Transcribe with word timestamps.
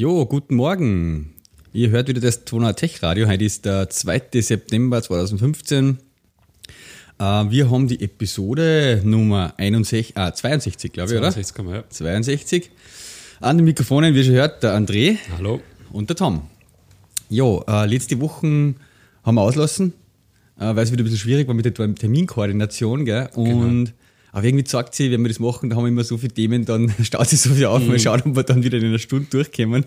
Jo, 0.00 0.26
guten 0.26 0.54
Morgen. 0.54 1.34
Ihr 1.72 1.90
hört 1.90 2.06
wieder 2.06 2.20
das 2.20 2.44
Toner 2.44 2.76
Tech 2.76 3.02
Radio. 3.02 3.26
Heute 3.26 3.44
ist 3.44 3.64
der 3.64 3.90
2. 3.90 4.40
September 4.42 5.02
2015. 5.02 5.98
Äh, 7.18 7.24
wir 7.24 7.68
haben 7.68 7.88
die 7.88 8.00
Episode 8.00 9.02
Nummer 9.04 9.54
61, 9.56 10.16
ah, 10.16 10.32
62, 10.32 10.92
glaube 10.92 11.12
ich, 11.12 11.18
62 11.18 11.52
kann 11.52 11.64
man, 11.66 11.74
ja. 11.74 11.80
oder? 11.80 11.90
62. 11.90 12.70
An 13.40 13.58
den 13.58 13.64
Mikrofonen, 13.64 14.14
wie 14.14 14.22
schon 14.22 14.34
hört, 14.34 14.62
der 14.62 14.78
André 14.78 15.16
Hallo. 15.36 15.60
und 15.90 16.08
der 16.08 16.14
Tom. 16.14 16.42
Jo, 17.28 17.64
äh, 17.66 17.84
letzte 17.86 18.20
Wochen 18.20 18.76
haben 19.24 19.34
wir 19.34 19.42
auslassen, 19.42 19.94
äh, 20.60 20.76
weil 20.76 20.84
es 20.84 20.92
wieder 20.92 21.02
ein 21.02 21.06
bisschen 21.06 21.18
schwierig 21.18 21.48
war 21.48 21.56
mit 21.56 21.64
der 21.64 21.74
Terminkoordination, 21.74 23.04
gell? 23.04 23.30
Und 23.34 23.94
aber 24.32 24.44
irgendwie 24.44 24.66
sagt 24.66 24.94
sie, 24.94 25.10
wenn 25.10 25.22
wir 25.22 25.28
das 25.28 25.38
machen, 25.38 25.70
da 25.70 25.76
haben 25.76 25.84
wir 25.84 25.88
immer 25.88 26.04
so 26.04 26.18
viele 26.18 26.32
Themen, 26.32 26.64
dann 26.64 26.92
staut 27.02 27.28
sich 27.28 27.40
so 27.40 27.50
viel 27.50 27.66
auf, 27.66 27.84
mal 27.86 27.98
schauen, 27.98 28.22
ob 28.24 28.36
wir 28.36 28.42
dann 28.42 28.62
wieder 28.62 28.78
in 28.78 28.86
einer 28.86 28.98
Stunde 28.98 29.26
durchkommen. 29.30 29.84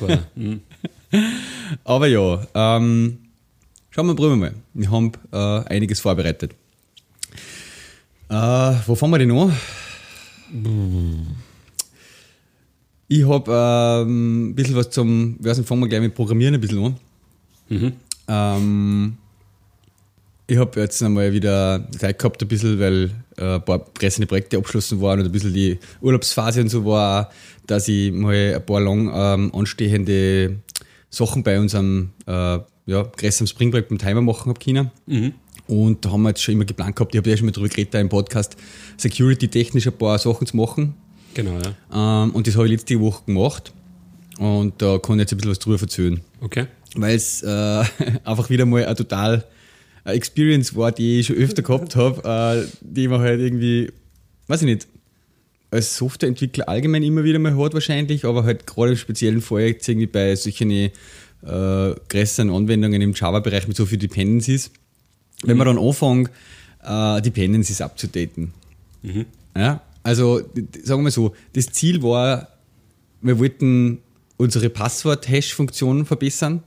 War, 0.00 0.18
mhm. 0.34 0.60
Aber 1.84 2.06
ja, 2.06 2.46
ähm, 2.54 3.18
schauen 3.90 4.06
wir, 4.06 4.14
probieren 4.14 4.40
wir 4.40 4.50
mal. 4.50 4.54
Wir 4.74 4.90
haben 4.90 5.12
äh, 5.32 5.68
einiges 5.68 6.00
vorbereitet. 6.00 6.54
Äh, 8.28 8.74
wo 8.86 8.94
fangen 8.94 9.12
wir 9.12 9.18
denn 9.18 9.30
an? 9.32 9.52
Ich 13.08 13.26
habe 13.28 14.04
ähm, 14.06 14.50
ein 14.50 14.54
bisschen 14.54 14.76
was 14.76 14.90
zum, 14.90 15.36
ich 15.38 15.44
weiß 15.44 15.58
nicht, 15.58 15.68
fangen 15.68 15.82
wir 15.82 15.88
gleich 15.88 16.00
mit 16.00 16.14
Programmieren 16.14 16.54
ein 16.54 16.60
bisschen 16.60 16.84
an. 16.84 16.96
Mhm. 17.68 17.92
Ähm, 18.28 19.16
ich 20.46 20.58
habe 20.58 20.80
jetzt 20.80 21.02
einmal 21.02 21.32
wieder 21.32 21.88
Zeit 21.98 22.18
gehabt, 22.18 22.42
ein 22.42 22.48
bisschen, 22.48 22.78
weil 22.78 23.10
äh, 23.38 23.54
ein 23.54 23.64
paar 23.64 23.78
pressende 23.78 24.26
Projekte 24.26 24.58
abgeschlossen 24.58 25.00
waren 25.00 25.20
und 25.20 25.26
ein 25.26 25.32
bisschen 25.32 25.54
die 25.54 25.78
Urlaubsphase 26.00 26.60
und 26.60 26.68
so 26.68 26.84
war, 26.84 27.30
dass 27.66 27.88
ich 27.88 28.12
mal 28.12 28.54
ein 28.54 28.66
paar 28.66 28.80
lang 28.80 29.10
ähm, 29.14 29.54
anstehende 29.54 30.56
Sachen 31.08 31.42
bei 31.42 31.58
unserem 31.58 32.10
äh, 32.26 32.58
ja, 32.86 33.02
größeren 33.16 33.46
Springprojekt 33.46 33.88
beim 33.88 33.98
Timer 33.98 34.20
machen 34.20 34.50
habe 34.50 34.60
können. 34.60 34.90
Und 35.66 36.04
da 36.04 36.10
haben 36.10 36.22
wir 36.22 36.28
jetzt 36.30 36.42
schon 36.42 36.54
immer 36.54 36.66
geplant 36.66 36.94
gehabt, 36.94 37.14
ich 37.14 37.18
habe 37.18 37.30
ja 37.30 37.36
schon 37.38 37.46
mal 37.46 37.52
drüber 37.52 37.68
geredet 37.68 37.94
da 37.94 38.00
im 38.00 38.10
Podcast, 38.10 38.56
security-technisch 38.98 39.86
ein 39.86 39.94
paar 39.94 40.18
Sachen 40.18 40.46
zu 40.46 40.56
machen. 40.58 40.94
Genau, 41.32 41.58
ja. 41.58 42.24
Ähm, 42.24 42.32
und 42.32 42.46
das 42.46 42.54
habe 42.56 42.66
ich 42.66 42.72
letzte 42.72 43.00
Woche 43.00 43.24
gemacht. 43.24 43.72
Und 44.38 44.82
da 44.82 44.98
kann 44.98 45.14
ich 45.16 45.20
jetzt 45.22 45.32
ein 45.32 45.38
bisschen 45.38 45.50
was 45.52 45.58
drüber 45.60 45.80
erzählen 45.80 46.20
Okay. 46.42 46.66
weil 46.96 47.14
es 47.14 47.42
äh, 47.42 47.46
einfach 48.24 48.50
wieder 48.50 48.66
mal 48.66 48.84
eine 48.84 48.94
total 48.94 49.44
eine 50.04 50.16
Experience 50.16 50.76
war, 50.76 50.92
die 50.92 51.20
ich 51.20 51.26
schon 51.26 51.36
öfter 51.36 51.62
gehabt 51.62 51.96
habe, 51.96 52.64
äh, 52.64 52.68
die 52.80 53.08
man 53.08 53.20
halt 53.20 53.40
irgendwie, 53.40 53.90
weiß 54.46 54.62
ich 54.62 54.66
nicht, 54.66 54.86
als 55.70 55.96
Softwareentwickler 55.96 56.68
allgemein 56.68 57.02
immer 57.02 57.24
wieder 57.24 57.38
mal 57.38 57.56
hat 57.56 57.74
wahrscheinlich, 57.74 58.24
aber 58.24 58.44
halt 58.44 58.66
gerade 58.66 58.92
im 58.92 58.96
speziellen 58.96 59.40
Fall 59.40 59.62
jetzt 59.62 59.88
irgendwie 59.88 60.06
bei 60.06 60.36
solchen 60.36 60.70
äh, 60.70 60.90
größeren 61.42 62.50
Anwendungen 62.50 63.02
im 63.02 63.12
Java-Bereich 63.12 63.66
mit 63.66 63.76
so 63.76 63.84
viel 63.86 63.98
Dependencies, 63.98 64.70
wenn 65.42 65.56
man 65.56 65.66
dann 65.66 65.78
anfängt, 65.78 66.30
äh, 66.84 67.20
Dependencies 67.22 67.80
abzudaten. 67.80 68.52
Ja, 69.56 69.82
also 70.02 70.38
sagen 70.38 71.00
wir 71.00 71.04
mal 71.04 71.10
so, 71.10 71.34
das 71.54 71.66
Ziel 71.72 72.02
war, 72.02 72.48
wir 73.20 73.38
wollten 73.38 73.98
unsere 74.36 74.68
Passwort-Hash-Funktion 74.68 76.06
verbessern, 76.06 76.62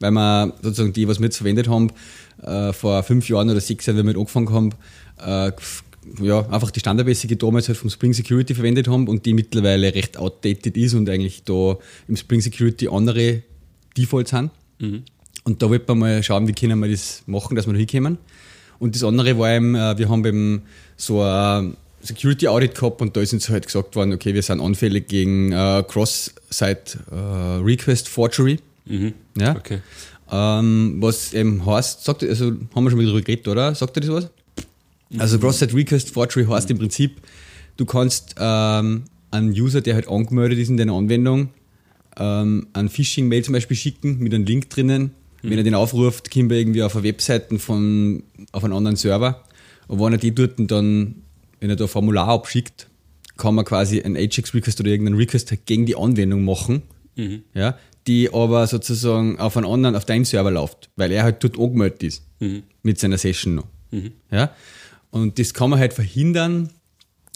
weil 0.00 0.10
wir 0.10 0.54
sozusagen 0.62 0.92
die, 0.92 1.06
was 1.06 1.18
wir 1.18 1.26
jetzt 1.26 1.36
verwendet 1.36 1.68
haben, 1.68 1.92
äh, 2.42 2.72
vor 2.72 3.02
fünf 3.02 3.28
Jahren 3.28 3.50
oder 3.50 3.60
sechs 3.60 3.86
Jahren, 3.86 3.98
wenn 3.98 4.06
wir 4.06 4.12
mit 4.12 4.18
angefangen 4.18 4.50
haben, 4.50 4.70
äh, 5.18 5.52
ja, 6.22 6.46
einfach 6.48 6.70
die 6.70 6.80
standardmäßige 6.80 7.36
damals 7.36 7.68
halt 7.68 7.76
vom 7.76 7.90
Spring 7.90 8.14
Security 8.14 8.54
verwendet 8.54 8.88
haben 8.88 9.06
und 9.06 9.26
die 9.26 9.34
mittlerweile 9.34 9.94
recht 9.94 10.16
outdated 10.16 10.76
ist 10.76 10.94
und 10.94 11.08
eigentlich 11.10 11.44
da 11.44 11.76
im 12.08 12.16
Spring 12.16 12.40
Security 12.40 12.88
andere 12.88 13.42
Defaults 13.96 14.30
sind. 14.30 14.50
Und 15.44 15.62
da 15.62 15.68
wollten 15.68 15.88
wir 15.88 15.94
mal 15.94 16.22
schauen, 16.22 16.48
wie 16.48 16.52
können 16.52 16.78
wir 16.80 16.90
das 16.90 17.22
machen, 17.26 17.54
dass 17.54 17.66
wir 17.66 17.74
da 17.74 17.78
hinkommen. 17.78 18.18
Und 18.78 18.94
das 18.94 19.04
andere 19.04 19.38
war 19.38 19.50
eben, 19.50 19.74
äh, 19.74 19.98
wir 19.98 20.08
haben 20.08 20.24
eben 20.24 20.62
so 20.96 21.22
ein 21.22 21.76
Security 22.02 22.48
Audit 22.48 22.74
gehabt 22.74 23.02
und 23.02 23.16
da 23.16 23.20
ist 23.20 23.32
uns 23.32 23.48
halt 23.48 23.66
gesagt 23.66 23.94
worden, 23.96 24.12
okay, 24.12 24.34
wir 24.34 24.42
sind 24.42 24.60
anfällig 24.60 25.08
gegen 25.08 25.52
äh, 25.52 25.84
Cross-Site 25.86 26.98
äh, 27.10 27.62
Request 27.62 28.08
Forgery. 28.08 28.58
Ja? 29.36 29.56
Okay. 29.56 29.80
Ähm, 30.32 30.96
was 31.00 31.32
eben 31.32 31.64
heißt, 31.66 32.04
sagt, 32.04 32.22
also 32.22 32.46
haben 32.46 32.84
wir 32.84 32.90
schon 32.90 32.98
mal 32.98 33.06
drüber 33.06 33.20
geredet, 33.20 33.48
oder? 33.48 33.74
Sagt 33.74 33.96
ihr 33.96 34.00
das 34.02 34.10
was? 34.10 34.30
Also 35.18 35.38
Cross-Site 35.38 35.74
Request 35.74 36.10
Forgery 36.10 36.46
heißt 36.46 36.70
im 36.70 36.78
Prinzip, 36.78 37.20
du 37.76 37.84
kannst 37.84 38.36
ähm, 38.38 39.04
einen 39.30 39.50
User, 39.50 39.80
der 39.80 39.94
halt 39.94 40.08
angemeldet 40.08 40.58
ist 40.58 40.68
in 40.68 40.76
deiner 40.76 40.94
Anwendung, 40.94 41.50
ähm, 42.16 42.68
ein 42.72 42.88
Phishing-Mail 42.88 43.44
zum 43.44 43.54
Beispiel 43.54 43.76
schicken 43.76 44.18
mit 44.18 44.34
einem 44.34 44.44
Link 44.44 44.70
drinnen. 44.70 45.12
Wenn 45.42 45.56
er 45.56 45.64
den 45.64 45.74
aufruft, 45.74 46.30
kommt 46.30 46.52
er 46.52 46.58
irgendwie 46.58 46.82
auf 46.82 46.94
eine 46.94 47.04
Webseite 47.04 47.58
von, 47.58 48.22
auf 48.52 48.62
einen 48.62 48.74
anderen 48.74 48.96
Server. 48.96 49.42
Und 49.88 49.98
wenn 49.98 50.12
er 50.12 50.18
die 50.18 50.34
dort 50.34 50.54
dann, 50.58 51.22
wenn 51.60 51.70
er 51.70 51.76
da 51.76 51.84
ein 51.84 51.88
Formular 51.88 52.28
abschickt, 52.28 52.88
kann 53.36 53.54
man 53.54 53.64
quasi 53.64 54.02
einen 54.02 54.16
Ajax-Request 54.16 54.80
oder 54.80 54.90
irgendeinen 54.90 55.16
Request 55.16 55.50
halt 55.50 55.66
gegen 55.66 55.86
die 55.86 55.96
Anwendung 55.96 56.44
machen, 56.44 56.82
ja, 57.54 57.78
die 58.06 58.32
aber 58.32 58.66
sozusagen 58.66 59.38
auf 59.38 59.56
einen 59.56 59.66
anderen, 59.66 59.94
auf 59.94 60.04
deinem 60.04 60.24
Server 60.24 60.50
läuft, 60.50 60.90
weil 60.96 61.12
er 61.12 61.22
halt 61.22 61.42
dort 61.44 61.58
angemeldet 61.58 62.02
ist 62.02 62.24
mit 62.82 62.98
seiner 62.98 63.18
Session 63.18 63.56
noch. 63.56 63.66
Ja? 64.30 64.54
Und 65.10 65.38
das 65.38 65.54
kann 65.54 65.70
man 65.70 65.78
halt 65.78 65.92
verhindern, 65.92 66.70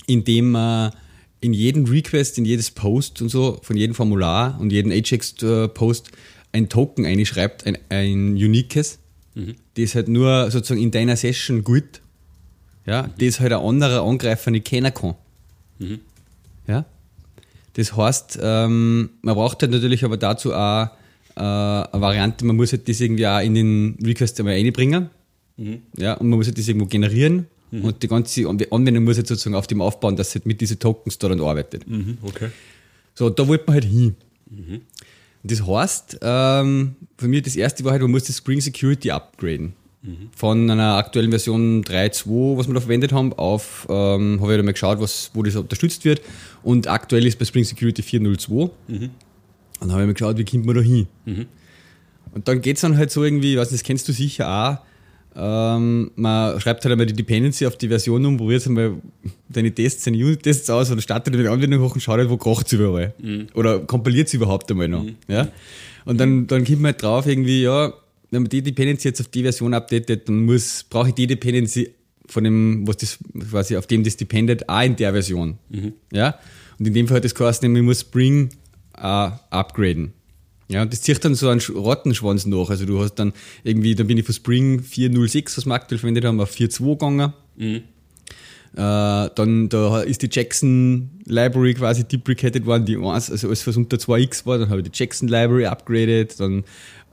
indem 0.07 0.53
man 0.53 0.93
in 1.41 1.53
jeden 1.53 1.87
Request, 1.87 2.39
in 2.39 2.45
jedes 2.47 2.71
Post 2.71 3.21
und 3.21 3.29
so, 3.29 3.59
von 3.63 3.77
jedem 3.77 3.95
Formular 3.95 4.59
und 4.61 4.73
jeden 4.73 4.91
Ajax-Post 4.93 6.11
ein 6.53 6.69
Token 6.69 7.05
einschreibt, 7.05 7.67
ein, 7.67 7.77
ein 7.91 8.33
uniques, 8.33 8.99
das 9.75 9.95
halt 9.95 10.09
nur 10.09 10.51
sozusagen 10.51 10.81
in 10.81 10.91
deiner 10.91 11.17
Session 11.17 11.65
gilt, 11.65 12.01
ja, 12.87 13.09
das 13.19 13.41
halt 13.41 13.53
ein 13.53 13.61
anderer 13.61 14.03
Angreifer 14.03 14.51
nicht 14.51 14.67
kennen 14.67 14.93
kann. 14.93 15.15
Ja? 16.67 16.85
Das 17.75 17.97
heißt, 17.97 18.39
ähm, 18.43 19.11
man 19.23 19.35
braucht 19.35 19.61
halt 19.63 19.73
natürlich 19.73 20.05
aber 20.05 20.17
dazu 20.17 20.53
auch 20.55 20.89
äh, 21.37 21.41
eine 21.41 21.89
Variante, 21.93 22.45
man 22.45 22.57
muss 22.57 22.73
halt 22.73 22.89
das 22.89 23.01
irgendwie 23.01 23.27
auch 23.27 23.41
in 23.41 23.55
den 23.55 23.99
Request 24.03 24.39
einmal 24.41 24.55
reinbringen. 24.55 25.11
Ja, 25.97 26.15
und 26.15 26.29
man 26.29 26.39
muss 26.39 26.47
halt 26.47 26.59
das 26.59 26.67
irgendwo 26.69 26.87
generieren. 26.87 27.47
Und 27.71 28.03
die 28.05 28.09
ganze 28.09 28.43
Anw- 28.43 28.71
Anwendung 28.73 29.03
muss 29.03 29.17
jetzt 29.17 29.29
sozusagen 29.29 29.57
auf 29.57 29.67
dem 29.67 29.81
aufbauen, 29.81 30.15
dass 30.15 30.29
es 30.29 30.35
halt 30.37 30.47
mit 30.47 30.61
diesen 30.61 30.79
Tokens 30.79 31.19
da 31.19 31.29
dann 31.29 31.41
arbeitet. 31.41 31.89
Mhm. 31.89 32.19
Okay. 32.23 32.51
So, 33.17 33.31
da 33.31 33.49
wollte 33.49 33.65
man 33.67 33.75
halt 33.75 33.85
hin. 33.85 34.15
Und 34.49 34.83
das 35.43 35.67
heißt, 35.67 36.19
ähm, 36.23 36.95
für 37.19 37.27
mich 37.27 37.43
das 37.43 37.57
erste 37.57 37.83
war 37.85 37.91
halt, 37.93 38.03
man 38.03 38.13
muss 38.13 38.25
das 38.25 38.37
Spring 38.37 38.61
Security 38.61 39.11
upgraden. 39.11 39.73
Von 40.37 40.71
einer 40.71 40.97
aktuellen 40.97 41.31
Version 41.31 41.83
3.2, 41.83 42.59
was 42.59 42.67
wir 42.67 42.75
da 42.75 42.81
verwendet 42.81 43.13
haben, 43.13 43.33
auf, 43.33 43.87
ähm, 43.89 44.39
habe 44.41 44.53
ich 44.53 44.59
dann 44.59 44.67
mal 44.67 44.73
geschaut, 44.73 45.01
was, 45.01 45.31
wo 45.33 45.43
das 45.43 45.57
unterstützt 45.57 46.05
wird. 46.05 46.21
Und 46.63 46.89
aktuell 46.89 47.27
ist 47.27 47.39
bei 47.39 47.45
Spring 47.45 47.65
Security 47.65 48.03
4.02. 48.03 48.53
Und 48.59 49.11
dann 49.81 49.93
habe 49.93 50.03
ich 50.03 50.07
mal 50.07 50.13
geschaut, 50.13 50.37
wie 50.39 50.45
kommt 50.45 50.67
man 50.67 50.77
da 50.77 50.83
hin. 50.83 51.07
Und 52.35 52.49
dann 52.49 52.61
geht 52.61 52.77
es 52.77 52.83
dann 52.83 52.97
halt 52.97 53.11
so 53.11 53.25
irgendwie, 53.25 53.53
ich 53.55 53.59
weiß 53.59 53.71
nicht, 53.71 53.83
das 53.83 53.87
kennst 53.87 54.09
du 54.09 54.13
sicher 54.13 54.49
auch, 54.49 54.79
ähm, 55.37 56.11
man 56.15 56.61
schreibt 56.61 56.85
halt 56.85 56.93
einmal 56.93 57.07
die 57.07 57.13
Dependency 57.15 57.67
auf 57.67 57.77
die 57.77 57.89
Version 57.89 58.25
um, 58.25 58.37
probiert 58.37 58.65
einmal 58.67 58.95
deine 59.49 59.75
Tests, 59.75 60.05
deine 60.05 60.17
Unit-Tests 60.19 60.71
aus 60.71 60.91
oder 60.93 61.01
startet 61.01 61.35
eine 61.35 61.51
Anwendung 61.51 61.81
hoch 61.81 61.95
und 61.95 62.01
schaut 62.01 62.19
halt, 62.19 62.31
wo 62.31 62.37
kracht 62.37 62.67
es 62.67 62.73
überall. 62.73 63.15
Oder 63.55 63.81
kompiliert 63.81 64.29
es 64.29 64.35
überhaupt 64.35 64.71
einmal 64.71 64.87
noch. 64.89 65.05
Ja? 65.27 65.49
Und 66.05 66.21
dann, 66.21 66.47
dann 66.47 66.65
kommt 66.65 66.81
man 66.83 66.93
halt 66.93 67.03
drauf, 67.03 67.27
irgendwie, 67.27 67.63
ja, 67.63 67.93
wenn 68.31 68.43
man 68.43 68.49
die 68.49 68.63
Dependency 68.63 69.09
jetzt 69.09 69.21
auf 69.21 69.29
die 69.29 69.43
Version 69.43 69.75
updatet, 69.75 70.29
dann 70.29 70.45
muss, 70.45 70.85
brauche 70.89 71.09
ich 71.09 71.15
die 71.15 71.27
Dependency 71.27 71.95
von 72.27 72.43
dem, 72.45 72.87
was 72.89 72.97
das 72.99 73.19
quasi 73.51 73.77
auf 73.77 73.87
dem 73.87 74.03
das 74.05 74.17
dependet, 74.17 74.69
auch 74.69 74.83
in 74.83 74.97
der 74.97 75.13
Version. 75.13 75.59
Ja? 76.13 76.39
Und 76.79 76.87
in 76.89 76.95
dem 76.95 77.07
Fall 77.07 77.19
hat 77.19 77.25
das 77.25 77.35
geheißen, 77.35 77.63
nämlich, 77.63 77.83
ich 77.83 77.87
muss 77.87 78.01
Spring 78.01 78.49
äh, 78.97 79.01
upgraden. 79.51 80.13
Ja, 80.69 80.81
und 80.83 80.93
das 80.93 81.03
zieht 81.03 81.23
dann 81.25 81.35
so 81.35 81.49
einen 81.51 81.61
Sch- 81.61 81.75
Rattenschwanz 81.77 82.47
nach. 82.47 82.71
Also 82.71 82.87
du 82.87 82.99
hast 83.01 83.17
dann 83.17 83.35
irgendwie, 83.63 83.95
dann 83.95 84.07
bin 84.07 84.17
ich 84.17 84.25
von 84.25 84.35
Spring 84.35 84.81
4.06, 84.81 85.59
was 85.59 85.67
wir 85.67 85.75
aktuell 85.75 85.99
verwendet 85.99 86.25
haben, 86.25 86.41
auf 86.41 86.51
4.2 86.57 86.93
gegangen. 86.93 87.33
Äh, 88.77 89.31
dann 89.37 89.69
da 89.69 90.01
ist 90.03 90.23
die 90.23 90.29
Jackson 90.33 91.11
Library 91.27 91.75
quasi 91.75 92.03
deprecated 92.05 92.67
worden, 92.67 92.87
die 92.87 92.97
1, 92.97 93.31
also 93.31 93.47
alles 93.47 93.65
was 93.67 93.77
unter 93.77 93.99
2x 93.99 94.47
war, 94.47 94.59
dann 94.59 94.69
habe 94.69 94.81
ich 94.81 94.91
die 94.91 94.99
Jackson 94.99 95.29
Library 95.29 95.67
upgraded, 95.67 96.41
dann 96.41 96.65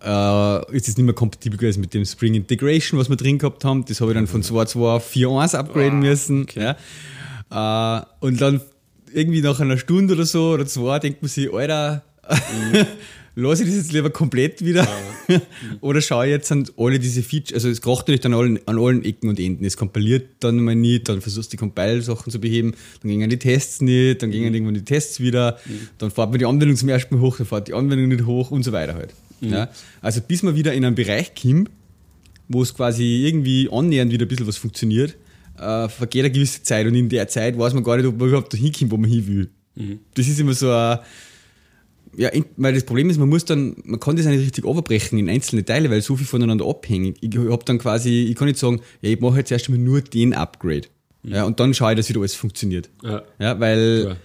äh, 0.04 0.76
ist 0.76 0.88
es 0.88 0.98
nicht 0.98 1.06
mehr 1.06 1.14
kompatibel 1.14 1.58
gewesen 1.58 1.82
mit 1.82 1.94
dem 1.94 2.06
Spring 2.06 2.34
Integration, 2.34 3.00
was 3.00 3.10
wir 3.10 3.16
drin 3.16 3.38
gehabt 3.38 3.64
haben. 3.66 3.86
Das 3.86 4.02
habe 4.02 4.12
ich 4.12 4.16
dann 4.16 4.28
von 4.28 4.42
2.2 4.42 4.96
auf 4.96 5.12
4.1 5.14 5.56
upgraden 5.56 6.00
müssen. 6.00 6.48
Ja. 6.56 6.76
Äh, 7.52 8.06
und 8.20 8.42
dann 8.42 8.62
irgendwie 9.14 9.42
nach 9.42 9.60
einer 9.60 9.78
Stunde 9.78 10.14
oder 10.14 10.26
so 10.26 10.52
oder 10.52 10.66
zwei 10.66 11.00
denkt 11.00 11.22
man 11.22 11.30
sich, 11.30 11.54
Alter, 11.54 12.04
lasse 13.36 13.64
ich 13.64 13.70
das 13.70 13.78
jetzt 13.78 13.94
lieber 13.94 14.10
komplett 14.10 14.64
wieder 14.64 14.88
oder 15.82 16.02
schaue 16.02 16.28
jetzt 16.28 16.52
an 16.52 16.68
alle 16.78 17.00
diese 17.00 17.22
Features, 17.22 17.54
also 17.54 17.70
es 17.70 17.82
kocht 17.82 18.08
natürlich 18.08 18.22
dann 18.22 18.34
an 18.34 18.40
allen, 18.40 18.60
an 18.68 18.78
allen 18.80 19.04
Ecken 19.04 19.30
und 19.30 19.40
Enden. 19.40 19.66
Es 19.66 19.78
kompiliert 19.78 20.28
dann 20.40 20.58
mal 20.60 20.76
nicht, 20.76 21.10
dann 21.10 21.22
versuchst 21.22 21.52
du 21.52 21.58
die 21.58 21.60
Compile-Sachen 21.60 22.32
zu 22.32 22.40
beheben, 22.40 22.74
dann 23.02 23.12
gingen 23.12 23.30
die 23.30 23.40
Tests 23.40 23.82
nicht, 23.82 24.22
dann 24.22 24.32
gingen 24.32 24.54
irgendwann 24.54 24.76
die 24.76 24.86
Tests 24.86 25.20
wieder, 25.20 25.60
dann 25.98 26.12
fährt 26.12 26.30
man 26.30 26.40
die 26.40 26.46
Anwendung 26.46 26.78
zum 26.78 26.90
ersten 26.90 27.16
Mal 27.16 27.22
hoch, 27.22 27.38
dann 27.38 27.48
fährt 27.48 27.68
die 27.68 27.74
Anwendung 27.74 28.10
nicht 28.10 28.26
hoch 28.26 28.52
und 28.52 28.64
so 28.64 28.72
weiter 28.72 28.96
halt. 28.96 29.14
Ja? 29.50 29.70
Also 30.02 30.22
bis 30.22 30.44
man 30.44 30.56
wieder 30.56 30.74
in 30.74 30.86
einen 30.86 30.96
Bereich 30.96 31.34
kommt, 31.36 31.70
wo 32.48 32.62
es 32.62 32.74
quasi 32.74 33.26
irgendwie 33.26 33.70
annähernd 33.72 34.12
wieder 34.12 34.26
ein 34.26 34.28
bisschen 34.28 34.48
was 34.48 34.58
funktioniert, 34.58 35.18
äh, 35.58 35.90
vergeht 35.90 36.26
eine 36.26 36.32
gewisse 36.32 36.64
Zeit 36.64 36.86
und 36.88 36.96
in 36.96 37.10
der 37.10 37.28
Zeit 37.28 37.58
weiß 37.58 37.74
man 37.74 37.84
gar 37.84 37.98
nicht, 37.98 38.06
ob 38.06 38.18
man 38.18 38.30
überhaupt 38.30 38.54
dahin 38.54 38.72
kommt, 38.72 38.92
wo 38.92 38.98
man 38.98 39.10
hin 39.10 39.28
will. 39.28 39.50
Das 40.14 40.28
ist 40.28 40.40
immer 40.40 40.54
so 40.54 40.70
ein, 40.72 41.00
ja, 42.18 42.30
weil 42.58 42.74
das 42.74 42.84
Problem 42.84 43.10
ist, 43.10 43.18
man 43.18 43.30
muss 43.30 43.46
dann, 43.46 43.76
man 43.86 44.00
kann 44.00 44.16
das 44.16 44.26
nicht 44.26 44.42
richtig 44.42 44.66
overbrechen 44.66 45.18
in 45.18 45.30
einzelne 45.30 45.64
Teile, 45.64 45.90
weil 45.90 46.02
so 46.02 46.16
viel 46.18 46.28
voneinander 46.28 46.68
abhängen. 46.68 47.14
Ich 47.22 47.38
habe 47.38 47.64
dann 47.66 47.78
quasi, 47.78 48.28
ich 48.30 48.36
kann 48.36 48.48
nicht 48.48 48.60
sagen, 48.60 48.82
ja, 49.02 49.12
ich 49.12 49.20
mache 49.20 49.38
jetzt 49.38 49.52
erst 49.52 49.70
einmal 49.70 49.84
nur 49.84 50.02
den 50.02 50.34
Upgrade. 50.34 50.88
Ja, 51.24 51.46
und 51.46 51.60
dann 51.60 51.74
schaue 51.74 51.92
ich, 51.92 51.98
dass 51.98 52.10
wieder 52.10 52.20
alles 52.20 52.36
funktioniert. 52.36 52.90
Ja. 53.04 53.22
Ja, 53.40 53.60
weil, 53.60 54.02
Klar. 54.02 54.18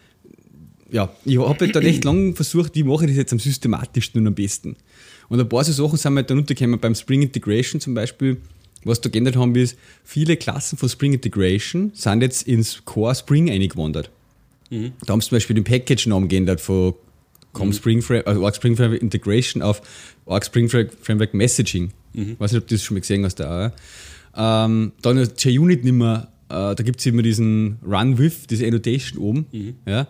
ja, 0.90 1.12
ich 1.24 1.38
habe 1.38 1.58
halt 1.60 1.76
dann 1.76 1.84
echt 1.84 2.04
lang 2.04 2.34
versucht, 2.34 2.74
wie 2.74 2.82
mache 2.82 3.04
ich 3.04 3.10
das 3.10 3.18
jetzt 3.18 3.32
am 3.32 3.38
systematischsten 3.38 4.20
und 4.20 4.26
am 4.28 4.34
besten. 4.34 4.76
Und 5.28 5.40
ein 5.40 5.48
paar 5.48 5.64
so 5.64 5.72
Sachen 5.72 5.98
sind 5.98 6.14
mir 6.14 6.20
halt 6.20 6.30
dann 6.30 6.38
untergekommen, 6.38 6.78
beim 6.80 6.94
Spring 6.94 7.22
Integration 7.22 7.80
zum 7.80 7.94
Beispiel, 7.94 8.36
was 8.84 9.00
da 9.00 9.08
geändert 9.08 9.36
haben, 9.36 9.54
ist, 9.56 9.76
viele 10.04 10.36
Klassen 10.36 10.78
von 10.78 10.88
Spring 10.88 11.12
Integration 11.14 11.90
sind 11.94 12.22
jetzt 12.22 12.46
ins 12.46 12.84
Core 12.84 13.14
Spring 13.14 13.50
eingewandert. 13.50 14.10
Da 15.04 15.12
haben 15.12 15.20
sie 15.20 15.28
zum 15.28 15.36
Beispiel 15.36 15.54
den 15.54 15.64
Package-Namen 15.64 16.28
geändert 16.28 16.60
von 16.60 16.94
Com 17.52 17.72
Spring 17.72 18.02
Framework, 18.02 18.26
also 18.26 18.44
Arc 18.44 18.56
Spring 18.56 18.76
Framework 18.76 19.00
Integration 19.02 19.62
auf 19.62 19.80
Arc 20.26 20.44
Spring 20.44 20.68
Fra- 20.68 20.84
Framework 21.00 21.32
Messaging. 21.34 21.90
Weiß 22.38 22.52
nicht, 22.52 22.62
ob 22.62 22.68
du 22.68 22.74
das 22.74 22.82
schon 22.82 22.94
mal 22.96 23.00
gesehen 23.00 23.24
hast 23.24 23.36
da. 23.36 23.72
Ähm, 24.36 24.92
dann 25.02 25.28
JUnit 25.38 25.82
nicht 25.84 25.92
mehr, 25.94 26.28
äh, 26.48 26.74
da 26.74 26.82
gibt 26.84 27.00
es 27.00 27.06
immer 27.06 27.22
diesen 27.22 27.78
Run 27.86 28.18
with, 28.18 28.46
diese 28.48 28.66
Annotation 28.66 29.18
oben. 29.18 29.46
Ja. 29.86 30.08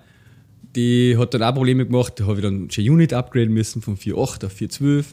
Die 0.77 1.17
hat 1.17 1.35
dann 1.35 1.43
auch 1.43 1.55
Probleme 1.55 1.87
gemacht, 1.87 2.15
da 2.17 2.27
habe 2.27 2.37
ich 2.37 2.43
dann 2.43 2.69
JUnit 2.69 3.13
upgraden 3.13 3.53
müssen 3.53 3.83
von 3.83 3.97
4.8 3.97 4.47
auf 4.47 4.55
4.12. 4.55 5.05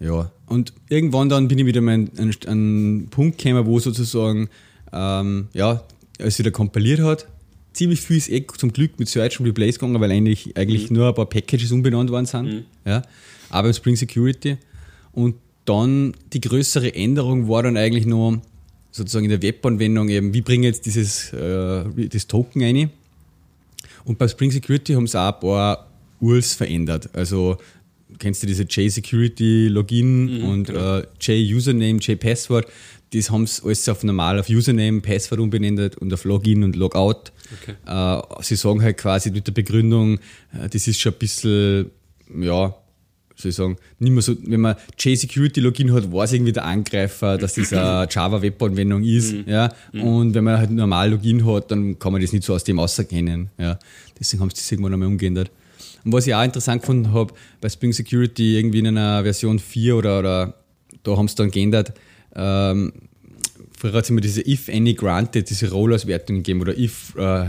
Ja, 0.00 0.30
und 0.46 0.72
irgendwann 0.88 1.28
dann 1.28 1.48
bin 1.48 1.58
ich 1.58 1.66
wieder 1.66 1.80
an 1.80 2.10
einen 2.46 3.08
Punkt 3.08 3.38
gekommen, 3.38 3.66
wo 3.66 3.80
sozusagen, 3.80 4.48
ähm, 4.92 5.48
ja, 5.54 5.82
als 6.20 6.38
wieder 6.38 6.50
kompiliert 6.50 7.00
hat, 7.00 7.26
ziemlich 7.72 8.00
viel 8.00 8.16
ist 8.16 8.30
eh 8.30 8.46
zum 8.46 8.72
Glück 8.72 8.98
mit 8.98 9.08
Search 9.08 9.40
und 9.40 9.46
Replace 9.46 9.78
gegangen, 9.78 10.00
weil 10.00 10.10
eigentlich, 10.10 10.56
eigentlich 10.56 10.90
nur 10.90 11.08
ein 11.08 11.14
paar 11.14 11.26
Packages 11.26 11.72
umbenannt 11.72 12.10
worden 12.10 12.26
sind. 12.26 12.64
Ja, 12.84 13.02
aber 13.50 13.68
im 13.68 13.74
Spring 13.74 13.96
Security. 13.96 14.58
Und 15.12 15.36
dann 15.64 16.14
die 16.32 16.40
größere 16.40 16.94
Änderung 16.94 17.48
war 17.48 17.62
dann 17.62 17.76
eigentlich 17.76 18.06
noch 18.06 18.40
sozusagen 18.90 19.24
in 19.24 19.30
der 19.30 19.42
Webanwendung 19.42 20.08
eben, 20.08 20.32
wie 20.32 20.40
bringe 20.42 20.68
ich 20.68 20.74
jetzt 20.74 20.86
dieses 20.86 21.32
äh, 21.32 21.84
das 22.08 22.26
Token 22.26 22.62
rein? 22.62 22.90
Und 24.08 24.16
bei 24.18 24.26
Spring 24.26 24.50
Security 24.50 24.94
haben 24.94 25.06
sie 25.06 25.20
auch 25.20 25.34
ein 25.34 25.40
paar 25.40 25.86
URLs 26.20 26.54
verändert. 26.54 27.10
Also 27.12 27.58
kennst 28.18 28.42
du 28.42 28.46
diese 28.46 28.62
J-Security-Login 28.62 30.42
und 30.44 30.70
äh, 30.70 31.02
J-Username, 31.20 31.98
J-Password. 31.98 32.66
Das 33.12 33.30
haben 33.30 33.46
sie 33.46 33.62
alles 33.62 33.86
auf 33.88 34.02
normal 34.02 34.40
auf 34.40 34.48
Username, 34.48 35.02
Passwort 35.02 35.40
umbenannt 35.40 35.96
und 35.98 36.12
auf 36.12 36.24
Login 36.24 36.64
und 36.64 36.74
Logout. 36.74 37.32
Okay. 37.62 37.74
Äh, 37.86 38.42
sie 38.42 38.56
sagen 38.56 38.80
halt 38.82 38.96
quasi 38.96 39.30
mit 39.30 39.46
der 39.46 39.52
Begründung, 39.52 40.18
äh, 40.54 40.68
das 40.70 40.88
ist 40.88 40.98
schon 40.98 41.12
ein 41.12 41.18
bisschen, 41.18 41.90
ja, 42.40 42.74
soll 43.38 43.50
ich 43.50 43.54
sagen, 43.54 43.76
nicht 44.00 44.12
mehr 44.12 44.22
so, 44.22 44.36
wenn 44.42 44.60
man 44.60 44.74
J-Security-Login 44.98 45.92
hat, 45.92 46.12
weiß 46.12 46.32
irgendwie 46.32 46.52
der 46.52 46.64
Angreifer, 46.64 47.38
dass 47.38 47.54
das 47.54 47.72
eine 47.72 48.08
Java-Web-Anwendung 48.10 49.04
ist. 49.04 49.34
Ja? 49.46 49.72
Und 49.92 50.34
wenn 50.34 50.44
man 50.44 50.58
halt 50.58 50.70
normal 50.70 51.10
Login 51.10 51.46
hat, 51.46 51.70
dann 51.70 51.98
kann 51.98 52.12
man 52.12 52.20
das 52.20 52.32
nicht 52.32 52.44
so 52.44 52.54
aus 52.54 52.64
dem 52.64 52.80
auserkennen. 52.80 53.50
Ja? 53.56 53.78
Deswegen 54.18 54.42
haben 54.42 54.50
sie 54.50 54.56
das 54.56 54.70
irgendwann 54.72 54.92
einmal 54.92 55.08
umgeändert. 55.08 55.50
Und 56.04 56.12
was 56.12 56.26
ich 56.26 56.34
auch 56.34 56.42
interessant 56.42 56.82
gefunden 56.82 57.12
habe, 57.12 57.32
bei 57.60 57.68
Spring 57.68 57.92
Security 57.92 58.56
irgendwie 58.56 58.80
in 58.80 58.88
einer 58.88 59.22
Version 59.22 59.58
4 59.58 59.96
oder, 59.96 60.18
oder 60.18 60.54
da 61.04 61.16
haben 61.16 61.28
sie 61.28 61.36
dann 61.36 61.50
geändert, 61.50 61.92
ähm, 62.34 62.92
früher 63.76 63.92
hat 63.92 64.04
es 64.04 64.10
immer 64.10 64.20
diese 64.20 64.40
if 64.46 64.68
any 64.68 64.94
granted, 64.94 65.48
diese 65.48 65.70
Roll-Auswertungen 65.70 66.42
gegeben 66.42 66.60
oder 66.60 66.76
if 66.76 67.14
äh, 67.16 67.46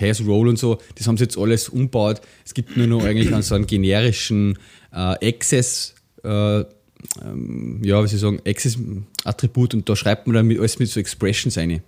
has 0.00 0.24
roll 0.26 0.48
und 0.48 0.58
so, 0.58 0.78
das 0.96 1.06
haben 1.06 1.16
sie 1.16 1.24
jetzt 1.24 1.38
alles 1.38 1.68
umbaut. 1.68 2.20
Es 2.44 2.54
gibt 2.54 2.76
nur 2.76 2.86
noch 2.86 3.04
eigentlich 3.04 3.32
einen 3.32 3.42
so 3.42 3.54
einen 3.54 3.66
generischen 3.66 4.58
äh, 4.92 5.28
Access, 5.28 5.94
äh, 6.24 6.60
ähm, 6.60 7.80
ja, 7.84 8.02
wie 8.02 8.08
soll 8.08 8.14
ich 8.14 8.20
sagen, 8.20 8.40
Access-Attribut 8.46 9.74
und 9.74 9.88
da 9.88 9.96
schreibt 9.96 10.26
man 10.26 10.34
dann 10.34 10.46
mit, 10.46 10.58
alles 10.58 10.78
mit 10.78 10.88
so 10.88 11.00
Expressions 11.00 11.56
rein. 11.56 11.82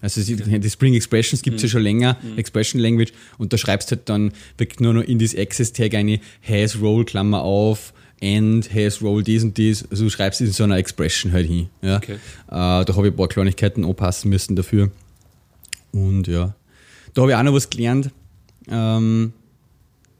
Also 0.00 0.22
die, 0.36 0.70
Spring 0.70 0.94
Expressions 0.94 1.42
gibt 1.42 1.56
es 1.56 1.62
ja 1.62 1.68
schon 1.68 1.82
länger, 1.82 2.16
Expression 2.36 2.80
Language, 2.80 3.12
und 3.38 3.52
da 3.52 3.58
schreibst 3.58 3.90
halt 3.90 4.08
dann 4.08 4.32
wirklich 4.56 4.80
nur 4.80 4.94
noch 4.94 5.02
in 5.02 5.18
das 5.18 5.36
Access-Tag 5.36 5.94
eine 5.94 6.20
has 6.46 6.80
roll, 6.80 7.04
Klammer 7.04 7.42
auf, 7.42 7.92
and 8.22 8.72
has 8.74 9.02
roll 9.02 9.22
dies 9.22 9.44
und 9.44 9.56
dies, 9.56 9.84
also 9.90 10.04
du 10.04 10.10
schreibst 10.10 10.40
in 10.40 10.50
so 10.50 10.64
einer 10.64 10.76
Expression 10.78 11.32
halt 11.32 11.46
hin. 11.46 11.68
Ja. 11.82 11.96
Okay. 11.98 12.14
Äh, 12.14 12.18
da 12.48 12.86
habe 12.88 13.08
ich 13.08 13.12
ein 13.12 13.16
paar 13.16 13.28
Kleinigkeiten 13.28 13.84
anpassen 13.84 14.30
müssen 14.30 14.56
dafür. 14.56 14.90
Und 15.92 16.26
ja, 16.26 16.54
da 17.18 17.22
habe 17.22 17.32
ich 17.32 17.36
auch 17.36 17.42
noch 17.42 17.52
was 17.52 17.68
gelernt 17.68 18.10
ähm, 18.70 19.32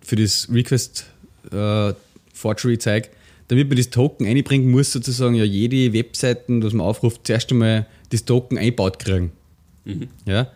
für 0.00 0.16
das 0.16 0.48
Request 0.52 1.06
äh, 1.52 1.92
Forgery 2.34 2.76
Zeug. 2.78 3.10
Damit 3.46 3.68
man 3.68 3.76
das 3.76 3.90
Token 3.90 4.26
einbringen 4.26 4.68
muss, 4.68 4.90
sozusagen 4.90 5.36
ja 5.36 5.44
jede 5.44 5.92
Webseiten, 5.92 6.60
was 6.60 6.72
man 6.72 6.84
aufruft, 6.84 7.20
zuerst 7.24 7.52
einmal 7.52 7.86
das 8.10 8.24
Token 8.24 8.58
einbaut 8.58 8.98
kriegen. 8.98 9.30
Ja? 10.26 10.50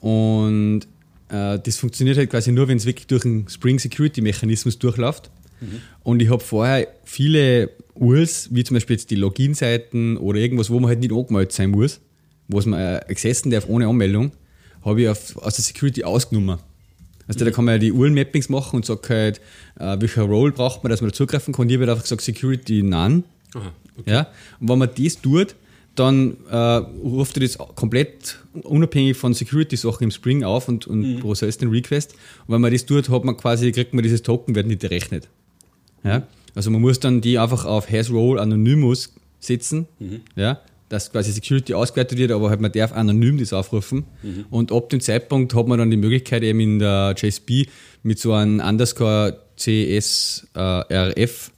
Und 0.00 0.82
äh, 1.28 1.60
das 1.60 1.76
funktioniert 1.76 2.18
halt 2.18 2.30
quasi 2.30 2.50
nur, 2.50 2.66
wenn 2.66 2.78
es 2.78 2.84
wirklich 2.84 3.06
durch 3.06 3.24
einen 3.24 3.48
Spring 3.48 3.78
Security 3.78 4.20
Mechanismus 4.22 4.80
durchläuft. 4.80 5.30
Und 6.02 6.20
ich 6.20 6.30
habe 6.30 6.42
vorher 6.42 6.88
viele 7.04 7.70
URLs, 7.94 8.48
wie 8.50 8.64
zum 8.64 8.74
Beispiel 8.74 8.96
jetzt 8.96 9.12
die 9.12 9.14
Login-Seiten 9.14 10.16
oder 10.16 10.40
irgendwas, 10.40 10.68
wo 10.68 10.80
man 10.80 10.88
halt 10.88 10.98
nicht 10.98 11.12
angemeldet 11.12 11.52
sein 11.52 11.70
muss, 11.70 12.00
was 12.48 12.66
man 12.66 12.80
äh, 12.80 13.00
accessen 13.08 13.52
darf 13.52 13.68
ohne 13.68 13.86
Anmeldung, 13.86 14.32
habe 14.86 15.02
ich 15.02 15.08
auf, 15.08 15.36
aus 15.36 15.56
der 15.56 15.64
Security 15.64 16.04
ausgenommen. 16.04 16.58
Also 17.28 17.44
da 17.44 17.50
kann 17.50 17.64
man 17.64 17.74
ja 17.74 17.78
die 17.78 17.92
URL-Mappings 17.92 18.48
machen 18.48 18.76
und 18.76 18.86
sagt 18.86 19.10
halt, 19.10 19.40
äh, 19.80 19.96
welcher 20.00 20.22
Role 20.22 20.52
braucht 20.52 20.84
man, 20.84 20.90
dass 20.90 21.00
man 21.00 21.10
da 21.10 21.14
zugreifen 21.14 21.52
kann. 21.52 21.68
Ich 21.68 21.74
habe 21.74 21.82
halt 21.82 21.90
einfach 21.90 22.04
gesagt, 22.04 22.22
Security 22.22 22.82
none. 22.82 23.24
Aha, 23.54 23.72
okay. 23.98 24.10
Ja? 24.10 24.28
Und 24.60 24.68
wenn 24.68 24.78
man 24.78 24.90
das 24.96 25.20
tut, 25.20 25.56
dann 25.96 26.36
äh, 26.50 26.56
ruft 26.56 27.36
er 27.36 27.40
das 27.40 27.58
komplett 27.58 28.38
unabhängig 28.52 29.16
von 29.16 29.34
Security-Sachen 29.34 30.04
im 30.04 30.10
Spring 30.10 30.44
auf 30.44 30.68
und, 30.68 30.86
und 30.86 31.20
prozesst 31.20 31.62
den 31.62 31.70
Request. 31.70 32.12
Und 32.46 32.54
wenn 32.54 32.60
man 32.60 32.72
das 32.72 32.86
tut, 32.86 33.08
hat 33.08 33.24
man 33.24 33.36
quasi, 33.36 33.72
kriegt 33.72 33.92
man 33.92 34.02
dieses 34.02 34.22
Token, 34.22 34.54
wird 34.54 34.66
nicht 34.66 34.82
gerechnet. 34.82 35.28
Ja? 36.04 36.22
Also 36.54 36.70
man 36.70 36.80
muss 36.80 37.00
dann 37.00 37.22
die 37.22 37.38
einfach 37.38 37.64
auf 37.64 37.90
hasRole 37.90 38.40
Anonymous 38.40 39.14
setzen, 39.40 39.86
ja? 40.36 40.60
Dass 40.88 41.10
quasi 41.10 41.32
Security 41.32 41.74
ausgewertet 41.74 42.16
wird, 42.18 42.30
aber 42.30 42.48
halt 42.50 42.60
man 42.60 42.70
darf 42.72 42.92
anonym 42.92 43.38
das 43.38 43.52
aufrufen. 43.52 44.04
Und 44.50 44.70
ab 44.72 44.88
dem 44.90 45.00
Zeitpunkt 45.00 45.54
hat 45.54 45.66
man 45.66 45.78
dann 45.78 45.90
die 45.90 45.96
Möglichkeit 45.96 46.42
eben 46.42 46.60
in 46.60 46.78
der 46.78 47.14
JSP 47.16 47.66
mit 48.02 48.18
so 48.18 48.32
einem 48.32 48.60
Underscore 48.60 49.40
CSRF 49.56 51.50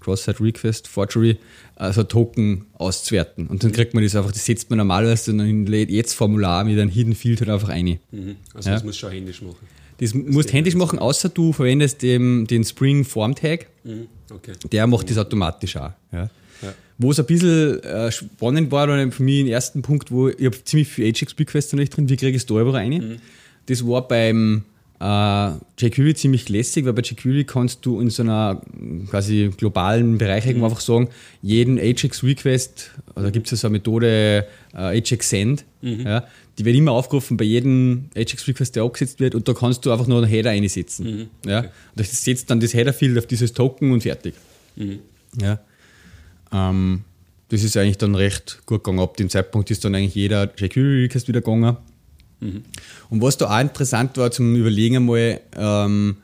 Cross-Site 0.00 0.40
Request 0.42 0.88
Forgery, 0.88 1.36
also 1.76 2.02
Token 2.02 2.64
auszuwerten. 2.74 3.46
Und 3.46 3.62
dann 3.62 3.72
kriegt 3.72 3.92
man 3.92 4.02
das 4.02 4.16
einfach, 4.16 4.32
das 4.32 4.46
setzt 4.46 4.70
man 4.70 4.78
normalerweise 4.78 5.32
in 5.32 5.40
ein 5.40 5.66
Jetzt-Formular 5.66 6.64
mit 6.64 6.78
einem 6.78 6.90
Hidden 6.90 7.14
Field 7.14 7.40
halt 7.40 7.50
einfach 7.50 7.68
rein. 7.68 7.98
Mhm. 8.10 8.36
Also 8.54 8.70
Ja. 8.70 8.76
das 8.76 8.84
muss 8.84 8.96
schon 8.96 9.10
händisch 9.12 9.42
machen. 9.42 9.58
Das 9.98 10.14
musst 10.14 10.48
du 10.48 10.54
händisch 10.54 10.76
machen, 10.76 10.98
außer 10.98 11.28
du 11.28 11.52
verwendest 11.52 12.00
den, 12.00 12.46
den 12.46 12.64
Spring 12.64 13.04
Form 13.04 13.34
Tag, 13.34 13.66
Mhm. 13.84 14.06
Okay. 14.32 14.52
der 14.72 14.86
macht 14.86 15.10
das 15.10 15.18
automatisch 15.18 15.76
auch. 15.76 15.90
Ja. 16.10 16.30
Wo 17.02 17.12
es 17.12 17.18
ein 17.18 17.24
bisschen 17.24 17.82
äh, 17.82 18.12
spannend 18.12 18.70
war, 18.70 18.86
dann 18.86 19.10
für 19.10 19.22
mich 19.22 19.38
den 19.38 19.48
ersten 19.48 19.80
Punkt, 19.80 20.12
wo 20.12 20.28
ich 20.28 20.44
habe 20.44 20.62
ziemlich 20.62 20.86
viel 20.88 21.06
Ajax-Requests 21.06 21.72
nicht 21.72 21.96
drin, 21.96 22.10
wie 22.10 22.16
kriege 22.16 22.36
ich 22.36 22.42
es 22.42 22.46
da 22.46 22.60
überall 22.60 22.82
rein? 22.82 23.20
Das 23.64 23.86
war 23.86 24.06
beim 24.06 24.64
äh, 25.00 25.50
jQuery 25.78 26.14
ziemlich 26.14 26.50
lässig, 26.50 26.84
weil 26.84 26.92
bei 26.92 27.00
jQuery 27.00 27.44
kannst 27.44 27.86
du 27.86 28.00
in 28.00 28.10
so 28.10 28.22
einer 28.22 28.60
quasi 29.08 29.50
globalen 29.56 30.18
Bereich 30.18 30.44
irgendwo 30.44 30.66
einfach 30.66 30.80
sagen, 30.82 31.08
jeden 31.40 31.78
Ajax-Request, 31.78 32.90
also 33.14 33.26
da 33.28 33.30
gibt 33.30 33.46
es 33.46 33.52
ja 33.52 33.56
so 33.56 33.68
eine 33.68 33.78
Methode 33.78 34.46
äh, 34.74 34.76
Ajax-Send, 34.76 35.64
ja, 35.80 36.26
die 36.58 36.64
wird 36.66 36.76
immer 36.76 36.92
aufgerufen 36.92 37.38
bei 37.38 37.46
jedem 37.46 38.10
Ajax-Request, 38.14 38.76
der 38.76 38.82
abgesetzt 38.82 39.20
wird 39.20 39.34
und 39.34 39.48
da 39.48 39.54
kannst 39.54 39.86
du 39.86 39.90
einfach 39.90 40.06
nur 40.06 40.18
einen 40.18 40.26
Header 40.26 40.50
einsetzen. 40.50 41.30
Ja? 41.46 41.60
Und 41.60 41.70
das 41.94 42.22
setzt 42.22 42.50
dann 42.50 42.60
das 42.60 42.74
Header-Field 42.74 43.16
auf 43.16 43.26
dieses 43.26 43.54
Token 43.54 43.92
und 43.92 44.02
fertig. 44.02 44.34
Ja. 45.40 45.60
Ähm, 46.52 47.04
das 47.48 47.62
ist 47.62 47.76
eigentlich 47.76 47.98
dann 47.98 48.14
recht 48.14 48.62
gut 48.66 48.84
gegangen. 48.84 49.00
Ab 49.00 49.16
dem 49.16 49.28
Zeitpunkt 49.28 49.70
ist 49.70 49.84
dann 49.84 49.94
eigentlich 49.94 50.14
jeder 50.14 50.44
jQuery-Request 50.56 51.28
wieder 51.28 51.40
gegangen. 51.40 51.76
Und 53.10 53.20
was 53.22 53.36
da 53.36 53.54
auch 53.54 53.60
interessant 53.60 54.16
war 54.16 54.30
zum 54.30 54.54
Überlegen 54.56 54.96
einmal, 54.96 55.40
ähm, 55.56 56.16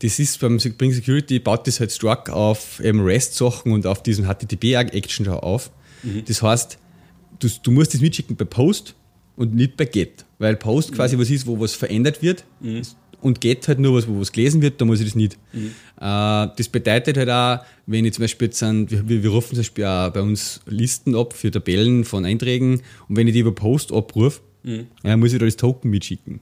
das 0.00 0.18
ist 0.18 0.40
beim 0.40 0.58
Spring 0.58 0.92
Security, 0.92 1.38
baut 1.38 1.66
das 1.66 1.78
halt 1.80 1.92
stark 1.92 2.28
auf 2.28 2.80
eben 2.80 3.00
REST-Sachen 3.00 3.72
und 3.72 3.86
auf 3.86 4.02
diesen 4.02 4.26
HTTP-Action 4.26 5.28
auf. 5.28 5.70
Das 6.26 6.42
heißt, 6.42 6.78
du, 7.38 7.48
du 7.62 7.70
musst 7.70 7.94
das 7.94 8.00
mitschicken 8.00 8.36
bei 8.36 8.44
Post 8.44 8.94
und 9.36 9.54
nicht 9.54 9.76
bei 9.76 9.84
Get. 9.84 10.24
Weil 10.38 10.56
Post 10.56 10.92
quasi 10.92 11.16
was 11.18 11.30
ist, 11.30 11.46
wo 11.46 11.60
was 11.60 11.74
verändert 11.74 12.20
wird 12.22 12.44
und 13.22 13.40
Get 13.40 13.66
halt 13.68 13.78
nur 13.78 13.94
was, 13.94 14.08
wo 14.08 14.20
was 14.20 14.32
gelesen 14.32 14.62
wird, 14.62 14.80
da 14.80 14.84
muss 14.84 15.00
ich 15.00 15.06
das 15.06 15.14
nicht. 15.14 15.34
Äh, 15.54 16.48
das 16.56 16.68
bedeutet 16.68 17.16
halt 17.16 17.30
auch, 17.30 17.64
wenn 17.86 18.04
ich 18.04 18.14
zum 18.14 18.22
Beispiel 18.22 18.48
jetzt 18.48 18.62
an, 18.62 18.90
wir, 18.90 19.22
wir 19.22 19.30
rufen 19.30 19.50
zum 19.50 19.58
Beispiel 19.58 19.84
auch 19.84 20.10
bei 20.10 20.20
uns 20.20 20.60
Listen 20.66 21.14
ab 21.14 21.32
für 21.32 21.50
Tabellen 21.50 22.04
von 22.04 22.24
Einträgen 22.24 22.82
und 23.08 23.16
wenn 23.16 23.26
ich 23.26 23.32
die 23.32 23.40
über 23.40 23.54
Post 23.54 23.92
abrufe, 23.92 24.40
ja, 24.64 25.16
muss 25.16 25.32
ich 25.32 25.38
da 25.38 25.44
das 25.44 25.56
Token 25.56 25.90
mitschicken. 25.90 26.40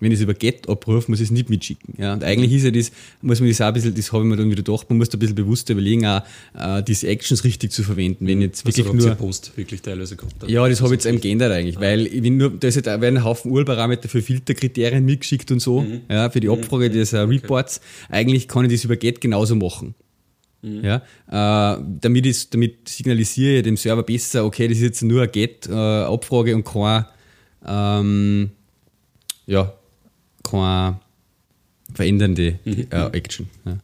Wenn 0.00 0.10
ich 0.10 0.18
es 0.18 0.22
über 0.22 0.34
Get 0.34 0.68
abrufe, 0.68 1.10
muss 1.10 1.20
ich 1.20 1.26
es 1.26 1.30
nicht 1.30 1.50
mitschicken. 1.50 1.94
Ja, 1.98 2.14
und 2.14 2.24
eigentlich 2.24 2.52
ist 2.52 2.64
ja 2.64 2.70
das, 2.70 2.90
muss 3.22 3.40
man 3.40 3.48
das 3.48 3.60
auch 3.60 3.66
ein 3.66 3.74
bisschen, 3.74 3.94
das 3.94 4.12
habe 4.12 4.24
ich 4.24 4.30
mir 4.30 4.36
dann 4.36 4.50
wieder 4.50 4.62
gedacht, 4.62 4.88
man 4.90 4.98
muss 4.98 5.08
da 5.08 5.16
ein 5.16 5.20
bisschen 5.20 5.36
bewusster 5.36 5.72
überlegen, 5.72 6.04
auch 6.06 6.22
äh, 6.58 6.82
diese 6.82 7.06
Actions 7.06 7.44
richtig 7.44 7.70
zu 7.70 7.82
verwenden. 7.82 8.26
Wenn 8.26 8.40
jetzt 8.42 8.66
Also 8.66 8.78
wirklich 8.78 9.02
ihr 9.02 9.08
nur. 9.08 9.14
Post 9.16 9.52
wirklich 9.56 9.82
teilweise 9.82 10.16
dann. 10.38 10.48
Ja, 10.50 10.68
das 10.68 10.80
habe 10.80 10.94
ich 10.94 11.02
jetzt 11.02 11.06
eben 11.06 11.20
geändert 11.20 11.52
eigentlich, 11.52 11.78
weil 11.78 12.06
ich 12.06 12.22
bin 12.22 12.38
nur, 12.38 12.50
da 12.50 12.68
ist 12.68 12.74
halt, 12.76 12.86
werden 13.00 13.18
ein 13.18 13.24
Haufen 13.24 13.50
Urparameter 13.52 14.08
für 14.08 14.22
Filterkriterien 14.22 15.04
mitgeschickt 15.04 15.50
und 15.52 15.60
so, 15.60 15.86
ja, 16.08 16.28
für 16.30 16.40
die 16.40 16.48
Abfrage 16.48 16.90
des 16.90 17.12
äh, 17.12 17.18
Reports. 17.20 17.80
Eigentlich 18.08 18.48
kann 18.48 18.64
ich 18.64 18.72
das 18.72 18.84
über 18.84 18.96
Get 18.96 19.20
genauso 19.20 19.54
machen. 19.54 19.94
Ja, 20.62 20.96
äh, 21.30 21.82
damit, 22.00 22.26
ich, 22.26 22.50
damit 22.50 22.86
signalisiere 22.86 23.58
ich 23.58 23.62
dem 23.62 23.78
Server 23.78 24.02
besser, 24.02 24.44
okay, 24.44 24.68
das 24.68 24.76
ist 24.76 24.82
jetzt 24.82 25.02
nur 25.02 25.22
eine 25.22 25.30
Get-Abfrage 25.30 26.54
und 26.54 26.64
kein, 26.64 27.06
ähm, 27.66 28.50
ja, 29.46 29.72
keine 30.42 31.00
verändernde 31.94 32.58
äh, 32.64 33.06
Action. 33.12 33.48
Ja. 33.64 33.78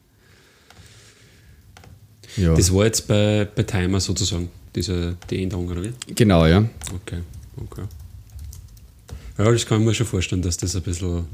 Ja. 2.36 2.54
Das 2.54 2.72
war 2.72 2.84
jetzt 2.84 3.08
bei, 3.08 3.48
bei 3.54 3.62
Timer 3.62 3.98
sozusagen, 4.00 4.50
diese, 4.74 5.16
die 5.30 5.42
Änderung, 5.42 5.68
oder 5.68 5.82
wie? 5.82 5.92
genau, 6.14 6.46
ja. 6.46 6.58
Okay, 6.94 7.20
okay. 7.56 7.84
Ja, 9.38 9.50
das 9.50 9.66
kann 9.66 9.80
ich 9.80 9.86
mir 9.86 9.94
schon 9.94 10.06
vorstellen, 10.06 10.42
dass 10.42 10.56
das 10.56 10.76
ein 10.76 10.82
bisschen 10.82 11.24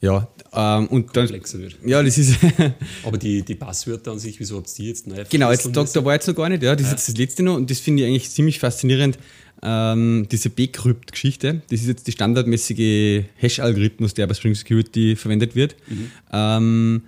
Ja, 0.00 0.28
ähm, 0.52 0.86
und 0.88 1.16
dann, 1.16 1.28
wird. 1.28 1.76
ja, 1.84 2.02
das 2.02 2.18
ist, 2.18 2.36
Aber 3.04 3.16
die, 3.16 3.42
die 3.42 3.54
Passwörter 3.54 4.12
an 4.12 4.18
sich, 4.18 4.38
wieso 4.38 4.58
habt 4.58 4.68
ihr 4.68 4.74
die 4.76 4.88
jetzt 4.88 5.06
neu 5.06 5.24
Genau, 5.28 5.50
jetzt, 5.50 5.66
da, 5.74 5.84
da 5.84 6.04
war 6.04 6.14
jetzt 6.14 6.26
noch 6.28 6.34
gar 6.34 6.48
nicht, 6.50 6.62
ja, 6.62 6.76
das 6.76 6.86
ist 6.86 6.92
jetzt 6.92 7.08
das 7.08 7.16
letzte 7.16 7.42
noch 7.42 7.56
und 7.56 7.70
das 7.70 7.80
finde 7.80 8.02
ich 8.02 8.08
eigentlich 8.08 8.30
ziemlich 8.30 8.58
faszinierend, 8.58 9.18
ähm, 9.62 10.26
diese 10.30 10.50
Bcrypt-Geschichte. 10.50 11.62
Das 11.70 11.80
ist 11.80 11.88
jetzt 11.88 12.06
die 12.06 12.12
standardmäßige 12.12 13.24
Hash-Algorithmus, 13.36 14.14
der 14.14 14.26
bei 14.26 14.34
Spring 14.34 14.54
Security 14.54 15.16
verwendet 15.16 15.54
wird. 15.54 15.76
Ähm, 16.32 17.02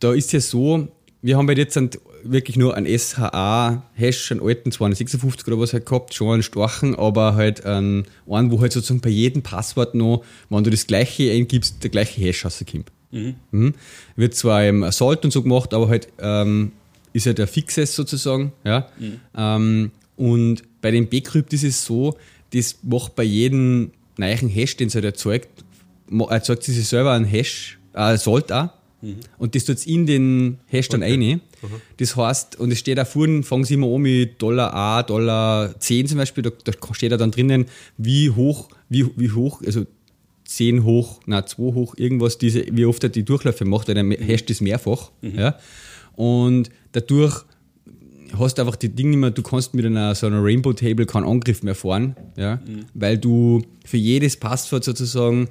da 0.00 0.12
ist 0.12 0.32
ja 0.32 0.40
so, 0.40 0.88
wir 1.22 1.36
haben 1.36 1.48
halt 1.48 1.58
jetzt 1.58 1.78
wirklich 2.22 2.56
nur 2.56 2.74
einen 2.74 2.86
SHA-Hash, 2.86 4.32
einen 4.32 4.42
alten 4.42 4.72
256 4.72 5.46
oder 5.46 5.58
was 5.58 5.72
halt 5.72 5.86
gehabt, 5.86 6.14
schon 6.14 6.34
einen 6.34 6.42
starken, 6.42 6.94
aber 6.96 7.34
halt 7.34 7.64
einen, 7.64 8.06
einen, 8.28 8.50
wo 8.50 8.60
halt 8.60 8.72
sozusagen 8.72 9.00
bei 9.00 9.10
jedem 9.10 9.42
Passwort 9.42 9.94
noch, 9.94 10.24
wenn 10.50 10.64
du 10.64 10.70
das 10.70 10.86
gleiche 10.86 11.30
eingibst, 11.30 11.82
der 11.82 11.90
gleiche 11.90 12.20
Hash 12.20 12.44
rauskommt. 12.44 12.90
Mhm. 13.12 13.74
Wird 14.16 14.34
zwar 14.34 14.66
im 14.66 14.82
Assault 14.82 15.24
und 15.24 15.30
so 15.30 15.42
gemacht, 15.42 15.72
aber 15.72 15.88
halt 15.88 16.08
ähm, 16.18 16.72
ist 17.12 17.26
ja 17.26 17.32
der 17.32 17.46
Fixes 17.46 17.94
sozusagen. 17.94 18.52
Ja? 18.64 18.88
Ähm, 19.36 19.92
und 20.16 20.62
bei 20.80 20.90
dem 20.90 21.08
Bcrypt 21.08 21.52
ist 21.52 21.64
es 21.64 21.84
so, 21.84 22.16
das 22.52 22.78
macht 22.82 23.14
bei 23.14 23.22
jedem 23.22 23.90
neuen 24.16 24.48
Hash, 24.48 24.76
den 24.76 24.88
es 24.88 24.94
halt 24.94 25.04
erzeugt, 25.04 25.48
erzeugt 26.28 26.62
sie 26.62 26.72
sich 26.72 26.88
selber 26.88 27.12
einen 27.12 27.24
Hash, 27.24 27.78
äh, 27.92 27.98
Assault 27.98 28.50
auch. 28.52 28.70
Und 29.38 29.54
das 29.54 29.64
tut 29.64 29.86
in 29.86 30.06
den 30.06 30.58
Hash 30.66 30.88
dann 30.88 31.02
rein. 31.02 31.40
Das 31.98 32.16
heißt, 32.16 32.56
und 32.58 32.72
es 32.72 32.78
steht 32.78 32.98
da 32.98 33.04
vorne, 33.04 33.42
fangen 33.42 33.64
Sie 33.64 33.74
immer 33.74 33.94
an 33.94 34.02
mit 34.02 34.40
Dollar 34.40 34.72
A, 34.74 35.02
Dollar 35.02 35.78
10 35.78 36.08
zum 36.08 36.18
Beispiel, 36.18 36.42
da, 36.42 36.50
da 36.64 36.72
steht 36.92 37.12
da 37.12 37.16
dann 37.16 37.30
drinnen, 37.30 37.66
wie 37.98 38.30
hoch, 38.30 38.68
wie, 38.88 39.06
wie 39.16 39.30
hoch, 39.30 39.62
also 39.64 39.86
10 40.44 40.84
hoch, 40.84 41.20
na 41.26 41.44
2 41.44 41.74
hoch, 41.74 41.94
irgendwas, 41.96 42.38
diese, 42.38 42.64
wie 42.70 42.86
oft 42.86 43.02
er 43.02 43.10
die 43.10 43.24
Durchläufe 43.24 43.64
macht, 43.64 43.88
weil 43.88 43.94
der 43.94 44.04
hasht 44.26 44.48
das 44.50 44.60
mehrfach. 44.60 45.10
Ja? 45.22 45.58
Und 46.14 46.70
dadurch 46.92 47.44
hast 48.38 48.58
du 48.58 48.62
einfach 48.62 48.76
die 48.76 48.88
Dinge 48.88 49.10
nicht 49.10 49.18
mehr, 49.18 49.30
du 49.30 49.42
kannst 49.42 49.74
mit 49.74 49.84
einer 49.84 50.14
so 50.14 50.26
einer 50.26 50.42
Rainbow 50.42 50.72
Table 50.72 51.06
keinen 51.06 51.24
Angriff 51.24 51.62
mehr 51.62 51.74
fahren, 51.74 52.16
ja? 52.36 52.60
weil 52.94 53.18
du 53.18 53.62
für 53.84 53.96
jedes 53.96 54.36
Passwort 54.36 54.84
sozusagen 54.84 55.48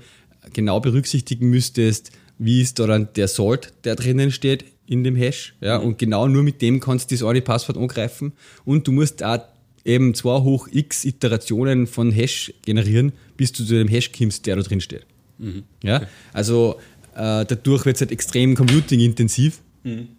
genau 0.53 0.79
berücksichtigen 0.79 1.49
müsstest, 1.49 2.11
wie 2.37 2.61
ist 2.61 2.79
da 2.79 2.87
dann 2.87 3.09
der 3.15 3.27
Salt, 3.27 3.73
der 3.83 3.95
drinnen 3.95 4.31
steht 4.31 4.65
in 4.87 5.03
dem 5.03 5.15
Hash, 5.15 5.55
ja? 5.61 5.77
und 5.77 5.97
genau 5.97 6.27
nur 6.27 6.43
mit 6.43 6.61
dem 6.61 6.79
kannst 6.79 7.11
du 7.11 7.15
das 7.15 7.23
eine 7.23 7.41
Passwort 7.41 7.77
angreifen 7.77 8.33
und 8.65 8.87
du 8.87 8.91
musst 8.91 9.23
auch 9.23 9.39
eben 9.83 10.13
2 10.13 10.41
hoch 10.41 10.67
x 10.71 11.05
Iterationen 11.05 11.87
von 11.87 12.11
Hash 12.11 12.53
generieren, 12.63 13.13
bis 13.37 13.51
du 13.51 13.63
zu 13.63 13.75
dem 13.75 13.87
Hash 13.87 14.11
kommst, 14.11 14.45
der 14.45 14.55
da 14.55 14.61
drin 14.63 14.81
steht. 14.81 15.05
Ja? 15.83 16.01
Also 16.33 16.77
äh, 17.13 17.45
dadurch 17.45 17.85
wird 17.85 17.95
es 17.95 18.01
halt 18.01 18.11
extrem 18.11 18.55
computing-intensiv 18.55 19.61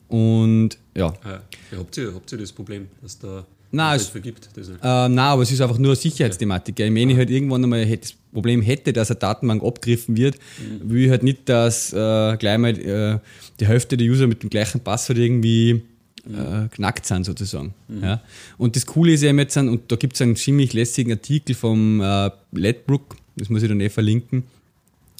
und 0.08 0.78
ja, 0.96 1.08
Ah, 1.24 1.40
ja, 1.72 1.78
habt, 1.78 1.96
ihr, 1.96 2.12
habt 2.14 2.32
ihr 2.32 2.38
das 2.38 2.52
Problem, 2.52 2.88
dass 3.02 3.18
da 3.18 3.44
Nein, 3.72 3.96
es- 3.96 4.06
vergibt? 4.08 4.48
Das 4.54 4.68
nicht? 4.68 4.80
Ähm, 4.82 5.14
nein, 5.14 5.18
aber 5.18 5.42
es 5.42 5.50
ist 5.52 5.60
einfach 5.60 5.76
nur 5.78 5.90
eine 5.90 5.96
Sicherheitsthematik. 5.96 6.76
gell. 6.76 6.94
Wenn 6.94 7.10
ich 7.10 7.16
halt 7.16 7.30
irgendwann 7.30 7.62
einmal 7.64 7.84
das 7.96 8.14
Problem 8.32 8.62
hätte, 8.62 8.92
dass 8.92 9.10
eine 9.10 9.18
Datenbank 9.20 9.62
abgegriffen 9.62 10.16
wird, 10.16 10.36
will 10.82 11.04
ich 11.04 11.10
halt 11.10 11.22
nicht, 11.24 11.48
dass 11.48 11.92
äh, 11.92 12.36
gleich 12.38 12.58
mal 12.58 12.78
äh, 12.78 13.18
die 13.60 13.66
Hälfte 13.66 13.96
der 13.96 14.06
User 14.06 14.26
mit 14.28 14.42
dem 14.42 14.50
gleichen 14.50 14.80
Passwort 14.80 15.18
irgendwie 15.18 15.82
äh, 16.28 16.68
knackt 16.70 17.06
sind 17.06 17.24
sozusagen. 17.24 17.74
Ja? 18.02 18.22
Und 18.56 18.76
das 18.76 18.86
Coole 18.86 19.12
ist 19.12 19.22
eben 19.24 19.38
jetzt, 19.38 19.56
und 19.56 19.90
da 19.90 19.96
gibt 19.96 20.14
es 20.14 20.22
einen 20.22 20.36
ziemlich 20.36 20.72
lässigen 20.72 21.12
Artikel 21.12 21.54
vom 21.54 22.00
äh, 22.00 22.30
Ledbrook, 22.52 23.16
das 23.36 23.48
muss 23.50 23.62
ich 23.62 23.68
dann 23.68 23.80
eh 23.80 23.88
verlinken, 23.90 24.44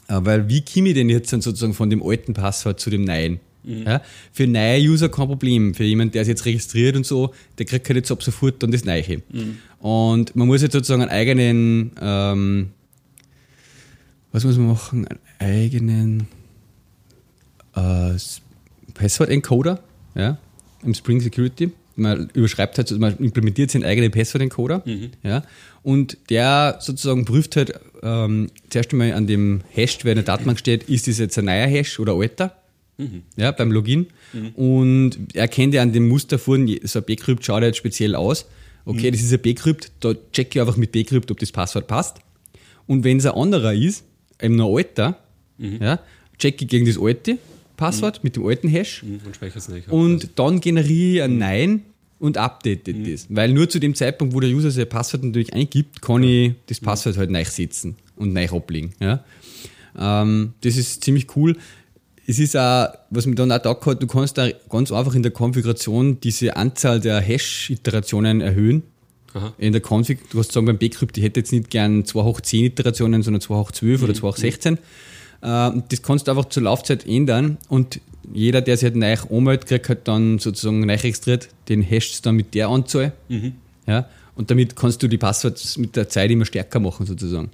äh, 0.09 0.19
weil 0.21 0.49
wie 0.49 0.63
komme 0.65 0.89
ich 0.91 0.95
denn 0.95 1.09
jetzt 1.09 1.31
sozusagen 1.31 1.75
von 1.75 1.91
dem 1.91 2.03
alten 2.03 2.33
Passwort 2.33 2.79
zu 2.81 2.91
dem 2.91 3.05
neuen? 3.05 3.41
Ja? 3.67 4.03
Für 4.33 4.47
neue 4.47 4.81
User 4.81 5.09
kein 5.09 5.27
Problem. 5.27 5.75
Für 5.75 5.85
jemanden, 5.85 6.13
der 6.13 6.25
sich 6.25 6.31
jetzt 6.31 6.45
registriert 6.45 6.97
und 6.97 7.05
so, 7.05 7.35
der 7.59 7.67
kriegt 7.67 7.89
halt 7.89 7.97
jetzt 7.97 8.11
ab 8.11 8.23
sofort 8.23 8.63
dann 8.63 8.71
das 8.71 8.85
Neue. 8.85 9.23
Und 9.81 10.35
man 10.37 10.47
muss 10.47 10.63
jetzt 10.63 10.73
sozusagen 10.73 11.03
einen 11.03 11.11
eigenen, 11.11 11.93
ähm, 12.01 12.71
was 14.33 14.45
muss 14.45 14.57
man 14.57 14.69
machen? 14.69 15.07
Einen 15.07 15.21
eigenen 15.39 16.29
äh, 17.75 18.15
Passwort-Encoder 18.95 19.81
ja? 20.15 20.39
im 20.83 20.95
Spring 20.95 21.21
Security. 21.21 21.71
Man 21.99 22.29
überschreibt 22.35 22.77
halt, 22.77 22.91
man 22.99 23.17
implementiert 23.19 23.71
seinen 23.71 23.85
eigenen 23.85 24.11
Passwort-Encoder. 24.11 24.83
Ja? 25.23 25.43
Und 25.83 26.19
der 26.31 26.79
sozusagen 26.81 27.25
prüft 27.25 27.57
halt 27.57 27.73
ähm, 28.03 28.51
zuerst 28.69 28.93
einmal 28.93 29.13
an 29.13 29.27
dem 29.27 29.63
Hash, 29.71 29.99
der 29.99 30.13
in 30.13 30.17
der 30.17 30.25
Datenbank 30.25 30.59
steht, 30.59 30.85
ist 30.85 31.09
das 31.09 31.19
jetzt 31.19 31.39
ein 31.39 31.47
neuer 31.47 31.67
Hash 31.67 31.99
oder 31.99 32.15
alter? 32.15 32.55
Ja, 33.37 33.51
beim 33.53 33.73
Login. 33.73 34.07
Und 34.55 35.19
er 35.35 35.43
erkennt 35.43 35.75
ja 35.75 35.83
an 35.83 35.93
dem 35.93 36.09
Muster 36.09 36.39
vorhin, 36.39 36.79
so 36.85 36.99
ein 37.01 37.05
Bcrypt 37.05 37.45
schaut 37.45 37.61
ja 37.63 37.69
jetzt 37.69 37.77
speziell 37.79 38.15
aus. 38.15 38.47
Okay, 38.85 39.11
das 39.11 39.21
ist 39.21 39.33
ein 39.33 39.41
Bcrypt, 39.43 39.91
da 40.01 40.15
check 40.33 40.55
ich 40.55 40.61
einfach 40.61 40.77
mit 40.77 40.93
Bcrypt, 40.93 41.31
ob 41.31 41.39
das 41.41 41.53
Passwort 41.53 41.87
passt. 41.87 42.19
Und 42.87 43.03
wenn 43.05 43.19
es 43.19 43.27
ein 43.27 43.33
anderer 43.35 43.75
ist, 43.75 44.05
eben 44.41 44.57
noch 44.57 44.75
alter, 44.77 45.19
ja, 45.59 45.99
check 46.39 46.61
ich 46.63 46.69
gegen 46.69 46.87
das 46.87 46.99
alte 46.99 47.39
Passwort 47.77 48.23
mit 48.25 48.37
dem 48.37 48.47
alten 48.47 48.69
Hash 48.69 49.03
Mhm, 49.03 49.21
Und 49.27 49.35
speichert 49.37 49.57
es 49.59 49.69
nicht. 49.69 49.89
und 49.89 50.31
dann 50.37 50.61
generiere 50.61 51.17
ich 51.17 51.23
ein 51.23 51.39
Nein 51.39 51.83
und 52.19 52.39
update 52.39 52.89
das. 53.07 53.27
Weil 53.29 53.53
nur 53.53 53.69
zu 53.69 53.79
dem 53.79 53.95
Zeitpunkt, 53.95 54.33
wo 54.35 54.41
der 54.41 54.51
User 54.51 54.71
sein 54.71 54.89
Passwort 54.89 55.25
natürlich 55.25 55.53
eingibt, 55.53 56.01
kann 56.01 56.23
ich 56.23 56.53
das 56.67 56.81
Passwort 56.81 57.17
halt 57.19 57.31
neu 57.31 57.45
setzen 57.45 57.97
und 58.17 58.33
neu 58.33 58.49
ablegen. 58.49 58.93
Ja? 59.01 59.23
Ähm, 59.99 60.53
das 60.63 60.77
ist 60.77 61.05
ziemlich 61.05 61.27
cool. 61.37 61.57
Es 62.27 62.39
ist 62.39 62.57
auch, 62.57 62.89
was 63.11 63.27
mir 63.27 63.37
dann 63.37 63.53
auch 63.53 63.59
da 63.59 63.77
hat, 63.79 64.03
du 64.03 64.07
kannst 64.07 64.37
da 64.37 64.49
ganz 64.69 64.91
einfach 64.91 65.15
in 65.15 65.23
der 65.23 65.33
Konfiguration 65.33 66.21
diese 66.21 66.57
Anzahl 66.57 67.01
der 67.01 67.21
Hash-Iterationen 67.21 68.41
erhöhen. 68.41 68.83
Aha. 69.35 69.53
In 69.59 69.73
der 69.73 69.83
Config, 69.83 70.31
du 70.31 70.39
hast 70.39 70.53
sagen 70.53 70.67
beim 70.67 70.79
Bcrypt, 70.79 71.17
ich 71.19 71.25
hätte 71.25 71.41
jetzt 71.41 71.53
nicht 71.53 71.71
gern 71.71 72.05
2 72.05 72.23
hoch 72.23 72.41
10 72.41 72.65
Iterationen, 72.65 73.23
sondern 73.23 73.41
2 73.41 73.55
hoch 73.55 73.71
12 73.71 74.03
oder 74.03 74.15
2 74.15 74.29
hoch 74.29 74.37
16. 74.37 74.79
Ähm, 75.43 75.83
das 75.89 76.03
kannst 76.03 76.27
du 76.27 76.33
einfach 76.33 76.47
zur 76.47 76.65
Laufzeit 76.65 77.07
ändern 77.07 77.59
und 77.69 78.01
jeder, 78.33 78.61
der 78.61 78.77
sich 78.77 78.85
halt 78.85 78.97
neu 78.97 79.15
anmeldet, 79.31 79.67
kriegt 79.67 79.89
halt 79.89 80.09
dann 80.09 80.39
sozusagen 80.39 80.81
neu 80.81 80.95
registriert, 80.97 81.49
den 81.69 81.83
hashst 81.83 82.27
dann 82.27 82.35
mit 82.35 82.55
der 82.55 82.69
Anzahl. 82.69 83.13
Ja? 83.87 84.09
Und 84.35 84.51
damit 84.51 84.75
kannst 84.75 85.03
du 85.03 85.09
die 85.09 85.19
Passworts 85.19 85.79
mit 85.79 85.95
der 85.95 86.09
Zeit 86.09 86.31
immer 86.31 86.45
stärker 86.45 86.81
machen, 86.81 87.07
sozusagen. 87.07 87.51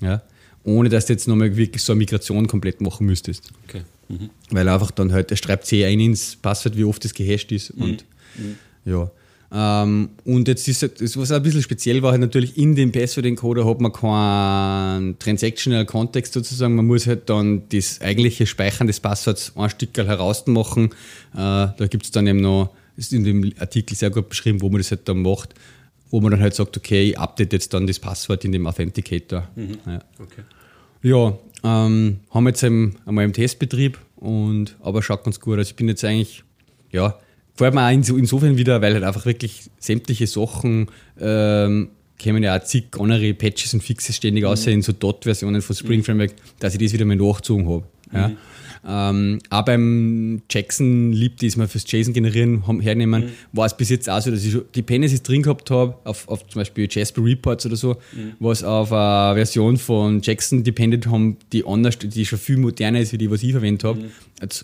Ja? 0.00 0.22
Ohne 0.64 0.88
dass 0.88 1.06
du 1.06 1.14
jetzt 1.14 1.26
nochmal 1.26 1.56
wirklich 1.56 1.82
so 1.82 1.92
eine 1.92 1.98
Migration 1.98 2.46
komplett 2.46 2.80
machen 2.80 3.06
müsstest. 3.06 3.50
Okay. 3.66 3.82
Mhm. 4.08 4.30
Weil 4.50 4.68
einfach 4.68 4.90
dann 4.90 5.12
halt, 5.12 5.30
er 5.30 5.36
schreibt 5.36 5.66
C 5.66 5.84
ein 5.84 6.00
ins 6.00 6.36
Passwort, 6.36 6.76
wie 6.76 6.84
oft 6.84 7.04
es 7.04 7.14
gehasht 7.14 7.52
ist. 7.52 7.70
Und 7.70 8.04
ja. 8.84 9.10
Ähm, 9.52 10.10
und 10.24 10.46
jetzt 10.46 10.68
ist 10.68 10.82
es, 10.82 10.94
das, 10.94 11.16
was 11.16 11.32
ein 11.32 11.42
bisschen 11.42 11.62
speziell 11.62 12.02
war, 12.02 12.12
halt 12.12 12.20
natürlich 12.20 12.56
in 12.56 12.76
dem 12.76 12.92
Password-Encoder 12.92 13.66
hat 13.66 13.80
man 13.80 13.92
keinen 13.92 15.18
Transactional 15.18 15.84
Kontext 15.86 16.34
sozusagen. 16.34 16.76
Man 16.76 16.86
muss 16.86 17.06
halt 17.06 17.28
dann 17.28 17.62
das 17.70 18.00
eigentliche 18.00 18.46
Speichern 18.46 18.86
des 18.86 19.00
Passworts 19.00 19.52
ein 19.56 19.70
Stück 19.70 19.96
heraus 19.96 20.46
machen. 20.46 20.90
Äh, 21.32 21.36
da 21.36 21.86
gibt 21.88 22.04
es 22.04 22.10
dann 22.12 22.26
eben 22.28 22.40
noch, 22.40 22.70
ist 22.96 23.12
in 23.12 23.24
dem 23.24 23.52
Artikel 23.58 23.96
sehr 23.96 24.10
gut 24.10 24.28
beschrieben, 24.28 24.60
wo 24.60 24.68
man 24.68 24.78
das 24.78 24.90
halt 24.92 25.08
dann 25.08 25.22
macht, 25.22 25.54
wo 26.10 26.20
man 26.20 26.32
dann 26.32 26.40
halt 26.40 26.54
sagt, 26.54 26.76
okay, 26.76 27.10
ich 27.10 27.18
update 27.18 27.52
jetzt 27.52 27.72
dann 27.72 27.86
das 27.86 27.98
Passwort 27.98 28.44
in 28.44 28.52
dem 28.52 28.66
Authenticator. 28.66 29.48
Mhm. 29.54 29.78
Ja. 29.86 30.00
Okay. 30.18 30.42
Ja, 31.02 31.38
ähm, 31.64 32.20
haben 32.30 32.44
wir 32.44 32.50
jetzt 32.50 32.64
einmal 32.64 33.24
im 33.24 33.32
Testbetrieb 33.32 33.98
und 34.16 34.76
aber 34.80 35.02
schaut 35.02 35.24
ganz 35.24 35.40
gut. 35.40 35.58
Also 35.58 35.70
ich 35.70 35.76
bin 35.76 35.88
jetzt 35.88 36.04
eigentlich, 36.04 36.44
ja, 36.90 37.18
gefällt 37.52 37.74
mir 37.74 37.86
auch 37.86 37.92
inso, 37.92 38.16
insofern 38.16 38.56
wieder, 38.56 38.82
weil 38.82 38.94
halt 38.94 39.04
einfach 39.04 39.24
wirklich 39.24 39.70
sämtliche 39.78 40.26
Sachen 40.26 40.88
ähm, 41.18 41.90
kämen 42.18 42.42
ja 42.42 42.56
auch 42.56 42.62
zig 42.62 42.84
andere 42.98 43.32
Patches 43.34 43.72
und 43.72 43.82
Fixes 43.82 44.16
ständig 44.16 44.44
mhm. 44.44 44.50
außer 44.50 44.70
in 44.70 44.82
so 44.82 44.92
Dot-Versionen 44.92 45.62
von 45.62 45.74
Spring 45.74 46.02
Framework, 46.02 46.32
dass 46.58 46.74
ich 46.74 46.80
das 46.80 46.92
wieder 46.92 47.04
mal 47.04 47.16
nachgezogen 47.16 47.68
habe. 47.68 47.84
Ja. 48.12 48.30
Ähm, 48.86 49.40
auch 49.50 49.64
beim 49.64 50.42
Jackson 50.50 51.12
Lieb, 51.12 51.36
die 51.36 51.50
mal 51.56 51.68
fürs 51.68 51.84
JSON 51.86 52.14
generieren 52.14 52.66
haben, 52.66 52.80
hernehmen, 52.80 53.24
mhm. 53.24 53.28
war 53.52 53.66
es 53.66 53.76
bis 53.76 53.90
jetzt 53.90 54.08
auch 54.08 54.20
so, 54.20 54.30
dass 54.30 54.44
ich 54.44 54.54
die 54.54 54.60
Dependencies 54.76 55.22
drin 55.22 55.42
gehabt 55.42 55.70
habe, 55.70 55.96
auf, 56.04 56.26
auf 56.28 56.46
zum 56.46 56.60
Beispiel 56.60 56.88
Jasper 56.90 57.22
Reports 57.22 57.66
oder 57.66 57.76
so, 57.76 57.96
mhm. 58.12 58.32
was 58.38 58.64
auf 58.64 58.92
eine 58.92 59.34
Version 59.34 59.76
von 59.76 60.22
Jackson 60.22 60.64
dependent 60.64 61.06
haben, 61.08 61.36
die 61.52 61.66
anders, 61.66 61.98
die 61.98 62.24
schon 62.24 62.38
viel 62.38 62.56
moderner 62.56 63.00
ist, 63.00 63.12
wie 63.12 63.18
die, 63.18 63.30
was 63.30 63.42
ich 63.42 63.52
verwendet 63.52 63.84
habe. 63.84 64.00
Mhm. 64.00 64.10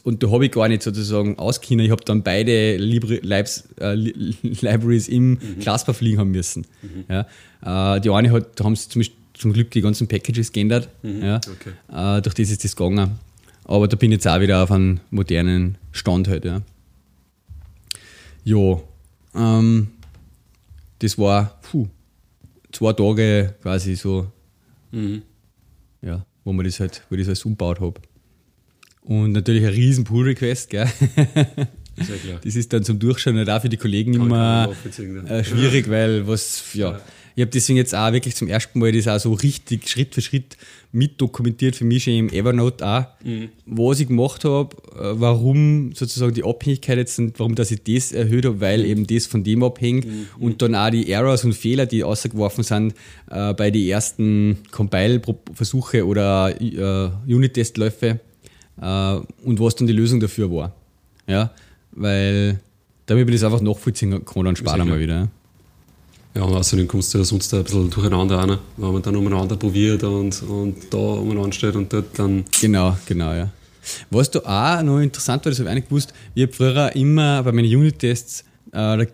Und 0.04 0.22
da 0.22 0.30
habe 0.30 0.46
ich 0.46 0.52
gar 0.52 0.68
nicht 0.68 0.82
sozusagen 0.82 1.38
auskennen. 1.38 1.84
Ich 1.84 1.90
habe 1.90 2.02
dann 2.04 2.22
beide 2.22 2.76
Libri 2.78 3.20
Libs, 3.22 3.68
äh, 3.78 3.94
Libraries 3.94 5.08
im 5.08 5.32
mhm. 5.32 5.58
Classpath 5.60 6.00
liegen 6.00 6.18
haben 6.18 6.30
müssen. 6.30 6.66
Mhm. 6.82 7.04
Ja. 7.62 7.96
Äh, 7.96 8.00
die 8.00 8.10
eine 8.10 8.30
hat, 8.30 8.60
haben 8.62 8.74
sie 8.74 8.88
zum, 8.88 9.02
zum 9.34 9.52
Glück 9.52 9.70
die 9.72 9.82
ganzen 9.82 10.08
Packages 10.08 10.52
geändert. 10.52 10.88
Mhm. 11.02 11.22
Ja. 11.22 11.36
Okay. 11.36 11.72
Äh, 12.18 12.22
durch 12.22 12.34
das 12.34 12.50
ist 12.50 12.64
das 12.64 12.74
gegangen. 12.74 13.18
Aber 13.68 13.88
da 13.88 13.96
bin 13.96 14.12
ich 14.12 14.16
jetzt 14.16 14.28
auch 14.28 14.40
wieder 14.40 14.62
auf 14.62 14.70
einem 14.70 15.00
modernen 15.10 15.76
Stand 15.90 16.28
halt, 16.28 16.44
ja. 16.44 16.62
Ja, 18.44 18.80
ähm, 19.34 19.88
das 21.00 21.18
war 21.18 21.58
puh, 21.62 21.88
zwei 22.70 22.92
Tage 22.92 23.56
quasi 23.60 23.96
so, 23.96 24.30
mhm. 24.92 25.22
ja, 26.00 26.24
wo 26.44 26.52
man 26.52 26.64
das 26.64 26.78
halt, 26.78 27.02
wo 27.10 27.16
ich 27.16 27.22
das 27.22 27.28
alles 27.28 27.44
umgebaut 27.44 27.80
habe. 27.80 28.00
Und 29.02 29.32
natürlich 29.32 29.64
ein 29.64 29.70
riesen 29.70 30.04
Pull-Request, 30.04 30.70
gell? 30.70 30.88
Das 32.42 32.54
ist 32.54 32.72
dann 32.72 32.84
zum 32.84 32.98
Durchschauen 32.98 33.38
halt 33.38 33.50
auch 33.50 33.62
für 33.62 33.68
die 33.68 33.78
Kollegen 33.78 34.14
immer 34.14 34.68
äh, 35.28 35.42
schwierig, 35.42 35.88
weil 35.88 36.26
was, 36.26 36.74
ja 36.74 37.00
ich 37.36 37.42
habe 37.42 37.50
deswegen 37.50 37.76
jetzt 37.76 37.94
auch 37.94 38.12
wirklich 38.12 38.34
zum 38.34 38.48
ersten 38.48 38.78
Mal 38.78 38.92
das 38.92 39.06
auch 39.06 39.20
so 39.20 39.34
richtig 39.34 39.90
Schritt 39.90 40.14
für 40.14 40.22
Schritt 40.22 40.56
mit 40.90 41.20
dokumentiert 41.20 41.76
für 41.76 41.84
mich 41.84 42.04
schon 42.04 42.14
im 42.14 42.28
Evernote 42.30 42.86
auch, 42.86 43.04
mhm. 43.22 43.50
was 43.66 44.00
ich 44.00 44.08
gemacht 44.08 44.46
habe, 44.46 44.74
äh, 44.94 45.20
warum 45.20 45.92
sozusagen 45.94 46.32
die 46.32 46.44
Abhängigkeit 46.44 46.96
jetzt 46.96 47.18
und 47.18 47.38
warum 47.38 47.54
dass 47.54 47.70
ich 47.70 47.84
das 47.84 48.12
erhöht 48.12 48.46
habe, 48.46 48.62
weil 48.62 48.86
eben 48.86 49.06
das 49.06 49.26
von 49.26 49.44
dem 49.44 49.62
abhängt 49.62 50.06
mhm. 50.06 50.28
und 50.38 50.62
dann 50.62 50.74
auch 50.74 50.88
die 50.88 51.10
Errors 51.10 51.44
und 51.44 51.52
Fehler, 51.52 51.84
die 51.84 52.04
ausgeworfen 52.04 52.64
sind 52.64 52.94
äh, 53.30 53.52
bei 53.52 53.70
den 53.70 53.86
ersten 53.86 54.56
Compile-Versuche 54.70 56.06
oder 56.06 56.58
äh, 56.58 57.10
Unit-Testläufe 57.30 58.18
äh, 58.80 59.14
und 59.44 59.60
was 59.60 59.76
dann 59.76 59.86
die 59.86 59.92
Lösung 59.92 60.20
dafür 60.20 60.50
war. 60.50 60.74
Ja, 61.28 61.50
weil 61.92 62.60
damit 63.04 63.28
ich 63.28 63.34
das 63.34 63.44
einfach 63.44 63.60
nachvollziehen 63.60 64.24
kann, 64.24 64.44
dann 64.44 64.56
sparen 64.56 64.88
wir 64.88 64.98
wieder. 64.98 65.28
Ja. 66.36 66.42
Und 66.42 66.54
außerdem 66.54 66.86
kommst 66.86 67.14
du 67.14 67.18
ja 67.18 67.24
sonst 67.24 67.52
ein 67.54 67.64
bisschen 67.64 67.88
durcheinander 67.88 68.36
rein, 68.36 68.58
wenn 68.76 68.92
man 68.92 69.02
dann 69.02 69.16
umeinander 69.16 69.56
probiert 69.56 70.04
und, 70.04 70.42
und 70.42 70.76
da 70.90 70.98
umeinander 70.98 71.52
steht 71.52 71.74
und 71.74 71.90
dort 71.90 72.18
dann. 72.18 72.44
Genau, 72.60 72.96
genau, 73.06 73.32
ja. 73.32 73.50
Was 74.10 74.30
da 74.30 74.40
auch 74.40 74.82
noch 74.82 75.00
interessant 75.00 75.44
war, 75.44 75.50
das 75.50 75.60
habe 75.60 75.68
ich 75.68 75.72
auch 75.72 75.76
nicht 75.76 75.88
gewusst, 75.88 76.12
ich 76.34 76.42
habe 76.42 76.52
früher 76.52 76.94
immer 76.94 77.42
bei 77.42 77.52
meinen 77.52 77.74
Unit-Tests, 77.74 78.44
äh, 78.72 79.06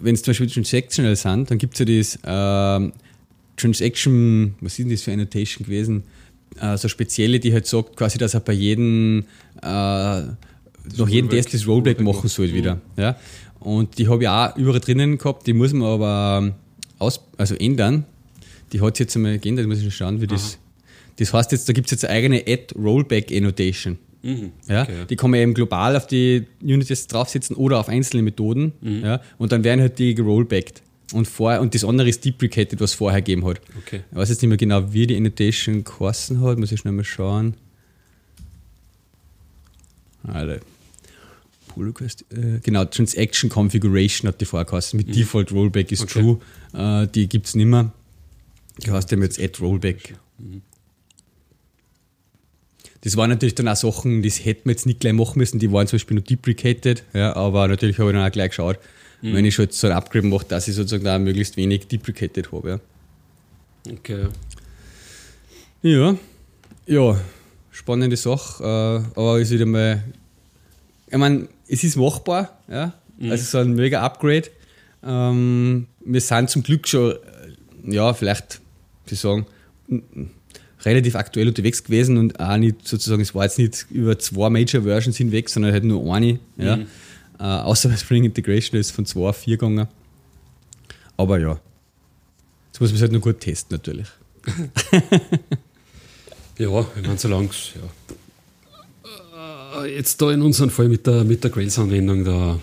wenn 0.00 0.14
es 0.14 0.22
zum 0.22 0.32
Beispiel 0.32 0.50
Transactional 0.50 1.14
sind, 1.14 1.50
dann 1.50 1.58
gibt 1.58 1.78
es 1.78 1.80
ja 1.80 2.18
das 2.24 2.88
äh, 2.88 2.92
Transaction, 3.56 4.54
was 4.60 4.72
ist 4.72 4.78
denn 4.80 4.90
das 4.90 5.02
für 5.02 5.12
Annotation 5.12 5.64
gewesen? 5.64 6.02
Äh, 6.60 6.76
so 6.76 6.88
spezielle, 6.88 7.38
die 7.38 7.52
halt 7.52 7.66
sagt, 7.66 7.96
quasi, 7.96 8.18
dass 8.18 8.34
er 8.34 8.40
bei 8.40 8.54
jedem, 8.54 9.26
äh, 9.62 9.66
nach 9.66 11.08
jedem 11.08 11.30
Test 11.30 11.54
das 11.54 11.68
Rollback 11.68 12.00
machen 12.00 12.28
soll 12.28 12.52
wieder. 12.52 12.80
Ja? 12.96 13.16
Und 13.60 13.98
die 13.98 14.08
habe 14.08 14.24
ich 14.24 14.28
auch 14.28 14.56
überall 14.56 14.80
drinnen 14.80 15.18
gehabt, 15.18 15.46
die 15.46 15.52
muss 15.52 15.72
man 15.72 15.88
aber 15.88 16.54
aus, 17.04 17.20
also 17.36 17.54
ändern. 17.54 18.04
Die 18.72 18.80
hat 18.80 18.94
es 18.94 18.98
jetzt 18.98 19.16
einmal 19.16 19.38
geändert, 19.38 19.66
muss 19.66 19.82
ich 19.82 19.94
schauen, 19.94 20.20
wie 20.20 20.26
das. 20.26 20.58
Das 21.16 21.32
heißt 21.32 21.52
jetzt, 21.52 21.68
da 21.68 21.72
gibt 21.72 21.86
es 21.86 21.92
jetzt 21.92 22.04
eine 22.04 22.14
eigene 22.14 22.40
Add 22.46 22.74
Rollback 22.76 23.30
Annotation. 23.30 23.98
Mhm. 24.22 24.52
Ja, 24.68 24.82
okay, 24.82 24.98
ja. 24.98 25.04
Die 25.04 25.16
kann 25.16 25.30
man 25.30 25.40
eben 25.40 25.54
global 25.54 25.96
auf 25.96 26.06
die 26.06 26.46
Unities 26.62 27.06
draufsetzen 27.06 27.56
oder 27.56 27.78
auf 27.78 27.88
einzelne 27.88 28.22
Methoden. 28.22 28.72
Mhm. 28.80 29.04
Ja, 29.04 29.20
und 29.38 29.52
dann 29.52 29.62
werden 29.64 29.80
halt 29.80 29.98
die 29.98 30.14
gerollbackt. 30.14 30.82
Und, 31.12 31.28
vor, 31.28 31.60
und 31.60 31.74
das 31.74 31.84
andere 31.84 32.08
ist 32.08 32.24
deprecated, 32.24 32.80
was 32.80 32.94
vorher 32.94 33.20
gegeben 33.20 33.44
hat. 33.46 33.60
Okay. 33.78 34.00
Ich 34.10 34.16
weiß 34.16 34.30
jetzt 34.30 34.42
nicht 34.42 34.48
mehr 34.48 34.56
genau, 34.56 34.92
wie 34.92 35.06
die 35.06 35.16
Annotation 35.16 35.84
geheißen 35.84 36.40
hat, 36.40 36.58
muss 36.58 36.72
ich 36.72 36.80
schnell 36.80 36.94
mal 36.94 37.04
schauen. 37.04 37.54
Alter. 40.26 40.60
Pull 41.74 41.88
Request, 41.88 42.24
äh, 42.32 42.60
genau, 42.62 42.84
Transaction 42.84 43.50
Configuration 43.50 44.28
hat 44.28 44.40
die 44.40 44.44
vorgeheißen. 44.44 44.96
Mit 44.96 45.08
mhm. 45.08 45.12
Default 45.12 45.52
Rollback 45.52 45.92
ist 45.92 46.02
okay. 46.02 46.20
true. 46.20 46.38
Äh, 46.72 47.08
die 47.08 47.28
gibt 47.28 47.46
es 47.46 47.54
nicht 47.54 47.66
mehr. 47.66 47.92
Die 48.84 48.90
heißt 48.90 49.10
ja 49.10 49.18
jetzt 49.18 49.40
Add 49.40 49.58
Rollback. 49.60 50.16
Mhm. 50.38 50.62
Das 53.04 53.18
waren 53.18 53.28
natürlich 53.28 53.54
dann 53.54 53.68
auch 53.68 53.76
Sachen, 53.76 54.22
das 54.22 54.44
hätten 54.46 54.64
wir 54.64 54.72
jetzt 54.72 54.86
nicht 54.86 55.00
gleich 55.00 55.12
machen 55.12 55.38
müssen, 55.38 55.58
die 55.58 55.70
waren 55.70 55.86
zum 55.86 55.98
Beispiel 55.98 56.14
nur 56.14 56.24
deprecated, 56.24 57.04
ja, 57.12 57.36
aber 57.36 57.68
natürlich 57.68 57.98
habe 57.98 58.10
ich 58.10 58.16
dann 58.16 58.26
auch 58.26 58.32
gleich 58.32 58.48
geschaut, 58.48 58.78
mhm. 59.20 59.34
wenn 59.34 59.44
ich 59.44 59.54
schon 59.54 59.68
so 59.70 59.88
ein 59.88 59.92
Upgrade 59.92 60.26
mache, 60.26 60.46
dass 60.48 60.68
ich 60.68 60.74
sozusagen 60.74 61.04
da 61.04 61.18
möglichst 61.18 61.58
wenig 61.58 61.86
deprecated 61.86 62.50
habe. 62.50 62.80
Ja. 63.86 63.92
Okay. 63.92 64.28
Ja, 65.82 66.16
ja, 66.86 67.20
spannende 67.70 68.16
Sache, 68.16 68.64
äh, 68.64 69.20
aber 69.20 69.38
ist 69.38 69.50
wieder 69.50 69.66
mal, 69.66 70.02
ich 71.10 71.18
meine, 71.18 71.48
es 71.68 71.84
ist 71.84 71.96
machbar, 71.96 72.58
ja, 72.68 72.92
mhm. 73.18 73.30
also 73.30 73.44
so 73.44 73.58
ein 73.58 73.74
mega 73.74 74.02
Upgrade. 74.02 74.50
Ähm, 75.02 75.86
wir 76.04 76.20
sind 76.20 76.50
zum 76.50 76.62
Glück 76.62 76.88
schon, 76.88 77.12
äh, 77.12 77.94
ja, 77.94 78.14
vielleicht, 78.14 78.60
wie 79.06 79.14
sagen, 79.14 79.46
relativ 80.84 81.16
aktuell 81.16 81.48
unterwegs 81.48 81.82
gewesen 81.84 82.16
und 82.16 82.40
auch 82.40 82.56
nicht 82.56 82.86
sozusagen, 82.86 83.22
es 83.22 83.34
war 83.34 83.44
jetzt 83.44 83.58
nicht 83.58 83.86
über 83.90 84.18
zwei 84.18 84.50
Major 84.50 84.82
Versions 84.82 85.16
hinweg, 85.16 85.48
sondern 85.48 85.72
halt 85.72 85.84
nur 85.84 86.14
eine. 86.14 86.38
Ja. 86.56 86.76
Mhm. 86.76 86.86
Äh, 87.38 87.42
außer 87.42 87.88
bei 87.88 87.96
Spring 87.96 88.24
Integration 88.24 88.80
ist 88.80 88.90
von 88.92 89.06
zwei 89.06 89.28
auf 89.28 89.38
vier 89.38 89.56
gegangen. 89.56 89.88
Aber 91.16 91.38
ja, 91.38 91.58
jetzt 92.66 92.80
muss 92.80 92.90
man 92.90 92.96
es 92.96 93.02
halt 93.02 93.12
nur 93.12 93.20
gut 93.20 93.40
testen 93.40 93.76
natürlich. 93.76 94.08
ja, 96.58 96.86
ich 96.96 97.02
meine, 97.02 97.18
solange 97.18 97.46
ja. 97.46 98.14
Äh, 99.82 99.96
jetzt 99.96 100.20
da 100.20 100.30
in 100.30 100.42
unserem 100.42 100.70
Fall 100.70 100.88
mit 100.88 101.06
der, 101.06 101.24
mit 101.24 101.42
der 101.42 101.50
Grails-Anwendung, 101.50 102.24
da, 102.24 102.58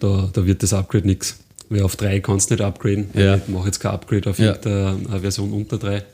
da, 0.00 0.30
da 0.32 0.46
wird 0.46 0.62
das 0.62 0.72
Upgrade 0.72 1.06
nichts. 1.06 1.38
Weil 1.68 1.82
auf 1.82 1.96
3 1.96 2.20
kannst 2.20 2.50
du 2.50 2.54
nicht 2.54 2.62
upgraden. 2.62 3.08
Ja. 3.14 3.36
Ich 3.36 3.48
mache 3.48 3.66
jetzt 3.66 3.80
kein 3.80 3.92
Upgrade 3.92 4.30
auf 4.30 4.38
ja. 4.38 4.52
eine 4.52 5.20
Version 5.20 5.52
unter 5.52 5.78
3. 5.78 6.04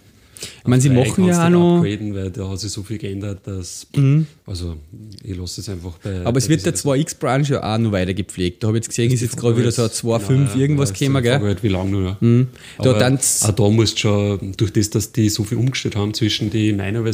Ich 0.43 0.67
meine, 0.67 0.81
sie 0.81 0.89
machen 0.89 1.27
ja 1.27 1.47
auch 1.47 1.51
noch. 1.51 1.77
Upgraden, 1.79 2.15
weil 2.15 2.31
da 2.31 2.49
hat 2.49 2.59
sich 2.61 2.71
so 2.71 2.83
viel 2.83 2.97
geändert, 2.97 3.47
dass. 3.47 3.87
Mhm. 3.95 4.27
Also, 4.47 4.77
ich 5.23 5.37
lasse 5.37 5.61
es 5.61 5.69
einfach 5.69 5.99
bei. 5.99 6.25
Aber 6.25 6.39
es 6.39 6.49
wird 6.49 6.65
der 6.65 6.75
2x-Branch 6.75 7.47
ja 7.49 7.75
auch 7.75 7.79
noch 7.79 7.93
weiter 7.93 8.15
gepflegt. 8.15 8.63
Da 8.63 8.69
habe 8.69 8.79
ich 8.79 8.85
jetzt 8.85 8.89
gesehen, 8.89 9.13
ist 9.13 9.21
jetzt 9.21 9.37
gerade 9.37 9.59
wieder 9.59 9.71
so 9.71 9.83
2.5 9.83 10.27
genau, 10.29 10.55
irgendwas 10.55 10.91
ja, 10.91 10.97
gekommen, 10.97 11.23
gell? 11.23 11.41
Halt, 11.41 11.63
wie 11.63 11.69
lange 11.69 11.91
noch, 11.91 12.03
ja. 12.03 12.17
Mhm. 12.21 12.49
Da 12.79 12.95
dann 12.95 13.19
auch 13.19 13.51
da 13.51 13.69
musst 13.69 13.97
du 13.97 13.99
schon, 13.99 14.53
durch 14.57 14.73
das, 14.73 14.89
dass 14.89 15.13
die 15.13 15.29
so 15.29 15.45
viel 15.45 15.59
umgestellt 15.59 15.97
haben 15.97 16.15
zwischen 16.15 16.49
den 16.49 16.79
meiner 16.79 17.05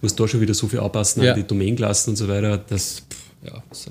Du 0.00 0.08
da 0.08 0.28
schon 0.28 0.40
wieder 0.40 0.54
so 0.54 0.68
viel 0.68 0.80
anpassen 0.80 1.22
ja. 1.22 1.32
an 1.32 1.40
die 1.40 1.46
Domainklassen 1.46 2.12
und 2.12 2.16
so 2.16 2.28
weiter. 2.28 2.58
Das, 2.58 3.02
ja, 3.42 3.62
das 3.70 3.90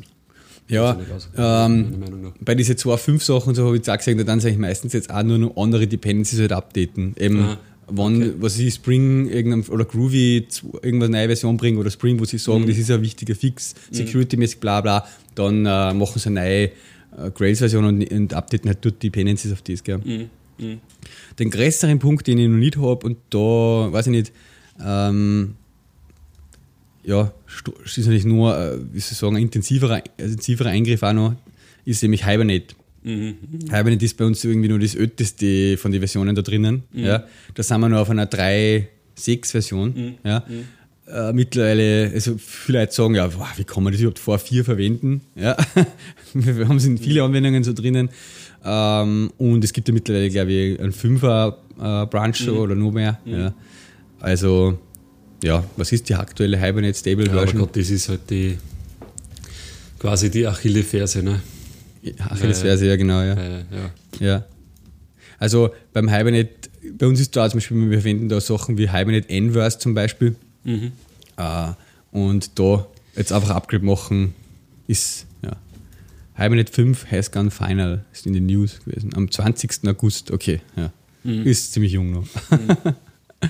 ja, 0.67 0.97
ähm, 1.37 2.33
bei 2.41 2.55
diesen 2.55 2.75
2.5 2.75 3.21
Sachen 3.21 3.53
so 3.53 3.65
habe 3.65 3.75
ich 3.75 3.79
jetzt 3.81 3.89
auch 3.89 3.97
gesagt, 3.97 4.19
da 4.19 4.23
dann 4.23 4.39
sage 4.39 4.53
ich 4.53 4.59
meistens 4.59 4.93
jetzt 4.93 5.11
auch 5.11 5.21
nur 5.21 5.37
noch 5.37 5.57
andere 5.57 5.85
Dependencies 5.85 6.39
halt 6.39 6.51
updaten. 6.53 7.15
Eben, 7.19 7.39
Aha, 7.39 7.57
wann, 7.87 8.17
okay. 8.17 8.33
was 8.39 8.57
ich 8.57 8.73
Spring 8.73 9.63
oder 9.69 9.85
Groovy 9.85 10.47
irgendwas 10.81 11.09
neue 11.09 11.27
Version 11.27 11.57
bringen 11.57 11.77
oder 11.77 11.91
Spring, 11.91 12.19
wo 12.19 12.25
sie 12.25 12.39
sagen, 12.39 12.63
mhm. 12.63 12.67
das 12.67 12.77
ist 12.77 12.89
ein 12.89 13.01
wichtiger 13.01 13.35
Fix, 13.35 13.75
mhm. 13.91 13.95
security-mäßig, 13.95 14.59
bla 14.59 14.81
bla, 14.81 15.05
dann 15.35 15.67
äh, 15.67 15.93
machen 15.93 16.19
sie 16.19 16.29
eine 16.29 16.39
neue 16.39 16.63
äh, 16.63 17.31
Grails-Version 17.31 17.85
und, 17.85 18.11
und 18.11 18.33
updaten 18.33 18.67
halt 18.67 18.79
dort 18.81 19.03
die 19.03 19.09
Dependencies 19.11 19.51
auf 19.51 19.61
das. 19.61 19.83
Gell. 19.83 19.99
Mhm. 19.99 20.29
mhm. 20.57 20.79
Den 21.37 21.51
größeren 21.51 21.99
Punkt, 21.99 22.25
den 22.25 22.39
ich 22.39 22.47
noch 22.47 22.57
nicht 22.57 22.77
habe, 22.77 23.05
und 23.05 23.17
da 23.29 23.91
weiß 23.91 24.07
ich 24.07 24.11
nicht, 24.11 24.31
ähm, 24.83 25.55
ja, 27.05 27.31
ist 27.85 27.97
natürlich 27.97 28.25
nur, 28.25 28.57
äh, 28.57 28.77
wie 28.91 28.99
soll 28.99 29.11
ich 29.11 29.17
sagen, 29.17 29.35
ein 29.35 29.43
intensiverer, 29.43 30.01
intensiverer 30.17 30.69
Eingriff 30.69 31.03
auch 31.03 31.13
noch, 31.13 31.35
ist 31.85 32.01
nämlich 32.01 32.25
Hibernate. 32.25 32.75
Mhm. 33.03 33.35
Hibernate 33.69 34.03
ist 34.03 34.17
bei 34.17 34.25
uns 34.25 34.43
irgendwie 34.43 34.69
nur 34.69 34.79
das 34.79 34.95
älteste 34.95 35.77
von 35.77 35.91
den 35.91 36.01
Versionen 36.01 36.35
da 36.35 36.41
drinnen. 36.41 36.83
Mhm. 36.91 37.03
Ja. 37.03 37.23
Da 37.53 37.63
sind 37.63 37.79
wir 37.81 37.89
noch 37.89 37.99
auf 37.99 38.09
einer 38.09 38.25
3.6-Version. 38.25 39.93
Mhm. 39.95 40.13
Ja. 40.23 40.43
Mhm. 40.47 40.63
Äh, 41.07 41.33
mittlerweile, 41.33 42.11
also 42.11 42.35
viele 42.39 42.79
Leute 42.79 42.93
sagen, 42.93 43.13
ja, 43.13 43.31
wow, 43.31 43.47
wie 43.57 43.63
kann 43.63 43.83
man 43.83 43.93
das 43.93 44.01
überhaupt 44.01 44.17
vor 44.17 44.39
4 44.39 44.65
verwenden? 44.65 45.21
Ja. 45.35 45.55
wir 46.33 46.67
haben 46.67 46.77
es 46.77 46.85
in 46.85 46.97
viele 46.97 47.23
Anwendungen 47.23 47.63
so 47.63 47.73
drinnen. 47.73 48.09
Ähm, 48.63 49.31
und 49.37 49.63
es 49.63 49.71
gibt 49.71 49.87
ja 49.87 49.93
mittlerweile, 49.93 50.29
glaube 50.31 50.51
ich, 50.51 50.79
einen 50.79 50.91
5er 50.91 51.53
äh, 51.77 52.07
Branch 52.07 52.47
mhm. 52.47 52.57
oder 52.57 52.73
nur 52.73 52.91
mehr. 52.91 53.19
Mhm. 53.23 53.33
Ja. 53.33 53.53
Also, 54.19 54.79
ja, 55.43 55.63
was 55.77 55.91
ist 55.91 56.09
die 56.09 56.15
aktuelle 56.15 56.59
Hibernate 56.59 56.97
Stable 56.97 57.29
Version? 57.29 57.59
Ja, 57.59 57.65
Gott, 57.65 57.75
das 57.75 57.89
ist 57.89 58.09
halt 58.09 58.29
die 58.29 58.57
quasi 59.99 60.29
die 60.29 60.45
Achillesferse, 60.45 61.23
ne? 61.23 61.41
Achillesferse, 62.19 62.85
ja, 62.85 62.95
genau, 62.95 63.21
ja. 63.21 63.33
Äh, 63.33 63.65
ja. 63.71 63.91
ja. 64.19 64.45
Also 65.39 65.71
beim 65.93 66.09
Hibernate, 66.09 66.69
bei 66.97 67.07
uns 67.07 67.19
ist 67.19 67.35
da 67.35 67.49
zum 67.49 67.57
Beispiel, 67.57 67.89
wir 67.89 68.01
verwenden 68.01 68.29
da 68.29 68.39
Sachen 68.39 68.77
wie 68.77 68.91
Hibernate 68.91 69.27
Inverse 69.27 69.79
zum 69.79 69.93
Beispiel. 69.93 70.35
Mhm. 70.63 70.91
Uh, 71.37 71.73
und 72.11 72.57
da 72.57 72.87
jetzt 73.15 73.33
einfach 73.33 73.49
Upgrade 73.49 73.83
machen, 73.83 74.33
ist, 74.87 75.25
ja. 75.41 75.51
Hibernate 76.35 76.71
5 76.71 77.11
Has 77.11 77.31
Gone 77.31 77.51
Final 77.51 78.05
ist 78.13 78.25
in 78.25 78.33
den 78.33 78.45
News 78.45 78.79
gewesen. 78.85 79.13
Am 79.15 79.29
20. 79.29 79.87
August, 79.87 80.31
okay, 80.31 80.61
ja. 80.75 80.91
Mhm. 81.23 81.43
Ist 81.43 81.73
ziemlich 81.73 81.93
jung 81.93 82.11
noch. 82.11 82.27
Mhm. 82.51 82.95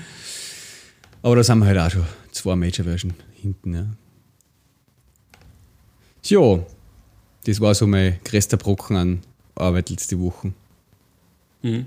Aber 1.22 1.36
da 1.36 1.42
sind 1.42 1.58
wir 1.58 1.66
halt 1.66 1.78
auch 1.78 1.90
schon 1.90 2.06
zwei 2.32 2.56
Major 2.56 2.84
Version 2.84 3.14
hinten, 3.34 3.74
ja. 3.74 3.86
Ja, 6.24 6.58
das 7.44 7.60
war 7.60 7.74
so 7.74 7.86
mein 7.86 8.18
größter 8.24 8.56
Brocken 8.56 8.96
an 8.96 9.20
Arbeit 9.54 9.90
letzte 9.90 10.18
Woche. 10.20 10.52
Mhm. 11.62 11.86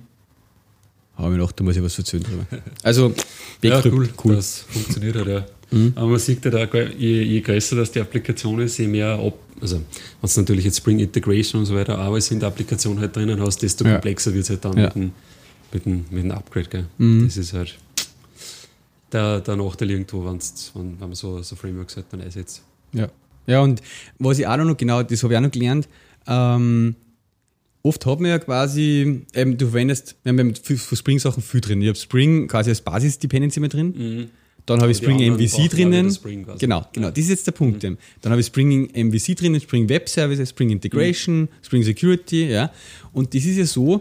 Habe 1.15 1.33
ich 1.33 1.39
gedacht, 1.39 1.59
da 1.59 1.63
muss 1.65 1.75
ich 1.75 1.83
was 1.83 1.97
erzählen 1.97 2.23
drüber. 2.23 2.45
Also, 2.83 3.13
ja, 3.61 3.81
cool, 3.85 4.09
cool. 4.23 4.35
Das 4.35 4.59
funktioniert 4.69 5.17
halt, 5.17 5.27
ja. 5.27 5.45
Mhm. 5.71 5.93
Aber 5.95 6.07
man 6.07 6.19
sieht 6.19 6.43
ja 6.45 6.51
halt 6.51 6.73
da, 6.73 6.83
je, 6.83 7.21
je 7.23 7.41
größer 7.41 7.75
das 7.75 7.91
die 7.91 7.99
Applikation 7.99 8.59
ist, 8.61 8.77
je 8.77 8.87
mehr, 8.87 9.19
ab, 9.19 9.37
also 9.61 9.75
wenn 10.21 10.29
du 10.33 10.39
natürlich 10.41 10.65
jetzt 10.65 10.77
Spring 10.77 10.99
Integration 10.99 11.59
und 11.59 11.65
so 11.65 11.75
weiter 11.75 11.99
alles 11.99 12.31
in 12.31 12.39
der 12.39 12.47
Applikation 12.47 12.99
halt 12.99 13.15
drinnen 13.15 13.39
hast, 13.41 13.61
desto 13.61 13.83
komplexer 13.83 14.33
wird 14.33 14.43
es 14.43 14.49
halt 14.49 14.65
dann 14.65 14.77
ja. 14.77 14.85
mit, 14.85 14.95
dem, 14.95 15.11
mit, 15.73 15.85
dem, 15.85 16.05
mit 16.09 16.23
dem 16.23 16.31
Upgrade. 16.31 16.69
Gell? 16.69 16.85
Mhm. 16.97 17.25
Das 17.25 17.37
ist 17.37 17.53
halt 17.53 17.77
der, 19.11 19.41
der 19.41 19.55
Nachteil 19.55 19.91
irgendwo, 19.91 20.25
wenn, 20.25 20.39
wenn 20.75 20.99
man 20.99 21.13
so, 21.13 21.41
so 21.41 21.55
Frameworks 21.55 21.95
halt 21.95 22.07
dann 22.11 22.21
einsetzt. 22.21 22.63
Ja. 22.93 23.09
Ja, 23.47 23.61
und 23.61 23.81
was 24.19 24.37
ich 24.37 24.45
auch 24.45 24.57
noch 24.57 24.77
genau, 24.77 25.01
das 25.01 25.23
habe 25.23 25.33
ich 25.33 25.37
auch 25.37 25.41
noch 25.43 25.51
gelernt, 25.51 25.87
ähm, 26.27 26.95
oft 27.81 28.05
hat 28.05 28.19
man 28.19 28.29
ja 28.29 28.39
quasi, 28.39 29.23
ähm, 29.33 29.57
du 29.57 29.65
verwendest, 29.65 30.15
wir 30.23 30.33
haben 30.33 30.53
für, 30.55 30.77
für 30.77 30.95
Spring-Sachen 30.95 31.41
viel 31.41 31.61
drin. 31.61 31.81
Ich 31.81 31.87
habe 31.87 31.97
Spring 31.97 32.47
quasi 32.47 32.69
als 32.69 32.81
Basis-Dependency 32.81 33.59
mit 33.59 33.73
drin. 33.73 33.93
Mhm. 33.97 34.29
Dann 34.65 34.81
habe 34.81 34.91
ich 34.91 34.97
Spring 34.97 35.33
MVC 35.33 35.67
drinnen. 35.71 36.11
Spring 36.11 36.45
genau, 36.59 36.85
genau, 36.93 37.07
ja. 37.07 37.11
das 37.11 37.23
ist 37.23 37.29
jetzt 37.29 37.47
der 37.47 37.53
Punkt. 37.53 37.81
Mhm. 37.81 37.97
Dann 38.21 38.31
habe 38.31 38.39
ich 38.39 38.47
Spring 38.47 38.87
MVC 38.93 39.35
drinnen, 39.35 39.59
Spring 39.59 39.89
Web 39.89 40.07
Services, 40.07 40.49
Spring 40.49 40.69
Integration, 40.69 41.41
mhm. 41.41 41.49
Spring 41.63 41.81
Security, 41.81 42.49
ja. 42.49 42.71
Und 43.11 43.33
das 43.33 43.45
ist 43.45 43.57
ja 43.57 43.65
so, 43.65 43.95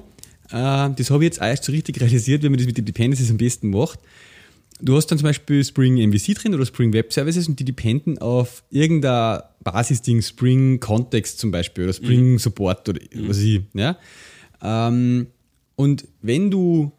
äh, 0.50 0.90
das 0.94 1.10
habe 1.10 1.24
ich 1.24 1.28
jetzt 1.28 1.40
erst 1.40 1.64
so 1.64 1.72
richtig 1.72 1.98
realisiert, 1.98 2.42
wenn 2.42 2.52
man 2.52 2.58
das 2.58 2.66
mit 2.66 2.76
den 2.76 2.84
Dependencies 2.84 3.30
am 3.30 3.38
besten 3.38 3.70
macht. 3.70 3.98
Du 4.80 4.96
hast 4.96 5.06
dann 5.06 5.18
zum 5.18 5.26
Beispiel 5.26 5.64
Spring 5.64 5.96
MVC 5.96 6.34
drin 6.34 6.54
oder 6.54 6.64
Spring 6.64 6.92
Web 6.92 7.12
Services 7.12 7.48
und 7.48 7.58
die 7.58 7.64
dependen 7.64 8.18
auf 8.18 8.62
irgendein 8.70 9.42
Basisding, 9.64 10.22
Spring 10.22 10.78
Context 10.78 11.38
zum 11.40 11.50
Beispiel 11.50 11.84
oder 11.84 11.92
Spring 11.92 12.32
mhm. 12.32 12.38
Support 12.38 12.88
oder 12.88 13.00
mhm. 13.12 13.28
was 13.28 13.38
ich. 13.38 13.62
Ja? 13.74 13.98
Ähm, 14.62 15.26
und 15.74 16.06
wenn 16.22 16.50
du 16.50 16.92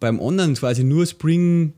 beim 0.00 0.20
anderen 0.20 0.54
quasi 0.54 0.84
nur 0.84 1.06
Spring 1.06 1.72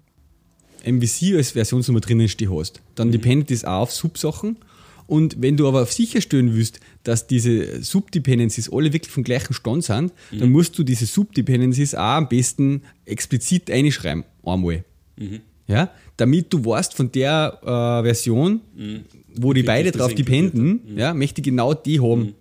MVC 0.85 1.37
als 1.37 1.53
Versionsnummer 1.53 2.01
drinnen 2.01 2.29
stehen 2.29 2.55
hast, 2.55 2.81
dann 2.94 3.09
mhm. 3.09 3.12
dependet 3.12 3.51
das 3.51 3.64
auch 3.64 3.83
auf 3.83 3.92
Subsachen. 3.92 4.59
Und 5.07 5.40
wenn 5.40 5.57
du 5.57 5.66
aber 5.66 5.83
auf 5.83 5.92
sicherstellen 5.92 6.55
willst, 6.55 6.81
dass 7.03 7.27
diese 7.27 7.83
Subdependencies 7.83 8.71
alle 8.71 8.92
wirklich 8.92 9.11
vom 9.11 9.25
gleichen 9.25 9.55
Stand 9.55 9.85
sind, 9.85 10.12
mhm. 10.31 10.38
dann 10.38 10.51
musst 10.51 10.79
du 10.79 10.85
diese 10.85 11.07
Subdependencies 11.07 11.94
auch 11.94 12.16
am 12.16 12.29
besten 12.29 12.83
explizit 13.07 13.71
einschreiben. 13.71 14.25
Einmal. 14.44 14.85
Mhm. 15.18 15.40
Ja, 15.66 15.90
damit 16.16 16.52
du 16.52 16.64
weißt, 16.64 16.94
von 16.94 17.12
der 17.12 17.59
äh, 17.62 18.04
Version, 18.04 18.62
mhm. 18.74 19.00
wo 19.37 19.52
die 19.52 19.62
beide 19.62 19.92
drauf 19.92 20.14
dependen, 20.14 20.81
mhm. 20.87 20.98
ja, 20.98 21.12
möchte 21.12 21.40
ich 21.40 21.44
genau 21.44 21.74
die 21.74 22.00
haben. 22.00 22.20
Mhm. 22.20 22.35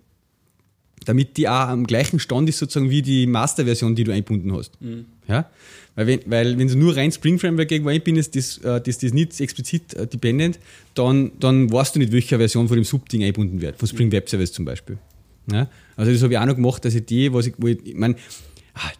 Damit 1.04 1.36
die 1.36 1.48
auch 1.48 1.68
am 1.68 1.86
gleichen 1.86 2.18
Stand 2.18 2.48
ist, 2.48 2.58
sozusagen 2.58 2.90
wie 2.90 3.02
die 3.02 3.26
Master-Version, 3.26 3.94
die 3.94 4.04
du 4.04 4.12
eingebunden 4.12 4.52
hast. 4.54 4.80
Mhm. 4.80 5.06
Ja? 5.26 5.48
Weil 5.94 6.06
wenn, 6.06 6.20
weil 6.26 6.58
wenn 6.58 6.68
du 6.68 6.76
nur 6.76 6.96
rein 6.96 7.12
Spring 7.12 7.38
Framework 7.38 7.70
irgendwo 7.70 7.90
einbindest, 7.90 8.34
das, 8.34 8.58
äh, 8.58 8.80
das, 8.80 8.98
das 8.98 9.12
nicht 9.12 9.38
explizit 9.40 9.94
äh, 9.94 10.06
dependent, 10.06 10.58
dann, 10.94 11.32
dann 11.38 11.70
weißt 11.72 11.96
du 11.96 11.98
nicht, 11.98 12.12
welche 12.12 12.38
Version 12.38 12.68
von 12.68 12.76
dem 12.76 12.84
Subding 12.84 13.22
eingebunden 13.22 13.60
wird, 13.60 13.78
von 13.78 13.88
Spring 13.88 14.08
mhm. 14.08 14.12
Web 14.12 14.28
Service 14.28 14.52
zum 14.52 14.64
Beispiel. 14.64 14.98
Ja? 15.50 15.68
Also 15.96 16.12
das 16.12 16.22
habe 16.22 16.32
ich 16.32 16.38
auch 16.38 16.46
noch 16.46 16.54
gemacht, 16.54 16.84
dass 16.84 16.94
ich 16.94 17.04
die, 17.04 17.32
was 17.32 17.46
ich, 17.46 17.54
wo 17.58 17.66
ich, 17.66 17.78
ich 17.84 17.94
meine, 17.94 18.14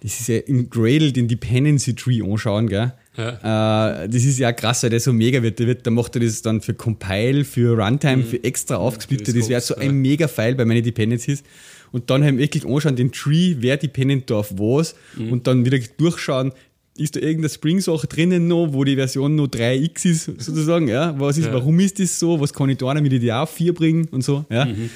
das 0.02 0.20
ist 0.20 0.28
ja 0.28 0.38
im 0.38 0.70
Gradle 0.70 1.12
den 1.12 1.28
Dependency 1.28 1.94
Tree 1.94 2.22
anschauen, 2.22 2.68
gell? 2.68 2.92
Ja. 3.16 4.02
Äh, 4.02 4.08
das 4.08 4.24
ist 4.24 4.38
ja 4.38 4.52
krass, 4.52 4.82
weil 4.82 4.90
der 4.90 5.00
so 5.00 5.12
mega 5.12 5.42
wird. 5.42 5.58
Der, 5.58 5.66
wird, 5.66 5.86
da 5.86 5.90
macht 5.90 6.14
er 6.16 6.22
das 6.22 6.42
dann 6.42 6.60
für 6.60 6.74
Compile, 6.74 7.44
für 7.44 7.76
Runtime, 7.76 8.18
mhm. 8.18 8.24
für 8.24 8.42
extra 8.44 8.76
aufgesplittet. 8.76 9.36
Das 9.36 9.48
wäre 9.48 9.60
so 9.60 9.74
ein 9.76 9.96
mega 9.96 10.28
File 10.28 10.54
bei 10.54 10.64
meinen 10.64 10.82
Dependencies. 10.82 11.42
Und 11.90 12.10
dann 12.10 12.22
halt 12.22 12.38
wirklich 12.38 12.66
anschauen, 12.66 12.96
den 12.96 13.12
Tree, 13.12 13.56
wer 13.58 13.76
dependent 13.76 14.30
da 14.30 14.36
auf 14.36 14.52
was 14.58 14.94
mhm. 15.16 15.32
und 15.32 15.46
dann 15.46 15.64
wieder 15.64 15.78
durchschauen, 15.96 16.52
ist 16.98 17.16
da 17.16 17.20
irgendeine 17.20 17.48
Spring-Sache 17.48 18.06
drinnen 18.08 18.48
noch, 18.48 18.72
wo 18.72 18.84
die 18.84 18.96
Version 18.96 19.36
noch 19.36 19.46
3x 19.46 20.06
ist, 20.06 20.24
sozusagen, 20.24 20.88
ja? 20.88 21.18
Was 21.18 21.38
ist, 21.38 21.46
ja. 21.46 21.52
warum 21.52 21.78
ist 21.80 21.98
das 22.00 22.18
so? 22.18 22.40
Was 22.40 22.52
kann 22.52 22.68
ich 22.68 22.78
da, 22.78 22.86
auch 22.86 23.42
auf 23.42 23.50
4 23.50 23.72
bringen 23.72 24.08
und 24.10 24.22
so, 24.22 24.44
ja? 24.50 24.64
Mhm. 24.64 24.90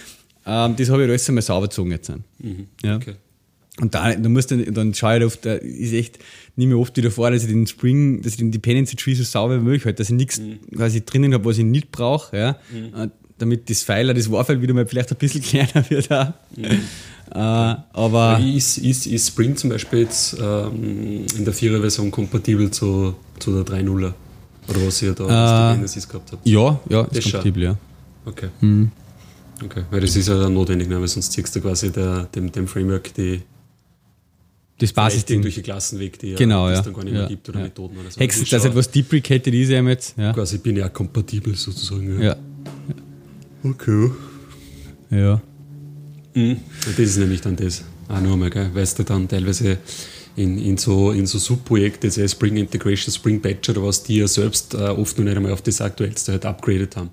Ähm, 0.44 0.76
das 0.76 0.90
habe 0.90 1.04
ich 1.04 1.08
alles 1.08 1.28
einmal 1.28 1.42
sauber 1.42 1.68
gezogen 1.68 1.92
jetzt. 1.92 2.10
Mhm. 2.38 2.66
Ja? 2.82 2.96
Okay. 2.96 3.14
Und 3.80 3.94
da, 3.94 4.14
da 4.14 4.28
musst 4.28 4.50
du, 4.50 4.70
dann 4.70 4.92
schaue 4.92 5.18
ich 5.18 5.24
auf, 5.24 5.36
da 5.38 5.54
ist 5.54 5.92
echt, 5.92 6.18
nicht 6.56 6.68
mehr 6.68 6.78
oft 6.78 6.94
wieder 6.96 7.10
vor, 7.10 7.30
dass 7.30 7.42
ich 7.42 7.48
den 7.48 7.66
Spring, 7.66 8.20
dass 8.20 8.32
ich 8.32 8.38
den 8.38 8.52
Dependency 8.52 8.96
Tree 8.96 9.14
so 9.14 9.24
sauber 9.24 9.58
wie 9.58 9.64
möglich 9.64 9.84
halte, 9.86 10.02
dass 10.02 10.10
ich 10.10 10.16
nichts 10.16 10.40
mhm. 10.40 10.58
quasi 10.76 11.04
drinnen 11.04 11.32
habe, 11.32 11.44
was 11.46 11.56
ich 11.56 11.64
nicht 11.64 11.90
brauche, 11.90 12.36
ja, 12.36 12.56
mhm. 12.70 12.94
Äh, 12.94 13.08
damit 13.38 13.70
das 13.70 13.82
Pfeiler, 13.82 14.12
das 14.12 14.30
Warfile 14.30 14.60
wieder 14.60 14.74
mal 14.74 14.86
vielleicht 14.86 15.10
ein 15.10 15.16
bisschen 15.16 15.42
kleiner 15.42 15.88
wird 15.88 16.12
auch. 16.12 16.32
Mhm. 16.54 16.64
Äh, 16.64 17.38
aber 17.38 18.40
ist, 18.40 18.76
ist, 18.76 19.06
ist 19.06 19.28
Spring 19.28 19.56
zum 19.56 19.70
Beispiel 19.70 20.00
jetzt 20.00 20.36
ähm, 20.38 21.24
in 21.34 21.44
der 21.44 21.54
4er-Version 21.54 22.10
kompatibel 22.10 22.70
zu, 22.70 23.14
zu 23.38 23.62
der 23.62 23.78
3.0er? 23.78 24.12
Oder 24.68 24.86
was 24.86 25.00
ihr 25.00 25.12
da 25.12 25.24
äh, 25.24 25.30
als 25.30 25.76
Genesis 25.76 26.08
gehabt 26.08 26.32
habt? 26.32 26.46
Ja, 26.46 26.78
ja, 26.90 27.02
ist 27.04 27.16
das 27.16 27.24
kompatibel, 27.24 27.62
ja. 27.62 27.78
Okay. 28.26 28.48
Mhm. 28.60 28.92
Okay, 29.64 29.84
weil 29.90 30.00
das 30.00 30.14
ist 30.14 30.28
ja 30.28 30.38
dann 30.38 30.54
notwendig, 30.54 30.88
ne? 30.88 31.00
weil 31.00 31.08
sonst 31.08 31.32
ziehst 31.32 31.54
du 31.54 31.60
quasi 31.60 31.90
der, 31.90 32.24
dem, 32.34 32.52
dem 32.52 32.66
Framework 32.66 33.14
die 33.14 33.42
das 34.82 34.92
Basisding. 34.92 35.42
durch 35.42 35.54
die 35.54 35.62
Klassenweg, 35.62 36.18
die 36.18 36.34
genau, 36.34 36.68
ja, 36.68 36.78
es 36.78 36.82
dann 36.82 36.92
gar 36.92 37.04
nicht 37.04 37.12
mehr 37.12 37.26
gibt 37.26 37.48
oder 37.48 37.60
ja. 37.60 37.64
Methoden 37.66 37.96
oder 37.98 38.10
so. 38.10 38.20
Hexen, 38.20 38.46
das 38.50 38.64
etwas 38.64 38.90
deprecated 38.90 39.54
ist 39.54 39.70
ja 39.70 39.82
jetzt. 39.82 40.18
Ja. 40.18 40.32
Quasi 40.32 40.58
binär-kompatibel 40.58 41.54
sozusagen. 41.54 42.20
Ja. 42.20 42.36
Okay. 43.62 44.10
Ja. 45.10 45.40
Mhm. 46.34 46.50
Und 46.86 46.98
das 46.98 46.98
ist 46.98 47.18
nämlich 47.18 47.40
dann 47.40 47.56
das. 47.56 47.84
Auch 48.08 48.20
nur 48.20 48.36
mal, 48.36 48.50
gell? 48.50 48.74
weißt 48.74 48.98
du 48.98 49.04
dann 49.04 49.28
teilweise 49.28 49.78
in, 50.34 50.58
in 50.58 50.76
so, 50.76 51.12
in 51.12 51.26
so 51.26 51.38
Subprojekte, 51.38 52.10
sei 52.10 52.26
Spring 52.26 52.56
Integration, 52.56 53.12
Spring 53.12 53.40
Batch 53.40 53.68
oder 53.70 53.84
was, 53.84 54.02
die 54.02 54.16
ja 54.16 54.26
selbst 54.26 54.74
äh, 54.74 54.78
oft 54.78 55.16
noch 55.18 55.24
nicht 55.24 55.36
einmal 55.36 55.52
auf 55.52 55.62
das 55.62 55.80
aktuellste 55.80 56.32
halt 56.32 56.44
upgraded 56.44 56.96
haben. 56.96 57.10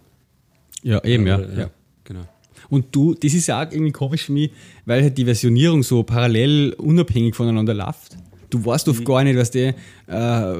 Ja, 0.81 1.03
eben, 1.03 1.27
ja. 1.27 1.39
ja. 1.39 1.59
ja. 1.59 1.69
Genau. 2.03 2.25
Und 2.69 2.87
du, 2.91 3.13
das 3.13 3.33
ist 3.33 3.47
ja 3.47 3.61
auch 3.61 3.71
irgendwie 3.71 3.91
komisch 3.91 4.25
für 4.25 4.31
mich, 4.31 4.51
weil 4.85 5.01
halt 5.01 5.17
die 5.17 5.25
Versionierung 5.25 5.83
so 5.83 6.03
parallel 6.03 6.73
unabhängig 6.73 7.35
voneinander 7.35 7.73
läuft. 7.73 8.17
Du 8.49 8.63
weißt 8.63 8.87
oft 8.89 9.01
mhm. 9.01 9.05
gar 9.05 9.23
nicht, 9.23 9.37
was 9.37 9.51
der 9.51 9.75
äh, 10.07 10.53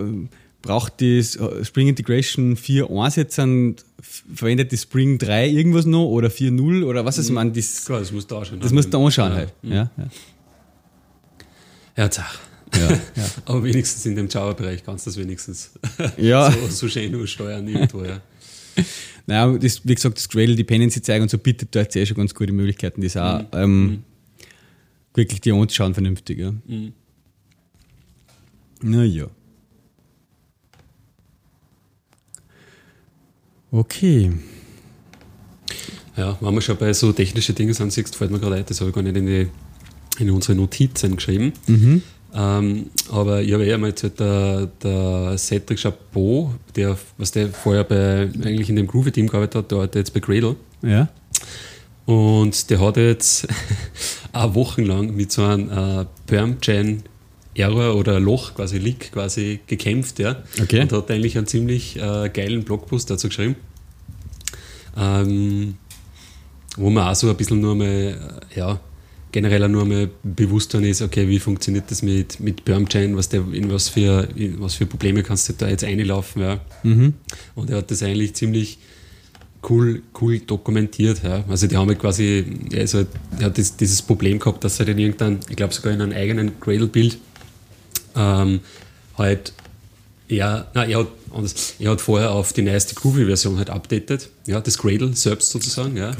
braucht 0.61 1.01
das 1.01 1.35
äh, 1.35 1.63
Spring 1.63 1.87
Integration 1.87 2.55
4.1 2.55 3.17
jetzt 3.17 3.35
verwendet 4.01 4.71
die 4.71 4.77
Spring 4.77 5.17
3 5.17 5.47
irgendwas 5.47 5.85
noch 5.85 6.05
oder 6.05 6.29
4.0 6.29 6.83
oder 6.83 7.05
was 7.05 7.17
ist 7.17 7.29
mhm. 7.29 7.35
man 7.35 7.53
das 7.53 7.85
Klar, 7.85 7.99
das 7.99 8.11
musst 8.11 8.29
du 8.29 8.37
anschauen. 8.37 8.59
Das 8.59 8.71
musst 8.71 8.93
du 8.93 9.03
anschauen 9.03 9.31
ja. 9.31 9.37
halt. 9.37 9.53
Mhm. 9.61 9.71
Ja, 9.71 9.91
ja. 9.97 10.07
ja 11.97 12.11
zach. 12.11 12.39
Ja, 12.75 12.91
ja. 12.91 12.99
Aber 13.45 13.63
wenigstens 13.63 14.05
in 14.05 14.15
dem 14.15 14.27
Java-Bereich 14.27 14.83
kannst 14.83 15.05
du 15.05 15.09
das 15.09 15.17
wenigstens 15.17 15.71
ja. 16.17 16.51
so, 16.67 16.67
so 16.67 16.87
schön 16.87 17.27
steuern 17.27 17.67
irgendwo, 17.67 18.03
ja. 18.03 18.21
Naja, 19.27 19.57
das, 19.59 19.85
wie 19.85 19.93
gesagt, 19.93 20.17
das 20.17 20.27
Gradle 20.27 20.55
Dependency 20.55 21.03
zeigen 21.03 21.21
und 21.21 21.29
so 21.29 21.37
bietet 21.37 21.75
dort 21.75 21.91
sehr 21.91 22.05
schon 22.07 22.17
ganz 22.17 22.33
gute 22.33 22.51
Möglichkeiten, 22.51 23.01
das 23.01 23.15
auch 23.15 23.39
mhm. 23.41 23.47
ähm, 23.53 23.83
mhm. 23.83 24.03
wirklich 25.13 25.39
dir 25.41 25.53
anzuschauen, 25.53 25.93
vernünftig. 25.93 26.39
Ja. 26.39 26.51
Mhm. 26.65 26.93
Naja. 28.81 29.27
Okay. 33.71 34.31
Ja, 36.17 36.37
wenn 36.41 36.53
wir 36.53 36.61
schon 36.61 36.77
bei 36.77 36.91
so 36.93 37.13
technischen 37.13 37.55
Dingen 37.55 37.73
sind, 37.73 37.93
siehst, 37.93 38.15
fällt 38.15 38.31
mir 38.31 38.39
gerade 38.39 38.55
ein, 38.55 38.65
das 38.65 38.79
habe 38.81 38.89
ich 38.89 38.95
gar 38.95 39.03
nicht 39.03 39.15
in 39.15 39.25
die, 39.25 39.47
in 40.17 40.31
unsere 40.31 40.55
Notizen 40.55 41.15
geschrieben. 41.15 41.53
Ähm, 42.33 42.91
aber 43.11 43.41
ich 43.41 43.53
habe 43.53 43.65
eher 43.65 43.77
mal 43.77 43.87
jetzt 43.87 44.03
halt 44.03 44.19
der, 44.19 44.67
der 44.83 45.37
Cedric 45.37 45.79
Chapeau, 45.79 46.53
der, 46.75 46.97
was 47.17 47.31
der 47.31 47.49
vorher 47.49 47.83
bei, 47.83 48.29
eigentlich 48.43 48.69
in 48.69 48.75
dem 48.75 48.87
Groovy-Team 48.87 49.27
gearbeitet 49.27 49.55
hat, 49.55 49.71
der 49.71 49.77
arbeitet 49.79 49.95
jetzt 49.95 50.13
bei 50.13 50.19
Gradle. 50.19 50.55
Ja. 50.81 51.07
Und 52.05 52.69
der 52.69 52.79
hat 52.81 52.97
jetzt 52.97 53.47
auch 54.33 54.53
wochenlang 54.53 55.15
mit 55.15 55.31
so 55.31 55.43
einem 55.43 55.69
äh, 55.69 56.05
Perm-Chain 56.27 57.03
Error 57.55 57.95
oder 57.95 58.19
Loch, 58.19 58.53
quasi 58.55 58.77
Leak, 58.77 59.11
quasi 59.11 59.59
gekämpft, 59.67 60.19
ja. 60.19 60.43
Okay. 60.61 60.81
Und 60.81 60.91
hat 60.91 61.11
eigentlich 61.11 61.37
einen 61.37 61.47
ziemlich 61.47 61.97
äh, 61.97 62.29
geilen 62.29 62.63
Blogpost 62.63 63.09
dazu 63.09 63.27
geschrieben. 63.27 63.55
Ähm, 64.97 65.75
wo 66.77 66.89
man 66.89 67.07
auch 67.07 67.15
so 67.15 67.29
ein 67.29 67.35
bisschen 67.35 67.59
nur 67.59 67.75
mal, 67.75 67.85
äh, 67.85 68.15
ja, 68.57 68.79
generell 69.31 69.67
nur 69.69 69.85
mal 69.85 70.09
bewusst 70.23 70.73
dann 70.73 70.83
ist, 70.83 71.01
okay, 71.01 71.27
wie 71.27 71.39
funktioniert 71.39 71.89
das 71.89 72.01
mit, 72.01 72.39
mit 72.39 72.65
Perm-Chain, 72.65 73.15
was, 73.15 73.29
der, 73.29 73.43
in 73.51 73.71
was, 73.71 73.89
für, 73.89 74.27
in 74.35 74.59
was 74.59 74.75
für 74.75 74.85
Probleme 74.85 75.23
kannst 75.23 75.49
du 75.49 75.53
da 75.53 75.69
jetzt 75.69 75.83
einlaufen, 75.83 76.41
ja. 76.41 76.59
Und 77.55 77.69
er 77.69 77.77
hat 77.77 77.91
das 77.91 78.01
eigentlich 78.03 78.33
ziemlich 78.33 78.79
cool, 79.69 80.01
cool 80.21 80.39
dokumentiert. 80.39 81.21
Ja. 81.23 81.43
Also 81.47 81.67
die 81.67 81.77
haben 81.77 81.89
halt 81.89 81.99
quasi, 81.99 82.45
er, 82.71 82.83
ist 82.83 82.93
halt, 82.93 83.07
er 83.39 83.47
hat 83.47 83.57
das, 83.57 83.75
dieses 83.75 84.01
Problem 84.01 84.39
gehabt, 84.39 84.63
dass 84.63 84.79
er 84.79 84.87
in 84.87 84.97
irgendein, 84.97 85.39
ich 85.49 85.55
glaube 85.55 85.73
sogar 85.73 85.93
in 85.93 86.01
einem 86.01 86.13
eigenen 86.13 86.59
Gradle-Bild 86.59 87.17
ähm, 88.15 88.61
halt 89.17 89.53
er, 90.29 90.67
nein, 90.75 90.91
er, 90.91 90.99
hat, 90.99 91.07
anders, 91.33 91.73
er 91.79 91.91
hat 91.91 92.01
vorher 92.01 92.31
auf 92.31 92.53
die 92.53 92.61
neueste 92.61 92.95
Groovy-Version 92.95 93.57
halt 93.57 93.69
updated, 93.69 94.29
ja, 94.45 94.61
das 94.61 94.77
Gradle 94.77 95.15
selbst 95.15 95.49
sozusagen, 95.49 95.97
ja. 95.97 96.11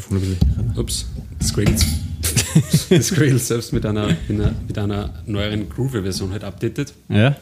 Ups, 0.76 1.06
das 1.38 1.54
Gradle, 1.54 1.76
das 2.90 3.12
Gradle 3.14 3.40
selbst 3.40 3.74
mit 3.74 3.86
einer, 3.86 4.08
mit 4.28 4.40
einer, 4.42 4.56
mit 4.68 4.78
einer 4.78 5.14
neueren 5.26 5.70
Groovy-Version 5.70 6.32
halt 6.32 6.44
updated. 6.44 6.94
Ja. 7.10 7.36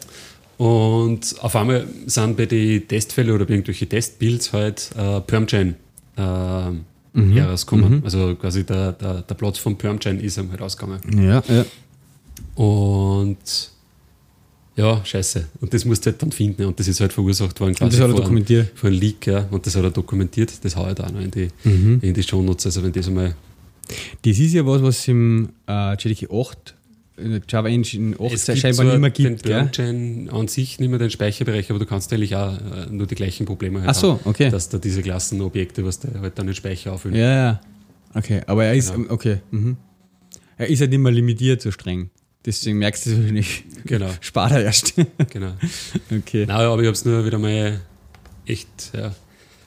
Und 0.58 1.36
auf 1.40 1.54
einmal 1.54 1.86
sind 2.06 2.36
bei 2.36 2.46
den 2.46 2.86
Testfällen 2.88 3.32
oder 3.34 3.44
bei 3.44 3.52
irgendwelchen 3.52 3.88
Testbuilds 3.88 4.52
halt 4.52 4.90
äh, 4.96 5.20
Permchain 5.20 5.76
äh, 6.16 7.36
Errors 7.36 7.64
kommen. 7.66 8.02
Also 8.04 8.34
quasi 8.36 8.64
der, 8.64 8.92
der, 8.92 9.22
der 9.22 9.34
Platz 9.34 9.58
von 9.58 9.76
Permchain 9.76 10.20
ist 10.20 10.36
ihm 10.38 10.50
halt 10.50 10.60
ausgegangen. 10.62 11.00
Ja. 11.22 11.42
ja. 11.48 11.64
Und 12.54 13.70
ja, 14.76 15.04
scheiße. 15.04 15.46
Und 15.60 15.74
das 15.74 15.84
musst 15.84 16.06
du 16.06 16.10
halt 16.10 16.22
dann 16.22 16.30
finden. 16.30 16.64
Und 16.66 16.78
das 16.78 16.86
ist 16.86 17.00
halt 17.00 17.12
verursacht 17.12 17.58
worden 17.60 17.70
Und 17.80 17.92
das 17.92 18.00
hat 18.00 18.10
er 18.10 18.14
dokumentiert. 18.16 18.70
von 18.76 18.90
einem 18.90 19.00
Leak. 19.00 19.26
Ja. 19.26 19.46
Und 19.50 19.66
das 19.66 19.74
hat 19.74 19.82
er 19.82 19.90
dokumentiert. 19.90 20.52
Das 20.64 20.76
hau 20.76 20.88
ich 20.88 20.94
da 20.94 21.04
auch 21.06 21.10
noch 21.12 21.20
in 21.20 21.30
die, 21.30 21.48
Mhm. 21.64 21.98
in 22.02 22.14
die 22.14 22.22
Shownotes. 22.22 22.66
Also 22.66 22.82
wenn 22.82 22.92
das 22.92 23.08
einmal 23.08 23.34
Das 24.22 24.38
ist 24.38 24.52
ja 24.52 24.64
was, 24.66 24.82
was 24.82 25.08
im 25.08 25.50
äh, 25.66 25.94
JDK 25.94 26.30
8, 26.32 26.74
in 27.16 27.30
der 27.32 27.40
Java 27.48 27.68
Engine 27.68 28.16
8 28.20 28.32
Es 28.32 28.46
gibt 28.46 28.58
scheinbar 28.58 28.84
nicht 28.86 28.98
mehr 29.00 29.10
den 29.10 29.30
gibt. 29.34 29.42
Gell? 29.44 29.54
Permchain 29.54 30.30
an 30.30 30.48
sich 30.48 30.78
nicht 30.78 30.88
mehr 30.88 30.98
den 30.98 31.10
Speicherbereich, 31.10 31.70
aber 31.70 31.78
du 31.78 31.86
kannst 31.86 32.12
eigentlich 32.12 32.36
auch 32.36 32.52
äh, 32.52 32.86
nur 32.90 33.06
die 33.06 33.14
gleichen 33.14 33.46
Probleme 33.46 33.80
halt 33.80 33.90
Ach 33.90 33.94
so, 33.94 34.12
haben, 34.12 34.20
okay. 34.24 34.50
Dass 34.50 34.68
da 34.68 34.78
diese 34.78 35.02
Klassenobjekte, 35.02 35.84
was 35.84 35.98
der 36.00 36.20
halt 36.20 36.38
dann 36.38 36.46
den 36.46 36.54
Speicher 36.54 36.92
auffüllen. 36.92 37.16
Ja, 37.16 37.34
ja. 37.34 37.60
Okay, 38.14 38.42
aber 38.46 38.64
er 38.64 38.74
ist, 38.74 38.94
Genau. 38.94 39.12
okay. 39.12 39.38
Mhm. 39.50 39.76
Er 40.56 40.68
ist 40.68 40.80
halt 40.80 40.90
nicht 40.90 40.98
mehr 41.00 41.12
limitiert 41.12 41.60
so 41.62 41.70
streng. 41.70 42.10
Deswegen 42.46 42.78
merkst 42.78 43.06
du 43.06 43.10
es 43.10 43.32
nicht. 43.32 43.64
Genau, 43.84 44.08
Spart 44.20 44.52
er 44.52 44.64
erst. 44.64 44.94
genau. 45.30 45.52
okay. 46.16 46.46
Nein, 46.46 46.56
aber 46.56 46.80
ich 46.80 46.86
habe 46.86 46.94
es 46.94 47.04
nur 47.04 47.24
wieder 47.26 47.38
mal 47.38 47.80
echt 48.46 48.68
ja, 48.94 49.14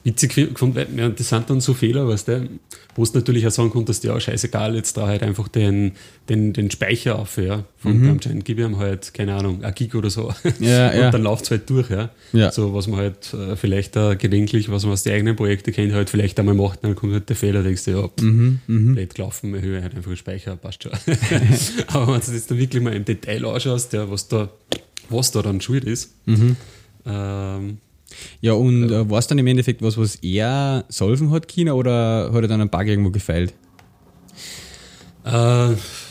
witzig 0.04 0.34
gefunden, 0.34 0.76
weil 0.76 0.88
ja, 0.96 1.08
das 1.08 1.28
sind 1.28 1.48
dann 1.48 1.60
so 1.60 1.74
Fehler, 1.74 2.08
weißt 2.08 2.28
du, 2.28 2.48
wo 2.94 3.04
du 3.04 3.10
natürlich 3.14 3.46
auch 3.46 3.50
sagen 3.50 3.70
konntest, 3.70 4.04
ja, 4.04 4.18
scheißegal, 4.18 4.74
jetzt 4.74 4.96
da 4.96 5.06
halt 5.06 5.22
einfach 5.22 5.48
den, 5.48 5.92
den, 6.28 6.52
den 6.52 6.70
Speicher 6.70 7.18
auf, 7.18 7.36
ja, 7.38 7.64
von 7.78 7.98
mhm. 7.98 8.04
Permchain, 8.04 8.44
gib 8.44 8.58
ihm 8.58 8.78
halt, 8.78 9.14
keine 9.14 9.34
Ahnung, 9.34 9.62
ein 9.62 9.74
Gig 9.74 9.94
oder 9.94 10.10
so. 10.10 10.32
Ja, 10.58 10.88
und 10.92 10.96
ja. 10.98 11.10
dann 11.10 11.22
läuft 11.22 11.44
es 11.44 11.50
halt 11.52 11.70
durch, 11.70 11.88
ja. 11.90 12.10
Ja. 12.32 12.50
So, 12.50 12.74
was 12.74 12.88
man 12.88 12.98
halt 12.98 13.32
äh, 13.32 13.56
vielleicht 13.56 13.96
äh, 13.96 14.16
gelegentlich, 14.16 14.70
was 14.70 14.82
man 14.82 14.92
aus 14.92 15.04
den 15.04 15.14
eigenen 15.14 15.36
Projekten 15.36 15.72
kennt, 15.72 15.92
halt 15.92 16.10
vielleicht 16.10 16.38
einmal 16.38 16.54
macht, 16.54 16.82
dann 16.82 16.94
kommt 16.96 17.12
halt 17.12 17.28
der 17.28 17.36
Fehler, 17.36 17.62
denkst 17.62 17.84
du, 17.84 17.90
ja, 17.92 18.08
pff, 18.08 18.22
Mhm, 18.22 18.94
blöd 18.94 19.14
gelaufen, 19.14 19.60
höre 19.60 19.82
halt 19.82 19.94
einfach 19.94 20.10
den 20.10 20.16
Speicher, 20.16 20.56
passt 20.56 20.82
schon. 20.82 20.92
Aber 21.88 22.12
wenn 22.12 22.20
du 22.20 22.32
das 22.32 22.46
dann 22.46 22.58
wirklich 22.58 22.82
mal 22.82 22.92
im 22.94 23.04
Detail 23.04 23.44
anschaust, 23.46 23.92
ja, 23.92 24.10
was 24.10 24.28
da, 24.28 24.48
was 25.08 25.30
da 25.30 25.42
dann 25.42 25.60
schuld 25.60 25.84
ist, 25.84 26.14
Mhm. 26.26 26.56
ähm, 27.06 27.78
Ja, 28.40 28.52
und 28.54 28.90
äh, 28.90 29.08
war 29.10 29.18
es 29.18 29.26
dann 29.26 29.38
im 29.38 29.46
Endeffekt 29.46 29.82
was, 29.82 29.96
was 29.98 30.16
er 30.16 30.84
solven 30.88 31.30
hat, 31.30 31.48
China, 31.48 31.72
oder 31.74 32.30
hat 32.32 32.42
er 32.42 32.48
dann 32.48 32.60
ein 32.60 32.68
Bug 32.68 32.86
irgendwo 32.86 33.10
gefeilt? 33.10 33.54
Äh, 35.24 35.28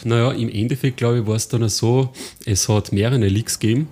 naja, 0.06 0.32
im 0.32 0.50
Endeffekt 0.50 0.98
glaube 0.98 1.20
ich 1.20 1.28
war 1.28 1.36
es 1.36 1.50
dann 1.50 1.68
so, 1.68 2.14
es 2.46 2.70
hat 2.70 2.94
mehrere 2.94 3.28
Leaks 3.28 3.60
gegeben. 3.60 3.90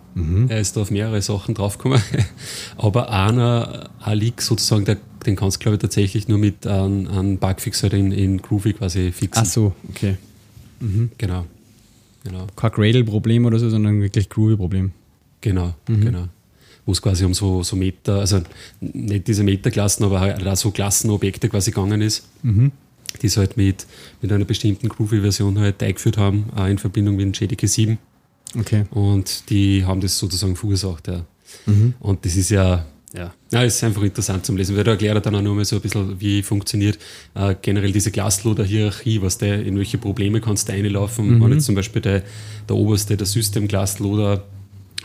Er 0.50 0.60
ist 0.62 0.78
da 0.78 0.82
auf 0.82 0.92
mehrere 0.92 1.22
Sachen 1.22 1.56
draufgekommen. 1.56 2.02
Aber 2.78 3.12
einer, 3.12 3.90
ein 4.00 4.18
Leak 4.18 4.42
sozusagen, 4.42 4.86
der, 4.86 4.98
den 5.26 5.36
kannst 5.36 5.58
du 5.58 5.64
glaube 5.64 5.76
ich 5.76 5.82
tatsächlich 5.82 6.30
nur 6.30 6.38
mit 6.38 6.66
einem, 6.66 7.08
einem 7.08 7.38
Bugfix 7.38 7.84
halt 7.84 7.94
in, 7.94 8.14
in 8.14 8.42
Groovy 8.42 8.74
quasi 8.74 9.12
fixen. 9.12 9.44
Ach 9.46 9.50
so, 9.50 9.74
okay. 9.90 10.16
Genau. 11.18 11.46
Genau, 12.24 12.48
Kein 12.56 12.72
Gradle-Problem 12.72 13.46
oder 13.46 13.60
so, 13.60 13.70
sondern 13.70 14.02
wirklich 14.02 14.30
Groovy-Problem. 14.30 14.92
genau, 15.42 15.74
genau. 15.86 16.28
Wo 16.90 16.94
es 16.94 17.04
quasi 17.04 17.24
um 17.24 17.36
so, 17.36 17.62
so 17.62 17.76
Meta, 17.76 18.18
also 18.18 18.42
nicht 18.82 19.28
diese 19.28 19.44
Meta-Klassen, 19.44 20.04
aber 20.06 20.22
halt 20.22 20.48
auch 20.48 20.56
so 20.56 20.72
Klassenobjekte 20.72 21.48
quasi 21.48 21.70
gegangen 21.70 22.02
ist. 22.02 22.28
die 23.22 23.28
es 23.28 23.38
halt 23.38 23.58
mit, 23.58 23.86
mit 24.24 24.32
einer 24.32 24.44
bestimmten 24.44 24.90
Groovy-Version 24.90 25.60
halt 25.60 25.84
eingeführt 25.84 26.18
haben, 26.18 26.46
auch 26.56 26.66
in 26.66 26.80
Verbindung 26.80 27.16
mit 27.16 27.26
dem 27.26 27.34
JDK 27.34 27.68
7. 27.68 27.98
Okay. 28.60 28.86
Und 28.90 29.52
die 29.52 29.86
haben 29.86 30.02
das 30.02 30.18
sozusagen 30.18 30.56
verursacht, 30.56 31.08
ja. 31.08 31.26
Und 32.00 32.26
das 32.26 32.36
ist 32.36 32.50
ja, 32.50 32.88
ja, 33.14 33.32
ja, 33.52 33.62
ist 33.62 33.84
einfach 33.84 34.02
interessant 34.02 34.48
zum 34.48 34.58
Lesen, 34.58 34.76
weil 34.76 34.84
da 34.84 34.92
erklärt 34.92 35.16
er 35.16 35.22
dann 35.22 35.36
auch 35.36 35.44
nochmal 35.44 35.66
so 35.66 35.76
ein 35.76 35.82
bisschen, 35.84 36.20
wie 36.20 36.42
funktioniert 36.42 36.98
äh, 37.36 37.54
generell 37.62 37.92
diese 37.92 38.10
Glasloader-Hierarchie, 38.10 39.22
was 39.22 39.38
der, 39.38 39.64
in 39.64 39.78
welche 39.78 40.00
Probleme 40.00 40.42
kannst 40.42 40.70
du 40.70 40.74
einlaufen, 40.74 41.40
wenn 41.40 41.52
jetzt 41.54 41.66
zum 41.66 41.76
Beispiel 41.76 42.02
der, 42.02 42.24
der 42.68 42.76
oberste, 42.76 43.16
der 43.16 43.28
System-Glasloader 43.28 44.44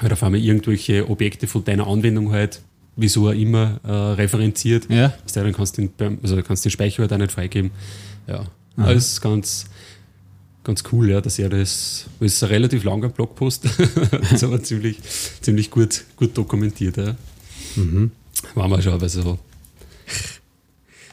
halt 0.01 0.13
auf 0.13 0.23
einmal 0.23 0.41
irgendwelche 0.41 1.09
Objekte 1.09 1.47
von 1.47 1.65
deiner 1.65 1.87
Anwendung 1.87 2.33
halt, 2.33 2.61
wieso 2.97 3.29
er 3.29 3.35
immer 3.35 3.81
äh, 3.85 3.91
referenziert, 3.91 4.87
Ja. 4.91 5.15
was 5.23 5.33
der 5.33 5.45
dann 5.45 5.53
kannst 5.53 5.79
du 5.79 5.89
den, 5.89 6.19
also 6.23 6.41
kannst 6.43 6.65
den 6.65 6.71
Speicher 6.71 7.03
halt 7.03 7.13
auch 7.13 7.19
nicht 7.19 7.33
freigeben. 7.33 7.71
Ja, 8.27 8.45
alles 8.77 9.21
ganz, 9.21 9.67
ganz 10.65 10.83
cool, 10.93 11.11
ja, 11.11 11.21
dass 11.21 11.39
er 11.39 11.49
das, 11.49 12.07
das 12.21 12.33
ist 12.35 12.43
ein 12.43 12.49
relativ 12.51 12.85
langer 12.85 13.09
Blogpost, 13.09 13.65
das 14.11 14.33
ist 14.33 14.45
aber 14.45 14.63
ziemlich, 14.63 14.99
ziemlich 15.41 15.71
gut, 15.71 16.05
gut 16.17 16.37
dokumentiert. 16.37 16.97
Ja. 16.97 17.15
War 18.55 18.69
mal 18.69 18.81
schon, 18.83 19.01
also 19.01 19.23
so. 19.23 19.39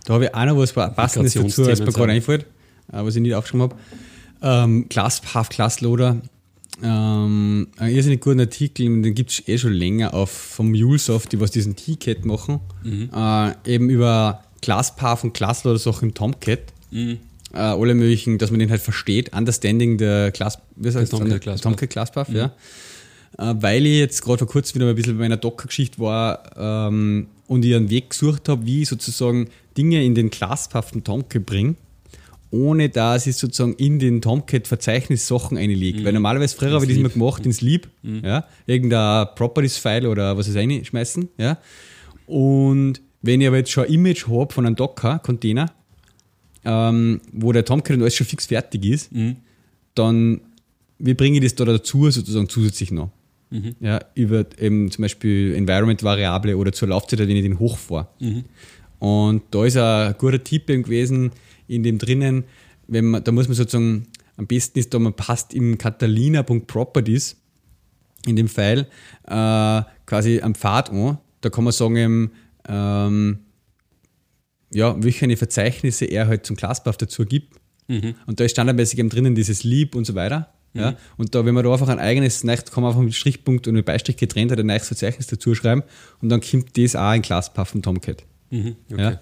Da 0.06 0.14
habe 0.16 0.26
ich 0.26 0.34
auch 0.36 0.46
noch 0.46 0.58
was 0.58 0.74
Passendes 0.74 1.34
dazu, 1.34 1.64
als 1.66 1.80
mir 1.80 1.92
gerade 1.92 2.12
einfällt, 2.14 2.44
äh, 2.92 3.04
was 3.04 3.16
ich 3.16 3.22
nicht 3.22 3.36
aufgeschrieben 3.36 3.62
habe. 3.70 3.76
Ähm, 4.42 4.90
Class, 4.90 5.22
Half 5.34 5.50
Class 5.50 5.82
Loader. 5.82 6.18
Ähm, 6.84 7.68
einen 7.78 7.96
irrsinnig 7.96 8.22
guten 8.22 8.40
Artikel, 8.40 9.02
den 9.02 9.14
gibt 9.14 9.32
es 9.32 9.48
eh 9.48 9.58
schon 9.58 9.74
länger 9.74 10.14
auf 10.14 10.32
vom 10.32 10.72
MuleSoft, 10.72 11.32
die 11.32 11.40
was 11.40 11.52
diesen 11.52 11.76
T-Cat 11.76 12.26
machen. 12.26 12.60
Äh, 13.14 13.74
eben 13.74 13.90
über 13.90 14.44
Classpath 14.62 15.24
und 15.24 15.34
Classloader 15.34 15.80
Sachen 15.80 16.10
im 16.10 16.14
Tomcat. 16.14 16.60
Äh, 17.54 17.58
alle 17.58 17.94
möglichen, 17.96 18.38
dass 18.38 18.52
man 18.52 18.60
den 18.60 18.70
halt 18.70 18.82
versteht. 18.82 19.36
Understanding 19.36 19.98
der 19.98 20.32
Class, 20.32 20.60
wie 20.76 20.92
heißt 20.92 21.12
Tomcat? 21.12 21.42
Classpath. 21.42 21.64
Tomcat 21.64 21.90
Classpath, 21.90 22.30
ja. 22.30 22.54
Äh, 23.38 23.56
weil 23.60 23.86
ich 23.86 23.98
jetzt 23.98 24.22
gerade 24.22 24.40
vor 24.40 24.48
kurzem 24.48 24.76
wieder 24.76 24.86
mal 24.86 24.92
ein 24.92 24.96
bisschen 24.96 25.18
bei 25.18 25.24
meiner 25.24 25.38
Docker-Geschichte 25.38 26.00
war 26.00 26.44
ähm, 26.58 27.28
und 27.48 27.66
ich 27.66 27.76
einen 27.76 27.90
Weg 27.90 28.12
gesucht 28.12 28.50
habe, 28.50 28.66
wie 28.66 28.84
ich 28.84 28.90
sozusagen 28.90 29.50
Dinge 29.78 30.04
in 30.04 30.16
den 30.16 30.30
Classpath 30.30 30.86
von 30.86 31.04
Tomcat 31.04 31.46
bringe, 31.46 31.76
ohne 32.52 32.90
dass 32.90 33.26
ich 33.28 33.38
sozusagen 33.38 33.74
in 33.74 33.98
den 33.98 34.22
Tomcat-Verzeichnis 34.22 35.28
Sachen 35.28 35.58
einlege. 35.58 36.04
Weil 36.04 36.14
normalerweise 36.14 36.56
früher 36.56 36.72
habe 36.72 36.84
ich 36.86 36.90
das 36.90 36.98
immer 37.00 37.10
gemacht 37.10 37.46
ins 37.46 37.58
Sleep, 37.58 37.88
ja, 38.04 38.46
irgendein 38.68 39.28
Properties-File 39.36 40.06
oder 40.08 40.38
was 40.38 40.48
ist 40.48 40.56
reinschmeißen, 40.56 41.30
ja. 41.38 41.58
Und 42.28 43.02
wenn 43.22 43.42
ich 43.42 43.48
aber 43.48 43.58
jetzt 43.58 43.72
schon 43.72 43.86
ein 43.86 43.94
Image 43.94 44.28
habe 44.28 44.54
von 44.54 44.66
einem 44.66 44.76
Docker-Container, 44.76 45.72
ähm, 46.64 47.22
wo 47.32 47.52
der 47.52 47.66
Tomcat 47.66 47.96
und 47.96 48.02
alles 48.02 48.16
schon 48.16 48.28
fix 48.28 48.46
fertig 48.46 48.86
ist, 48.86 49.10
dann 49.96 50.42
wie 51.00 51.14
bringe 51.16 51.38
ich 51.38 51.44
das 51.44 51.56
da 51.56 51.66
dazu 51.66 52.10
sozusagen 52.12 52.48
zusätzlich 52.48 52.92
noch? 52.92 53.10
Ja, 53.80 54.00
über 54.16 54.46
eben 54.60 54.92
zum 54.92 55.02
Beispiel 55.02 55.56
Environment-Variable 55.56 56.56
oder 56.56 56.72
zur 56.72 56.88
Laufzeit, 56.90 57.20
wenn 57.20 57.30
ich 57.30 57.44
den 57.44 57.60
hochfahre. 57.60 58.08
Und 59.00 59.42
da 59.52 59.66
ist 59.66 59.78
ein 59.78 60.16
guter 60.18 60.42
Tipp 60.44 60.70
eben 60.70 60.84
gewesen, 60.84 61.32
in 61.72 61.84
dem 61.84 61.98
drinnen, 61.98 62.44
wenn 62.88 63.06
man, 63.06 63.24
da 63.24 63.32
muss 63.32 63.48
man 63.48 63.56
sozusagen, 63.56 64.08
am 64.38 64.48
besten 64.48 64.80
ist 64.80 64.94
da, 64.94 65.00
man 65.00 65.14
passt 65.14 65.54
im 65.54 65.78
Catalina.properties 65.78 67.38
in 68.28 68.36
dem 68.36 68.48
File 68.48 68.88
äh, 69.28 69.82
quasi 70.06 70.42
am 70.42 70.54
Pfad 70.54 70.92
an. 70.92 71.18
Da 71.42 71.50
kann 71.50 71.64
man 71.64 71.74
sagen, 71.74 71.96
eben, 71.96 72.32
ähm, 72.68 73.40
ja, 74.74 74.96
welche 75.02 75.38
Verzeichnisse 75.38 76.06
er 76.06 76.28
halt 76.28 76.46
zum 76.46 76.56
Classpath 76.56 77.02
dazu 77.02 77.26
gibt. 77.26 77.56
Und 78.28 78.40
da 78.40 78.44
ist 78.44 78.52
standardmäßig 78.52 79.00
eben 79.00 79.10
drinnen 79.10 79.36
dieses 79.36 79.64
Leap 79.64 79.96
und 79.96 80.06
so 80.06 80.16
weiter. 80.16 80.54
Ja? 80.74 80.96
Und 81.18 81.36
da, 81.36 81.46
wenn 81.46 81.54
man 81.54 81.64
da 81.64 81.72
einfach 81.74 81.90
ein 81.90 82.00
eigenes, 82.00 82.42
kann 82.42 82.84
man 82.84 82.86
einfach 82.86 83.02
mit 83.02 83.14
Strichpunkt 83.14 83.68
und 83.68 83.74
mit 83.74 83.86
Beistrich 83.86 84.18
getrennt 84.18 84.52
hat, 84.52 84.60
ein 84.60 84.66
neues 84.66 84.88
Verzeichnis 84.88 85.28
dazu 85.28 85.56
schreiben 85.56 85.84
und 86.22 86.30
dann 86.30 86.42
kommt 86.42 86.78
das 86.78 86.96
auch 86.96 87.14
in 87.14 87.22
Classpath 87.22 87.68
von 87.68 87.82
Tomcat. 87.82 88.24
Mhm, 88.50 88.76
okay. 88.92 89.02
Ja? 89.02 89.20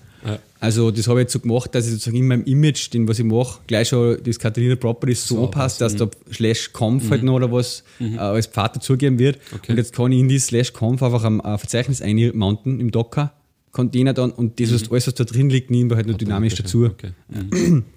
Also 0.59 0.91
das 0.91 1.07
habe 1.07 1.19
ich 1.19 1.23
jetzt 1.23 1.33
so 1.33 1.39
gemacht, 1.39 1.73
dass 1.73 1.85
ich 1.85 1.93
sozusagen 1.93 2.17
in 2.17 2.27
meinem 2.27 2.43
Image, 2.43 2.93
den 2.93 3.07
was 3.07 3.19
ich 3.19 3.25
mache, 3.25 3.61
gleich 3.67 3.87
schon 3.87 4.17
das 4.23 4.37
Catalina 4.37 4.75
Properties 4.75 5.25
so, 5.25 5.35
So 5.35 5.47
passt, 5.47 5.79
dass 5.79 5.95
da 5.95 6.09
slash 6.33 6.73
conf 6.73 7.09
halt 7.09 7.23
noch 7.23 7.35
oder 7.35 7.51
was 7.51 7.83
äh, 7.99 8.17
als 8.17 8.47
Pfad 8.47 8.75
dazugeben 8.75 9.19
wird. 9.19 9.39
Okay. 9.53 9.71
Und 9.71 9.77
jetzt 9.77 9.93
kann 9.93 10.11
ich 10.11 10.19
in 10.19 10.27
die 10.27 10.39
slash 10.39 10.73
conf 10.73 11.01
einfach 11.01 11.23
ein, 11.23 11.39
ein 11.39 11.57
Verzeichnis 11.57 12.01
einmounten 12.01 12.79
im 12.81 12.91
Docker, 12.91 13.31
Container 13.71 14.13
dann 14.13 14.31
und 14.31 14.59
das, 14.59 14.73
was 14.73 14.91
alles, 14.91 15.07
was 15.07 15.13
da 15.13 15.23
drin 15.23 15.49
liegt, 15.49 15.71
nehmen 15.71 15.89
wir 15.89 15.95
halt 15.95 16.07
noch 16.07 16.17
dynamisch 16.17 16.55
dazu. 16.55 16.85
Okay. 16.85 17.11
Mhm. 17.29 17.85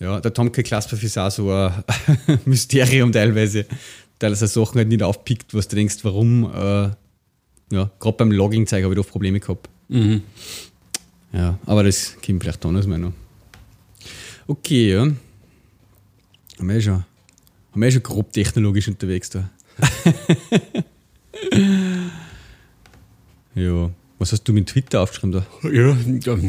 Ja, 0.00 0.20
der 0.20 0.34
Tomcat 0.34 0.64
Classpath 0.64 1.02
ist 1.04 1.16
auch 1.16 1.30
so 1.30 1.52
ein 1.52 1.72
Mysterium 2.46 3.12
teilweise, 3.12 3.64
weil 4.18 4.32
er 4.32 4.36
Sachen 4.36 4.78
halt 4.78 4.88
nicht 4.88 5.02
aufpickt, 5.02 5.54
was 5.54 5.68
du 5.68 5.76
denkst, 5.76 5.98
warum. 6.02 6.50
Äh, 6.52 6.90
ja, 7.72 7.90
gerade 7.98 8.16
beim 8.18 8.32
Logging-Zeig 8.32 8.84
habe 8.84 8.94
ich 8.94 9.00
oft 9.00 9.10
Probleme 9.10 9.40
gehabt. 9.40 9.68
Mhm. 9.88 10.22
Ja, 11.34 11.58
aber 11.66 11.82
das 11.82 12.16
kommt 12.24 12.42
vielleicht 12.42 12.64
anders 12.64 12.86
mal 12.86 12.98
noch. 12.98 13.12
Okay, 14.46 14.92
ja. 14.92 15.00
Haben 15.02 15.18
wir 16.68 16.76
eh 16.76 16.80
schon, 16.80 16.94
haben 16.94 17.80
wir 17.80 17.88
eh 17.88 17.92
schon 17.92 18.02
grob 18.02 18.32
technologisch 18.32 18.86
unterwegs 18.88 19.30
da. 19.30 19.50
ja. 23.54 23.90
Was 24.18 24.32
hast 24.32 24.44
du 24.44 24.52
mit 24.52 24.68
Twitter 24.68 25.00
aufgeschrieben 25.02 25.32
da? 25.32 25.68
Ja, 25.68 25.96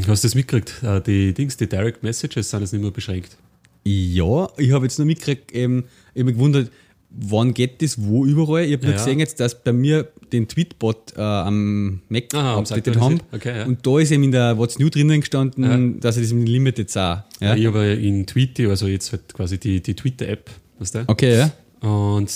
hast 0.08 0.24
du 0.24 0.28
das 0.28 0.36
mitgekriegt? 0.36 0.84
Äh, 0.84 1.02
Die 1.02 1.34
Dings, 1.34 1.58
die 1.58 1.67
Direct 1.67 2.04
Messages 2.04 2.52
sind 2.52 2.62
jetzt 2.62 2.74
nicht 2.74 2.82
mehr 2.82 2.91
beschränkt. 2.91 3.38
Ja, 3.84 4.50
ich 4.58 4.71
habe 4.71 4.86
jetzt 4.86 5.00
noch 5.00 5.06
mitgekriegt, 5.06 5.54
ähm, 5.54 5.86
ich 6.13 6.19
habe 6.19 6.26
mich 6.26 6.36
gewundert, 6.36 6.71
wann 7.17 7.54
geht 7.54 7.82
das, 7.82 8.01
wo 8.01 8.25
überall. 8.25 8.63
Ich 8.65 8.73
habe 8.73 8.84
nur 8.86 8.93
Ja. 8.95 8.97
gesehen 8.99 9.19
jetzt, 9.19 9.39
dass 9.39 9.63
bei 9.63 9.71
mir 9.73 10.08
den 10.34 10.47
Tweetbot 10.47 11.13
äh, 11.17 11.21
am 11.21 12.01
Mac 12.10 12.34
Aha, 12.34 12.58
updated 12.58 12.99
haben. 12.99 13.19
Okay, 13.32 13.60
ja. 13.60 13.65
Und 13.65 13.86
da 13.86 13.99
ist 13.99 14.12
eben 14.12 14.23
in 14.23 14.32
der 14.32 14.58
What's 14.58 14.80
New 14.80 14.89
drinnen 14.89 15.19
gestanden, 15.21 15.63
Ja. 15.63 15.99
dass 16.01 16.17
er 16.17 16.23
das 16.23 16.34
mit 16.34 16.49
Limited 16.49 16.89
sah. 16.89 17.25
Ja? 17.39 17.56
Ich 17.56 17.65
habe 17.65 17.86
in 17.93 18.25
Tweety, 18.25 18.65
also 18.67 18.88
jetzt 18.88 19.12
halt 19.12 19.34
quasi 19.34 19.58
die, 19.58 19.82
die 19.82 19.93
Twitter-App, 19.93 20.49
weißt 20.80 20.95
du? 20.95 21.04
Okay, 21.08 21.38
ja. 21.38 21.51
Und 21.88 22.30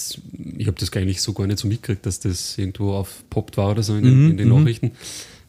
ich 0.57 0.67
habe 0.67 0.77
das 0.79 0.93
eigentlich 0.93 1.21
so 1.21 1.33
gar 1.33 1.47
nicht 1.47 1.57
so 1.59 1.67
mitgekriegt, 1.67 2.05
dass 2.05 2.19
das 2.19 2.57
irgendwo 2.57 2.93
aufpoppt 2.93 3.57
war 3.57 3.71
oder 3.71 3.81
so 3.83 3.95
in, 3.95 4.03
den- 4.03 4.29
in 4.31 4.37
den 4.37 4.49
Nachrichten. 4.49 4.91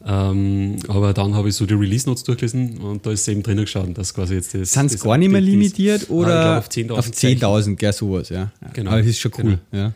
Ähm, 0.05 0.77
aber 0.89 1.13
dann 1.13 1.35
habe 1.35 1.51
ich 1.51 1.55
so 1.57 1.67
die 1.67 1.75
Release-Notes 1.75 2.25
durchgelesen 2.25 2.79
und 2.79 3.05
da 3.05 3.11
ist 3.13 3.29
eben 3.29 3.43
drinnen 3.43 3.65
gestanden, 3.65 3.93
dass 3.95 4.15
quasi 4.15 4.35
jetzt 4.35 4.55
das. 4.55 4.73
Sind 4.73 4.87
es 4.87 5.01
gar 5.03 5.19
nicht 5.19 5.31
mehr 5.31 5.41
limitiert 5.43 6.09
oder 6.09 6.59
auf 6.59 6.69
10.000 6.69 6.91
auf 6.93 7.07
10.000, 7.07 7.77
gell, 7.77 7.93
sowas, 7.93 8.31
ja. 8.31 8.51
Genau, 8.73 8.93
Aber 8.93 9.01
das 9.01 9.09
ist 9.11 9.21
schon 9.21 9.33
cool, 9.39 9.45
genau. 9.45 9.59
ja. 9.85 9.93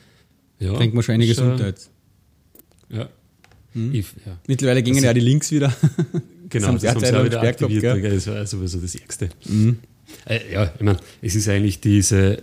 Ja, 0.60 0.72
Bringt 0.74 0.94
man 0.94 1.02
schon 1.02 1.14
einiges 1.16 1.38
ist, 1.38 1.60
äh. 1.60 1.74
Ja. 2.90 3.08
Hm? 3.72 3.94
Ich, 3.94 4.06
ja. 4.24 4.36
Mittlerweile 4.46 4.82
gingen 4.82 5.02
ja 5.02 5.12
die 5.12 5.20
Links 5.20 5.50
wieder. 5.50 5.74
Genau, 6.50 6.72
das 6.74 6.84
haben 6.84 7.00
sie 7.00 7.06
auch 7.06 7.24
wieder 7.24 7.40
gesperrt 7.40 7.58
gehabt, 7.58 7.62
aktiviert. 7.74 8.02
gell? 8.02 8.14
Das 8.14 8.26
war 8.28 8.46
sowieso 8.46 8.78
das 8.78 8.94
Ärgste. 8.94 9.30
Äh, 10.26 10.52
ja, 10.52 10.70
ich 10.74 10.80
meine, 10.82 10.98
es 11.22 11.34
ist 11.34 11.48
eigentlich 11.48 11.80
diese, 11.80 12.38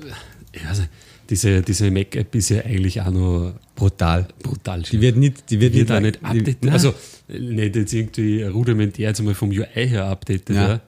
also 0.67 0.83
diese, 1.29 1.61
diese 1.61 1.89
Mac-App 1.91 2.33
ist 2.35 2.49
ja 2.49 2.61
eigentlich 2.65 2.99
auch 2.99 3.11
noch 3.11 3.53
Brutal. 3.75 4.27
brutal. 4.43 4.81
Die 4.81 4.99
wird 4.99 5.15
nicht, 5.15 5.49
die 5.49 5.61
wird, 5.61 5.75
wird 5.75 5.91
auch 5.91 5.99
nicht 6.01 6.19
die- 6.19 6.25
updaten. 6.25 6.69
Also 6.69 6.93
nicht 7.39 7.75
jetzt 7.75 7.93
irgendwie 7.93 8.43
rudimentär 8.43 9.09
jetzt 9.09 9.19
einmal 9.19 9.35
vom 9.35 9.49
UI 9.49 9.65
her 9.73 10.05
updated. 10.05 10.49
Ja. 10.55 10.67
Ja. 10.69 10.81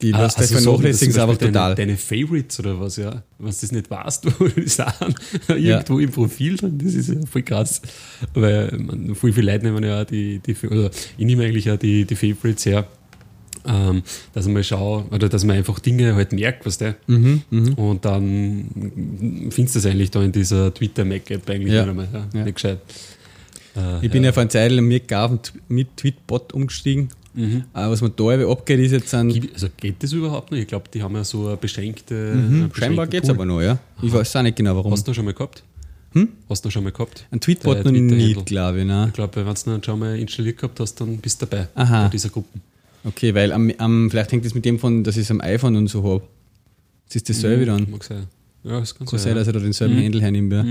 die 0.00 0.14
Ah, 0.14 0.18
also 0.18 0.42
so, 0.42 0.54
vernachlässigen 0.60 1.12
sie 1.12 1.14
zum 1.14 1.22
aber 1.22 1.32
Beispiel 1.32 1.48
total. 1.48 1.74
Deine, 1.74 1.88
deine 1.88 1.98
Favorites 1.98 2.60
oder 2.60 2.78
was, 2.80 2.96
ja. 2.96 3.22
Wenn 3.38 3.50
du 3.50 3.56
das 3.60 3.72
nicht 3.72 3.90
weißt, 3.90 4.26
wo 4.40 4.46
die 4.46 4.68
sind, 4.68 5.14
irgendwo 5.48 5.98
im 5.98 6.10
Profil 6.10 6.56
drin, 6.56 6.78
das 6.82 6.94
ist 6.94 7.08
ja 7.08 7.16
voll 7.30 7.42
krass. 7.42 7.82
Weil 8.34 8.70
man, 8.78 9.14
voll 9.14 9.32
viele 9.32 9.50
Leute 9.52 9.64
nehmen 9.66 9.82
ja 9.84 10.02
auch 10.02 10.06
die, 10.06 10.38
die 10.40 10.54
oder 10.68 10.90
ich 11.16 11.24
nehme 11.24 11.44
eigentlich 11.44 11.70
auch 11.70 11.78
die, 11.78 12.04
die 12.04 12.14
Favorites 12.16 12.64
her. 12.66 12.86
Ähm, 13.66 14.02
dass 14.32 14.44
man 14.46 14.54
mal 14.54 14.64
schaut, 14.64 15.12
oder 15.12 15.28
dass 15.28 15.44
man 15.44 15.56
einfach 15.56 15.78
Dinge 15.80 16.14
halt 16.14 16.32
merkt, 16.32 16.64
was 16.64 16.78
der. 16.78 16.94
Mhm, 17.06 17.42
Und 17.76 18.04
dann 18.04 18.68
findest 19.50 19.74
du 19.74 19.80
das 19.80 19.86
eigentlich 19.86 20.10
da 20.10 20.22
in 20.22 20.32
dieser 20.32 20.72
Twitter-Mac-App 20.72 21.50
eigentlich 21.50 21.74
Ja. 21.74 21.82
einmal. 21.84 22.08
Ja, 22.10 22.26
Ja. 22.32 22.44
Nicht 22.44 22.54
gescheit. 22.54 22.78
Äh, 23.78 24.04
Ich 24.06 24.10
bin 24.10 24.24
ja 24.24 24.32
vor 24.32 24.40
einer 24.42 24.50
Zeit 24.50 24.72
lang 24.72 24.86
mit 24.86 25.10
mit 25.68 25.96
Tweetbot 25.96 26.52
umgestiegen. 26.52 27.08
Mhm. 27.34 27.64
Aber 27.72 27.92
was 27.92 28.00
mir 28.00 28.10
da 28.10 28.32
eben 28.34 28.50
abgeht, 28.50 28.80
ist 28.80 28.92
jetzt 28.92 29.14
ein. 29.14 29.30
Also 29.54 29.68
geht 29.76 30.02
das 30.02 30.12
überhaupt 30.12 30.50
noch? 30.50 30.58
Ich 30.58 30.66
glaube, 30.66 30.86
die 30.92 31.02
haben 31.02 31.14
ja 31.14 31.22
so 31.24 31.46
eine 31.48 31.56
beschränkte. 31.56 32.34
Mhm, 32.34 32.70
scheinbar 32.74 33.06
geht 33.06 33.24
es 33.24 33.30
aber 33.30 33.44
noch, 33.44 33.60
ja. 33.60 33.78
Ich 34.02 34.12
weiß 34.12 34.34
auch 34.36 34.42
nicht 34.42 34.56
genau 34.56 34.74
warum. 34.76 34.92
Hast 34.92 35.06
du 35.06 35.10
noch 35.10 35.16
schon 35.16 35.24
mal 35.24 35.34
gehabt? 35.34 35.62
Hm? 36.14 36.28
Hast 36.48 36.64
du 36.64 36.68
noch 36.68 36.72
schon 36.72 36.84
mal 36.84 36.90
gehabt? 36.92 37.26
Ein 37.30 37.40
Tweetbot 37.40 37.84
noch 37.84 37.92
nicht, 37.92 38.46
glaube 38.46 38.80
ich. 38.80 38.86
Ne? 38.86 39.04
Ich 39.08 39.12
glaube, 39.12 39.36
wenn 39.36 39.44
du 39.44 39.52
es 39.52 39.66
noch 39.66 39.84
schon 39.84 39.98
mal 39.98 40.18
installiert 40.18 40.56
gehabt 40.56 40.80
hast, 40.80 40.94
dann 41.00 41.18
bist 41.18 41.40
du 41.42 41.46
dabei 41.46 41.68
Aha. 41.74 42.04
bei 42.04 42.08
dieser 42.08 42.30
Gruppe. 42.30 42.58
Okay, 43.04 43.34
weil 43.34 43.52
am, 43.52 43.70
am, 43.78 44.10
vielleicht 44.10 44.32
hängt 44.32 44.44
es 44.44 44.54
mit 44.54 44.64
dem 44.64 44.78
von, 44.78 45.04
dass 45.04 45.16
ich 45.16 45.22
es 45.22 45.30
am 45.30 45.40
iPhone 45.40 45.76
und 45.76 45.86
so 45.88 46.02
habe. 46.02 46.22
Das 47.06 47.16
ist 47.16 47.28
dasselbe 47.28 47.66
dann. 47.66 47.88
Mag 47.90 48.02
sein. 48.04 48.24
Ja, 48.64 48.80
das 48.80 48.94
kann 48.94 49.06
Kann 49.06 49.18
sein. 49.18 49.28
sein, 49.28 49.36
dass 49.36 49.46
er 49.46 49.52
da 49.52 49.60
denselben 49.60 49.96
Mhm. 49.96 50.04
Handle 50.04 50.20
hernimmt. 50.22 50.52
Ja. 50.52 50.64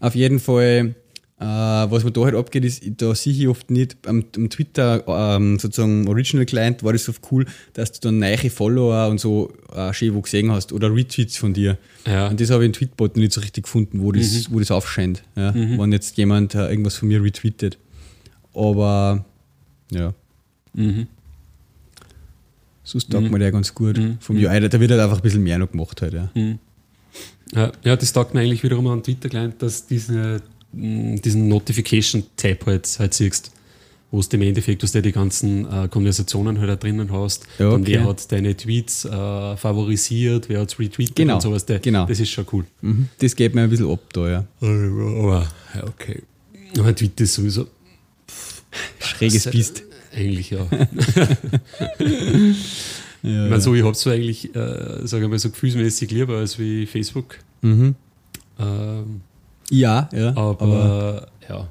Auf 0.00 0.14
jeden 0.14 0.38
Fall, 0.40 0.94
äh, 1.40 1.44
was 1.44 2.04
mir 2.04 2.10
da 2.12 2.20
halt 2.22 2.34
abgeht, 2.34 2.64
ist, 2.66 2.82
da 2.98 3.14
sehe 3.14 3.32
ich 3.32 3.48
oft 3.48 3.70
nicht, 3.70 3.96
am, 4.06 4.24
am 4.36 4.50
Twitter, 4.50 5.02
ähm, 5.08 5.58
sozusagen 5.58 6.06
Original 6.06 6.44
Client 6.44 6.82
war 6.84 6.92
das 6.92 7.08
oft 7.08 7.22
cool, 7.32 7.46
dass 7.72 7.92
du 7.92 8.00
dann 8.08 8.18
neue 8.18 8.36
Follower 8.50 9.08
und 9.08 9.18
so 9.20 9.50
äh, 9.74 9.92
schön 9.94 10.14
wo 10.14 10.20
gesehen 10.20 10.52
hast 10.52 10.72
oder 10.72 10.94
Retweets 10.94 11.38
von 11.38 11.54
dir. 11.54 11.78
Ja. 12.06 12.28
Und 12.28 12.40
das 12.40 12.50
habe 12.50 12.62
ich 12.64 12.66
in 12.66 12.72
Tweetbot 12.74 13.16
nicht 13.16 13.32
so 13.32 13.40
richtig 13.40 13.64
gefunden, 13.64 14.02
wo 14.02 14.12
das, 14.12 14.48
Mhm. 14.50 14.54
wo 14.54 14.58
das 14.58 14.70
aufscheint, 14.70 15.22
ja, 15.34 15.54
wenn 15.54 15.92
jetzt 15.92 16.16
jemand 16.18 16.54
äh, 16.54 16.68
irgendwas 16.68 16.96
von 16.96 17.08
mir 17.08 17.22
retweetet. 17.22 17.78
Aber 18.54 19.24
ja, 19.90 20.12
Mhm. 20.74 21.06
sonst 22.84 23.10
taugt 23.10 23.30
mir 23.30 23.38
der 23.38 23.52
ganz 23.52 23.74
gut. 23.74 23.98
Vom 24.20 24.36
UI, 24.36 24.68
da 24.68 24.78
wird 24.80 24.90
halt 24.90 25.00
einfach 25.00 25.16
ein 25.18 25.22
bisschen 25.22 25.42
mehr 25.42 25.58
noch 25.58 25.70
gemacht 25.70 26.02
halt, 26.02 26.12
ja. 26.14 26.30
Ja, 27.54 27.72
ja, 27.82 27.96
das 27.96 28.12
taugt 28.12 28.34
mir 28.34 28.40
eigentlich 28.40 28.62
wiederum 28.62 28.86
an 28.88 29.02
Twitter-Client, 29.02 29.60
dass 29.62 29.86
diese, 29.86 30.40
diesen 30.72 31.48
Notification-Tab 31.48 32.66
halt, 32.66 32.96
halt 32.98 33.14
siehst, 33.14 33.50
wo 34.12 34.20
du 34.20 34.36
im 34.36 34.42
Endeffekt, 34.42 34.82
dass 34.82 34.92
du 34.92 35.02
die 35.02 35.12
ganzen 35.12 35.66
äh, 35.70 35.88
Konversationen 35.88 36.58
halt 36.60 36.70
auch 36.70 36.76
drinnen 36.80 37.12
hast. 37.12 37.44
Ja, 37.58 37.70
okay. 37.70 37.82
wer 37.86 38.04
hat 38.04 38.30
deine 38.32 38.56
Tweets 38.56 39.04
äh, 39.04 39.56
favorisiert, 39.56 40.48
wer 40.48 40.60
hat 40.60 40.78
retweetet 40.78 41.14
Genau, 41.16 41.34
und 41.36 41.40
sowas. 41.42 41.64
Der, 41.66 41.78
genau. 41.78 42.06
Das 42.06 42.18
ist 42.20 42.30
schon 42.30 42.46
cool. 42.52 42.64
Mhm. 42.82 43.08
Das 43.18 43.34
geht 43.36 43.54
mir 43.54 43.62
ein 43.62 43.70
bisschen 43.70 43.90
ab 43.90 44.00
da, 44.12 44.28
ja. 44.28 44.44
Aber, 44.60 45.46
okay. 45.86 46.22
Aber 46.78 46.94
Twitter 46.94 47.24
ist 47.24 47.34
sowieso 47.34 47.66
Schräges 49.00 49.44
Das- 49.44 49.52
Biest. 49.52 49.82
Eigentlich 50.12 50.50
ja. 50.50 50.66
Ja, 53.22 53.44
ich 53.44 53.50
meine, 53.50 53.60
so, 53.60 53.74
ich 53.74 53.82
habe 53.82 53.92
es 53.92 54.00
so 54.00 54.08
eigentlich, 54.10 54.54
äh, 54.54 55.06
sage 55.06 55.24
ich 55.24 55.30
mal, 55.30 55.38
so 55.38 55.50
gefühlsmäßig 55.50 56.10
lieber 56.10 56.38
als 56.38 56.58
wie 56.58 56.86
Facebook. 56.86 57.36
Mhm. 57.60 57.94
Ähm, 58.58 59.20
Ja, 59.70 60.08
ja. 60.12 60.36
aber, 60.36 61.28
ja. 61.48 61.68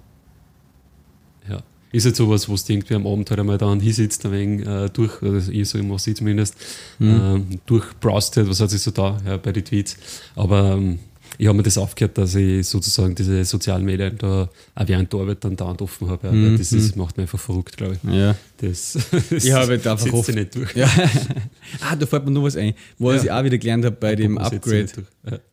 Ja. 1.49 1.61
Ist 1.91 2.05
jetzt 2.05 2.17
sowas, 2.17 2.47
wo 2.47 2.55
du 2.55 2.61
irgendwie 2.67 2.95
am 2.95 3.05
Abend 3.05 3.29
halt 3.29 3.39
einmal 3.39 3.57
da 3.57 3.73
hinsitzt, 3.73 4.25
ein 4.25 4.31
wenig 4.31 4.65
äh, 4.65 4.89
durch, 4.89 5.21
oder 5.21 5.37
ich 5.37 5.69
so 5.69 5.77
immer 5.77 5.99
sie 5.99 6.13
zumindest, 6.13 6.55
ähm, 7.01 7.59
durchbrowst 7.65 8.37
was 8.47 8.59
hat 8.61 8.69
sich 8.69 8.81
so 8.81 8.91
da 8.91 9.17
ja, 9.25 9.37
bei 9.37 9.51
den 9.51 9.65
Tweets. 9.65 9.97
Aber 10.35 10.73
ähm, 10.73 10.99
ich 11.41 11.47
habe 11.47 11.55
mir 11.57 11.63
das 11.63 11.77
aufgehört, 11.77 12.17
dass 12.17 12.35
ich 12.35 12.67
sozusagen 12.67 13.15
diese 13.15 13.43
sozialen 13.45 13.85
Medien 13.85 14.17
da 14.17 14.49
auch 14.75 14.87
während 14.87 15.11
der 15.13 15.19
Arbeit 15.21 15.37
dann 15.45 15.55
dauernd 15.55 15.81
offen 15.81 16.09
habe. 16.09 16.27
Weil 16.31 16.57
Das 16.57 16.73
ist, 16.73 16.95
macht 16.97 17.15
mich 17.17 17.23
einfach 17.23 17.39
verrückt, 17.39 17.77
glaube 17.77 17.97
ich. 18.03 18.13
ja. 18.13 18.35
Das, 18.57 18.97
das 19.09 19.31
Ich 19.45 19.51
habe 19.53 19.73
jetzt 19.75 19.87
einfach 19.87 20.03
setzt 20.03 20.13
oft- 20.13 20.35
nicht 20.35 20.53
durch. 20.53 20.75
ja. 20.75 20.85
ah, 21.89 21.95
da 21.95 22.05
fällt 22.05 22.25
mir 22.25 22.31
noch 22.31 22.43
was 22.43 22.57
ein, 22.57 22.73
was 22.97 23.15
Ja. 23.15 23.23
ich 23.23 23.31
auch 23.31 23.43
wieder 23.45 23.57
gelernt 23.57 23.85
habe 23.85 23.95
bei 23.97 24.15
dem 24.17 24.37
Upgrade. 24.37 24.87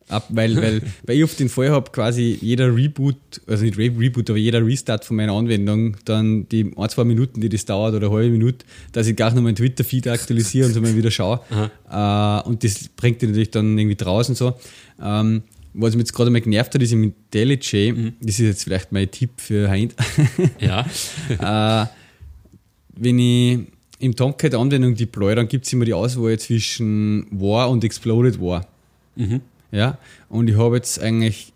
Ab, 0.09 0.25
weil, 0.29 0.57
weil, 0.57 0.81
weil 1.05 1.15
ich 1.17 1.23
oft 1.23 1.39
den 1.39 1.47
Fall 1.47 1.69
habe, 1.69 1.89
quasi 1.91 2.37
jeder 2.41 2.75
Reboot, 2.75 3.15
also 3.47 3.63
nicht 3.63 3.77
Re 3.77 3.83
Reboot, 3.97 4.29
aber 4.29 4.39
jeder 4.39 4.65
Restart 4.65 5.05
von 5.05 5.15
meiner 5.15 5.31
Anwendung, 5.33 5.95
dann 6.03 6.49
die 6.49 6.69
ein, 6.75 6.89
zwei 6.89 7.05
Minuten, 7.05 7.39
die 7.39 7.47
das 7.47 7.63
dauert 7.63 7.93
oder 7.95 8.07
eine 8.07 8.15
halbe 8.15 8.31
Minute, 8.31 8.65
dass 8.91 9.07
ich 9.07 9.15
gar 9.15 9.33
noch 9.33 9.41
meinen 9.41 9.55
Twitter-Feed 9.55 10.09
aktualisiere 10.09 10.67
und 10.67 10.73
so 10.73 10.81
mal 10.81 10.95
wieder 10.97 11.11
schaue. 11.11 11.39
Äh, 11.89 12.41
und 12.47 12.65
das 12.65 12.89
bringt 12.89 13.21
dich 13.21 13.29
natürlich 13.29 13.51
dann 13.51 13.77
irgendwie 13.77 13.95
draußen 13.95 14.35
so. 14.35 14.53
Ähm, 15.01 15.43
was 15.79 15.93
mich 15.95 16.01
jetzt 16.01 16.13
gerade 16.13 16.29
mal 16.29 16.41
genervt 16.41 16.73
hat, 16.73 16.81
ist 16.81 16.91
im 16.91 17.03
IntelliJ, 17.03 17.91
Mhm. 17.93 18.13
das 18.19 18.39
ist 18.39 18.45
jetzt 18.45 18.63
vielleicht 18.63 18.91
mein 18.91 19.09
Tipp 19.09 19.29
für 19.37 19.69
Heint, 19.69 19.95
ja. 20.59 20.85
äh, 21.83 21.87
wenn 22.95 23.19
ich 23.19 23.59
im 23.99 24.15
Tomcat-Anwendung 24.15 24.95
deploy, 24.95 25.35
dann 25.35 25.47
gibt 25.47 25.65
es 25.65 25.73
immer 25.73 25.85
die 25.85 25.93
Auswahl 25.93 26.37
zwischen 26.39 27.25
War 27.31 27.69
und 27.69 27.83
Exploded 27.83 28.39
War. 28.41 28.67
Mhm. 29.15 29.41
Ja, 29.71 29.97
und 30.29 30.49
ich 30.49 30.57
habe 30.57 30.75
jetzt 30.75 30.99
eigentlich 31.01 31.53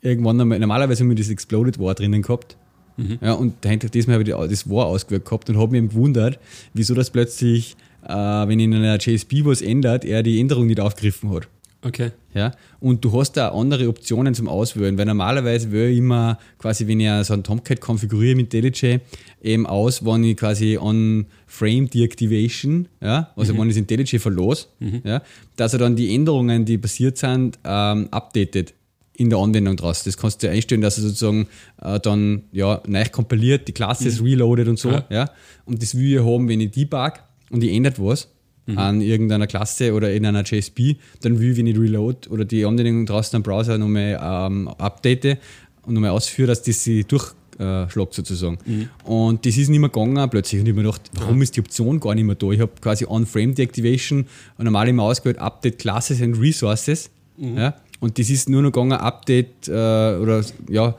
irgendwann 0.00 0.40
einmal, 0.40 0.58
normalerweise 0.58 1.04
wir 1.04 1.14
das 1.14 1.30
Exploded 1.30 1.78
War 1.78 1.94
drinnen 1.94 2.22
gehabt. 2.22 2.56
Mhm. 2.96 3.18
Ja, 3.20 3.32
und 3.32 3.54
dahinter 3.64 3.88
diesmal 3.88 4.18
habe 4.18 4.24
ich 4.28 4.50
das 4.50 4.68
War 4.70 4.86
ausgewählt 4.86 5.24
gehabt 5.24 5.50
und 5.50 5.58
habe 5.58 5.80
mich 5.80 5.90
gewundert, 5.90 6.38
wieso 6.74 6.94
das 6.94 7.10
plötzlich, 7.10 7.76
äh, 8.06 8.12
wenn 8.12 8.60
in 8.60 8.72
einer 8.74 8.98
JSP 8.98 9.44
was 9.44 9.62
ändert, 9.62 10.04
er 10.04 10.22
die 10.22 10.38
Änderung 10.40 10.66
nicht 10.66 10.78
aufgegriffen 10.80 11.30
hat. 11.32 11.48
Okay. 11.84 12.10
Ja, 12.34 12.52
und 12.80 13.04
du 13.04 13.12
hast 13.12 13.32
da 13.32 13.50
andere 13.50 13.88
Optionen 13.88 14.34
zum 14.34 14.48
Auswählen, 14.48 14.96
weil 14.98 15.04
normalerweise 15.04 15.70
wähle 15.70 15.90
ich 15.90 15.98
immer 15.98 16.38
quasi, 16.58 16.86
wenn 16.88 16.98
ich 16.98 17.08
so 17.26 17.34
einen 17.34 17.44
Tomcat 17.44 17.80
konfiguriere 17.80 18.34
mit 18.34 18.52
IntelliJ, 18.52 19.00
eben 19.42 19.66
aus, 19.66 20.04
wenn 20.04 20.24
ich 20.24 20.36
quasi 20.36 20.78
on 20.78 21.26
Frame 21.46 21.88
Deactivation, 21.88 22.88
ja, 23.00 23.30
also 23.36 23.52
mhm. 23.52 23.58
wenn 23.58 23.68
ich 23.68 23.74
das 23.74 23.80
IntelliJ 23.80 24.18
verlose, 24.18 24.66
mhm. 24.80 25.02
ja, 25.04 25.22
dass 25.56 25.74
er 25.74 25.78
dann 25.78 25.94
die 25.94 26.14
Änderungen, 26.14 26.64
die 26.64 26.78
passiert 26.78 27.18
sind, 27.18 27.58
ähm, 27.64 28.08
updatet 28.10 28.74
in 29.16 29.30
der 29.30 29.38
Anwendung 29.38 29.76
draus. 29.76 30.02
Das 30.02 30.16
kannst 30.16 30.42
du 30.42 30.50
einstellen, 30.50 30.80
dass 30.80 30.98
er 30.98 31.02
sozusagen 31.04 31.46
äh, 31.80 32.00
dann 32.00 32.44
ja, 32.50 32.82
neu 32.86 33.04
kompiliert, 33.12 33.68
die 33.68 33.72
Klasse 33.72 34.08
ist 34.08 34.20
mhm. 34.20 34.26
reloaded 34.26 34.68
und 34.68 34.78
so. 34.78 34.90
Ja. 34.90 35.04
ja. 35.10 35.30
Und 35.66 35.82
das 35.82 35.94
will 35.94 36.14
ich 36.14 36.24
haben, 36.24 36.48
wenn 36.48 36.60
ich 36.60 36.72
debug 36.72 37.20
und 37.50 37.62
ich 37.62 37.72
ändert 37.72 38.00
was 38.00 38.33
mhm. 38.66 38.78
an 38.78 39.00
irgendeiner 39.00 39.46
Klasse 39.46 39.92
oder 39.94 40.12
in 40.12 40.26
einer 40.26 40.42
JSP, 40.44 40.96
dann 41.22 41.40
will 41.40 41.52
ich, 41.52 41.58
wenn 41.58 41.66
ich 41.66 41.78
reload 41.78 42.28
oder 42.30 42.44
die 42.44 42.64
Anwendung 42.64 43.06
draußen 43.06 43.36
am 43.36 43.42
Browser 43.42 43.78
nochmal 43.78 44.18
ähm, 44.22 44.68
update 44.68 45.38
und 45.82 45.94
nochmal 45.94 46.10
ausführe, 46.10 46.48
dass 46.48 46.62
das 46.62 46.82
sie 46.82 47.04
durchschlägt 47.04 48.14
sozusagen. 48.14 48.58
Mhm. 48.64 48.88
Und 49.04 49.46
das 49.46 49.56
ist 49.56 49.68
nicht 49.68 49.80
mehr 49.80 49.90
gegangen 49.90 50.28
plötzlich. 50.30 50.60
Und 50.60 50.66
ich 50.66 50.72
habe 50.72 50.82
mir 50.82 50.88
gedacht, 50.88 51.10
warum 51.14 51.42
ist 51.42 51.56
die 51.56 51.60
Option 51.60 52.00
gar 52.00 52.14
nicht 52.14 52.24
mehr 52.24 52.36
da? 52.36 52.50
Ich 52.50 52.60
habe 52.60 52.72
quasi 52.80 53.06
On-Frame 53.06 53.54
Deactivation 53.54 54.26
normal 54.58 54.88
immer 54.88 55.04
ausgewählt 55.04 55.38
Update 55.38 55.78
Classes 55.78 56.20
and 56.22 56.38
Resources. 56.38 57.10
Mhm. 57.36 57.58
Ja, 57.58 57.74
und 58.00 58.18
das 58.18 58.30
ist 58.30 58.48
nur 58.48 58.62
noch 58.62 58.70
gegangen, 58.70 58.92
Update, 58.92 59.68
äh, 59.68 59.72
oder 59.72 60.44
ja, 60.68 60.94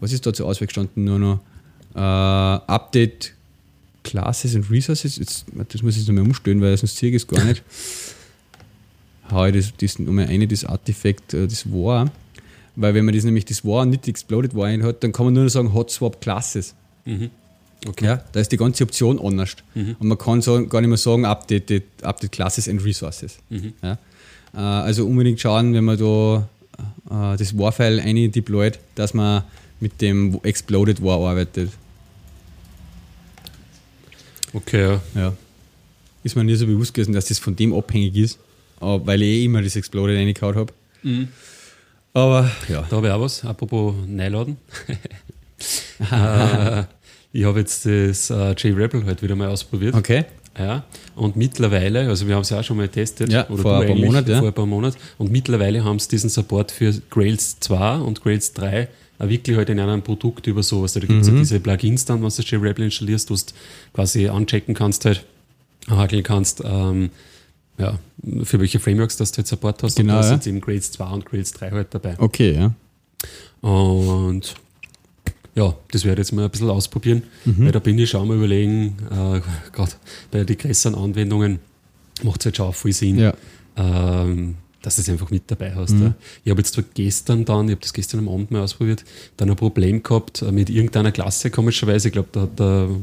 was 0.00 0.12
ist 0.12 0.26
da 0.26 0.32
zur 0.32 0.46
Auswahl 0.46 0.66
gestanden? 0.66 1.04
Nur 1.04 1.18
noch 1.18 1.40
äh, 1.94 1.98
Update 1.98 3.34
Classes 4.02 4.54
and 4.54 4.70
Resources. 4.70 5.16
Jetzt, 5.16 5.46
das 5.68 5.82
muss 5.82 5.96
ich 5.96 6.06
nochmal 6.06 6.24
umstellen, 6.24 6.60
weil 6.60 6.76
sonst 6.76 6.96
sehe 6.96 7.10
ich 7.10 7.16
es 7.16 7.26
gar 7.26 7.44
nicht. 7.44 7.62
Hau 9.30 9.46
ich 9.46 9.54
das, 9.54 9.72
das 9.76 9.98
nochmal 9.98 10.26
eine, 10.26 10.46
das 10.48 10.64
Artifact, 10.64 11.34
äh, 11.34 11.46
das 11.46 11.70
war. 11.70 12.10
Weil 12.76 12.94
wenn 12.94 13.04
man 13.04 13.14
das 13.14 13.24
nämlich 13.24 13.44
das 13.44 13.64
war 13.64 13.84
nicht 13.84 14.08
exploded 14.08 14.54
war 14.54 14.70
hat, 14.82 15.04
dann 15.04 15.12
kann 15.12 15.26
man 15.26 15.34
nur 15.34 15.44
noch 15.44 15.50
sagen 15.50 15.72
Hot 15.74 15.90
Swap 15.90 16.20
Classes. 16.20 16.74
Mhm. 17.04 17.30
Okay. 17.86 18.04
Ja, 18.04 18.24
da 18.32 18.40
ist 18.40 18.52
die 18.52 18.56
ganze 18.56 18.84
Option 18.84 19.18
anders. 19.18 19.56
Mhm. 19.74 19.96
Und 19.98 20.08
man 20.08 20.18
kann 20.18 20.42
so, 20.42 20.66
gar 20.66 20.80
nicht 20.80 20.88
mehr 20.88 20.98
sagen 20.98 21.24
Update, 21.24 21.82
Update 22.02 22.32
Classes 22.32 22.68
and 22.68 22.84
Resources. 22.84 23.38
Mhm. 23.48 23.72
Ja. 23.82 23.98
Äh, 24.54 24.58
also 24.58 25.06
unbedingt 25.06 25.40
schauen, 25.40 25.72
wenn 25.74 25.84
man 25.84 25.98
da 25.98 26.48
äh, 27.10 27.36
das 27.36 27.56
War-File 27.56 28.00
ein 28.00 28.32
deployt, 28.32 28.78
dass 28.94 29.14
man 29.14 29.44
mit 29.80 30.00
dem 30.00 30.38
Exploded 30.42 31.02
War 31.02 31.20
arbeitet. 31.20 31.70
Okay, 34.52 34.82
ja. 34.82 35.00
ja. 35.14 35.32
Ist 36.22 36.36
mir 36.36 36.44
nie 36.44 36.54
so 36.54 36.66
bewusst 36.66 36.92
gewesen, 36.92 37.12
dass 37.12 37.26
das 37.26 37.38
von 37.38 37.56
dem 37.56 37.72
abhängig 37.72 38.16
ist, 38.16 38.38
weil 38.80 39.22
ich 39.22 39.28
eh 39.28 39.44
immer 39.44 39.62
das 39.62 39.76
Exploded 39.76 40.16
reingehauen 40.16 40.56
habe. 40.56 40.72
Mhm. 41.02 41.28
Aber 42.12 42.50
ja. 42.68 42.86
Da 42.88 42.96
habe 42.96 43.06
ich 43.06 43.12
auch 43.12 43.20
was, 43.20 43.44
apropos 43.44 43.94
Neiladen. 44.06 44.56
äh, 46.10 46.82
ich 47.32 47.44
habe 47.44 47.60
jetzt 47.60 47.86
das 47.86 48.30
äh, 48.30 48.52
J-Rebel 48.52 49.04
halt 49.04 49.22
wieder 49.22 49.36
mal 49.36 49.48
ausprobiert. 49.48 49.94
Okay. 49.94 50.24
Ja, 50.58 50.84
und 51.14 51.36
mittlerweile, 51.36 52.08
also 52.08 52.26
wir 52.26 52.34
haben 52.34 52.42
es 52.42 52.50
ja 52.50 52.58
auch 52.58 52.64
schon 52.64 52.76
mal 52.76 52.88
getestet, 52.88 53.32
ja, 53.32 53.48
oder 53.48 53.62
vor, 53.62 53.80
ein 53.80 53.86
paar 53.86 53.96
Monate, 53.96 54.32
ja. 54.32 54.38
vor 54.40 54.48
ein 54.48 54.54
paar 54.54 54.66
Monaten, 54.66 54.96
und 55.16 55.30
mittlerweile 55.30 55.84
haben 55.84 55.98
sie 56.00 56.08
diesen 56.08 56.28
Support 56.28 56.72
für 56.72 56.92
Grails 57.08 57.60
2 57.60 57.98
und 57.98 58.20
Grails 58.20 58.52
3 58.54 58.88
wirklich 59.28 59.56
halt 59.56 59.70
in 59.70 59.78
einem 59.78 60.02
Produkt 60.02 60.46
über 60.46 60.62
sowas. 60.62 60.94
Da 60.94 61.00
gibt 61.00 61.12
es 61.12 61.28
mhm. 61.28 61.34
ja 61.34 61.40
diese 61.40 61.60
Plugins 61.60 62.04
dann, 62.04 62.22
wenn 62.22 62.30
du 62.30 62.42
JRebel 62.42 62.86
installierst, 62.86 63.30
wo 63.30 63.34
du 63.34 63.42
quasi 63.92 64.28
anchecken 64.28 64.74
kannst, 64.74 65.04
halt, 65.04 65.24
hakeln 65.88 66.22
kannst, 66.22 66.62
ähm, 66.64 67.10
ja, 67.78 67.98
für 68.42 68.60
welche 68.60 68.78
Frameworks 68.78 69.16
das 69.16 69.32
du 69.32 69.38
halt 69.38 69.46
Support 69.46 69.82
hast. 69.82 69.96
Genau, 69.96 70.16
und 70.16 70.22
da 70.22 70.28
ja. 70.28 70.34
jetzt 70.34 70.46
eben 70.46 70.60
Grails 70.60 70.92
2 70.92 71.04
und 71.10 71.26
Grails 71.26 71.52
3 71.52 71.70
halt 71.70 71.88
dabei. 71.94 72.14
Okay, 72.18 72.54
ja. 72.54 72.74
Und 73.68 74.54
ja, 75.54 75.74
das 75.90 76.04
werde 76.04 76.22
ich 76.22 76.28
jetzt 76.28 76.32
mal 76.32 76.44
ein 76.44 76.50
bisschen 76.50 76.70
ausprobieren, 76.70 77.22
mhm. 77.44 77.64
weil 77.64 77.72
da 77.72 77.78
bin 77.78 77.98
ich 77.98 78.10
schon 78.10 78.26
mal 78.28 78.36
überlegen, 78.36 78.96
äh, 79.10 79.40
gerade 79.72 79.92
bei 80.30 80.44
den 80.44 80.56
größeren 80.56 80.94
Anwendungen 80.94 81.58
macht 82.22 82.40
es 82.40 82.46
halt 82.46 82.56
schon 82.56 82.66
auch 82.66 82.74
viel 82.74 82.92
Sinn, 82.92 83.18
ja. 83.18 83.34
ähm, 83.76 84.56
dass 84.82 84.96
du 84.96 85.02
es 85.02 85.08
einfach 85.08 85.30
mit 85.30 85.50
dabei 85.50 85.74
hast. 85.74 85.92
Mhm. 85.92 86.02
Ja. 86.02 86.14
Ich 86.44 86.50
habe 86.50 86.60
jetzt 86.60 86.74
zwar 86.74 86.84
gestern 86.94 87.44
dann, 87.44 87.66
ich 87.66 87.72
habe 87.72 87.80
das 87.82 87.92
gestern 87.92 88.20
am 88.20 88.28
Abend 88.28 88.50
mal 88.50 88.62
ausprobiert, 88.62 89.04
dann 89.36 89.50
ein 89.50 89.56
Problem 89.56 90.02
gehabt 90.02 90.42
äh, 90.42 90.52
mit 90.52 90.70
irgendeiner 90.70 91.12
Klasse, 91.12 91.50
komischerweise. 91.50 92.08
Ich 92.08 92.12
glaube, 92.12 92.28
da 92.32 92.40
hat 92.42 92.50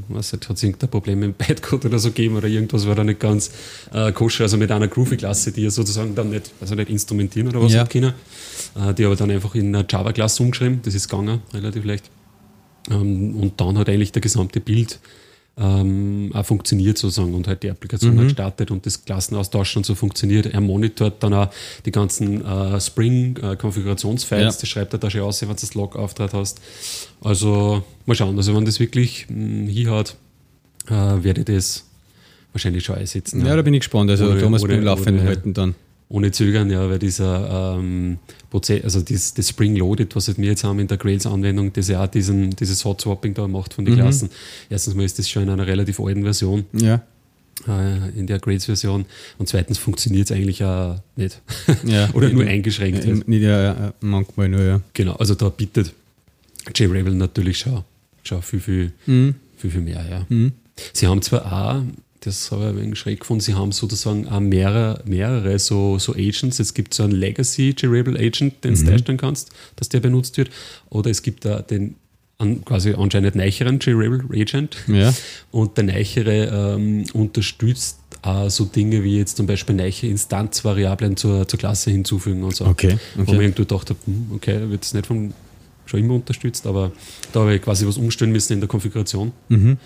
was 0.10 0.34
hat 0.34 0.50
es 0.50 0.64
irgendein 0.64 0.90
Problem 0.90 1.20
mit 1.20 1.38
Bytecode 1.38 1.86
oder 1.86 2.00
so 2.00 2.10
gegeben 2.10 2.36
oder 2.36 2.48
irgendwas 2.48 2.88
war 2.88 2.96
da 2.96 3.04
nicht 3.04 3.20
ganz 3.20 3.52
äh, 3.94 4.12
koscher. 4.12 4.46
Also 4.46 4.58
mit 4.58 4.72
einer 4.72 4.88
Groovy-Klasse, 4.88 5.52
die 5.52 5.62
ja 5.64 5.70
sozusagen 5.70 6.16
dann 6.16 6.30
nicht, 6.30 6.52
also 6.62 6.76
nicht 6.76 6.90
instrumentieren 6.90 7.50
oder 7.50 7.62
was 7.62 7.74
ja. 7.74 7.86
können. 7.86 8.14
Äh, 8.76 8.94
die 8.94 9.06
aber 9.06 9.16
dann 9.16 9.32
einfach 9.32 9.56
in 9.56 9.76
eine 9.76 9.86
Java-Klasse 9.88 10.44
umgeschrieben. 10.44 10.82
Das 10.84 10.96
ist 10.96 11.10
gegangen, 11.10 11.42
relativ 11.54 11.86
leicht. 11.86 12.10
Ähm, 12.90 13.36
und 13.36 13.60
dann 13.60 13.78
hat 13.78 13.90
eigentlich 13.90 14.12
der 14.12 14.22
gesamte 14.22 14.60
Bild 14.60 15.00
ähm, 15.60 16.32
auch 16.34 16.46
funktioniert 16.46 16.98
sozusagen 16.98 17.34
und 17.34 17.48
halt 17.48 17.64
die 17.64 17.70
Applikation 17.70 18.16
mhm. 18.16 18.22
hat 18.22 18.32
startet 18.32 18.72
und 18.72 18.86
das 18.86 19.04
Klassenaustausch 19.04 19.78
und 19.78 19.86
so 19.86 19.96
funktioniert. 19.96 20.46
Er 20.48 20.62
monitort 20.62 21.24
dann 21.24 21.34
auch 21.34 21.50
die 21.86 21.92
ganzen 21.92 22.46
äh, 22.46 22.80
Spring-Konfigurationsfiles, 22.80 24.56
ja. 24.56 24.62
das 24.62 24.70
schreibt 24.70 24.94
er 24.94 25.00
da 25.00 25.10
schon 25.10 25.22
aus, 25.22 25.42
wenn 25.42 25.50
du 25.50 25.56
das 25.56 25.74
Log-Auftrag 25.74 26.34
hast. 26.34 26.62
Also 27.22 27.84
mal 28.06 28.16
schauen, 28.16 28.38
also 28.38 28.56
wenn 28.56 28.66
das 28.66 28.80
wirklich 28.80 29.26
mh, 29.30 29.70
hier 29.70 29.92
hat, 29.92 30.16
äh, 30.88 31.24
werde 31.24 31.42
ich 31.42 31.46
das 31.46 31.84
wahrscheinlich 32.52 32.86
schon 32.86 32.96
einsetzen. 32.96 33.42
Ja, 33.42 33.48
ja. 33.48 33.56
da 33.56 33.62
bin 33.64 33.74
ich 33.74 33.82
gespannt. 33.82 34.12
Also 34.12 34.26
oder, 34.26 34.40
Thomas 34.40 34.62
beim 34.62 34.84
Laufen 34.84 35.22
halten 35.24 35.54
dann 35.54 35.76
ohne 36.10 36.32
Zögern, 36.32 36.70
ja, 36.70 36.90
weil 36.90 37.00
dieser 37.00 37.78
ähm, 37.78 38.20
Prozess, 38.50 38.84
also 38.84 39.02
das, 39.02 39.34
das 39.34 39.50
Spring 39.50 39.76
Loaded, 39.76 40.16
was 40.16 40.28
halt 40.28 40.38
wir 40.38 40.48
jetzt 40.48 40.64
haben 40.64 40.80
in 40.80 40.88
der 40.88 40.98
Grails-Anwendung, 40.98 41.74
das 41.74 41.90
ja 41.90 42.04
auch 42.04 42.08
diesen, 42.08 42.52
dieses 42.52 42.86
Hot 42.86 43.02
Swapping 43.02 43.34
da 43.34 43.48
macht 43.48 43.74
von 43.74 43.84
den 43.84 43.96
mhm. 43.96 44.00
Klassen. 44.00 44.30
Erstens 44.70 44.96
mal 44.96 45.04
ist 45.04 45.20
das 45.20 45.30
schon 45.30 45.44
in 45.44 45.50
einer 45.50 45.68
relativ 45.68 46.00
alten 46.00 46.24
Version. 46.24 46.66
Ja. 46.72 47.04
Äh, 47.68 48.18
in 48.18 48.28
der 48.28 48.40
Grails-Version. 48.40 49.06
Und 49.38 49.50
zweitens 49.50 49.78
funktioniert 49.78 50.30
es 50.30 50.36
eigentlich 50.36 50.64
auch 50.64 50.98
nicht. 51.16 51.42
Ja, 51.84 52.10
Oder 52.14 52.30
nur 52.30 52.46
eingeschränkt. 52.46 53.04
Ja, 53.04 53.14
nicht, 53.26 53.42
ja, 53.42 53.94
manchmal 54.00 54.48
nur, 54.48 54.62
ja. 54.62 54.82
Genau, 54.94 55.14
also 55.14 55.36
da 55.36 55.50
bietet 55.50 55.94
JRavel 56.74 57.16
natürlich 57.16 57.60
schon, 57.60 57.84
schon 58.24 58.42
viel, 58.42 58.60
viel, 58.60 58.94
mhm. 59.08 59.36
viel, 59.58 59.72
viel 59.72 59.82
mehr, 59.82 60.06
ja. 60.10 60.26
Mhm. 60.30 60.54
Sie 60.94 61.08
haben 61.08 61.22
zwar 61.22 61.52
auch 61.52 61.82
das 62.22 62.52
habe 62.52 62.64
ich 62.64 62.70
ein 62.70 62.78
wenig 62.78 63.00
schräg 63.00 63.20
gefunden. 63.20 63.42
Sie 63.42 63.54
haben 63.54 63.72
sozusagen 63.72 64.28
auch 64.28 64.40
mehrere, 64.40 65.02
mehrere 65.06 65.60
so, 65.60 66.00
so 66.00 66.14
Agents. 66.14 66.60
Es 66.60 66.74
gibt 66.74 66.94
so 66.94 67.04
einen 67.04 67.14
Legacy 67.14 67.74
Durable 67.74 68.20
Agent, 68.20 68.64
den 68.64 68.74
mhm. 68.74 68.86
du 68.86 68.92
darstellen 68.92 69.18
kannst, 69.18 69.52
dass 69.76 69.90
der 69.90 70.00
benutzt 70.00 70.38
wird. 70.38 70.50
Oder 70.90 71.12
es 71.12 71.22
gibt 71.22 71.46
da 71.46 71.62
den 71.62 71.96
an, 72.40 72.64
quasi 72.66 72.94
anscheinend 72.94 73.36
neicheren 73.36 73.80
Durable 73.80 74.24
Agent. 74.32 74.78
Ja. 74.88 75.14
Und 75.52 75.78
der 75.78 75.86
neichere 75.86 76.76
ähm, 76.76 77.06
unterstützt 77.14 78.00
auch 78.22 78.50
so 78.50 78.66
Dinge 78.66 79.04
wie 79.04 79.18
jetzt 79.18 79.38
zum 79.38 79.48
Beispiel 79.48 79.76
neiche 79.76 80.08
Instanzvariablen 80.08 81.18
zur, 81.18 81.48
zur 81.48 81.60
Klasse 81.60 81.92
hinzufügen 81.92 82.44
und 82.44 82.56
so. 82.56 82.66
Okay. 82.66 82.94
okay. 82.94 83.00
Wo 83.16 83.32
man 83.32 83.42
irgendwie 83.42 83.64
gedacht 83.64 83.90
hat, 83.90 83.98
hm, 84.06 84.32
okay, 84.34 84.70
wird 84.70 84.84
es 84.84 84.94
nicht 84.94 85.08
von 85.08 85.34
schon 85.86 86.02
immer 86.02 86.16
unterstützt, 86.16 86.68
aber 86.68 86.92
da 87.32 87.42
habe 87.42 87.56
ich 87.56 87.62
quasi 87.62 87.88
was 87.88 87.98
umstellen 87.98 88.32
müssen 88.32 88.54
in 88.54 88.60
der 88.60 88.68
Konfiguration. 88.68 89.32
Mhm. 89.50 89.78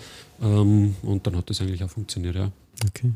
Ähm, 0.42 0.96
und 1.02 1.26
dann 1.26 1.36
hat 1.36 1.48
das 1.48 1.60
eigentlich 1.60 1.82
auch 1.84 1.90
funktioniert, 1.90 2.34
ja. 2.34 2.50
Okay. 2.86 3.12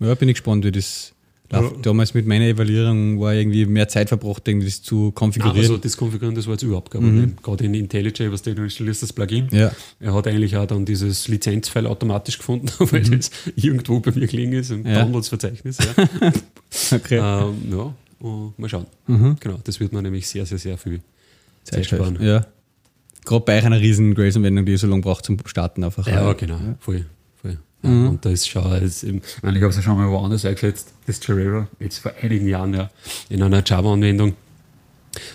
Ja, 0.00 0.14
bin 0.14 0.28
ich 0.28 0.34
gespannt, 0.34 0.64
wie 0.64 0.72
das 0.72 1.12
läuft. 1.50 1.86
Damals 1.86 2.14
mit 2.14 2.26
meiner 2.26 2.46
Evaluierung 2.46 3.20
war 3.20 3.34
irgendwie 3.34 3.66
mehr 3.66 3.88
Zeit 3.88 4.08
verbracht, 4.08 4.46
irgendwie 4.48 4.66
das 4.66 4.82
zu 4.82 5.12
konfigurieren. 5.12 5.58
also 5.58 5.76
das 5.76 5.96
Konfigurieren, 5.96 6.34
das 6.34 6.46
war 6.46 6.54
jetzt 6.54 6.62
überhaupt 6.62 6.90
Problem. 6.90 7.14
Mhm. 7.14 7.36
Gerade 7.42 7.64
in 7.64 7.74
IntelliJ, 7.74 8.30
was 8.30 8.42
du 8.42 8.50
installierst, 8.50 9.02
das 9.02 9.12
Plugin. 9.12 9.48
Ja. 9.52 9.70
Er 10.00 10.14
hat 10.14 10.26
eigentlich 10.26 10.56
auch 10.56 10.66
dann 10.66 10.84
dieses 10.84 11.28
Lizenzfile 11.28 11.88
automatisch 11.88 12.38
gefunden, 12.38 12.68
weil 12.78 13.02
mhm. 13.02 13.18
das 13.18 13.30
irgendwo 13.54 14.00
bei 14.00 14.12
mir 14.12 14.26
gelegen 14.26 14.52
ist 14.52 14.70
im 14.70 14.86
ja. 14.86 15.02
Downloads-Verzeichnis. 15.02 15.78
Ja. 15.78 16.32
okay. 16.96 17.18
Ähm, 17.22 17.54
ja, 17.70 17.94
mal 18.56 18.68
schauen. 18.68 18.86
Mhm. 19.06 19.36
Genau, 19.40 19.58
das 19.62 19.78
wird 19.80 19.92
man 19.92 20.02
nämlich 20.02 20.26
sehr, 20.26 20.46
sehr, 20.46 20.58
sehr 20.58 20.76
viel 20.76 21.00
Zeit, 21.62 21.84
Zeit 21.84 21.86
sparen. 21.86 22.18
Ja. 22.20 22.46
Gerade 23.26 23.44
bei 23.44 23.62
einer 23.62 23.80
riesen 23.80 24.14
Grace-Anwendung, 24.14 24.64
die 24.64 24.76
so 24.76 24.86
lange 24.86 25.02
braucht 25.02 25.26
zum 25.26 25.36
Starten 25.44 25.84
einfach. 25.84 26.06
Ja, 26.06 26.32
genau, 26.32 26.54
ja. 26.54 26.76
voll. 26.78 27.04
voll. 27.42 27.58
Ja, 27.82 27.90
mhm. 27.90 28.08
Und 28.10 28.24
da 28.24 28.30
ist 28.30 28.48
schon, 28.48 28.72
ist 28.80 29.02
eben, 29.02 29.18
ich, 29.18 29.42
meine, 29.42 29.58
ich 29.58 29.62
habe 29.62 29.70
es 29.70 29.76
ja 29.76 29.82
schon 29.82 29.98
mal 29.98 30.08
woanders 30.08 30.44
eingesetzt, 30.44 30.94
das 31.06 31.20
Gerero, 31.20 31.66
jetzt 31.80 31.98
vor 31.98 32.12
einigen 32.22 32.48
Jahren 32.48 32.72
ja, 32.72 32.88
in 33.28 33.42
einer 33.42 33.62
Java-Anwendung. 33.66 34.34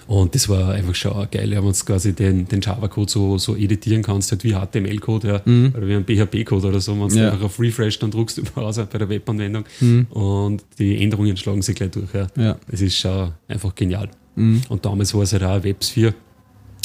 Und 0.07 0.35
das 0.35 0.47
war 0.47 0.73
einfach 0.73 0.95
schon 0.95 1.27
geil, 1.31 1.51
wenn 1.51 1.63
man 1.63 1.73
quasi 1.73 2.13
den, 2.13 2.47
den 2.47 2.61
Java-Code 2.61 3.11
so, 3.11 3.37
so 3.37 3.55
editieren 3.55 4.03
kannst, 4.03 4.31
halt 4.31 4.43
wie 4.43 4.53
HTML-Code 4.53 5.27
ja, 5.27 5.41
mhm. 5.43 5.73
oder 5.75 5.87
wie 5.87 5.95
ein 5.95 6.05
PHP-Code 6.05 6.67
oder 6.67 6.79
so. 6.79 6.97
Wenn 6.99 7.09
du 7.09 7.15
ja. 7.15 7.31
einfach 7.31 7.45
auf 7.45 7.59
Refresh, 7.59 7.99
dann 7.99 8.11
druckst 8.11 8.37
du 8.37 8.43
raus 8.59 8.77
bei 8.77 8.97
der 8.97 9.09
Webanwendung 9.09 9.65
mhm. 9.81 10.05
und 10.11 10.63
die 10.79 11.01
Änderungen 11.01 11.35
schlagen 11.35 11.61
sich 11.61 11.75
gleich 11.75 11.91
durch. 11.91 12.13
Ja. 12.13 12.27
ja. 12.37 12.57
Das 12.69 12.79
ist 12.79 12.95
schon 12.95 13.31
einfach 13.47 13.75
genial. 13.75 14.09
Mhm. 14.35 14.61
Und 14.69 14.85
damals 14.85 15.13
war 15.13 15.23
es 15.23 15.33
halt 15.33 15.43
auch 15.43 15.63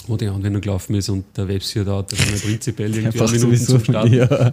Wo 0.08 0.16
die 0.16 0.26
Anwendung 0.28 0.60
gelaufen 0.62 0.94
ist 0.94 1.08
und 1.08 1.24
der 1.36 1.48
WebSphere 1.48 1.84
dauert 1.84 2.12
dann 2.12 2.18
prinzipiell 2.40 2.94
irgendwie 2.94 3.18
Minuten 3.18 3.38
sowieso, 3.38 3.72
zum 3.78 3.84
Starten, 3.84 4.12
ja. 4.14 4.28
weil 4.30 4.52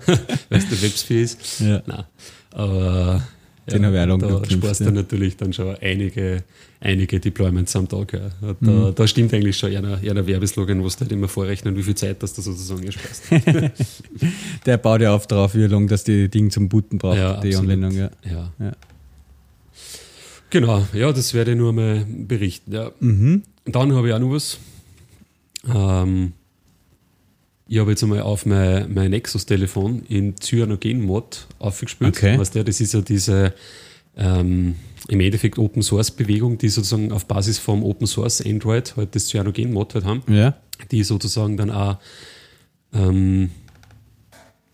es 0.50 0.70
der 0.70 0.82
WebSphere 0.82 1.20
ist. 1.22 1.60
Ja. 1.60 1.82
Nein. 1.86 2.04
Aber 2.52 3.24
Den 3.72 3.82
ja, 3.82 3.88
habe 3.88 3.98
ich 3.98 4.02
auch 4.04 4.08
lange 4.08 4.42
da 4.42 4.50
sparst 4.50 4.80
ja. 4.82 4.88
du 4.88 4.92
natürlich 4.94 5.38
dann 5.38 5.54
schon 5.54 5.76
einige, 5.82 6.44
einige 6.80 7.20
Deployments 7.20 7.76
am 7.76 7.88
Tag. 7.88 8.14
Ja. 8.14 8.20
Da, 8.42 8.56
Mhm. 8.72 8.96
da 8.96 9.08
stimmt 9.08 9.34
eigentlich 9.34 9.58
schon 9.58 9.76
einer, 9.76 9.98
einer 9.98 10.26
Werbeslogan, 10.28 10.84
wo 10.84 10.88
du 10.88 10.94
halt 11.00 11.12
immer 11.12 11.28
vorrechnen, 11.28 11.76
wie 11.76 11.84
viel 11.84 11.96
Zeit 11.96 12.22
das 12.24 12.34
du 12.34 12.42
sozusagen 12.42 12.84
ersparst. 12.84 13.24
Der 14.66 14.78
baut 14.78 15.02
ja 15.02 15.14
auf 15.14 15.28
drauf, 15.28 15.56
wie 15.56 15.66
lange 15.66 15.88
das 15.88 16.04
die 16.04 16.30
Ding 16.30 16.50
zum 16.52 16.68
Booten 16.70 16.98
braucht, 16.98 17.18
Ja, 17.18 17.40
die 17.42 17.50
absolut. 17.50 17.72
Anwendung. 17.72 17.92
Ja. 17.98 18.10
Ja. 18.60 18.72
Genau, 20.50 20.86
ja, 20.94 21.12
das 21.12 21.34
werde 21.34 21.52
ich 21.52 21.58
nur 21.58 21.74
mal 21.74 22.06
berichten. 22.08 22.72
Ja. 22.74 22.92
Mhm. 23.00 23.44
Dann 23.66 23.94
habe 23.96 24.08
ich 24.10 24.14
auch 24.14 24.20
noch 24.20 24.32
was. 24.32 24.60
Ähm, 25.68 26.34
ich 27.68 27.80
habe 27.80 27.92
jetzt 27.92 28.04
einmal 28.04 28.22
auf 28.22 28.46
mein, 28.46 28.94
mein 28.94 29.12
Nexus-Telefon 29.12 30.04
in 30.08 30.36
Cyanogen-Mod 30.38 31.48
aufgespielt. 31.60 32.16
Okay. 32.16 32.38
Weißt 32.38 32.56
du, 32.56 32.64
das 32.64 32.82
ist 32.82 32.94
ja 32.94 33.02
diese 33.02 33.54
ähm, 34.16 34.76
im 35.08 35.20
Endeffekt 35.20 35.58
Open 35.58 35.82
Source 35.82 36.12
Bewegung, 36.12 36.58
die 36.58 36.70
sozusagen 36.70 37.12
auf 37.12 37.26
Basis 37.26 37.60
vom 37.60 37.84
Open 37.84 38.08
Source 38.08 38.42
Android 38.46 38.96
halt 38.96 39.16
das 39.16 39.28
Cyanogen-Mod 39.28 39.96
halt 39.96 40.06
haben, 40.06 40.22
ja. 40.28 40.56
die 40.92 41.04
sozusagen 41.04 41.58
dann 41.58 41.72
auch 41.72 41.98
ähm, 42.94 43.50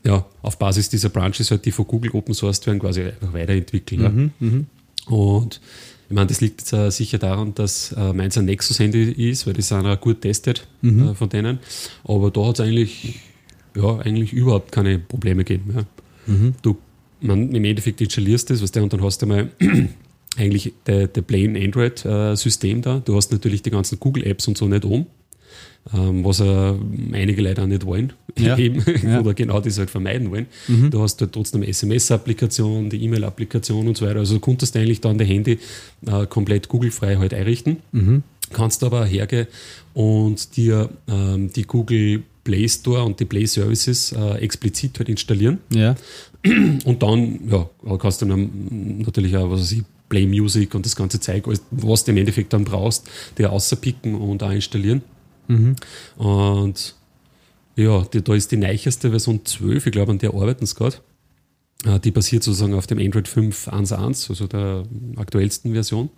ja, 0.04 0.26
auf 0.42 0.58
Basis 0.58 0.90
dieser 0.90 1.10
Branches 1.10 1.52
halt, 1.52 1.66
die 1.66 1.72
von 1.72 1.88
Google 1.88 2.12
Open 2.12 2.34
Source 2.34 2.66
werden, 2.66 2.80
quasi 2.80 3.04
einfach 3.04 3.34
weiterentwickeln. 3.34 4.02
Ja. 4.02 4.10
Mhm. 4.10 4.68
Und 5.06 5.62
ich 6.10 6.16
meine, 6.16 6.28
das 6.28 6.42
liegt 6.42 6.62
jetzt 6.62 6.74
äh, 6.74 6.90
sicher 6.90 7.20
daran, 7.20 7.54
dass 7.54 7.92
äh, 7.92 8.14
meins 8.14 8.36
ein 8.38 8.46
Nexus-Handy 8.46 9.12
ist, 9.30 9.46
weil 9.46 9.54
die 9.54 9.62
sind 9.62 9.86
auch 9.86 10.00
gut 10.02 10.22
testet 10.22 10.68
Mhm. 10.82 11.10
äh, 11.10 11.14
von 11.16 11.30
denen. 11.30 11.60
Aber 12.04 12.32
da 12.32 12.48
hat 12.48 12.60
es 12.60 12.66
eigentlich, 12.66 13.20
ja, 13.76 13.98
eigentlich 14.00 14.34
überhaupt 14.34 14.72
keine 14.72 14.98
Probleme 14.98 15.44
gegeben. 15.44 15.74
Ja. 15.76 16.34
Mhm. 16.34 16.56
Du, 16.64 16.78
man, 17.22 17.54
im 17.54 17.64
Endeffekt 17.64 18.02
installierst 18.02 18.50
das, 18.50 18.62
was 18.64 18.72
der 18.72 18.82
und 18.82 18.92
dann 18.92 19.04
hast 19.04 19.22
du 19.22 19.28
mal 19.28 19.52
eigentlich 20.38 20.74
der, 20.88 21.08
plain 21.08 21.56
Android-System 21.56 22.82
da. 22.82 23.02
Du 23.06 23.16
hast 23.16 23.32
natürlich 23.32 23.62
die 23.62 23.70
ganzen 23.70 24.00
Google-Apps 24.00 24.48
und 24.48 24.58
so 24.58 24.68
nicht 24.68 24.86
um. 24.86 25.06
Ähm, 25.92 26.24
was 26.24 26.40
äh, 26.40 26.74
einige 27.14 27.42
Leute 27.42 27.64
auch 27.64 27.68
nicht 27.68 27.84
wollen, 27.86 28.14
Ja. 28.38 28.56
eben, 28.58 28.84
Ja. 29.04 29.22
oder 29.22 29.34
genau 29.34 29.60
das 29.60 29.80
halt 29.80 29.90
vermeiden 29.90 30.30
wollen. 30.30 30.46
Mhm. 30.68 30.92
Du 30.92 31.02
hast 31.02 31.20
halt 31.22 31.32
trotzdem 31.34 31.64
SMS-Applikation, 31.64 32.90
die 32.92 33.04
E-Mail-Applikation 33.04 33.88
und 33.88 33.98
so 33.98 34.06
weiter. 34.06 34.20
Also 34.20 34.36
du 34.36 34.40
konntest 34.40 34.76
eigentlich 34.78 35.02
dann 35.02 35.18
dein 35.18 35.28
Handy 35.28 35.58
äh, 36.06 36.26
komplett 36.28 36.68
Google-frei 36.68 37.16
halt 37.18 37.34
einrichten. 37.34 37.78
Mhm. 37.92 38.24
Kannst 38.52 38.84
aber 38.84 39.06
hergehen 39.06 39.48
und 39.94 40.56
dir 40.58 40.90
ähm, 41.08 41.52
die 41.56 41.64
Google 41.64 42.24
Play 42.44 42.68
Store 42.70 43.04
und 43.04 43.20
die 43.20 43.26
Play 43.26 43.46
Services 43.46 44.12
äh, 44.12 44.38
explizit 44.40 44.98
halt 45.00 45.10
installieren. 45.10 45.60
Ja. 45.74 45.96
Und 46.86 47.02
dann, 47.04 47.40
ja, 47.50 47.70
kannst 47.98 48.22
du 48.22 48.26
dann 48.26 49.00
natürlich 49.00 49.36
auch, 49.38 49.50
was 49.52 49.62
weiß 49.62 49.72
ich, 49.74 49.84
Play 50.08 50.26
Music 50.26 50.74
und 50.74 50.86
das 50.86 50.96
ganze 50.96 51.20
Zeug, 51.20 51.44
was 51.72 52.04
du 52.06 52.12
im 52.12 52.18
Endeffekt 52.18 52.54
dann 52.54 52.64
brauchst, 52.64 53.08
dir 53.38 53.52
außerpicken 53.52 54.16
und 54.16 54.42
auch 54.42 54.52
installieren. 54.52 55.02
Mhm. 55.50 55.76
Und 56.18 56.96
ja, 57.76 58.04
die, 58.14 58.22
da 58.24 58.34
ist 58.34 58.52
die 58.52 58.58
neueste 58.58 59.10
Version 59.10 59.46
12, 59.46 59.86
ich 59.88 59.92
glaube, 59.92 60.12
an 60.12 60.18
der 60.20 60.34
arbeiten 60.34 60.66
sie 60.66 60.76
gerade. 60.76 60.98
Äh, 61.86 62.00
Die 62.00 62.12
basiert 62.12 62.44
sozusagen 62.44 62.74
auf 62.74 62.88
dem 62.88 63.00
Android 63.00 63.28
5.1.1, 63.28 64.30
also 64.30 64.48
der 64.48 64.84
aktuellsten 65.18 65.74
Version. 65.74 66.10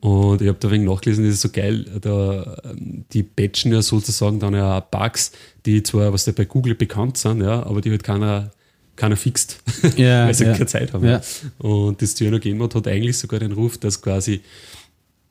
Und 0.00 0.42
ich 0.42 0.48
habe 0.48 0.58
da 0.60 0.70
wenig 0.70 0.88
nachgelesen, 0.88 1.24
das 1.24 1.34
ist 1.34 1.42
so 1.42 1.48
geil, 1.50 1.84
da, 2.00 2.56
ähm, 2.64 3.04
die 3.12 3.22
patchen 3.22 3.72
ja 3.72 3.82
sozusagen 3.82 4.40
dann 4.40 4.54
ja 4.54 4.78
auch 4.78 4.82
Bugs, 4.82 5.32
die 5.64 5.82
zwar, 5.82 6.12
was 6.12 6.24
da 6.24 6.32
bei 6.32 6.44
Google 6.44 6.74
bekannt 6.74 7.16
sind, 7.18 7.42
ja, 7.42 7.62
aber 7.64 7.80
die 7.80 7.90
halt 7.90 8.04
keiner, 8.04 8.50
keiner 8.94 9.16
fixt, 9.16 9.60
Ja, 9.96 10.26
weil 10.26 10.34
sie 10.34 10.44
ja. 10.44 10.52
keine 10.52 10.66
Zeit 10.66 10.92
haben. 10.92 11.06
Ja. 11.06 11.20
Und 11.58 12.00
das 12.00 12.14
Cyanogen-Mod 12.14 12.74
hat 12.74 12.88
eigentlich 12.88 13.18
sogar 13.18 13.40
den 13.40 13.52
Ruf, 13.52 13.78
dass 13.78 14.00
quasi 14.00 14.40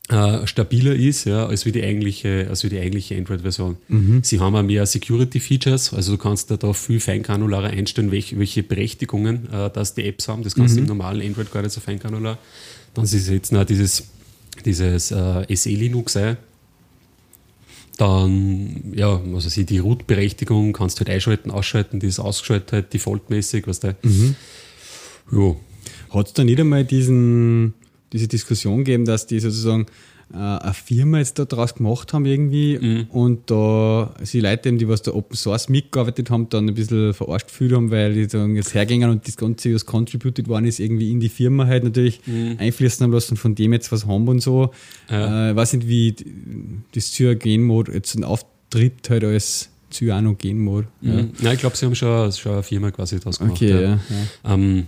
äh, 0.09 0.45
stabiler 0.45 0.93
ist, 0.95 1.25
ja, 1.25 1.47
als 1.47 1.65
wie 1.65 1.71
die 1.71 1.83
eigentliche, 1.83 2.47
als 2.49 2.63
wie 2.63 2.69
die 2.69 2.79
eigentliche 2.79 3.17
Android-Version. 3.17 3.77
Sie 4.23 4.39
haben 4.39 4.55
auch 4.55 4.61
mehr 4.61 4.85
Security-Features, 4.85 5.93
also 5.93 6.11
du 6.11 6.17
kannst 6.19 6.51
da, 6.51 6.57
da 6.57 6.73
viel 6.73 6.99
feingranularer 6.99 7.69
einstellen, 7.69 8.11
welche, 8.11 8.37
welche 8.37 8.61
Berechtigungen 8.61 9.51
äh, 9.51 9.69
das 9.71 9.95
die 9.95 10.05
Apps 10.05 10.27
haben. 10.27 10.43
Das 10.43 10.53
kannst 10.55 10.75
du 10.75 10.81
im 10.81 10.85
normalen 10.87 11.21
Android 11.25 11.51
gar 11.51 11.63
nicht 11.63 11.71
so 11.71 11.81
feingranular. 11.81 12.37
Dann 12.93 13.03
ist 13.05 13.27
jetzt 13.27 13.51
noch 13.51 13.65
dieses, 13.65 14.03
dieses 14.63 15.11
äh, 15.11 15.55
SE 15.55 15.69
Linux 15.69 16.15
ein. 16.17 16.37
Dann, 17.97 18.93
ja, 18.93 19.21
was 19.33 19.45
weiß 19.45 19.57
ich, 19.57 19.65
die 19.65 19.79
Root-Berechtigung 19.79 20.73
kannst 20.73 20.97
du 20.97 20.99
halt 20.99 21.09
einschalten, 21.09 21.49
ausschalten, 21.49 21.99
die 21.99 22.07
ist 22.07 22.19
ausgeschaltet 22.19 22.71
halt 22.73 22.93
defaultmäßig, 22.93 23.67
was 23.67 23.79
der. 23.79 23.95
Ja, 25.31 25.55
Hat 26.09 26.27
es 26.27 26.33
da 26.33 26.43
nicht 26.43 26.59
einmal 26.59 26.83
diesen, 26.83 27.73
diese 28.13 28.27
Diskussion 28.27 28.79
gegeben, 28.79 29.05
dass 29.05 29.27
die 29.27 29.39
sozusagen 29.39 29.85
äh, 30.33 30.37
eine 30.37 30.73
Firma 30.73 31.19
jetzt 31.19 31.37
da 31.37 31.45
draus 31.45 31.75
gemacht 31.75 32.11
haben 32.13 32.25
irgendwie 32.25 32.79
Mhm. 32.81 33.03
und 33.11 33.51
da 33.51 34.13
sie 34.23 34.39
Leute, 34.39 34.73
die 34.73 34.87
was 34.87 35.03
da 35.03 35.13
Open 35.13 35.35
Source 35.37 35.69
mitgearbeitet 35.69 36.31
haben, 36.31 36.49
dann 36.49 36.67
ein 36.67 36.73
bisschen 36.73 37.13
verarscht 37.13 37.47
gefühlt 37.47 37.73
haben, 37.73 37.91
weil 37.91 38.13
die 38.15 38.25
sagen, 38.25 38.55
jetzt 38.55 38.73
hergingen 38.73 39.11
und 39.11 39.27
das 39.27 39.37
Ganze, 39.37 39.71
was 39.75 39.85
contributed 39.85 40.47
worden 40.47 40.65
ist, 40.65 40.79
irgendwie 40.79 41.11
in 41.11 41.19
die 41.19 41.29
Firma 41.29 41.67
halt 41.67 41.83
natürlich 41.83 42.21
einfließen 42.57 43.03
haben 43.03 43.11
lassen 43.13 43.33
und 43.33 43.37
von 43.37 43.53
dem 43.53 43.71
jetzt 43.73 43.91
was 43.91 44.07
haben 44.07 44.27
und 44.27 44.39
so. 44.39 44.71
Mhm. 45.09 45.13
Ja. 45.15 45.49
Äh, 45.51 45.55
weiß 45.55 45.73
nicht, 45.73 45.87
wie 45.87 46.15
das 46.95 47.11
Cyanogen-Mode 47.11 47.91
jetzt 47.93 48.23
auftritt 48.23 49.07
halt 49.09 49.23
als 49.25 49.69
Cyanogen-Mode. 49.91 50.87
Ja. 51.01 51.13
Mhm. 51.13 51.29
Nein, 51.39 51.53
ich 51.53 51.59
glaube, 51.59 51.77
sie 51.77 51.85
haben 51.85 51.95
schon, 51.95 52.31
schon 52.31 52.53
eine 52.53 52.63
Firma 52.63 52.91
quasi 52.91 53.19
draus 53.19 53.37
gemacht. 53.37 53.55
Okay, 53.57 53.69
ja. 53.69 53.81
ja. 53.81 53.99
Ähm, 54.53 54.79
äh, 54.79 54.83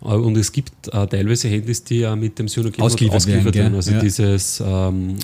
und 0.00 0.36
es 0.36 0.50
gibt 0.52 0.88
äh, 0.88 1.06
teilweise 1.06 1.48
Handys, 1.48 1.84
die 1.84 2.00
ja 2.00 2.16
mit 2.16 2.38
dem 2.38 2.48
Synogen 2.48 2.80
Ausgeliefert 2.82 3.16
ausgeliefert 3.16 3.54
werden, 3.54 3.64
werden. 3.72 3.74
Also 3.76 3.92
Ja. 3.92 4.00
dieses 4.00 4.60
ähm, 4.60 5.16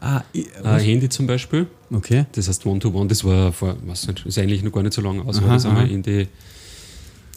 Ah, 0.00 0.24
ich, 0.32 0.46
One-to-One 0.62 1.04
äh, 1.04 1.08
zum 1.08 1.26
Beispiel. 1.26 1.66
okay. 1.92 2.24
Das 2.32 2.48
heißt 2.48 2.64
One-to-One, 2.66 3.08
das 3.08 3.24
war 3.24 3.52
vor, 3.52 3.76
was 3.86 4.06
nicht, 4.06 4.24
ist 4.26 4.38
eigentlich 4.38 4.62
noch 4.62 4.72
gar 4.72 4.82
nicht 4.82 4.94
so 4.94 5.02
lange 5.02 5.22
aus, 5.24 5.38
Aha, 5.38 5.54
das 5.54 5.66
einmal 5.66 5.84
aha. 5.84 5.90
in 5.92 6.02
die, 6.02 6.28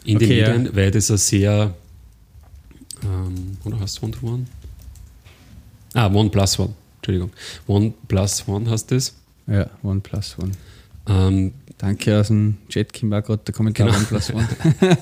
in 0.05 0.17
die 0.19 0.25
Okay, 0.25 0.39
ja. 0.39 0.49
Medien, 0.57 0.75
weil 0.75 0.91
das 0.91 1.11
ein 1.11 1.17
sehr, 1.17 1.73
ähm, 3.03 3.57
oder 3.63 3.79
heißt 3.79 4.01
One-to-One? 4.03 4.45
Ah, 5.93 6.07
One 6.13 6.29
Plus 6.29 6.57
One, 6.59 6.73
Entschuldigung. 6.97 7.31
One 7.67 7.93
Plus 8.07 8.43
One 8.47 8.69
heißt 8.69 8.91
das. 8.91 9.13
Ja, 9.47 9.69
OnePlus 9.83 10.37
One. 10.39 10.51
Ähm, 11.07 11.53
Danke 11.81 12.19
aus 12.19 12.27
dem 12.27 12.57
Chat, 12.69 12.93
Kim 12.93 13.09
war 13.09 13.23
gerade 13.23 13.41
der 13.43 13.55
Kommentar 13.55 13.87
Genau. 13.87 13.97
OnePlus 13.97 14.31
One. 14.33 14.47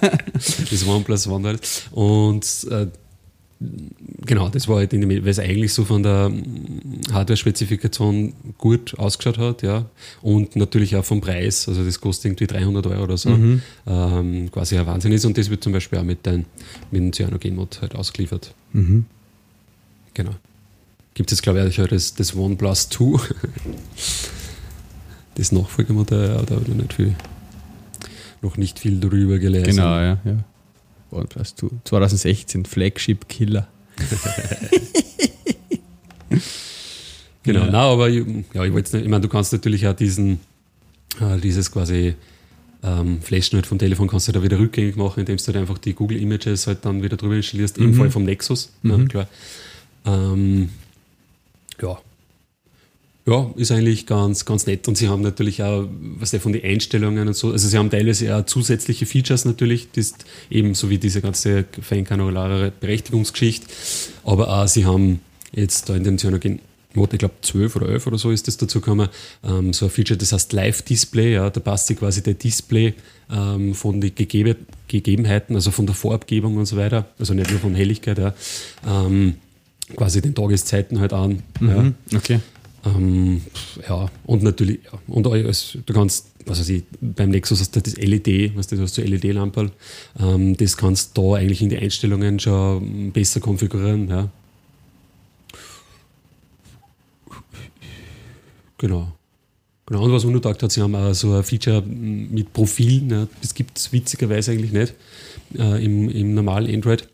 das 0.72 0.88
OnePlus 0.88 1.28
One 1.28 1.46
halt. 1.46 1.90
Und 1.92 2.46
äh, 2.72 2.88
genau, 4.26 4.48
das 4.48 4.70
war 4.70 4.78
halt 4.78 4.94
in 4.94 5.02
dem, 5.02 5.10
weil 5.10 5.28
es 5.28 5.40
eigentlich 5.40 5.74
so 5.74 5.84
von 5.84 6.04
der 6.04 6.32
Hardware-Spezifikation 7.12 8.32
gut 8.58 8.98
ausgeschaut 8.98 9.38
hat, 9.40 9.62
ja. 9.62 9.88
Und 10.22 10.56
natürlich 10.56 10.96
auch 10.96 11.04
vom 11.04 11.20
Preis, 11.20 11.68
also 11.68 11.84
das 11.84 12.00
kostet 12.00 12.28
irgendwie 12.32 12.48
300 12.48 12.88
Euro 12.88 13.04
oder 13.04 13.18
so, 13.18 13.38
ähm, 13.86 14.50
quasi 14.50 14.78
ein 14.78 14.88
Wahnsinn 14.88 15.12
ist. 15.12 15.26
Und 15.26 15.38
das 15.38 15.50
wird 15.50 15.62
zum 15.62 15.74
Beispiel 15.74 16.00
auch 16.00 16.04
mit, 16.04 16.26
den, 16.26 16.46
mit 16.92 17.02
dem 17.02 17.12
Cyanogen-Mod 17.12 17.82
halt 17.82 17.94
ausgeliefert. 17.96 18.54
mhm. 18.72 19.06
Genau. 20.14 20.32
Gibt 21.14 21.32
es, 21.34 21.42
glaube 21.42 21.68
ich, 21.68 21.82
auch 21.82 21.88
das, 21.88 22.14
das 22.14 22.34
OnePlus 22.34 22.88
2. 22.88 23.20
das 25.40 25.52
Nachfolgemodell, 25.52 26.32
aber 26.32 26.46
da 26.46 26.56
habe 26.56 26.64
ich 26.64 26.70
noch 26.70 26.78
nicht 26.78 26.94
viel, 26.94 27.16
noch 28.42 28.58
nicht 28.58 28.80
viel 28.80 29.00
drüber 29.00 29.40
gelesen. 29.40 29.66
Genau, 29.66 30.00
ja, 30.00 30.18
ja. 30.24 30.44
OnePlus 31.12 31.56
2. 31.56 31.68
2016, 31.86 32.66
Flagship 32.66 33.28
Killer. 33.28 33.68
Genau, 37.44 37.62
Ja. 37.62 37.72
na, 37.72 37.80
aber 37.84 38.10
ich- 38.10 38.26
ja, 38.54 38.64
ich 38.66 38.72
nicht, 38.74 38.94
ich 38.94 39.08
meine, 39.08 39.22
du 39.22 39.30
kannst 39.30 39.54
natürlich 39.54 39.88
auch 39.88 39.96
diesen, 39.96 40.40
äh, 41.22 41.40
dieses 41.40 41.72
quasi 41.72 42.16
ähm, 42.84 43.22
Flashen 43.22 43.56
halt 43.58 43.66
vom 43.68 43.78
Telefon 43.80 44.08
kannst 44.08 44.28
du 44.30 44.32
da 44.32 44.42
wieder 44.44 44.58
rückgängig 44.60 44.96
machen, 44.96 45.20
indem 45.22 45.36
du 45.38 45.44
halt 45.48 45.58
einfach 45.58 45.78
die 45.80 45.94
Google 45.94 46.18
Images 46.22 46.66
halt 46.68 46.86
dann 46.86 47.02
wieder 47.04 47.18
drüber 47.18 47.36
installierst, 47.36 47.78
im 47.78 47.92
Mhm. 47.92 47.94
Fall 47.96 48.12
vom 48.12 48.24
Nexus, 48.24 48.72
ja, 48.84 48.98
Mhm. 48.98 49.08
klar. 49.10 49.28
Ähm, 50.06 50.70
ja. 51.82 51.98
Ja, 53.30 53.52
ist 53.58 53.72
eigentlich 53.72 54.08
ganz, 54.08 54.44
ganz 54.46 54.66
nett. 54.66 54.88
Und 54.88 54.98
sie 54.98 55.08
haben 55.08 55.22
natürlich 55.22 55.62
auch, 55.62 55.88
was 56.18 56.32
der 56.32 56.42
von 56.42 56.52
den 56.52 56.64
Einstellungen 56.64 57.28
und 57.28 57.36
so, 57.36 57.52
also 57.52 57.68
sie 57.68 57.78
haben 57.78 57.92
teilweise 57.92 58.36
auch 58.36 58.46
zusätzliche 58.46 59.06
Features 59.06 59.46
natürlich, 59.46 59.90
das 59.92 60.16
eben 60.50 60.74
so 60.74 60.90
wie 60.90 60.98
diese 60.98 61.22
ganze 61.22 61.66
feinkranulare 61.80 62.72
Berechtigungsgeschichte. 62.80 63.68
Aber 64.24 64.50
auch 64.50 64.68
sie 64.68 64.86
haben 64.86 65.20
jetzt 65.52 65.90
da 65.90 65.96
in 65.96 66.04
dem 66.04 66.18
Cyanogen 66.18 66.60
Mode, 66.96 67.14
ich 67.14 67.20
glaube 67.20 67.36
12 67.44 67.76
oder 67.76 67.90
11 67.90 68.08
oder 68.08 68.18
so 68.18 68.32
ist 68.32 68.48
das 68.48 68.58
dazu 68.58 68.82
gekommen, 68.82 69.10
ähm, 69.44 69.74
so 69.74 69.86
ein 69.86 69.92
Feature, 69.92 70.18
das 70.18 70.34
heißt 70.34 70.54
Live-Display, 70.54 71.34
ja, 71.34 71.52
da 71.52 71.60
passt 71.60 71.86
sich 71.86 72.00
quasi 72.00 72.24
der 72.24 72.34
Display 72.34 72.96
ähm, 73.32 73.76
von 73.76 74.02
den 74.02 74.16
Gegebe 74.16 74.56
Gegebenheiten, 74.88 75.54
also 75.54 75.70
von 75.70 75.86
der 75.86 75.94
Farbgebung 75.94 76.58
und 76.58 76.66
so 76.66 76.78
weiter, 76.78 77.06
also 77.20 77.36
nicht 77.36 77.52
nur 77.52 77.60
von 77.60 77.76
Helligkeit, 77.76 78.18
ja, 78.18 78.34
ähm, 78.88 79.36
quasi 79.96 80.20
den 80.20 80.34
Tageszeiten 80.34 81.00
halt 81.00 81.14
an. 81.14 81.44
Ja. 81.62 81.84
Mhm. 81.84 81.94
Okay. 82.16 82.40
Ähm, 82.86 83.42
ja, 83.88 84.10
und 84.26 84.44
natürlich, 84.44 84.80
ja, 84.86 85.00
und 85.08 85.28
also, 85.28 85.80
du 85.86 85.94
kannst, 85.94 86.28
also 86.48 86.64
sie, 86.64 86.84
beim 87.02 87.30
Nexus 87.30 87.60
hast 87.60 87.76
du 87.76 87.82
das 87.82 87.98
LED, 87.98 88.56
was 88.56 88.68
du 88.68 88.80
hast 88.80 88.96
so 88.96 89.02
LED-Lampe, 89.02 89.72
ähm, 90.20 90.56
das 90.56 90.78
kannst 90.78 91.18
du 91.18 91.34
da 91.34 91.38
eigentlich 91.38 91.62
in 91.62 91.70
die 91.70 91.78
Einstellungen 91.78 92.40
schon 92.40 93.12
besser 93.12 93.40
konfigurieren, 93.40 94.08
ja. 94.08 94.30
Genau. 98.78 99.12
Genau, 99.86 100.04
und 100.04 100.12
was 100.12 100.24
man 100.24 100.34
nur 100.34 100.42
gesagt 100.42 100.62
hat, 100.64 100.72
sie 100.72 100.82
haben 100.82 100.96
auch 100.96 101.14
so 101.14 101.34
ein 101.34 101.44
Feature 101.44 101.82
mit 101.82 102.54
Profilen, 102.54 103.10
ja, 103.10 103.28
das 103.42 103.54
gibt 103.56 103.78
es 103.78 103.92
witzigerweise 103.92 104.52
eigentlich 104.52 104.72
nicht 104.72 104.94
äh, 105.58 105.84
im, 105.84 106.10
im 106.10 106.36
normalen 106.36 106.74
Android 106.74 107.10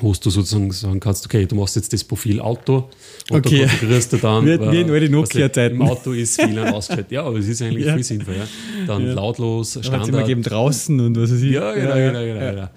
wo 0.00 0.12
du 0.12 0.30
sozusagen 0.30 0.70
sagen 0.72 1.00
kannst, 1.00 1.24
okay, 1.26 1.44
du 1.46 1.54
machst 1.56 1.76
jetzt 1.76 1.92
das 1.92 2.04
Profil 2.04 2.40
Auto 2.40 2.88
und 3.30 3.38
okay. 3.38 3.60
da 3.62 3.66
konfigurierst 3.66 4.12
du 4.12 4.16
dann. 4.18 4.46
Wie, 4.46 4.58
wie 4.72 4.80
in 4.82 4.90
alten 4.90 5.12
Nokia-Zeiten. 5.12 5.76
Im 5.76 5.82
Auto 5.82 6.12
ist 6.12 6.38
WLAN 6.38 6.72
ausgeschaltet. 6.74 7.10
Ja, 7.12 7.24
aber 7.24 7.38
es 7.38 7.48
ist 7.48 7.60
eigentlich 7.62 7.86
Ja. 7.86 7.94
viel 7.94 8.04
sinnvoll. 8.04 8.36
Ja. 8.36 8.46
Dann 8.86 9.06
Ja. 9.06 9.12
lautlos, 9.14 9.78
Standard. 9.82 10.12
gegeben 10.22 10.42
draußen 10.42 10.98
und 11.00 11.16
was 11.16 11.32
weiß 11.32 11.42
ich. 11.42 11.50
Ja, 11.52 11.72
genau, 11.74 11.96
ja, 11.96 12.12
genau, 12.12 12.24
genau, 12.24 12.68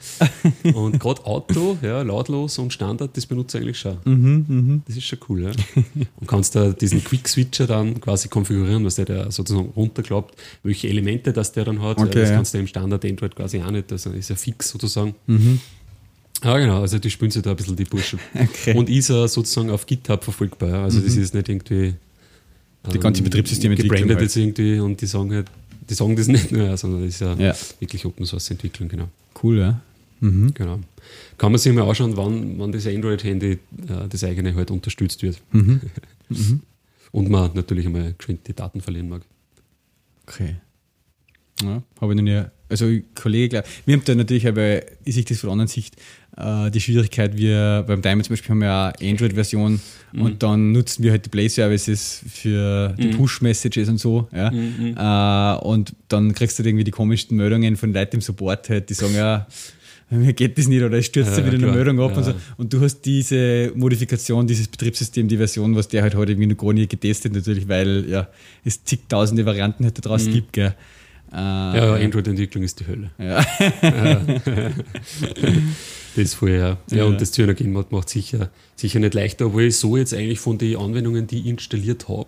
genau. 0.63 0.79
Und 0.81 0.99
gerade 0.99 1.25
Auto, 1.25 1.77
ja, 1.81 2.01
lautlos 2.01 2.57
und 2.57 2.71
Standard, 2.73 3.15
das 3.15 3.25
benutze 3.25 3.57
ich 3.57 3.63
eigentlich 3.63 3.79
schon. 3.79 3.97
Mhm, 4.05 4.81
Das 4.87 4.97
ist 4.97 5.05
schon 5.05 5.19
cool, 5.29 5.43
ja. 5.43 5.51
Und 6.19 6.27
kannst 6.27 6.55
da 6.55 6.69
diesen 6.71 7.03
Quick-Switcher 7.03 7.67
dann 7.67 7.99
quasi 8.01 8.27
konfigurieren, 8.29 8.83
was 8.85 8.95
der 8.95 9.05
da 9.05 9.31
sozusagen 9.31 9.69
runterklappt, 9.75 10.35
welche 10.63 10.87
Elemente 10.87 11.33
das 11.33 11.51
der 11.51 11.65
dann 11.65 11.81
hat. 11.81 11.97
Okay, 11.99 12.21
das 12.21 12.29
kannst 12.31 12.53
du 12.53 12.57
im 12.59 12.67
Standard 12.67 13.03
Android 13.05 13.35
quasi 13.35 13.61
auch 13.61 13.71
nicht, 13.71 13.91
das 13.91 14.05
ist 14.05 14.29
ja 14.29 14.35
fix 14.35 14.69
sozusagen. 14.69 15.15
Mhm. 15.27 15.59
Ja, 16.43 16.57
genau, 16.57 16.81
also 16.81 16.97
die 16.99 17.09
spielen 17.09 17.31
sich 17.31 17.41
da 17.43 17.51
ein 17.51 17.55
bisschen 17.55 17.75
die 17.75 17.83
Burschen. 17.85 18.19
Okay. 18.33 18.75
Und 18.75 18.89
ist 18.89 19.09
er 19.09 19.27
sozusagen 19.27 19.69
auf 19.69 19.85
GitHub 19.85 20.23
verfolgbar. 20.23 20.83
Also 20.83 20.99
das 20.99 21.15
ist 21.15 21.33
nicht 21.33 21.49
irgendwie 21.49 21.95
Mhm. 22.83 22.91
Die 22.93 22.99
ganze 22.99 23.21
Betriebssystementwicklung 23.21 23.95
gebrandet 23.95 24.17
halt. 24.17 24.23
jetzt 24.23 24.35
irgendwie 24.35 24.79
und 24.79 24.99
die 24.99 25.05
sagen 25.05 25.31
halt, 25.33 25.47
die 25.87 25.93
sagen 25.93 26.15
das 26.15 26.27
nicht 26.35 26.51
nur, 26.51 26.75
sondern 26.77 27.01
das 27.05 27.13
ist 27.13 27.21
ja, 27.21 27.35
Ja. 27.35 27.55
wirklich 27.79 28.05
Open 28.05 28.25
Source 28.25 28.49
Entwicklung, 28.49 28.89
genau. 28.89 29.07
Cool, 29.41 29.59
ja. 29.59 29.81
Mhm. 30.19 30.51
genau. 30.53 30.79
Kann 31.37 31.51
man 31.51 31.59
sich 31.59 31.73
mal 31.73 31.87
anschauen, 31.87 32.15
wann, 32.17 32.57
wann 32.59 32.71
das 32.71 32.87
Android-Handy, 32.87 33.51
äh, 33.51 33.59
das 34.09 34.23
eigene 34.23 34.55
halt 34.55 34.71
unterstützt 34.71 35.21
wird. 35.23 35.41
Mhm. 35.51 35.81
Und 37.11 37.29
man 37.29 37.51
natürlich 37.53 37.85
einmal 37.85 38.13
geschwind 38.17 38.47
die 38.47 38.53
Daten 38.53 38.81
verlieren 38.81 39.09
mag. 39.09 39.21
Okay. 40.25 40.55
Ja, 41.61 41.83
habe 41.99 42.13
ich 42.13 42.17
noch 42.17 42.23
nie. 42.23 42.41
Also, 42.71 42.89
Kollege, 43.15 43.49
glaub, 43.49 43.65
wir 43.85 43.95
haben 43.95 44.03
da 44.05 44.15
natürlich, 44.15 44.47
aber 44.47 44.81
ich 45.05 45.15
sehe 45.15 45.23
das 45.23 45.39
von 45.39 45.47
der 45.49 45.51
anderen 45.51 45.67
Sicht, 45.67 45.95
äh, 46.37 46.71
die 46.71 46.79
Schwierigkeit, 46.81 47.37
wir 47.37 47.83
beim 47.85 48.01
Diamond 48.01 48.25
zum 48.25 48.33
Beispiel 48.33 48.49
haben 48.51 48.61
wir 48.61 48.93
eine 48.99 49.09
Android-Version 49.11 49.79
Mhm. 50.13 50.21
und 50.21 50.41
dann 50.43 50.71
nutzen 50.71 51.03
wir 51.03 51.11
halt 51.11 51.25
die 51.25 51.29
Play-Services 51.29 52.21
für 52.31 52.95
die 52.97 53.07
Mhm. 53.07 53.11
Push-Messages 53.17 53.89
und 53.89 53.97
so. 53.99 54.27
Ja. 54.33 54.49
Mhm. 54.51 54.95
Äh, 54.97 55.65
und 55.65 55.93
dann 56.07 56.33
kriegst 56.33 56.57
du 56.57 56.63
halt 56.63 56.67
irgendwie 56.69 56.83
die 56.85 56.91
komischsten 56.91 57.37
Meldungen 57.37 57.75
von 57.77 57.93
Leuten 57.93 58.15
im 58.17 58.21
Support, 58.21 58.69
halt, 58.69 58.89
die 58.89 58.93
sagen, 58.93 59.13
ja, 59.15 59.45
mir 60.09 60.33
geht 60.33 60.57
das 60.57 60.67
nicht 60.67 60.83
oder 60.83 60.97
es 60.97 61.05
stürzt 61.05 61.31
Ja, 61.31 61.37
wieder 61.37 61.53
eine 61.55 61.59
klar. 61.63 61.75
Meldung 61.75 61.99
ab 62.01 62.11
und 62.17 62.25
Ja. 62.25 62.31
so. 62.31 62.33
Und 62.57 62.73
du 62.73 62.81
hast 62.81 63.01
diese 63.01 63.71
Modifikation, 63.75 64.45
dieses 64.45 64.67
Betriebssystem, 64.67 65.27
die 65.29 65.37
Version, 65.37 65.73
was 65.75 65.87
der 65.87 66.01
halt 66.01 66.15
heute 66.15 66.33
irgendwie 66.33 66.47
noch 66.53 66.57
gar 66.57 66.73
nie 66.73 66.85
getestet, 66.87 67.33
natürlich, 67.33 67.67
weil 67.69 68.05
ja, 68.09 68.27
es 68.65 68.83
zigtausende 68.83 69.45
Varianten 69.45 69.85
halt 69.85 69.97
da 69.97 70.01
draußen 70.01 70.31
gibt, 70.33 70.51
gell. 70.53 70.73
Äh, 71.33 71.37
Mhm. 71.37 71.75
Ja, 71.75 71.93
Android-Entwicklung 71.95 72.63
ist 72.63 72.79
die 72.81 72.87
Hölle. 72.87 73.11
ja. 73.17 73.41
Das 76.13 76.25
ist 76.25 76.33
voll, 76.33 76.51
ja. 76.51 76.77
Ja, 76.91 77.05
und 77.05 77.21
das 77.21 77.31
Zyanogen 77.31 77.71
macht, 77.71 77.93
macht 77.93 78.09
sicher, 78.09 78.49
sicher 78.75 78.99
nicht 78.99 79.13
leichter, 79.13 79.45
obwohl 79.45 79.63
ich 79.63 79.77
so 79.77 79.95
jetzt 79.95 80.13
eigentlich 80.13 80.41
von 80.41 80.57
den 80.57 80.75
Anwendungen, 80.75 81.25
die 81.25 81.39
ich 81.39 81.45
installiert 81.45 82.09
habe, 82.09 82.25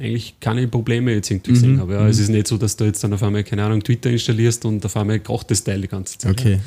eigentlich 0.00 0.34
keine 0.40 0.66
Probleme 0.66 1.12
jetzt 1.12 1.30
irgendwie 1.30 1.52
gesehen 1.52 1.78
habe. 1.78 1.92
Ja. 1.94 2.08
Es 2.08 2.18
ist 2.18 2.28
nicht 2.28 2.48
so, 2.48 2.56
dass 2.56 2.74
du 2.76 2.84
jetzt 2.86 3.04
dann 3.04 3.12
auf 3.12 3.22
einmal, 3.22 3.44
keine 3.44 3.62
Ahnung, 3.62 3.84
Twitter 3.84 4.10
installierst 4.10 4.64
und 4.64 4.84
auf 4.84 4.96
einmal 4.96 5.20
kocht 5.20 5.48
das 5.52 5.62
Teil 5.62 5.80
die 5.80 5.86
ganze 5.86 6.18
Zeit. 6.18 6.32
Okay, 6.32 6.58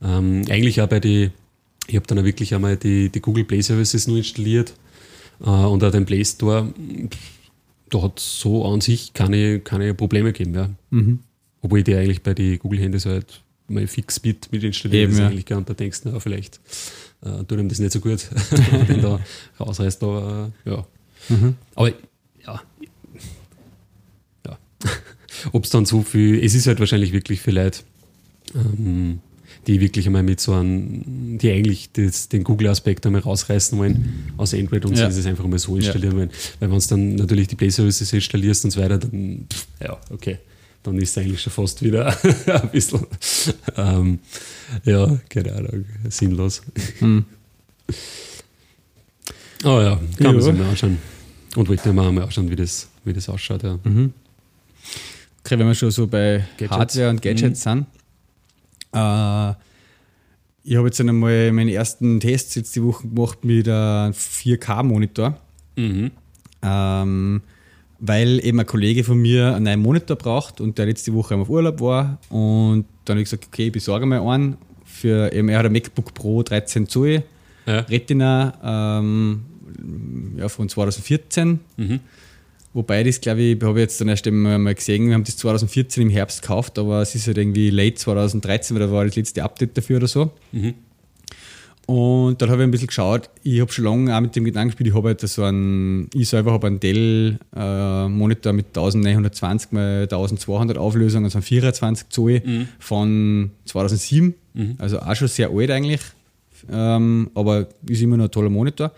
ja. 0.00 0.18
Ähm, 0.18 0.42
eigentlich 0.48 0.80
auch 0.80 0.88
bei 0.88 1.00
die, 1.00 1.30
ich 1.86 1.96
habe 1.96 2.06
dann 2.06 2.18
auch 2.18 2.24
wirklich 2.24 2.54
einmal 2.54 2.78
die, 2.78 3.10
die 3.10 3.20
Google 3.20 3.44
Play 3.44 3.60
Services 3.60 4.06
nur 4.08 4.16
installiert 4.16 4.72
äh, 5.44 5.50
und 5.50 5.84
auch 5.84 5.90
den 5.90 6.06
Play 6.06 6.24
Store. 6.24 6.72
Da 7.90 8.02
hat 8.02 8.18
es 8.20 8.40
so 8.40 8.64
an 8.64 8.80
sich 8.80 9.12
keine, 9.12 9.60
keine 9.60 9.92
Probleme 9.92 10.32
gegeben. 10.32 10.54
Ja. 10.54 10.70
Mhm. 10.90 11.18
Obwohl 11.66 11.80
ich 11.80 11.84
die 11.84 11.96
eigentlich 11.96 12.22
bei 12.22 12.32
den 12.32 12.60
Google-Handys 12.60 13.06
halt 13.06 13.42
mal 13.66 13.88
fix 13.88 14.22
mit, 14.22 14.52
mit 14.52 14.62
installiert 14.62 15.02
Eben, 15.02 15.12
ist 15.14 15.18
ja. 15.18 15.26
eigentlich 15.26 15.46
gern. 15.46 15.64
Da 15.64 15.74
denkst 15.74 16.02
du, 16.02 16.10
na, 16.12 16.20
vielleicht 16.20 16.60
äh, 17.22 17.42
tut 17.42 17.58
ihm 17.58 17.68
das 17.68 17.80
nicht 17.80 17.90
so 17.90 17.98
gut, 17.98 18.24
wenn 18.86 19.02
da 19.02 19.18
rausreißt. 19.58 20.00
Aber 20.04 20.52
äh, 20.64 20.70
ja. 20.70 20.86
Mhm. 21.28 21.56
Aber 21.74 21.88
ja. 22.46 22.62
ja. 24.46 24.58
Ob 25.52 25.64
es 25.64 25.70
dann 25.70 25.86
so 25.86 26.02
viel, 26.02 26.38
es 26.40 26.54
ist 26.54 26.68
halt 26.68 26.78
wahrscheinlich 26.78 27.12
wirklich 27.12 27.40
für 27.40 27.50
Leute, 27.50 27.80
ähm, 28.54 29.18
die 29.66 29.80
wirklich 29.80 30.06
einmal 30.06 30.22
mit 30.22 30.38
so 30.38 30.52
einem, 30.52 31.38
die 31.38 31.50
eigentlich 31.50 31.90
das, 31.94 32.28
den 32.28 32.44
Google-Aspekt 32.44 33.04
einmal 33.06 33.22
rausreißen 33.22 33.76
wollen 33.76 34.30
aus 34.36 34.54
Android 34.54 34.84
und 34.84 34.96
Ja. 34.96 35.10
sie 35.10 35.18
es 35.18 35.26
einfach 35.26 35.48
mal 35.48 35.58
so 35.58 35.74
installieren 35.74 36.16
wollen. 36.16 36.30
Weil 36.60 36.70
wenn 36.70 36.78
du 36.78 36.86
dann 36.86 37.16
natürlich 37.16 37.48
die 37.48 37.56
Play 37.56 37.70
Services 37.70 38.12
installierst 38.12 38.64
und 38.66 38.70
so 38.70 38.80
weiter, 38.80 38.98
dann, 38.98 39.48
pff, 39.52 39.66
ja, 39.82 39.98
okay, 40.10 40.38
dann 40.86 40.98
ist 40.98 41.10
es 41.10 41.18
eigentlich 41.18 41.42
schon 41.42 41.52
fast 41.52 41.82
wieder 41.82 42.06
ein 42.46 42.70
bisschen, 42.70 43.06
ähm, 43.76 44.18
ja, 44.84 45.18
keine 45.28 45.52
Ahnung, 45.54 45.84
sinnlos. 46.08 46.62
Hm. 47.00 47.24
Aber 49.64 49.82
ja, 49.84 49.96
kann 49.96 50.26
Ja. 50.26 50.32
man 50.32 50.42
sich 50.42 50.54
mal 50.54 50.68
anschauen. 50.68 50.98
Und 51.56 51.68
wollte 51.68 51.92
mir 51.92 52.02
auch 52.02 52.12
mal 52.12 52.24
anschauen, 52.24 52.50
wie 52.50 52.56
das, 52.56 52.88
wie 53.04 53.12
das 53.12 53.28
ausschaut. 53.28 53.62
Ja. 53.62 53.78
Mhm. 53.84 54.12
Okay, 55.44 55.58
wenn 55.58 55.66
wir 55.66 55.74
schon 55.74 55.90
so 55.90 56.06
bei 56.06 56.44
Gadgets. 56.58 56.70
Mhm. 56.70 56.76
Hardware 56.78 57.10
und 57.10 57.22
Gadgets 57.22 57.62
sind. 57.62 57.86
Äh, 58.92 59.50
ich 60.68 60.76
habe 60.76 60.86
jetzt 60.88 61.00
einmal 61.00 61.52
meinen 61.52 61.68
ersten 61.68 62.20
Test 62.20 62.56
jetzt 62.56 62.74
die 62.76 62.82
Woche 62.82 63.08
gemacht 63.08 63.44
mit 63.44 63.68
einem 63.68 64.12
4K-Monitor. 64.12 65.38
Mhm. 65.76 66.10
Ähm, 66.62 67.42
weil 67.98 68.44
eben 68.44 68.60
ein 68.60 68.66
Kollege 68.66 69.04
von 69.04 69.18
mir 69.18 69.54
einen 69.54 69.64
neuen 69.64 69.80
Monitor 69.80 70.16
braucht 70.16 70.60
und 70.60 70.78
der 70.78 70.86
letzte 70.86 71.14
Woche 71.14 71.34
einmal 71.34 71.44
auf 71.44 71.50
Urlaub 71.50 71.80
war. 71.80 72.18
Und 72.28 72.84
dann 73.04 73.14
habe 73.14 73.22
ich 73.22 73.30
gesagt, 73.30 73.46
okay, 73.46 73.66
ich 73.66 73.72
besorge 73.72 74.06
mal 74.06 74.20
einen. 74.20 74.56
Für, 74.84 75.32
eben, 75.32 75.48
er 75.48 75.58
hat 75.58 75.66
ein 75.66 75.72
MacBook 75.72 76.14
Pro 76.14 76.42
13 76.42 76.88
Zoll 76.88 77.22
Ja. 77.66 77.80
Retina 77.80 78.98
ähm, 78.98 79.44
ja, 80.38 80.48
von 80.48 80.68
2014. 80.68 81.60
Mhm. 81.76 82.00
Wobei 82.72 83.02
das, 83.02 83.20
glaube 83.22 83.40
ich, 83.40 83.62
habe 83.62 83.78
ich 83.78 83.84
jetzt 83.84 84.00
dann 84.02 84.08
erst 84.08 84.26
einmal 84.26 84.58
mal 84.58 84.74
gesehen, 84.74 85.06
wir 85.06 85.14
haben 85.14 85.24
das 85.24 85.38
2014 85.38 86.02
im 86.02 86.10
Herbst 86.10 86.42
gekauft, 86.42 86.78
aber 86.78 87.00
es 87.00 87.14
ist 87.14 87.26
halt 87.26 87.38
irgendwie 87.38 87.70
late 87.70 87.94
2013, 87.94 88.76
weil 88.76 88.86
da 88.86 88.92
war 88.92 89.04
das 89.06 89.16
letzte 89.16 89.42
Update 89.42 89.78
dafür 89.78 89.96
oder 89.96 90.06
so. 90.06 90.30
Mhm. 90.52 90.74
Und 91.86 92.42
dann 92.42 92.50
habe 92.50 92.62
ich 92.62 92.66
ein 92.66 92.70
bisschen 92.72 92.88
geschaut, 92.88 93.30
ich 93.44 93.60
habe 93.60 93.70
schon 93.72 93.84
lange 93.84 94.16
auch 94.16 94.20
mit 94.20 94.34
dem 94.34 94.44
Gedanken 94.44 94.70
gespielt, 94.70 94.88
ich 94.88 94.94
habe 94.94 95.08
halt 95.08 95.20
so 95.20 95.44
einen, 95.44 96.10
ich 96.14 96.28
selber 96.28 96.52
habe 96.52 96.66
einen 96.66 96.80
Dell-Monitor 96.80 98.52
mit 98.52 98.66
1920 98.76 99.72
x 99.72 100.12
1200 100.12 100.78
Auflösung, 100.78 101.22
also 101.24 101.38
einen 101.38 101.44
24 101.44 102.08
Zoll 102.08 102.42
Mhm. 102.44 102.68
von 102.80 103.50
2007, 103.66 104.34
also 104.78 104.98
auch 104.98 105.14
schon 105.14 105.28
sehr 105.28 105.50
alt 105.50 105.70
eigentlich, 105.70 106.00
ähm, 106.70 107.30
aber 107.34 107.68
ist 107.88 108.02
immer 108.02 108.16
noch 108.16 108.24
ein 108.24 108.30
toller 108.32 108.50
Monitor. 108.50 108.90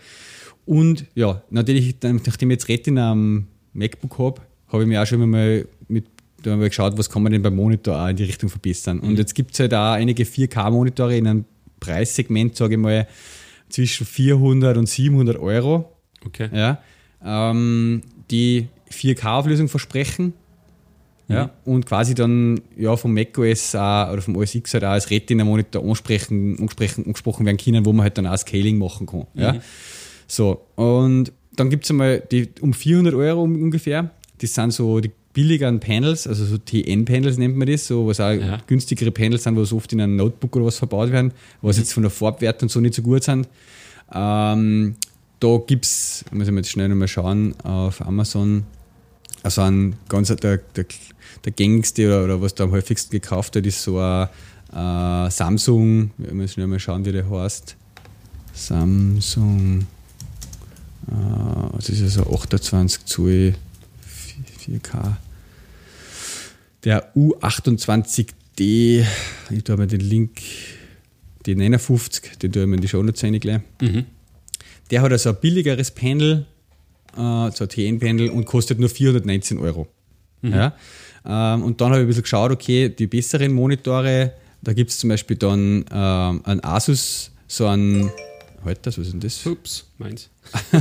Und 0.65 1.05
ja, 1.13 1.41
natürlich, 1.51 1.95
nachdem 2.01 2.49
ich 2.49 2.55
jetzt 2.55 2.69
Retina 2.69 3.11
am 3.11 3.45
MacBook 3.73 4.17
habe, 4.17 4.41
habe 4.69 4.83
ich 4.83 4.89
mir 4.89 5.01
auch 5.01 5.05
schon 5.05 5.29
mal 5.29 5.65
mit 5.87 6.05
da 6.41 6.51
haben 6.51 6.61
wir 6.61 6.69
geschaut, 6.69 6.97
was 6.97 7.09
kann 7.09 7.21
man 7.21 7.33
denn 7.33 7.41
beim 7.41 7.55
Monitor 7.55 8.01
auch 8.01 8.07
in 8.07 8.15
die 8.15 8.23
Richtung 8.23 8.49
verbessern. 8.49 8.99
Und 9.01 9.17
jetzt 9.17 9.35
gibt 9.35 9.53
es 9.53 9.59
halt 9.59 9.73
auch 9.73 9.91
einige 9.91 10.23
4K-Monitore 10.23 11.17
in 11.17 11.27
einem 11.27 11.45
Preissegment, 11.79 12.55
sage 12.55 12.75
ich 12.75 12.79
mal, 12.79 13.07
zwischen 13.69 14.05
400 14.05 14.77
und 14.77 14.87
700 14.89 15.37
Euro, 15.37 15.91
Okay. 16.25 16.49
ja, 16.53 16.81
ähm, 17.23 18.01
die 18.31 18.67
4K-Auflösung 18.91 19.67
versprechen. 19.67 20.33
Ja, 21.27 21.51
und 21.63 21.85
quasi 21.85 22.15
dann 22.15 22.59
ja, 22.75 22.97
vom 22.97 23.13
macOS 23.13 23.75
auch, 23.75 24.11
oder 24.11 24.19
vom 24.19 24.35
OS 24.35 24.55
X 24.55 24.73
halt 24.73 24.83
auch 24.83 24.89
als 24.89 25.11
Retina-Monitor 25.11 25.83
ansprechen, 25.83 26.57
angesprochen, 26.57 27.05
angesprochen 27.05 27.45
werden 27.45 27.57
können, 27.57 27.85
wo 27.85 27.93
man 27.93 28.05
halt 28.05 28.17
dann 28.17 28.25
auch 28.25 28.35
Scaling 28.35 28.79
machen 28.79 29.05
kann. 29.05 29.27
Ja. 29.35 29.55
So, 30.25 30.65
und 30.75 31.31
dann 31.55 31.69
gibt 31.69 31.83
es 31.83 31.91
einmal 31.91 32.21
die 32.31 32.49
um 32.61 32.73
400 32.73 33.13
Euro 33.13 33.43
ungefähr. 33.43 34.09
Das 34.41 34.55
sind 34.55 34.71
so 34.71 34.99
die 35.01 35.11
billigeren 35.33 35.79
Panels, 35.79 36.27
also 36.27 36.45
so 36.45 36.57
TN-Panels 36.57 37.37
nennt 37.37 37.55
man 37.55 37.67
das, 37.67 37.87
so 37.87 38.07
was 38.07 38.19
auch 38.19 38.31
Ja. 38.31 38.57
günstigere 38.67 39.11
Panels 39.11 39.43
sind, 39.43 39.55
was 39.57 39.71
oft 39.71 39.91
in 39.93 40.01
einem 40.01 40.15
Notebook 40.15 40.55
oder 40.55 40.65
was 40.65 40.77
verbaut 40.77 41.11
werden, 41.11 41.31
was 41.61 41.77
jetzt 41.77 41.93
von 41.93 42.03
der 42.03 42.09
Farbwert 42.09 42.61
und 42.63 42.69
so 42.69 42.79
nicht 42.79 42.95
so 42.95 43.01
gut 43.01 43.23
sind. 43.23 43.47
Ähm, 44.13 44.95
da 45.39 45.57
gibt 45.65 45.85
es, 45.85 46.25
muss 46.31 46.47
ich 46.47 46.51
mal 46.51 46.59
jetzt 46.59 46.71
schnell 46.71 46.89
nochmal 46.89 47.07
schauen, 47.07 47.55
auf 47.61 48.01
Amazon, 48.05 48.63
also 49.43 49.61
ein 49.61 49.95
ganz, 50.09 50.27
der, 50.35 50.57
der, 50.57 50.85
der 51.45 51.51
gängigste 51.51 52.07
oder, 52.07 52.23
oder 52.25 52.41
was 52.41 52.55
da 52.55 52.65
am 52.65 52.71
häufigsten 52.71 53.11
gekauft 53.11 53.55
wird, 53.55 53.67
ist 53.67 53.83
so 53.83 53.99
ein 53.99 54.27
äh, 54.73 55.29
Samsung, 55.31 56.11
ich 56.17 56.33
muss 56.33 56.53
schnell 56.53 56.67
mal 56.67 56.79
schauen, 56.79 57.05
wie 57.05 57.11
der 57.11 57.29
heißt. 57.29 57.75
Samsung 58.53 59.85
Äh, 61.09 61.75
das 61.75 61.89
ist 61.89 62.01
also 62.17 62.31
28 62.33 63.05
Zoll 63.05 63.55
4K. 64.59 65.17
Der 66.83 67.13
U28D, 67.15 69.05
ich 69.49 69.63
tue 69.63 69.77
mir 69.77 69.87
den 69.87 69.99
Link, 69.99 70.41
den 71.45 71.57
59, 71.57 72.37
den 72.37 72.51
tue 72.51 72.63
ich 72.63 72.67
mir 72.67 72.75
in 72.75 72.81
die 72.81 72.87
Show 72.87 73.03
Notes 73.03 73.21
gleich. 73.21 73.61
Mhm. 73.81 74.05
Der 74.91 75.01
hat 75.01 75.11
also 75.11 75.29
ein 75.29 75.37
billigeres 75.41 75.91
Panel, 75.91 76.45
äh, 77.13 77.51
so 77.51 77.65
ein 77.65 77.69
TN-Panel 77.69 78.29
und 78.29 78.45
kostet 78.45 78.79
nur 78.79 78.89
419 78.89 79.57
Euro. 79.59 79.87
Mhm. 80.41 80.53
Ja? 80.53 80.73
Ähm, 81.25 81.63
und 81.63 81.81
dann 81.81 81.89
habe 81.89 81.99
ich 81.99 82.05
ein 82.05 82.07
bisschen 82.07 82.23
geschaut, 82.23 82.51
okay, 82.51 82.89
die 82.89 83.07
besseren 83.07 83.53
Monitore, 83.53 84.33
da 84.61 84.73
gibt 84.73 84.91
es 84.91 84.99
zum 84.99 85.09
Beispiel 85.09 85.37
dann 85.37 85.85
ähm, 85.91 86.41
einen 86.43 86.63
Asus, 86.63 87.31
so 87.47 87.67
ein, 87.67 88.09
halt 88.65 88.79
das, 88.83 88.97
was 88.97 89.07
ist 89.07 89.13
denn 89.13 89.19
das? 89.19 89.45
Ups, 89.45 89.85
meins. 89.97 90.29
Äh, 90.71 90.79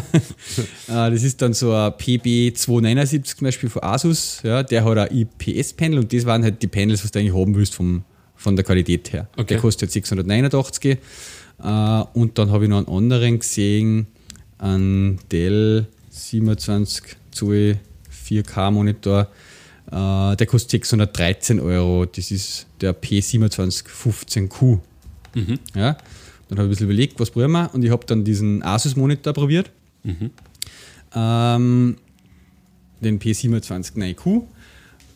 das 0.88 1.22
ist 1.22 1.40
dann 1.42 1.52
so 1.54 1.72
ein 1.72 1.92
PB279 1.92 3.36
zum 3.36 3.44
Beispiel 3.44 3.68
von 3.68 3.82
Asus, 3.82 4.40
ja, 4.42 4.62
der 4.62 4.84
hat 4.84 4.98
ein 4.98 5.26
IPS-Panel 5.38 5.98
und 5.98 6.12
das 6.12 6.24
waren 6.26 6.42
halt 6.42 6.62
die 6.62 6.66
Panels, 6.66 7.04
was 7.04 7.10
du 7.10 7.18
eigentlich 7.18 7.34
haben 7.34 7.54
willst 7.54 7.74
vom, 7.74 8.04
von 8.36 8.56
der 8.56 8.64
Qualität 8.64 9.12
her. 9.12 9.28
Okay. 9.36 9.46
Der 9.46 9.58
kostet 9.58 9.90
689 9.90 10.98
äh, 11.62 12.02
und 12.14 12.38
dann 12.38 12.50
habe 12.50 12.64
ich 12.64 12.70
noch 12.70 12.78
einen 12.78 12.88
anderen 12.88 13.38
gesehen, 13.38 14.06
einen 14.58 15.18
Dell 15.30 15.86
27 16.10 17.04
Zoll 17.30 17.78
4K 18.26 18.70
Monitor, 18.70 19.28
äh, 19.90 20.36
der 20.36 20.46
kostet 20.46 20.70
613 20.70 21.60
Euro. 21.60 22.04
Das 22.04 22.30
ist 22.30 22.66
der 22.80 22.94
P2715Q. 22.94 24.80
Mhm. 25.34 25.58
Ja? 25.74 25.96
Dann 26.48 26.58
habe 26.58 26.66
ich 26.66 26.68
ein 26.68 26.70
bisschen 26.70 26.86
überlegt, 26.86 27.20
was 27.20 27.30
probieren 27.30 27.52
wir 27.52 27.70
und 27.74 27.84
ich 27.84 27.90
habe 27.90 28.04
dann 28.06 28.24
diesen 28.24 28.62
Asus-Monitor 28.62 29.32
probiert. 29.32 29.70
Mhm. 30.04 30.30
Ähm, 31.14 31.96
den 33.00 33.18
P27 33.18 33.96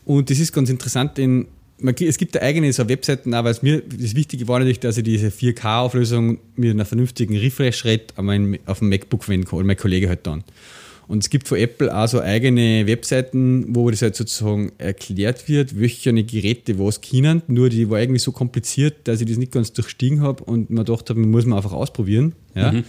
Und 0.04 0.30
das 0.30 0.38
ist 0.38 0.52
ganz 0.52 0.70
interessant, 0.70 1.18
denn 1.18 1.46
man, 1.78 1.94
es 1.96 2.16
gibt 2.16 2.34
da 2.34 2.40
eigene 2.40 2.72
so 2.72 2.88
Webseiten, 2.88 3.34
aber 3.34 3.50
es 3.50 3.62
mir 3.62 3.82
das 3.82 4.14
Wichtige 4.14 4.46
war 4.48 4.58
natürlich, 4.58 4.80
dass 4.80 4.96
ich 4.98 5.04
diese 5.04 5.28
4K-Auflösung 5.28 6.38
mit 6.56 6.70
einer 6.70 6.84
vernünftigen 6.84 7.36
Refresh-Rate 7.36 8.14
auf 8.66 8.78
dem 8.78 8.88
MacBook 8.88 9.24
verwenden 9.24 9.46
kann, 9.46 9.58
oder 9.58 9.66
mein 9.66 9.76
Kollege 9.76 10.08
halt 10.08 10.26
dann. 10.26 10.44
Und 11.12 11.22
es 11.22 11.28
gibt 11.28 11.46
von 11.46 11.58
Apple 11.58 11.94
auch 11.94 12.08
so 12.08 12.22
eigene 12.22 12.86
Webseiten, 12.86 13.76
wo 13.76 13.90
das 13.90 14.00
halt 14.00 14.16
sozusagen 14.16 14.72
erklärt 14.78 15.46
wird, 15.46 15.78
welche 15.78 16.10
Geräte 16.24 16.78
was 16.78 17.02
können. 17.02 17.42
Nur 17.48 17.68
die 17.68 17.90
war 17.90 18.00
irgendwie 18.00 18.18
so 18.18 18.32
kompliziert, 18.32 19.06
dass 19.06 19.20
ich 19.20 19.28
das 19.28 19.36
nicht 19.36 19.52
ganz 19.52 19.74
durchstiegen 19.74 20.22
habe 20.22 20.42
und 20.44 20.70
mir 20.70 20.86
gedacht 20.86 21.10
habe, 21.10 21.20
muss 21.20 21.44
man 21.44 21.58
einfach 21.58 21.72
ausprobieren. 21.72 22.32
Ja. 22.54 22.72
Mhm. 22.72 22.84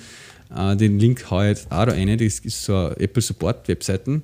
Äh, 0.56 0.78
den 0.78 1.00
Link 1.00 1.30
haue 1.30 1.44
ich 1.44 1.58
jetzt 1.58 1.66
auch 1.70 1.84
da 1.86 1.92
rein, 1.92 2.18
das 2.18 2.40
ist 2.40 2.64
so 2.64 2.74
eine 2.74 2.98
Apple 2.98 3.22
Support 3.22 3.68
Webseiten. 3.68 4.24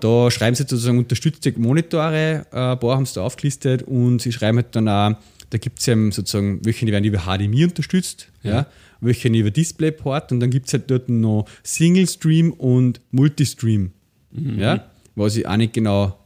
Da 0.00 0.32
schreiben 0.32 0.56
sie 0.56 0.64
sozusagen 0.64 0.98
unterstützte 0.98 1.56
Monitore, 1.56 2.44
äh, 2.50 2.56
ein 2.56 2.80
paar 2.80 2.96
haben 2.96 3.06
sie 3.06 3.14
da 3.14 3.22
aufgelistet 3.22 3.84
und 3.84 4.20
sie 4.20 4.32
schreiben 4.32 4.58
halt 4.58 4.74
dann 4.74 4.88
auch, 4.88 5.14
da 5.50 5.58
gibt 5.58 5.78
es 5.78 5.86
eben 5.86 6.10
sozusagen, 6.10 6.58
welche 6.64 6.86
die 6.86 6.90
werden 6.90 7.04
über 7.04 7.20
HDMI 7.20 7.66
unterstützt. 7.66 8.30
Ja. 8.42 8.50
ja 8.50 8.66
welche 9.00 9.28
über 9.28 9.50
DisplayPort 9.50 10.32
und 10.32 10.40
dann 10.40 10.50
gibt 10.50 10.66
es 10.66 10.72
halt 10.72 10.90
dort 10.90 11.08
noch 11.08 11.46
Single 11.62 12.06
Stream 12.06 12.52
und 12.52 13.00
Multistream. 13.10 13.92
Mhm. 14.32 14.58
Ja, 14.58 14.86
was 15.14 15.36
ich 15.36 15.46
auch 15.46 15.56
nicht 15.56 15.72
genau. 15.72 16.18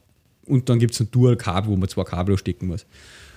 Und 0.46 0.68
dann 0.68 0.78
gibt 0.78 0.94
es 0.94 1.00
ein 1.00 1.10
Dual-Kabel, 1.10 1.70
wo 1.70 1.76
man 1.76 1.88
zwei 1.88 2.04
Kabel 2.04 2.36
stecken 2.36 2.66
muss. 2.66 2.84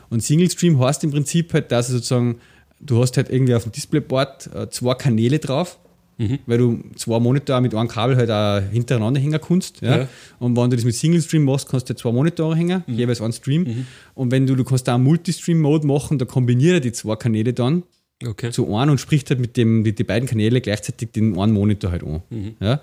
Und 0.10 0.22
Single 0.22 0.50
Stream 0.50 0.80
heißt 0.80 1.04
im 1.04 1.12
Prinzip 1.12 1.54
halt, 1.54 1.72
dass 1.72 1.88
sozusagen, 1.88 2.40
du 2.80 3.02
hast 3.02 3.18
halt 3.18 3.30
irgendwie 3.30 3.56
auf 3.56 3.64
dem 3.64 3.72
Displayboard 3.72 4.54
äh, 4.54 4.70
zwei 4.70 4.96
Kanäle 4.96 5.40
drauf, 5.40 5.80
mhm. 6.18 6.40
weil 6.46 6.58
du 6.58 6.80
zwei 6.96 7.20
Monitore 7.20 7.62
mit 7.62 7.76
einem 7.76 7.88
Kabel 7.88 8.16
halt 8.18 8.32
auch 8.32 8.62
hintereinander 8.72 9.20
hängen 9.20 9.40
kannst. 9.40 9.82
Ja? 9.82 9.98
ja. 10.00 10.08
Und 10.40 10.58
wenn 10.58 10.70
du 10.70 10.76
das 10.76 10.86
mit 10.86 10.96
Single 10.96 11.22
Stream 11.22 11.44
machst, 11.44 11.70
kannst 11.70 11.90
du 11.90 11.92
halt 11.92 12.00
zwei 12.00 12.12
Monitore 12.12 12.56
hängen, 12.56 12.84
mhm. 12.86 12.96
jeweils 12.96 13.22
einen 13.22 13.34
Stream. 13.34 13.64
Mhm. 13.64 13.88
Und 14.16 14.32
wenn 14.32 14.48
du, 14.48 14.56
du 14.56 14.64
kannst 14.64 14.88
da 14.88 14.96
einen 14.96 15.04
Multistream-Mode 15.04 15.86
machen, 15.86 16.18
da 16.18 16.26
kombiniere 16.26 16.82
die 16.82 16.92
zwei 16.92 17.16
Kanäle 17.16 17.54
dann 17.54 17.84
okay. 18.24 18.52
zu 18.52 18.74
einem 18.76 18.92
und 18.92 19.00
spricht 19.00 19.30
halt 19.30 19.40
mit 19.40 19.58
dem, 19.58 19.84
die, 19.84 19.94
die 19.94 20.04
beiden 20.04 20.28
Kanäle 20.28 20.62
gleichzeitig 20.62 21.12
den 21.12 21.38
einen 21.38 21.54
Monitor 21.54 21.92
halt 21.92 22.04
an. 22.04 22.22
Mhm. 22.30 22.56
Ja? 22.60 22.82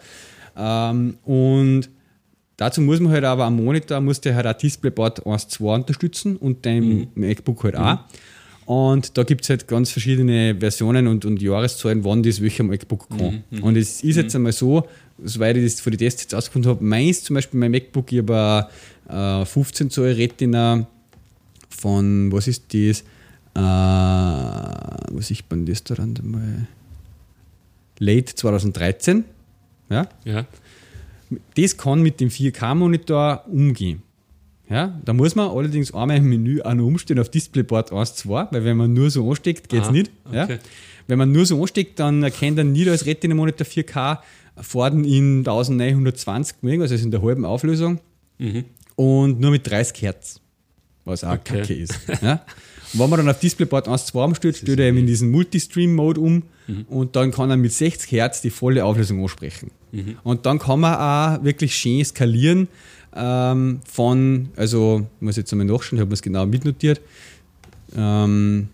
Ähm, 0.57 1.17
und 1.25 1.89
dazu 2.57 2.81
muss 2.81 3.01
man 3.01 3.13
halt 3.13 3.25
aber 3.25 3.45
am 3.45 3.57
Monitor 3.57 4.01
muss 4.01 4.21
der 4.21 4.35
halt 4.35 4.47
auch 4.47 4.53
DisplayPort 4.55 5.27
1.2 5.27 5.75
unterstützen 5.75 6.37
und 6.37 6.67
dein 6.67 6.85
mhm. 6.85 7.07
MacBook 7.15 7.65
halt 7.65 7.77
auch. 7.77 7.99
Und 8.65 9.19
da 9.19 9.25
gibt 9.25 9.43
es 9.43 9.51
halt 9.51 9.67
ganz 9.67 9.91
verschiedene 9.91 10.57
Versionen 10.59 11.09
und, 11.09 11.25
und 11.25 11.43
Jahreszahlen, 11.43 12.05
wann 12.05 12.23
das 12.23 12.41
welcher 12.41 12.63
MacBook 12.63 13.09
kann. 13.09 13.43
Mhm. 13.51 13.63
Und 13.63 13.77
es 13.77 14.03
ist 14.03 14.17
jetzt 14.17 14.35
mhm. 14.35 14.39
einmal 14.39 14.53
so, 14.53 14.87
soweit 15.23 15.57
ich 15.57 15.65
das 15.65 15.81
für 15.81 15.91
die 15.91 15.97
Tests 15.97 16.23
jetzt 16.23 16.35
ausgefunden 16.35 16.71
habe, 16.71 16.85
meins 16.85 17.25
zum 17.25 17.35
Beispiel 17.35 17.59
mein 17.59 17.73
MacBook, 17.73 18.13
ich 18.13 18.19
habe 18.19 18.69
äh, 19.09 19.45
15 19.45 19.91
Zoll 19.91 20.13
Retina 20.13 20.87
von, 21.69 22.31
was 22.31 22.47
ist 22.47 22.73
das? 22.73 23.05
Äh, 23.55 23.61
was 23.61 25.31
ich 25.31 25.45
beim 25.45 25.67
das 25.67 25.85
daran 25.85 26.19
mal 26.23 26.67
late 27.99 28.35
2013. 28.35 29.25
Ja? 29.91 30.09
ja. 30.25 30.47
Das 31.57 31.77
kann 31.77 32.03
mit 32.03 32.21
dem 32.21 32.29
4K-Monitor 32.29 33.45
umgehen. 33.47 34.03
Ja, 34.69 34.99
da 35.05 35.13
muss 35.13 35.35
man 35.35 35.51
allerdings 35.51 35.93
einmal 35.93 36.17
im 36.17 36.29
Menü 36.29 36.63
auch 36.63 36.73
noch 36.73 36.87
umstellen 36.87 37.21
auf 37.21 37.29
DisplayPort 37.29 37.93
1, 37.93 38.15
2, 38.15 38.49
weil 38.53 38.65
wenn 38.65 38.77
man 38.77 38.93
nur 38.93 39.11
so 39.11 39.29
ansteckt, 39.29 39.69
geht 39.69 39.83
es 39.83 39.91
nicht. 39.91 40.11
Okay. 40.25 40.55
Ja? 40.55 40.59
Wenn 41.09 41.19
man 41.19 41.31
nur 41.31 41.45
so 41.45 41.61
ansteckt, 41.61 41.99
dann 41.99 42.23
erkennt 42.23 42.57
er 42.57 42.65
nicht 42.65 42.89
als 42.89 43.05
Retina-Monitor 43.05 43.67
4K 43.67 44.19
Forden 44.57 45.05
in 45.05 45.39
1920 45.39 46.81
also 46.81 46.95
in 46.95 47.11
der 47.11 47.23
halben 47.23 47.45
Auflösung 47.45 48.01
mhm. 48.39 48.65
und 48.97 49.41
nur 49.41 49.51
mit 49.51 49.69
30 49.69 50.01
Hertz, 50.03 50.41
was 51.05 51.25
auch 51.25 51.33
okay. 51.33 51.61
kacke 51.61 51.75
ist. 51.75 51.99
Ja? 52.23 52.45
Und 52.93 53.01
wenn 53.01 53.11
man 53.11 53.19
dann 53.19 53.29
auf 53.29 53.41
DisplayPort 53.41 53.89
1 53.89 54.07
2 54.07 54.25
umstellt, 54.25 54.57
stellt 54.57 54.79
er 54.79 54.87
eben 54.87 54.99
in 54.99 55.07
diesen 55.07 55.31
Multistream-Mode 55.31 56.21
um 56.21 56.43
mhm. 56.67 56.85
und 56.89 57.17
dann 57.17 57.31
kann 57.31 57.51
er 57.51 57.57
mit 57.57 57.73
60 57.73 58.11
Hertz 58.13 58.43
die 58.43 58.51
volle 58.51 58.85
Auflösung 58.85 59.23
ansprechen. 59.23 59.71
Mhm. 59.93 60.17
Und 60.23 60.47
dann 60.47 60.59
kann 60.59 60.81
man 60.81 60.95
auch 60.95 61.45
wirklich 61.45 61.75
schön 61.75 62.05
skalieren 62.05 62.69
ähm, 63.15 63.81
von, 63.87 64.51
also 64.57 65.07
ich 65.17 65.23
muss 65.23 65.37
jetzt 65.37 65.53
einmal 65.53 65.67
nachschauen, 65.67 65.99
ich 65.99 66.01
habe 66.01 66.09
mir 66.09 66.15
es 66.15 66.23
genau 66.23 66.47
mitnotiert. 66.47 67.01
Ähm, 67.95 68.69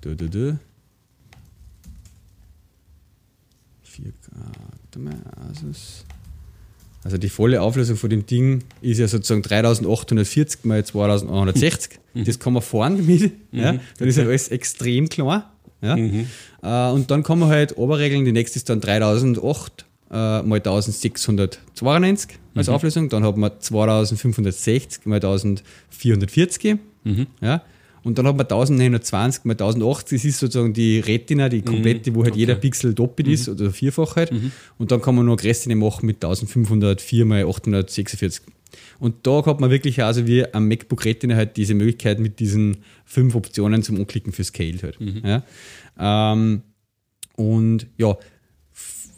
da, 0.00 0.10
da, 0.14 0.26
da. 0.26 0.58
4K, 3.86 4.12
warte 4.32 4.98
mal, 4.98 5.14
Asus. 5.50 6.04
Also 6.04 6.15
die 7.18 7.28
volle 7.28 7.62
Auflösung 7.62 7.96
von 7.96 8.10
dem 8.10 8.26
Ding 8.26 8.64
ist 8.80 8.98
ja 8.98 9.08
sozusagen 9.08 9.42
3840 9.42 10.64
mal 10.64 10.84
2160. 10.84 11.98
Mhm. 12.14 12.24
Das 12.24 12.38
kann 12.38 12.52
man 12.52 12.62
fahren 12.62 12.96
damit. 12.96 13.32
Mhm. 13.52 13.58
Ja. 13.58 13.74
Dann 13.98 14.08
ist 14.08 14.16
ja 14.18 14.24
alles 14.24 14.48
extrem 14.48 15.08
klar. 15.08 15.52
Ja. 15.82 15.96
Mhm. 15.96 16.26
Äh, 16.62 16.90
und 16.90 17.10
dann 17.10 17.22
kann 17.22 17.38
man 17.38 17.48
halt 17.48 17.76
oberregeln. 17.76 18.24
Die 18.24 18.32
nächste 18.32 18.58
ist 18.58 18.68
dann 18.68 18.80
3008 18.80 19.84
äh, 20.10 20.42
mal 20.42 20.56
1692 20.56 22.38
als 22.54 22.68
mhm. 22.68 22.74
Auflösung. 22.74 23.08
Dann 23.08 23.24
hat 23.24 23.36
man 23.36 23.52
2560 23.58 25.06
mal 25.06 25.16
1440. 25.16 26.78
Mhm. 27.04 27.26
Ja. 27.40 27.62
Und 28.06 28.18
dann 28.18 28.28
hat 28.28 28.36
man 28.36 28.46
1920 28.46 29.46
mal 29.46 29.54
1080, 29.54 30.16
das 30.16 30.24
ist 30.24 30.38
sozusagen 30.38 30.72
die 30.72 31.00
Retina, 31.00 31.48
die 31.48 31.62
komplette, 31.62 32.14
wo 32.14 32.22
halt 32.22 32.34
okay. 32.34 32.38
jeder 32.38 32.54
Pixel 32.54 32.94
doppelt 32.94 33.26
ist 33.26 33.48
mhm. 33.48 33.54
oder 33.54 33.72
vierfach 33.72 34.14
halt. 34.14 34.30
Mhm. 34.30 34.52
Und 34.78 34.92
dann 34.92 35.02
kann 35.02 35.16
man 35.16 35.26
noch 35.26 35.42
Restine 35.42 35.74
machen 35.74 36.06
mit 36.06 36.24
1504 36.24 37.24
mal 37.24 37.44
846. 37.44 38.42
Und 39.00 39.26
da 39.26 39.44
hat 39.44 39.58
man 39.58 39.70
wirklich 39.70 40.04
also 40.04 40.24
wie 40.24 40.44
am 40.54 40.68
MacBook 40.68 41.04
Retina 41.04 41.34
halt 41.34 41.56
diese 41.56 41.74
Möglichkeit 41.74 42.20
mit 42.20 42.38
diesen 42.38 42.76
fünf 43.04 43.34
Optionen 43.34 43.82
zum 43.82 43.96
Anklicken 43.96 44.32
für 44.32 44.44
Scale 44.44 44.78
halt. 44.84 45.00
Mhm. 45.00 45.22
Ja. 45.24 45.42
Ähm, 46.32 46.62
und 47.34 47.88
ja, 47.98 48.16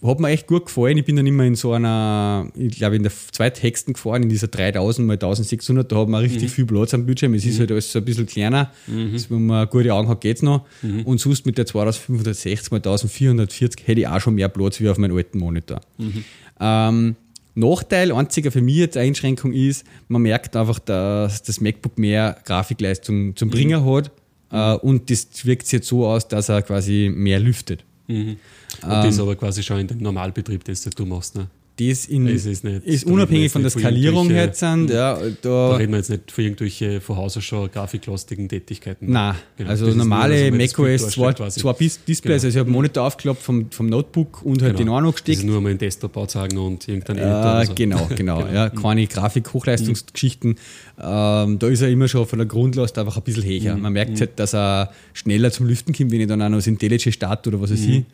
hat 0.02 0.20
mir 0.20 0.28
echt 0.28 0.46
gut 0.46 0.66
gefallen. 0.66 0.96
Ich 0.96 1.04
bin 1.04 1.16
dann 1.16 1.26
immer 1.26 1.44
in 1.44 1.56
so 1.56 1.72
einer, 1.72 2.48
ich 2.56 2.76
glaube 2.76 2.96
in 2.96 3.02
der 3.02 3.12
zweithexten 3.32 3.94
gefahren, 3.94 4.22
in 4.22 4.28
dieser 4.28 4.48
3000 4.48 5.06
mal 5.06 5.14
1600, 5.14 5.90
da 5.90 5.96
hat 5.96 6.08
man 6.08 6.20
richtig 6.20 6.44
mhm. 6.44 6.48
viel 6.48 6.66
Platz 6.66 6.94
am 6.94 7.04
Bildschirm. 7.04 7.34
Es 7.34 7.44
mhm. 7.44 7.50
ist 7.50 7.60
halt 7.60 7.72
alles 7.72 7.90
so 7.90 7.98
ein 7.98 8.04
bisschen 8.04 8.26
kleiner, 8.26 8.70
mhm. 8.86 9.10
also 9.12 9.30
wenn 9.30 9.46
man 9.46 9.68
gute 9.68 9.92
Augen 9.92 10.08
hat, 10.08 10.20
geht 10.20 10.36
es 10.36 10.42
noch. 10.42 10.66
Mhm. 10.82 11.02
Und 11.02 11.20
sonst 11.20 11.46
mit 11.46 11.58
der 11.58 11.66
2560 11.66 12.70
mal 12.70 12.76
1440 12.76 13.86
hätte 13.86 14.00
ich 14.00 14.06
auch 14.06 14.20
schon 14.20 14.34
mehr 14.34 14.48
Platz 14.48 14.80
wie 14.80 14.88
auf 14.88 14.98
meinem 14.98 15.16
alten 15.16 15.38
Monitor. 15.38 15.80
Mhm. 15.98 16.24
Ähm, 16.60 17.16
Nachteil, 17.54 18.12
einziger 18.12 18.52
für 18.52 18.62
mich 18.62 18.76
jetzt 18.76 18.96
Einschränkung 18.96 19.52
ist, 19.52 19.84
man 20.06 20.22
merkt 20.22 20.54
einfach, 20.54 20.78
dass 20.78 21.42
das 21.42 21.60
MacBook 21.60 21.98
mehr 21.98 22.38
Grafikleistung 22.44 23.34
zum 23.34 23.50
Bringer 23.50 23.80
mhm. 23.80 23.94
hat. 23.94 24.10
Äh, 24.52 24.74
und 24.78 25.10
das 25.10 25.44
wirkt 25.44 25.66
sich 25.66 25.72
jetzt 25.72 25.88
so 25.88 26.06
aus, 26.06 26.28
dass 26.28 26.48
er 26.48 26.62
quasi 26.62 27.10
mehr 27.12 27.40
lüftet. 27.40 27.84
Mhm. 28.06 28.36
Und 28.82 28.90
ähm, 28.92 29.02
das 29.04 29.18
aber 29.20 29.36
quasi 29.36 29.62
schon 29.62 29.78
in 29.80 29.86
dem 29.86 29.98
Normalbetrieb, 29.98 30.64
das 30.64 30.82
du 30.82 31.06
machst, 31.06 31.34
ne? 31.36 31.46
das 31.80 32.06
in, 32.06 32.26
Es 32.26 32.44
ist 32.44 32.64
nicht- 32.64 32.84
ist 32.84 33.04
unabhängig 33.06 33.52
von 33.52 33.62
der 33.62 33.70
von 33.70 33.80
Skalierung 33.80 34.28
her 34.30 34.52
sind. 34.52 34.90
Ja, 34.90 35.14
Da 35.14 35.28
da, 35.42 35.76
reden 35.76 35.92
wir 35.92 35.98
jetzt 35.98 36.10
nicht 36.10 36.32
für 36.32 36.42
irgendwelche 36.42 37.00
von 37.00 37.16
Haus 37.16 37.36
aus 37.36 37.44
schon 37.44 37.70
grafiklastigen 37.70 38.48
Tätigkeiten. 38.48 39.12
nein, 39.12 39.36
Genau, 39.56 39.70
also 39.70 39.84
das 39.86 39.94
ist 39.94 39.98
normale 39.98 40.50
das 40.50 40.58
macOS, 40.76 41.10
zwei, 41.10 41.32
zwei 41.34 41.72
Bis- 41.74 42.00
Displays, 42.04 42.20
Genau. 42.20 42.32
also 42.34 42.48
ich 42.48 42.56
habe 42.56 42.68
Monitor 42.68 43.04
aufgeklappt 43.06 43.40
vom, 43.44 43.70
vom 43.70 43.86
Notebook 43.86 44.42
und 44.44 44.60
halt 44.60 44.76
den 44.80 44.88
anderen 44.88 45.04
Das 45.04 45.14
gesteckt. 45.14 45.38
ist 45.38 45.44
nur 45.44 45.60
mal 45.60 45.70
in 45.70 45.78
Desktop 45.78 46.28
zeigen 46.28 46.58
und 46.58 46.88
irgendein 46.88 47.16
Editor 47.18 47.40
oder 47.40 47.66
so. 47.66 47.74
genau, 47.76 48.08
genau. 48.16 48.40
Ja, 48.52 48.70
keine 48.70 49.06
Grafik-Hochleistungsgeschichten. 49.06 50.56
Ähm, 51.00 51.58
da 51.60 51.66
ist 51.68 51.80
er 51.82 51.88
immer 51.90 52.08
schon 52.08 52.26
von 52.26 52.40
der 52.40 52.46
Grundlast 52.46 52.98
einfach 52.98 53.16
ein 53.16 53.22
bisschen 53.22 53.44
höher. 53.44 53.76
Mhm. 53.76 53.82
Man 53.82 53.92
merkt 53.92 54.18
halt, 54.18 54.38
dass 54.40 54.52
er 54.52 54.90
schneller 55.12 55.52
zum 55.52 55.66
Lüften 55.66 55.94
kommt, 55.94 56.10
wenn 56.10 56.20
ich 56.20 56.26
dann 56.26 56.42
auch 56.42 56.48
noch 56.48 56.58
das 56.58 56.66
IntelliJ 56.66 57.12
starte 57.12 57.50
oder 57.50 57.60
was 57.60 57.70
weiß 57.70 57.84
ich. 57.84 58.04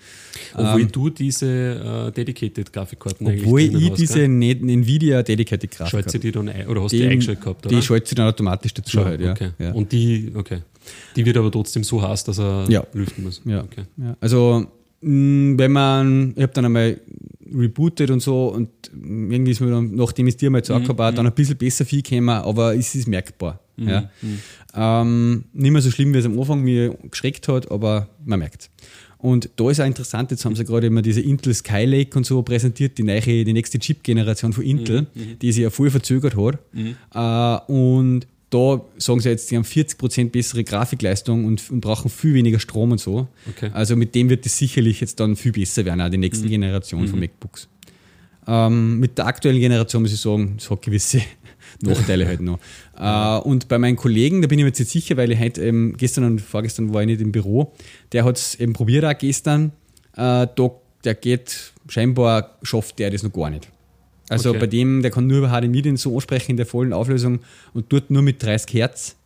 Obwohl 0.54 0.86
du 0.86 1.10
diese 1.10 1.46
äh, 2.08 2.12
Dedicated 2.12 2.72
Grafikkarten 2.72 3.26
Obwohl 3.26 3.60
ich 3.60 3.90
hast, 3.90 3.98
diese 4.00 4.28
nicht 4.28 4.62
Nvidia 4.62 5.22
Dedicated 5.22 5.74
Schaltet 5.74 5.90
Grafik 5.92 6.10
sie 6.10 6.18
die 6.18 6.32
dann 6.32 6.48
ein, 6.48 6.66
oder 6.66 6.82
hast 6.82 6.92
du 6.92 6.96
die, 6.96 7.06
eingeschaltet 7.06 7.42
gehabt, 7.42 7.66
oder? 7.66 7.74
die 7.76 7.82
schaltet 7.82 8.08
sie 8.08 8.14
dann 8.14 8.28
automatisch 8.28 8.74
dazu 8.74 8.90
Schon, 8.90 9.04
halt, 9.04 9.20
ja. 9.20 9.32
okay. 9.32 9.50
ja. 9.58 9.72
Und 9.72 9.92
die, 9.92 10.30
okay. 10.34 10.58
Die 11.16 11.24
wird 11.24 11.36
aber 11.36 11.50
trotzdem 11.50 11.84
so 11.84 12.02
heiß, 12.02 12.24
dass 12.24 12.38
er 12.38 12.66
Ja. 12.68 12.84
lüften 12.92 13.24
muss. 13.24 13.40
Ja. 13.44 13.62
Okay. 13.62 13.84
ja. 13.96 14.16
Also, 14.20 14.66
mh, 15.00 15.58
wenn 15.58 15.72
man, 15.72 16.32
ich 16.36 16.42
habe 16.42 16.52
dann 16.52 16.66
einmal 16.66 17.00
rebootet 17.54 18.10
und 18.10 18.20
so 18.20 18.48
und 18.48 18.68
irgendwie 18.92 19.52
ist 19.52 19.60
mir 19.60 19.70
dann, 19.70 19.94
nachdem 19.94 20.26
ich 20.26 20.34
es 20.34 20.38
dir 20.38 20.50
mal 20.50 20.60
gesagt 20.60 20.88
habe, 20.88 21.04
auch 21.04 21.14
dann 21.14 21.26
ein 21.26 21.32
bisschen 21.32 21.56
besser 21.56 21.84
viel 21.84 22.02
gekommen, 22.02 22.28
aber 22.28 22.74
es 22.74 22.94
ist 22.94 23.06
merkbar. 23.06 23.60
Ja. 23.76 24.08
Ähm, 24.76 25.44
nicht 25.52 25.70
mehr 25.70 25.82
so 25.82 25.90
schlimm, 25.90 26.14
wie 26.14 26.18
es 26.18 26.26
am 26.26 26.38
Anfang 26.38 26.62
mir 26.62 26.96
geschreckt 27.10 27.48
hat, 27.48 27.70
aber 27.70 28.08
man 28.24 28.38
merkt 28.40 28.70
Und 29.24 29.48
da 29.56 29.70
ist 29.70 29.80
auch 29.80 29.86
interessant, 29.86 30.32
jetzt 30.32 30.44
haben 30.44 30.54
sie 30.54 30.66
gerade 30.66 30.88
immer 30.88 31.00
diese 31.00 31.22
Intel 31.22 31.54
Skylake 31.54 32.14
und 32.18 32.26
so 32.26 32.42
präsentiert, 32.42 32.98
die, 32.98 33.04
neue, 33.04 33.22
die 33.22 33.54
nächste 33.54 33.78
Chip-Generation 33.78 34.52
von 34.52 34.62
Intel, 34.62 35.06
die 35.40 35.50
sich 35.50 35.62
ja 35.62 35.70
voll 35.70 35.88
verzögert 35.88 36.36
hat. 36.36 36.58
Äh, 37.14 37.72
und 37.72 38.26
da 38.50 38.82
sagen 38.98 39.20
sie 39.20 39.30
jetzt, 39.30 39.48
sie 39.48 39.56
haben 39.56 39.64
40% 39.64 40.28
bessere 40.28 40.62
Grafikleistung 40.62 41.46
und, 41.46 41.70
und 41.70 41.80
brauchen 41.80 42.10
viel 42.10 42.34
weniger 42.34 42.58
Strom 42.58 42.92
und 42.92 43.00
so. 43.00 43.26
Okay. 43.48 43.70
Also 43.72 43.96
mit 43.96 44.14
dem 44.14 44.28
wird 44.28 44.44
es 44.44 44.58
sicherlich 44.58 45.00
jetzt 45.00 45.18
dann 45.20 45.36
viel 45.36 45.52
besser 45.52 45.86
werden, 45.86 46.02
auch 46.02 46.10
die 46.10 46.18
nächsten 46.18 46.46
Generationen 46.46 47.08
von 47.08 47.18
MacBooks. 47.18 47.66
Ähm, 48.46 49.00
mit 49.00 49.16
der 49.16 49.26
aktuellen 49.26 49.58
Generation 49.58 50.02
muss 50.02 50.12
ich 50.12 50.20
sagen, 50.20 50.56
es 50.58 50.68
hat 50.68 50.82
gewisse 50.82 51.22
Nachteile 51.82 52.26
halt 52.26 52.40
noch. 52.40 52.58
Äh, 52.98 53.38
und 53.46 53.68
bei 53.68 53.78
meinen 53.78 53.96
Kollegen, 53.96 54.42
da 54.42 54.48
bin 54.48 54.58
ich 54.58 54.64
mir 54.64 54.68
jetzt 54.68 54.78
nicht 54.78 54.90
sicher, 54.90 55.16
weil 55.16 55.30
ich 55.32 55.40
heute 55.40 55.62
ähm, 55.64 55.94
gestern 55.96 56.24
und 56.24 56.40
vorgestern 56.40 56.92
war 56.94 57.00
ich 57.02 57.06
nicht 57.06 57.20
im 57.20 57.32
Büro, 57.32 57.72
der 58.12 58.24
hat 58.24 58.36
es 58.38 58.54
eben 58.56 58.72
probiert 58.72 59.04
auch 59.04 59.16
gestern. 59.18 59.72
Äh, 60.16 60.46
da, 60.54 60.70
der 61.04 61.14
geht, 61.14 61.72
scheinbar 61.88 62.56
schafft 62.62 62.98
der 62.98 63.10
das 63.10 63.22
noch 63.22 63.32
gar 63.32 63.50
nicht. 63.50 63.68
Also 64.30 64.50
Okay. 64.50 64.58
bei 64.60 64.66
dem, 64.66 65.02
der 65.02 65.10
kann 65.10 65.26
nur 65.26 65.38
über 65.38 65.48
HDMI 65.50 65.82
den 65.82 65.96
so 65.98 66.14
ansprechen 66.14 66.52
in 66.52 66.56
der 66.56 66.66
vollen 66.66 66.92
Auflösung 66.94 67.40
und 67.74 67.90
tut 67.90 68.10
nur 68.10 68.22
mit 68.22 68.42
30 68.42 68.72
Hertz. 68.74 69.16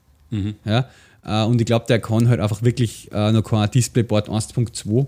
Ja, 0.65 0.89
äh, 1.25 1.45
und 1.47 1.61
ich 1.61 1.67
glaube, 1.67 1.87
der 1.89 2.01
kann 2.01 2.29
halt 2.29 2.41
einfach 2.41 2.63
wirklich 2.63 3.09
äh, 3.13 3.33
noch 3.33 3.43
kein 3.43 3.71
Displayboard 3.71 4.29
1.2. 4.29 5.07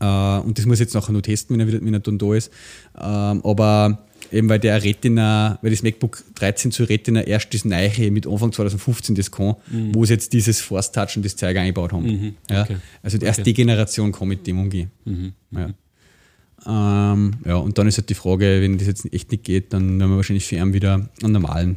Äh, 0.00 0.38
und 0.40 0.58
das 0.58 0.66
muss 0.66 0.74
ich 0.76 0.80
jetzt 0.80 0.94
nachher 0.94 1.12
noch 1.12 1.22
testen, 1.22 1.54
wenn 1.54 1.60
er, 1.60 1.66
wieder, 1.72 1.84
wenn 1.84 1.94
er 1.94 2.00
dann 2.00 2.18
da 2.18 2.34
ist. 2.34 2.50
Ähm, 3.00 3.40
aber 3.44 4.03
eben 4.32 4.48
weil 4.48 4.58
der 4.58 4.82
Retina, 4.82 5.58
weil 5.62 5.70
das 5.70 5.82
MacBook 5.82 6.22
13 6.34 6.72
zu 6.72 6.84
Retina 6.84 7.22
erst 7.22 7.52
das 7.54 7.64
Neue 7.64 8.10
mit 8.10 8.26
Anfang 8.26 8.52
2015 8.52 9.14
das 9.14 9.30
kann, 9.30 9.56
wo 9.92 10.04
sie 10.04 10.14
jetzt 10.14 10.32
dieses 10.32 10.60
Force 10.60 10.92
Touch 10.92 11.16
und 11.16 11.24
das 11.24 11.36
Zeug 11.36 11.56
eingebaut 11.56 11.92
haben. 11.92 12.36
Ja? 12.50 12.62
Okay. 12.62 12.76
Also 13.02 13.18
erst 13.18 13.40
Okay. 13.40 13.44
die 13.50 13.54
Generation 13.54 14.12
kann 14.12 14.28
mit 14.28 14.46
dem 14.46 14.58
umgehen. 14.60 14.90
Ja. 15.50 15.70
Ähm, 16.66 17.32
ja, 17.44 17.56
und 17.56 17.76
dann 17.76 17.86
ist 17.86 17.98
halt 17.98 18.08
die 18.08 18.14
Frage, 18.14 18.60
wenn 18.62 18.78
das 18.78 18.86
jetzt 18.86 19.12
echt 19.12 19.30
nicht 19.30 19.44
geht, 19.44 19.72
dann 19.72 19.98
werden 19.98 20.10
wir 20.10 20.16
wahrscheinlich 20.16 20.50
ihn 20.52 20.72
wieder 20.72 21.08
einen 21.22 21.32
normalen 21.32 21.76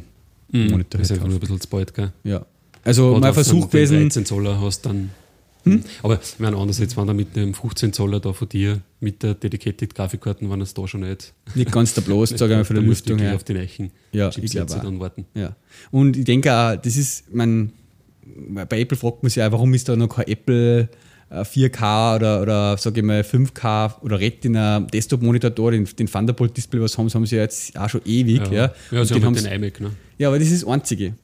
Monitor 0.50 1.00
Das 1.00 1.02
ist 1.02 1.10
halt 1.10 1.20
einfach 1.20 1.28
nur 1.28 1.36
ein 1.36 1.40
bisschen 1.40 1.60
zu 1.60 1.68
bald, 1.68 1.92
gell? 1.94 2.12
Ja. 2.24 2.46
Also 2.84 3.10
Oder 3.10 3.20
mein 3.20 3.34
Versuch 3.34 3.68
gewesen, 3.68 4.00
13 4.00 4.24
Zoller 4.24 4.60
hast 4.60 4.86
dann. 4.86 5.10
Aber 6.02 6.18
ich 6.22 6.38
meine, 6.38 6.56
andererseits, 6.56 6.96
wenn 6.96 7.06
da 7.06 7.14
mit 7.14 7.36
dem 7.36 7.54
15 7.54 7.92
Zoller 7.92 8.20
da 8.20 8.32
von 8.32 8.48
dir 8.48 8.80
mit 9.00 9.22
der 9.22 9.34
Dedicated 9.34 9.94
Grafikkarten 9.94 10.48
waren 10.48 10.60
es 10.60 10.74
da 10.74 10.86
schon 10.88 11.00
nicht. 11.00 11.34
nicht 11.54 11.70
ganz 11.72 11.94
der 11.94 12.02
bloß, 12.02 12.30
sage 12.36 12.52
ich 12.52 12.58
mal, 12.58 12.64
von 12.64 12.76
der 12.76 12.84
Lüftung 12.84 13.18
her. 13.18 13.34
auf 13.34 13.44
die 13.44 13.52
Leichen 13.52 13.90
Ja, 14.12 14.30
Chips 14.30 14.44
ich 14.44 14.50
glaube 14.52 14.70
jetzt 14.70 14.78
auch. 14.78 14.84
dann 14.84 15.00
warten. 15.00 15.26
Ja. 15.34 15.56
Und 15.90 16.16
ich 16.16 16.24
denke 16.24 16.52
auch, 16.52 16.76
das 16.76 16.96
ist, 16.96 17.32
man, 17.34 17.72
bei 18.24 18.80
Apple 18.80 18.96
fragt 18.96 19.22
man 19.22 19.30
sich 19.30 19.42
auch, 19.42 19.52
warum 19.52 19.74
ist 19.74 19.88
da 19.88 19.96
noch 19.96 20.08
kein 20.08 20.26
Apple 20.26 20.88
äh, 21.30 21.42
4K 21.42 22.16
oder, 22.16 22.42
oder 22.42 22.76
sage 22.78 23.00
ich 23.00 23.06
mal 23.06 23.20
5K 23.20 24.00
oder 24.02 24.18
Retina 24.18 24.80
Desktop-Monitor 24.80 25.50
da, 25.50 25.70
den, 25.70 25.84
den 25.84 26.06
Thunderbolt-Display, 26.06 26.80
was 26.80 26.96
haben 26.96 27.08
sie, 27.08 27.14
haben 27.14 27.26
sie 27.26 27.36
ja 27.36 27.42
jetzt 27.42 27.78
auch 27.78 27.88
schon 27.88 28.00
ewig. 28.04 28.46
Ja, 28.50 28.52
ja, 28.52 28.72
ja 28.90 29.04
sie 29.04 29.14
den 29.14 29.24
haben 29.24 29.36
haben 29.36 29.44
halt 29.44 29.46
den 29.46 29.62
iMac, 29.62 29.80
ne? 29.80 29.90
ja 30.18 30.28
aber 30.28 30.38
das 30.38 30.48
ist 30.48 30.62
das 30.62 30.68
Einzige. 30.70 31.14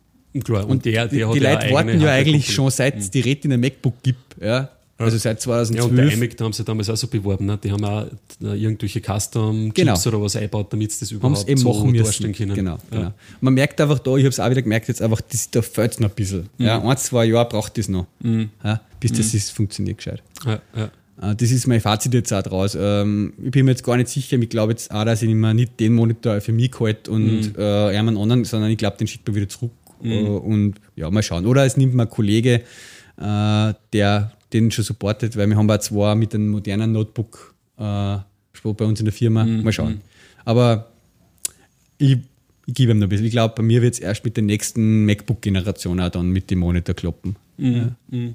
Klar, 0.43 0.69
und, 0.69 0.85
der, 0.85 1.07
die, 1.09 1.19
der 1.19 1.29
hat 1.29 1.35
die 1.37 1.41
ja 1.41 1.53
Leute 1.55 1.73
warten 1.73 2.01
ja 2.01 2.11
eigentlich 2.13 2.53
schon 2.53 2.71
seit 2.71 2.99
es 2.99 3.11
die 3.11 3.21
Retina 3.21 3.57
MacBook 3.57 4.03
gibt. 4.03 4.37
Ja? 4.43 4.69
Also 4.97 5.17
seit 5.19 5.45
Ja, 5.45 5.53
und 5.61 5.71
der 5.97 6.09
2012. 6.09 6.15
iMac, 6.15 6.41
haben 6.41 6.53
sie 6.53 6.65
damals 6.65 6.89
auch 6.89 6.97
so 6.97 7.09
beworben, 7.09 7.47
ne? 7.47 7.59
die 7.63 7.71
haben 7.73 7.85
auch 7.85 8.07
äh, 8.43 8.55
irgendwelche 8.63 9.01
Custom-Chips 9.01 9.75
Genau. 9.75 9.99
oder 10.07 10.23
was 10.23 10.37
eingebaut, 10.37 10.73
damit 10.73 10.93
sie 10.93 11.01
das 11.01 11.11
überhaupt 11.11 11.39
es 11.39 11.49
eben 11.49 11.61
so 11.61 11.73
machen 11.73 11.91
müssen. 11.91 12.05
darstellen 12.05 12.33
können. 12.33 12.55
Genau, 12.55 12.79
Ja. 12.93 12.99
genau. 12.99 13.13
Man 13.41 13.55
merkt 13.55 13.81
einfach 13.81 13.99
da, 13.99 14.11
ich 14.17 14.23
habe 14.25 14.29
es 14.29 14.39
auch 14.41 14.51
wieder 14.51 14.63
gemerkt, 14.63 14.89
jetzt 14.89 15.03
einfach, 15.03 15.21
das, 15.21 15.51
da 15.51 15.63
fehlt 15.63 15.93
es 15.93 16.01
noch 16.01 16.11
ein 16.11 16.15
bisschen. 16.15 16.49
Ja, 16.59 16.79
Mhm. 16.81 16.87
ein, 16.89 16.97
zwei 16.97 17.25
Jahre 17.27 17.49
braucht 17.49 17.77
das 17.77 17.89
noch, 17.89 18.07
ja, 18.23 18.81
bis 19.01 19.13
das 19.13 19.35
ist, 19.35 19.51
funktioniert 19.51 19.99
gescheit. 19.99 20.23
Ja, 20.47 20.61
ja. 20.77 20.85
Äh, 21.31 21.35
Das 21.37 21.51
ist 21.51 21.67
mein 21.67 21.81
Fazit 21.81 22.13
jetzt 22.15 22.33
auch 22.33 22.43
draus. 22.43 22.77
Ähm, 22.81 23.33
Ich 23.45 23.51
bin 23.51 23.65
mir 23.65 23.73
jetzt 23.73 23.83
gar 23.85 23.97
nicht 23.97 24.09
sicher, 24.09 24.37
ich 24.39 24.49
glaube 24.49 24.73
jetzt 24.73 24.91
auch, 24.93 25.05
dass 25.05 25.23
ich 25.23 25.29
mir 25.29 25.55
nicht 25.55 25.79
den 25.81 25.95
Monitor 25.95 26.41
für 26.41 26.53
mich 26.53 26.71
gehalte 26.73 27.11
Mhm. 27.11 27.17
und 27.17 27.59
äh, 27.59 27.97
einen 27.97 28.17
anderen, 28.17 28.45
sondern 28.45 28.71
ich 28.71 28.79
glaube, 28.79 28.97
den 28.97 29.07
schickt 29.09 29.27
man 29.27 29.35
wieder 29.37 29.49
zurück 29.49 29.73
äh, 30.05 30.29
und 30.29 30.75
ja, 30.97 31.11
mal 31.11 31.23
schauen. 31.23 31.47
Oder 31.47 31.65
es 31.65 31.77
nimmt 31.77 31.95
mir 31.95 32.03
ein 32.03 32.11
Kollege, 32.11 32.63
äh, 33.17 33.75
der 33.93 34.33
den 34.53 34.71
schon 34.71 34.85
supportet, 34.85 35.37
weil 35.37 35.49
wir 35.49 35.57
haben 35.57 35.71
auch 35.71 35.79
zwei 35.79 36.15
mit 36.15 36.35
einem 36.35 36.49
modernen 36.49 36.93
Notebook 36.93 37.55
äh, 37.79 38.17
bei 38.63 38.85
uns 38.85 39.01
in 39.01 39.05
der 39.05 39.13
Firma. 39.13 39.45
Mhm. 39.45 39.63
Mal 39.63 39.73
schauen. 39.73 40.01
Aber 40.45 40.91
ich, 41.99 42.19
ich 42.67 42.75
gebe 42.75 42.93
ihm 42.93 42.99
noch 42.99 43.07
ein 43.07 43.09
bisschen. 43.11 43.27
Ich 43.27 43.33
glaube, 43.33 43.55
bei 43.57 43.63
mir 43.63 43.83
wird 43.83 43.95
es 43.95 44.01
erst 44.01 44.25
mit 44.25 44.37
der 44.37 44.45
nächsten 44.45 45.05
MacBook-Generation 45.05 46.01
auch 46.01 46.09
dann 46.09 46.31
mit 46.31 46.51
dem 46.51 46.61
Monitor 46.61 46.95
kloppen. 46.95 47.37
ja. 48.11 48.29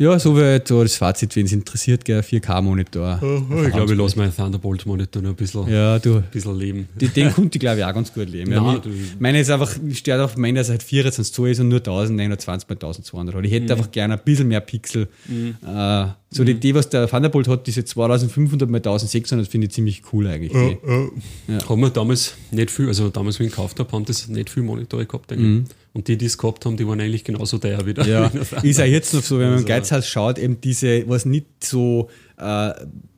Ja, 0.00 0.16
so 0.20 0.36
wird 0.36 0.68
so 0.68 0.80
das 0.84 0.94
Fazit, 0.94 1.34
wenn 1.34 1.46
es 1.46 1.52
interessiert, 1.52 2.04
gell, 2.04 2.20
4K-Monitor. 2.20 3.20
Ich 3.66 3.72
glaube, 3.72 3.92
ich 3.92 3.98
lasse 3.98 4.16
meinen 4.16 4.32
Thunderbolt-Monitor 4.34 5.20
noch 5.20 5.30
ein 5.30 5.34
bisschen, 5.34 5.68
Ja, 5.68 5.98
du. 5.98 6.18
ein 6.18 6.24
bisschen 6.30 6.56
leben. 6.56 6.88
Die, 7.00 7.08
den 7.08 7.32
konnte 7.32 7.56
ich 7.56 7.60
glaube 7.60 7.78
ich 7.80 7.84
auch 7.84 7.92
ganz 7.92 8.12
gut 8.14 8.28
leben. 8.30 8.52
Ja, 8.52 8.60
Nein, 8.62 8.80
du- 8.82 8.90
meine 9.18 9.40
ist 9.40 9.50
einfach, 9.50 9.74
ich 9.88 9.98
stehe 9.98 10.22
auf 10.22 10.36
meiner, 10.36 10.60
dass 10.60 10.68
er 10.68 10.74
halt 10.74 10.84
24 10.84 11.34
Zoll 11.34 11.48
ist 11.50 11.58
und 11.58 11.68
nur 11.68 11.78
1920 11.80 12.68
bei 12.68 12.74
1200 12.74 13.34
hat. 13.34 13.44
Ich 13.44 13.50
hätte 13.52 13.72
einfach 13.72 13.90
gerne 13.90 14.14
ein 14.14 14.20
bisschen 14.24 14.46
mehr 14.46 14.60
Pixel. 14.60 15.08
Äh, 15.28 16.06
so 16.30 16.44
die, 16.44 16.54
die, 16.54 16.74
was 16.76 16.88
der 16.90 17.08
Thunderbolt 17.08 17.48
hat, 17.48 17.66
diese 17.66 17.84
2500 17.84 18.70
bei 18.70 18.76
1600, 18.78 19.48
finde 19.48 19.66
ich 19.66 19.72
ziemlich 19.72 20.02
cool 20.12 20.28
eigentlich. 20.28 20.52
Die. 20.52 21.58
Haben 21.68 21.80
wir 21.80 21.90
damals 21.90 22.34
nicht 22.52 22.70
viel, 22.70 22.86
also 22.86 23.08
damals, 23.08 23.38
wie 23.40 23.44
ich 23.44 23.48
ihn 23.48 23.50
gekauft 23.50 23.80
habe, 23.80 23.90
haben 23.90 24.04
das 24.04 24.28
nicht 24.28 24.50
viel 24.50 24.62
Monitore 24.62 25.06
gehabt. 25.06 25.32
eigentlich. 25.32 25.64
Und 25.98 26.06
die, 26.06 26.16
die 26.16 26.26
es 26.26 26.38
gehabt 26.38 26.64
haben, 26.64 26.76
die 26.76 26.86
waren 26.86 27.00
eigentlich 27.00 27.24
genauso 27.24 27.58
teuer 27.58 27.84
wieder. 27.84 28.06
Ja, 28.06 28.30
ist 28.62 28.80
auch 28.80 28.84
jetzt 28.84 29.12
noch 29.14 29.22
so, 29.22 29.34
wenn 29.40 29.46
man 29.46 29.52
im 29.54 29.64
Also- 29.64 29.66
Geizhaus 29.66 30.06
schaut, 30.06 30.38
eben 30.38 30.60
diese, 30.60 31.08
was 31.08 31.24
nicht 31.24 31.46
so, 31.64 32.08
äh, 32.38 32.70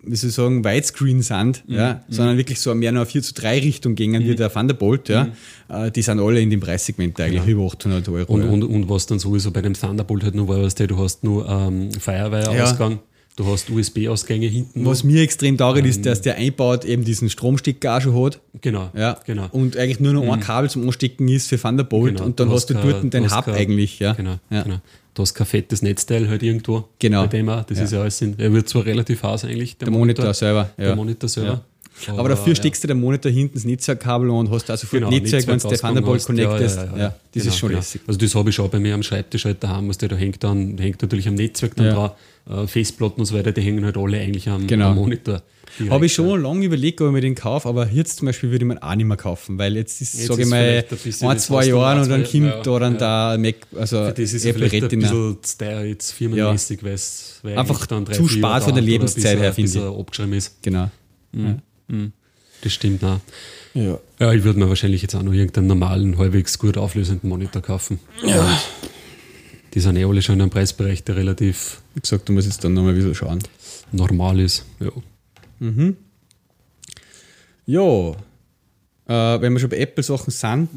wie 0.03 0.17
soll 0.17 0.31
ich 0.31 0.35
sagen, 0.35 0.65
Widescreen 0.65 1.21
sind, 1.21 1.63
Mhm. 1.69 1.75
ja, 1.75 2.03
sondern 2.09 2.39
wirklich 2.39 2.59
so 2.59 2.75
mehr 2.75 2.91
noch 2.91 3.07
4 3.07 3.21
zu 3.23 3.35
3 3.35 3.59
Richtung 3.59 3.97
gingen 3.97 4.25
wie 4.27 4.35
der 4.35 4.51
Thunderbolt, 4.51 5.11
ja, 5.11 5.29
äh, 5.69 5.91
die 5.91 6.01
sind 6.01 6.21
alle 6.21 6.41
in 6.41 6.49
dem 6.49 6.61
Preissegment 6.61 7.21
eigentlich 7.21 7.47
über 7.47 7.67
800 7.67 8.09
Euro. 8.09 8.33
Und, 8.33 8.45
ja. 8.45 8.49
und, 8.49 8.63
und 8.63 8.89
was 8.89 9.05
dann 9.05 9.19
sowieso 9.19 9.51
bei 9.51 9.61
dem 9.61 9.75
Thunderbolt 9.75 10.25
halt 10.25 10.35
nur 10.35 10.49
war, 10.49 10.63
weißt 10.63 10.81
du, 10.81 10.87
du 10.87 10.97
hast 10.97 11.23
nur 11.23 11.47
ähm, 11.47 11.91
Firewire-Ausgang, 11.93 13.01
du 13.41 13.47
hast 13.53 13.71
USB-Ausgänge 13.71 14.47
hinten. 14.47 14.85
Was 14.85 15.03
mir 15.05 15.23
extrem 15.23 15.57
taugt, 15.57 15.85
ist, 15.87 16.05
dass 16.05 16.21
der 16.21 16.37
einbaut 16.37 16.85
eben 16.85 17.05
diesen 17.05 17.31
Stromstecker 17.31 17.97
auch 17.97 18.01
schon 18.01 18.25
hat. 18.25 18.41
genau, 18.61 18.91
Ja, 18.95 19.19
genau. 19.25 19.47
Und 19.53 19.77
eigentlich 19.77 20.01
nur 20.01 20.13
noch 20.13 20.31
ein 20.33 20.41
Kabel 20.41 20.69
zum 20.69 20.85
Anstecken 20.85 21.27
ist 21.29 21.49
für 21.49 21.59
Thunderbolt 21.59 22.15
Genau, 22.17 22.27
und 22.27 22.39
dann 22.39 22.49
du 22.49 22.55
hast 22.55 22.69
du 22.71 22.75
hast 22.75 22.85
dort 22.85 23.01
kein- 23.01 23.11
deinen 23.11 23.29
du 23.29 23.37
Hub 23.37 23.49
eigentlich. 23.49 23.99
Ja. 23.99 24.13
Genau, 24.13 24.37
Ja. 24.51 24.63
genau. 24.63 24.81
Du 25.15 25.23
hast 25.23 25.35
kein 25.35 25.47
fettes 25.47 25.83
Netzteil 25.83 26.29
halt 26.29 26.43
irgendwo. 26.43 26.85
Genau. 26.99 27.23
Bei 27.23 27.27
dem 27.29 27.49
auch. 27.49 27.65
Das 27.65 27.79
Ja. 27.79 27.85
ist 27.85 27.93
ja 27.93 28.01
alles 28.03 28.21
in, 28.23 28.39
er 28.39 28.53
wird 28.53 28.69
zwar 28.69 28.85
relativ 28.87 29.23
heiß 29.23 29.45
eigentlich, 29.45 29.77
Der 29.79 29.91
Monitor 29.91 30.33
selber. 30.35 30.71
Der. 30.79 30.95
Monitor 30.95 31.29
selber. 31.29 31.65
Aber 32.09 32.29
dafür 32.31 32.55
steckst 32.55 32.83
du 32.85 32.89
den 32.89 33.01
Monitor 33.01 33.31
hinten 33.31 33.55
das 33.55 33.65
Netzwerkkabel 33.65 34.31
und 34.31 34.51
hast 34.51 34.71
auch 34.71 34.77
sofort 34.77 35.01
Genau, 35.03 35.11
Netzwerk, 35.11 35.47
wenn 35.47 35.59
du 35.59 35.69
Thunderbolt 35.69 36.25
connectest. 36.25 36.77
Ja, 36.79 36.85
Ja, 36.85 36.91
ja, 36.91 36.97
ja, 36.97 37.03
ja. 37.05 37.09
das 37.33 37.43
Genau, 37.43 37.47
ist 37.53 37.59
schon 37.59 37.69
genau. 37.71 37.79
lässig. 37.81 38.01
Also 38.07 38.19
das 38.21 38.35
habe 38.35 38.49
ich 38.51 38.55
schon 38.57 38.71
bei 38.71 38.81
mir 38.81 38.95
am 38.95 39.03
Schreibtisch 39.03 39.45
halt 39.45 39.63
daheim, 39.63 39.89
was 39.89 39.99
der 39.99 40.09
da 40.09 40.17
hängt 40.17 40.43
dann, 40.45 40.79
hängt 40.79 41.01
natürlich 41.03 41.29
am 41.29 41.35
Netzwerk 41.35 41.77
dann 41.77 41.87
Ja. 41.87 41.95
dran. 41.95 42.11
Äh, 42.65 42.67
Festplatten 42.67 43.21
und 43.21 43.27
so 43.27 43.35
weiter, 43.37 43.53
die 43.53 43.61
hängen 43.61 43.85
halt 43.85 43.97
alle 43.99 44.19
eigentlich 44.19 44.49
am, 44.49 44.67
Genau. 44.67 44.89
am 44.91 44.97
Monitor. 44.97 45.43
Habe 45.89 46.07
ich 46.07 46.17
ja. 46.17 46.25
schon 46.25 46.43
lange 46.43 46.65
überlegt, 46.67 47.01
ob 47.01 47.07
ich 47.09 47.13
mir 47.13 47.21
den 47.21 47.37
kaufe, 47.37 47.69
aber 47.69 47.87
jetzt 47.89 48.17
zum 48.19 48.27
Beispiel 48.27 48.51
würde 48.51 48.65
ich 48.65 48.69
mir 48.69 48.83
auch 48.83 48.95
nicht 48.97 49.07
mehr 49.07 49.17
kaufen, 49.17 49.57
weil 49.57 49.77
jetzt 49.77 50.01
ist, 50.01 50.27
sage 50.27 50.43
ich 50.43 50.49
mal, 50.49 50.85
ein 51.29 51.39
zwei 51.39 51.67
Jahre 51.67 52.01
und 52.03 52.11
dann 52.11 52.25
kommt 52.25 52.35
ja, 52.45 52.61
da 52.63 52.79
dann 52.81 52.99
ja. 52.99 53.37
der 53.37 53.39
Mac, 53.39 53.55
also 53.77 54.05
Für 54.07 54.13
das 54.13 54.33
ist 54.33 54.45
ja 54.45 54.51
Apple 54.51 54.69
vielleicht 54.69 54.85
Retina. 54.87 55.11
ein 55.13 55.37
bisschen 55.37 55.87
jetzt 55.89 56.11
firmenmäßig, 56.13 56.83
weil 56.83 56.95
es 56.95 57.41
Einfach 57.45 57.87
dann 57.87 58.05
drei, 58.05 58.15
zu 58.15 58.27
spart 58.27 58.65
von 58.65 58.75
der 58.75 58.83
Lebenszeit 58.83 59.37
er- 59.37 59.43
her, 59.43 59.53
finde 59.55 59.79
er 59.79 59.97
abgeschrieben 59.97 60.33
ist. 60.33 60.61
Genau. 60.63 60.91
Mhm. 61.33 61.59
Ja. 61.91 61.97
Das 62.63 62.73
stimmt, 62.73 63.03
nein. 63.03 63.21
Ja. 63.75 63.99
Ja, 64.19 64.33
ich 64.33 64.45
würde 64.45 64.59
mir 64.59 64.69
wahrscheinlich 64.69 65.03
jetzt 65.03 65.15
auch 65.15 65.23
noch 65.23 65.33
irgendeinen 65.33 65.69
normalen, 65.69 66.19
halbwegs 66.19 66.59
gut 66.59 66.77
auflösenden 66.77 67.29
Monitor 67.29 67.63
kaufen. 67.63 68.01
Ja. 68.25 68.61
Die 69.73 69.81
sind 69.81 69.97
eh 69.97 70.05
alle 70.05 70.21
schon 70.21 70.35
in 70.35 70.43
einem 70.43 70.51
Preisbereich, 70.51 71.05
der 71.05 71.17
relativ 71.17 71.81
Wie 71.95 72.01
gesagt, 72.01 72.29
du 72.29 72.33
musst 72.33 72.49
jetzt 72.49 72.63
dann 72.65 72.75
nochmal 72.75 72.93
ein 72.93 72.97
bisschen 72.97 73.15
schauen. 73.15 73.39
normal 73.93 74.41
ist. 74.41 74.65
Ja. 74.81 74.91
Ja, 77.67 78.15
äh, 79.11 79.41
wenn 79.41 79.53
wir 79.53 79.61
schon 79.61 79.71
bei 79.71 79.79
Apple-Sachen 79.79 80.31
sind, 80.31 80.69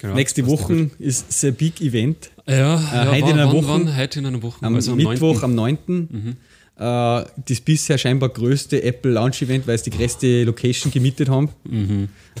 genau. 0.00 0.14
nächste 0.14 0.46
Woche 0.46 0.90
ist 0.98 1.40
the 1.40 1.50
Big 1.52 1.80
Event. 1.80 2.30
Ja, 2.46 2.76
ja 2.76 3.06
heute 3.08 3.16
in 3.16 3.22
wann, 3.22 3.32
einer 3.32 3.46
wann, 3.48 3.56
Woche? 3.56 3.68
wann? 3.68 3.96
Heute 3.96 4.18
in 4.18 4.26
einer 4.26 4.42
Woche. 4.42 4.64
Am 4.64 4.74
also 4.74 4.92
am 4.92 4.98
Mittwoch, 4.98 5.42
9.. 5.42 5.44
am 5.44 5.54
9. 5.54 5.76
Äh, 5.78 6.34
das 6.84 7.60
bisher 7.62 7.98
scheinbar 7.98 8.30
größte 8.30 8.82
Apple 8.82 9.12
Launch 9.12 9.42
Event, 9.42 9.66
weil 9.66 9.76
sie 9.78 9.90
die 9.90 9.96
größte 9.98 10.44
Location 10.44 10.90
gemietet 10.90 11.28
haben. 11.28 11.50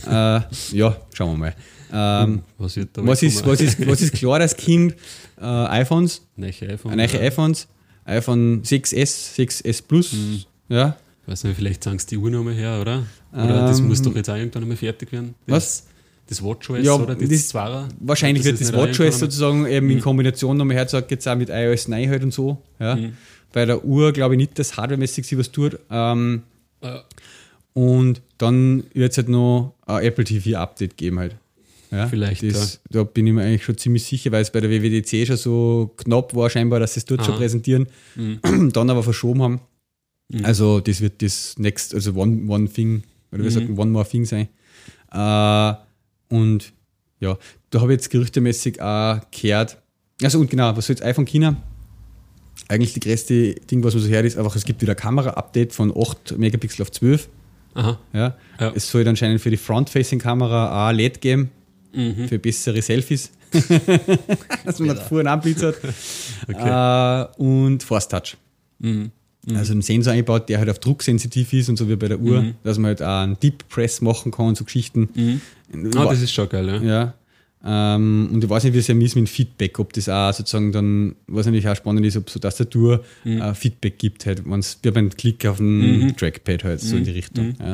Äh, 0.06 0.40
ja, 0.72 0.96
schauen 1.12 1.32
wir 1.32 1.36
mal. 1.36 1.54
Ähm, 1.92 2.42
Was 2.56 2.76
wird 2.76 2.90
da 2.96 3.06
was, 3.06 3.22
ist, 3.22 3.44
was, 3.44 3.60
ist, 3.60 3.86
was 3.86 4.00
ist 4.00 4.14
klar, 4.14 4.38
das 4.38 4.56
Kind? 4.56 4.94
Äh, 5.40 5.44
iPhones, 5.44 6.22
Neue 6.36 6.50
iPhone. 6.50 6.96
neue 6.96 7.06
ja. 7.08 7.20
iPhones, 7.20 7.66
iPhone 8.04 8.62
6S, 8.62 9.34
6S 9.36 9.82
Plus, 9.86 10.12
Mhm. 10.12 10.40
ja. 10.68 10.96
Weiß 11.26 11.44
nicht, 11.44 11.56
vielleicht 11.56 11.84
sagen 11.84 11.98
sie 11.98 12.06
die 12.06 12.16
Uhr 12.16 12.30
nochmal 12.30 12.54
her, 12.54 12.78
oder? 12.80 13.04
Oder 13.32 13.66
das 13.68 13.80
Ähm, 13.80 13.88
muss 13.88 14.00
doch 14.02 14.14
jetzt 14.16 14.30
auch 14.30 14.36
irgendwann 14.36 14.62
einmal 14.62 14.76
fertig 14.76 15.12
werden. 15.12 15.34
Was? 15.46 15.84
Das, 16.28 16.38
das 16.38 16.42
WatchOS 16.44 16.84
Ja, 16.84 16.94
oder 16.94 17.14
das, 17.14 17.28
das- 17.28 17.48
Zwarer? 17.48 17.88
Wahrscheinlich 18.00 18.44
wird 18.44 18.60
das 18.60 18.72
auch 18.72 18.78
WatchOS 18.86 19.18
sozusagen 19.18 19.66
eben 19.66 19.86
Mhm. 19.86 19.92
in 19.92 20.00
Kombination 20.00 20.56
nochmal 20.56 20.76
herzagt, 20.76 21.10
jetzt 21.10 21.26
auch 21.28 21.36
mit 21.36 21.50
iOS 21.50 21.88
9 21.88 22.08
halt 22.08 22.22
und 22.22 22.32
so. 22.32 22.58
Ja. 22.78 22.96
Bei 23.52 23.64
der 23.66 23.84
Uhr 23.84 24.12
glaube 24.12 24.34
ich 24.34 24.38
nicht, 24.38 24.58
dass 24.58 24.76
hardwaremäßig 24.76 25.26
sie 25.26 25.38
was 25.38 25.50
tut. 25.50 25.78
Ähm, 25.90 26.42
einmal- 26.80 27.04
und 27.72 28.20
dann 28.38 28.84
wird 28.94 29.12
es 29.12 29.18
halt 29.18 29.28
noch 29.28 29.74
ein 29.86 30.02
Apple 30.04 30.24
TV 30.24 30.58
Update 30.58 30.96
geben 30.96 31.18
halt. 31.18 31.36
Ja, 31.92 32.06
Vielleicht, 32.06 32.42
Das, 32.42 32.80
Da 32.90 33.02
bin 33.04 33.26
ich 33.26 33.32
mir 33.32 33.42
eigentlich 33.42 33.64
schon 33.64 33.76
ziemlich 33.76 34.04
sicher, 34.04 34.30
weil 34.32 34.42
es 34.42 34.50
bei 34.50 34.60
der 34.60 34.70
WWDC 34.70 35.26
schon 35.26 35.36
so 35.36 35.94
knapp 35.96 36.34
war 36.34 36.48
scheinbar, 36.50 36.78
dass 36.80 36.94
sie 36.94 37.00
es 37.00 37.04
dort 37.04 37.24
schon 37.24 37.32
Aha. 37.34 37.40
präsentieren, 37.40 37.86
dann 38.72 38.90
aber 38.90 39.02
verschoben 39.02 39.42
haben. 39.42 39.60
Mhm. 40.28 40.44
Also 40.44 40.80
das 40.80 41.00
wird 41.00 41.20
das 41.22 41.58
next, 41.58 41.94
also 41.94 42.14
one, 42.14 42.48
one 42.48 42.68
thing, 42.68 43.02
oder 43.32 43.42
wie 43.42 43.46
Mhm. 43.46 43.50
sagt 43.50 43.68
man, 43.68 43.78
one 43.78 43.90
more 43.90 44.08
thing 44.08 44.24
sein. 44.24 44.48
Äh, 45.12 45.74
und 46.34 46.72
ja, 47.18 47.36
da 47.70 47.80
habe 47.80 47.92
ich 47.92 47.96
jetzt 47.98 48.10
gerüchtemäßig 48.10 48.80
auch 48.80 49.20
gehört, 49.32 49.76
also 50.22 50.38
und 50.38 50.48
genau, 50.50 50.76
was 50.76 50.86
soll 50.86 50.94
jetzt 50.94 51.04
iPhone 51.04 51.24
China? 51.26 51.56
Eigentlich 52.70 52.92
die 52.94 53.00
größte 53.00 53.54
Ding, 53.70 53.82
was 53.82 53.94
man 53.94 54.02
so 54.04 54.08
hört, 54.08 54.24
ist 54.24 54.38
einfach, 54.38 54.54
es 54.54 54.64
gibt 54.64 54.80
wieder 54.80 54.92
ein 54.92 54.96
Kamera-Update 54.96 55.72
von 55.72 55.92
8 55.96 56.38
Megapixel 56.38 56.82
auf 56.82 56.92
12. 56.92 57.28
Aha. 57.74 57.98
Ja. 58.12 58.36
Ja. 58.60 58.72
Es 58.76 58.88
soll 58.90 59.06
anscheinend 59.08 59.40
für 59.40 59.50
die 59.50 59.56
Front-Facing-Kamera 59.56 60.88
auch 60.88 60.92
LED 60.92 61.20
geben, 61.20 61.50
Mhm. 61.92 62.28
für 62.28 62.38
bessere 62.38 62.80
Selfies. 62.80 63.32
Dass 64.64 64.78
man 64.78 64.88
nach 64.96 65.02
vorne 65.08 65.28
anblitzt 65.28 65.64
hat. 65.64 65.74
Äh, 66.48 67.42
und 67.42 67.82
Force 67.82 68.06
Touch. 68.06 68.36
Mhm. 68.78 69.10
Also 69.54 69.72
einen 69.72 69.82
Sensor 69.82 70.12
eingebaut, 70.12 70.48
der 70.48 70.58
halt 70.58 70.68
auf 70.70 70.78
Druck 70.78 71.02
sensitiv 71.02 71.52
ist 71.52 71.68
und 71.68 71.76
so 71.76 71.88
wie 71.88 71.96
bei 71.96 72.06
der 72.08 72.20
Uhr, 72.20 72.54
dass 72.62 72.78
man 72.78 72.90
halt 72.90 73.02
auch 73.02 73.22
einen 73.22 73.40
Deep 73.40 73.68
Press 73.68 74.00
machen 74.02 74.30
kann 74.30 74.46
und 74.46 74.56
so 74.58 74.64
Geschichten. 74.64 75.40
Ah, 75.96 76.04
das 76.04 76.20
ist 76.20 76.32
schon 76.32 76.48
geil, 76.48 76.68
ja. 76.68 76.82
ja. 76.82 77.14
Ähm, 77.64 78.30
und 78.32 78.42
ich 78.42 78.48
weiß 78.48 78.64
nicht, 78.64 78.72
wie 78.74 78.78
es 78.78 78.86
ja 78.86 78.94
ist 78.94 79.16
mit 79.16 79.26
dem 79.26 79.26
Feedback, 79.26 79.78
ob 79.78 79.92
das 79.92 80.08
auch 80.08 80.32
sozusagen 80.32 80.72
dann, 80.72 81.14
was 81.26 81.44
natürlich 81.46 81.68
auch 81.68 81.76
spannend 81.76 82.06
ist, 82.06 82.16
ob 82.16 82.30
so 82.30 82.38
Tastatur 82.40 83.04
äh, 83.24 83.52
Feedback 83.54 83.98
gibt, 83.98 84.24
halt, 84.26 84.42
wenn 84.48 84.60
es 84.60 84.78
wie 84.82 84.90
beim 84.90 85.10
Klick 85.10 85.44
auf 85.46 85.58
dem 85.58 86.14
Trackpad 86.16 86.64
halt, 86.64 86.80
so 86.80 86.96
in 86.96 87.04
die 87.04 87.10
Richtung. 87.10 87.54
Ja. 87.60 87.72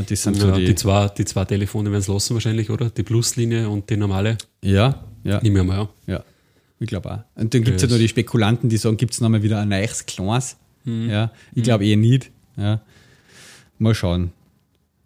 Äh, 0.00 0.02
das 0.08 0.22
sind 0.22 0.36
so 0.36 0.48
Ja, 0.48 0.56
die. 0.56 0.64
die, 0.64 0.74
zwei, 0.74 1.08
die 1.08 1.24
zwei 1.24 1.44
Telefone 1.44 1.90
werden 1.90 2.00
es 2.00 2.08
lassen 2.08 2.34
wahrscheinlich, 2.34 2.70
oder? 2.70 2.90
Die 2.90 3.02
Pluslinie 3.04 3.68
und 3.68 3.88
die 3.88 3.96
normale. 3.96 4.36
ja, 4.62 5.04
ja. 5.24 5.40
Nehmen 5.40 5.54
wir 5.56 5.62
mal 5.64 5.78
an. 5.82 5.88
Ja, 6.08 6.24
ich 6.80 6.88
glaube 6.88 7.08
auch. 7.12 7.40
Und 7.40 7.54
dann 7.54 7.62
gibt 7.62 7.76
es 7.76 7.82
Das- 7.82 7.82
halt 7.82 7.90
noch 7.92 7.98
die 8.02 8.08
Spekulanten, 8.08 8.68
die 8.68 8.76
sagen, 8.78 8.96
gibt 8.96 9.12
es 9.14 9.20
nochmal 9.20 9.44
wieder 9.44 9.60
ein 9.60 9.68
neues 9.68 10.04
Kleines? 10.06 10.56
Mhm. 10.84 11.08
Ja, 11.08 11.30
ich 11.54 11.62
glaube 11.62 11.86
eher 11.86 11.96
nicht. 11.96 12.32
Ja. 12.56 12.80
Mal 13.78 13.94
schauen. 13.94 14.32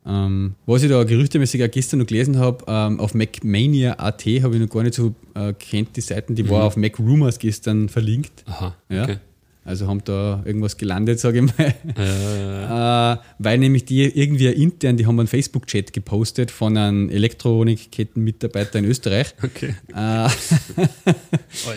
Ähm, 0.08 0.54
was 0.66 0.82
ich 0.84 0.90
da 0.90 1.02
gerüchtemäßig 1.04 1.64
auch 1.64 1.70
gestern 1.70 1.98
noch 1.98 2.06
gelesen 2.06 2.38
habe, 2.38 2.64
ähm, 2.68 3.00
auf 3.00 3.14
MacMania.at 3.14 4.24
habe 4.24 4.54
ich 4.54 4.60
noch 4.60 4.68
gar 4.68 4.82
nicht 4.84 4.94
so 4.94 5.14
äh, 5.34 5.52
kennt, 5.54 5.96
die 5.96 6.00
Seiten, 6.00 6.34
die 6.36 6.48
war 6.48 6.64
auf 6.64 6.76
Mac 6.76 6.98
Rumors 6.98 7.38
gestern 7.38 7.88
verlinkt. 7.88 8.44
Aha, 8.46 8.76
Ja. 8.88 9.02
okay. 9.04 9.16
Also 9.64 9.88
haben 9.88 10.04
da 10.04 10.42
irgendwas 10.44 10.76
gelandet, 10.76 11.18
sage 11.18 11.40
ich 11.40 11.58
mal. 11.58 11.74
Äh, 11.96 12.66
Äh, 13.16 13.16
weil 13.38 13.58
nämlich 13.58 13.84
die 13.84 14.02
irgendwie 14.04 14.46
intern, 14.46 14.96
die 14.96 15.06
haben 15.06 15.18
einen 15.18 15.26
Facebook-Chat 15.28 15.92
gepostet 15.92 16.50
von 16.50 16.76
einem 16.76 17.10
Elektronikkettenmitarbeiter 17.10 18.78
in 18.78 18.84
Österreich. 18.84 19.34
okay. 19.42 19.74
Äh, 19.94 20.28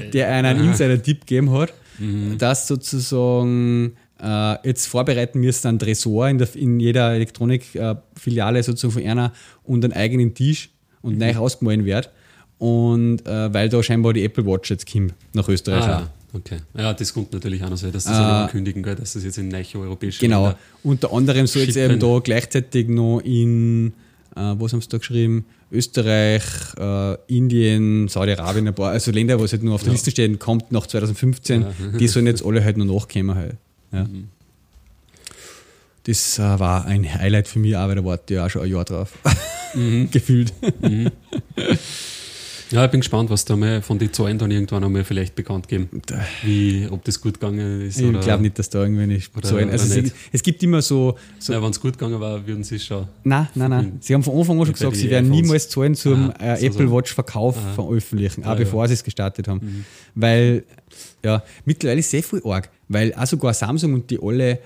der 0.14 0.30
einen 0.30 0.66
Insider-Tipp 0.66 1.22
gegeben 1.22 1.52
hat, 1.52 1.74
dass 2.38 2.68
sozusagen 2.68 3.94
äh, 4.22 4.68
jetzt 4.68 4.88
vorbereiten 4.88 5.40
müsst 5.40 5.66
einen 5.66 5.80
Tresor 5.80 6.28
in, 6.30 6.38
der, 6.38 6.48
in 6.56 6.80
jeder 6.80 7.14
Elektronikfiliale 7.14 8.64
sozusagen 8.64 8.94
von 8.94 9.04
einer 9.06 9.34
und 9.64 9.84
einen 9.84 9.94
eigenen 9.94 10.34
Tisch 10.34 10.70
und 11.02 11.18
neu 11.18 11.36
ausgemahlen 11.38 11.86
wird. 11.86 12.10
Und 12.58 13.26
äh, 13.26 13.54
weil 13.54 13.70
da 13.70 13.82
scheinbar 13.82 14.14
die 14.14 14.24
Apple 14.26 14.46
Watch 14.46 14.70
jetzt 14.70 14.92
kommt 14.92 15.14
nach 15.34 15.48
Österreich. 15.48 15.84
Ah, 15.84 15.90
ja. 15.90 16.10
okay. 16.34 16.58
Ja, 16.78 16.94
das 16.94 17.14
kommt 17.14 17.32
natürlich 17.32 17.64
auch 17.64 17.70
noch 17.70 17.78
sein, 17.78 17.94
dass 17.94 18.04
das 18.04 18.18
Äh, 18.18 18.22
ankündigen, 18.22 18.84
gell, 18.84 18.96
dass 18.96 19.14
das 19.14 19.24
jetzt 19.24 19.38
in 19.38 19.48
neue 19.48 19.64
europäische 19.76 20.20
Genau. 20.20 20.44
Länder- 20.48 20.60
Unter 20.84 21.14
anderem 21.14 21.48
soll 21.48 21.62
jetzt 21.64 21.78
eben 21.78 22.00
da 22.00 22.20
gleichzeitig 22.22 22.90
noch 22.90 23.22
in, 23.22 23.94
äh, 24.36 24.42
was 24.58 24.74
haben 24.74 24.82
sie 24.82 24.90
da 24.90 24.98
geschrieben? 24.98 25.46
Österreich, 25.72 26.44
äh, 26.78 27.16
Indien, 27.28 28.08
Saudi-Arabien, 28.10 28.68
ein 28.68 28.76
paar, 28.76 28.92
also 28.92 29.12
Länder, 29.12 29.40
wo 29.40 29.46
es 29.46 29.54
halt 29.54 29.64
nur 29.64 29.76
auf 29.76 29.84
der 29.84 29.94
Liste 29.94 30.12
stehen, 30.12 30.38
kommt 30.40 30.72
nach 30.74 30.86
2015, 30.88 31.66
die 32.00 32.08
sollen 32.10 32.26
jetzt 32.26 32.44
alle 32.44 32.62
halt 32.64 32.76
noch 32.76 32.86
nachkommen 32.86 33.36
halt. 33.36 33.56
Ja. 33.92 34.04
Mhm. 34.04 34.28
Das 36.04 36.40
äh, 36.40 36.42
war 36.60 36.86
ein 36.86 37.04
Highlight 37.14 37.48
für 37.48 37.60
mich 37.60 37.74
weil 37.74 37.96
da 37.96 38.04
warte 38.06 38.34
ich 38.34 38.40
auch 38.40 38.50
schon 38.50 38.64
ein 38.64 38.72
Jahr 38.72 38.86
drauf. 38.86 39.12
Mhm. 39.76 40.10
Gefühlt. 40.12 40.54
Ja, 42.72 42.86
ich 42.86 42.92
bin 42.92 43.00
gespannt, 43.00 43.32
was 43.32 43.46
da 43.46 43.56
mal 43.56 43.82
von 43.82 43.98
den 43.98 44.14
Zahlen 44.14 44.38
dann 44.38 44.52
irgendwann 44.52 44.84
einmal 44.84 45.04
vielleicht 45.04 45.34
bekannt 45.36 45.68
geben. 45.68 45.90
Wie, 46.44 46.88
ob 46.92 47.04
das 47.04 47.20
gut 47.20 47.40
gegangen 47.40 47.82
ist. 47.82 48.00
Ich 48.00 48.20
glaube 48.22 48.44
nicht, 48.44 48.60
dass 48.60 48.70
da 48.70 48.84
irgendwelche 48.84 49.28
oder- 49.36 49.48
Zahlen. 49.48 49.70
Also 49.72 49.88
sie, 49.88 50.12
es 50.32 50.44
gibt 50.44 50.62
immer 50.62 50.82
so, 50.84 51.18
so 51.40 51.54
wenn 51.54 51.64
es 51.72 51.82
gut 51.82 51.98
gegangen 51.98 52.20
war, 52.20 52.46
würden 52.46 52.64
sie 52.64 52.76
es 52.76 52.86
schon. 52.86 53.08
Nein, 53.24 53.48
nein, 53.56 53.70
nein. 53.72 53.98
Sie 54.02 54.14
haben 54.14 54.22
von 54.24 54.38
Anfang 54.38 54.60
an 54.60 54.66
schon 54.68 54.74
gesagt, 54.76 54.96
sie 54.98 55.10
werden 55.10 55.32
niemals 55.32 55.68
zahlen 55.70 55.96
zum 55.96 56.32
Ah, 56.38 56.56
äh, 56.56 56.66
Apple. 56.68 56.92
Watch 56.92 57.12
Verkauf 57.14 57.58
Ah. 57.58 57.74
veröffentlichen, 57.74 58.44
auch 58.44 58.50
Ja, 58.50 58.54
bevor 58.56 58.84
ja. 58.84 58.90
sie 58.90 58.94
es 58.94 59.04
gestartet 59.04 59.48
haben. 59.48 59.84
Weil, 60.14 60.64
ja, 61.26 61.44
mittlerweile 61.66 62.00
ist 62.02 62.12
sehr 62.12 62.22
viel 62.22 62.42
arg, 62.46 62.70
weil 62.90 63.14
auch 63.14 63.28
sogar 63.28 63.54
Samsung 63.54 63.94
und 63.94 64.10
die 64.10 64.20
alle 64.22 64.60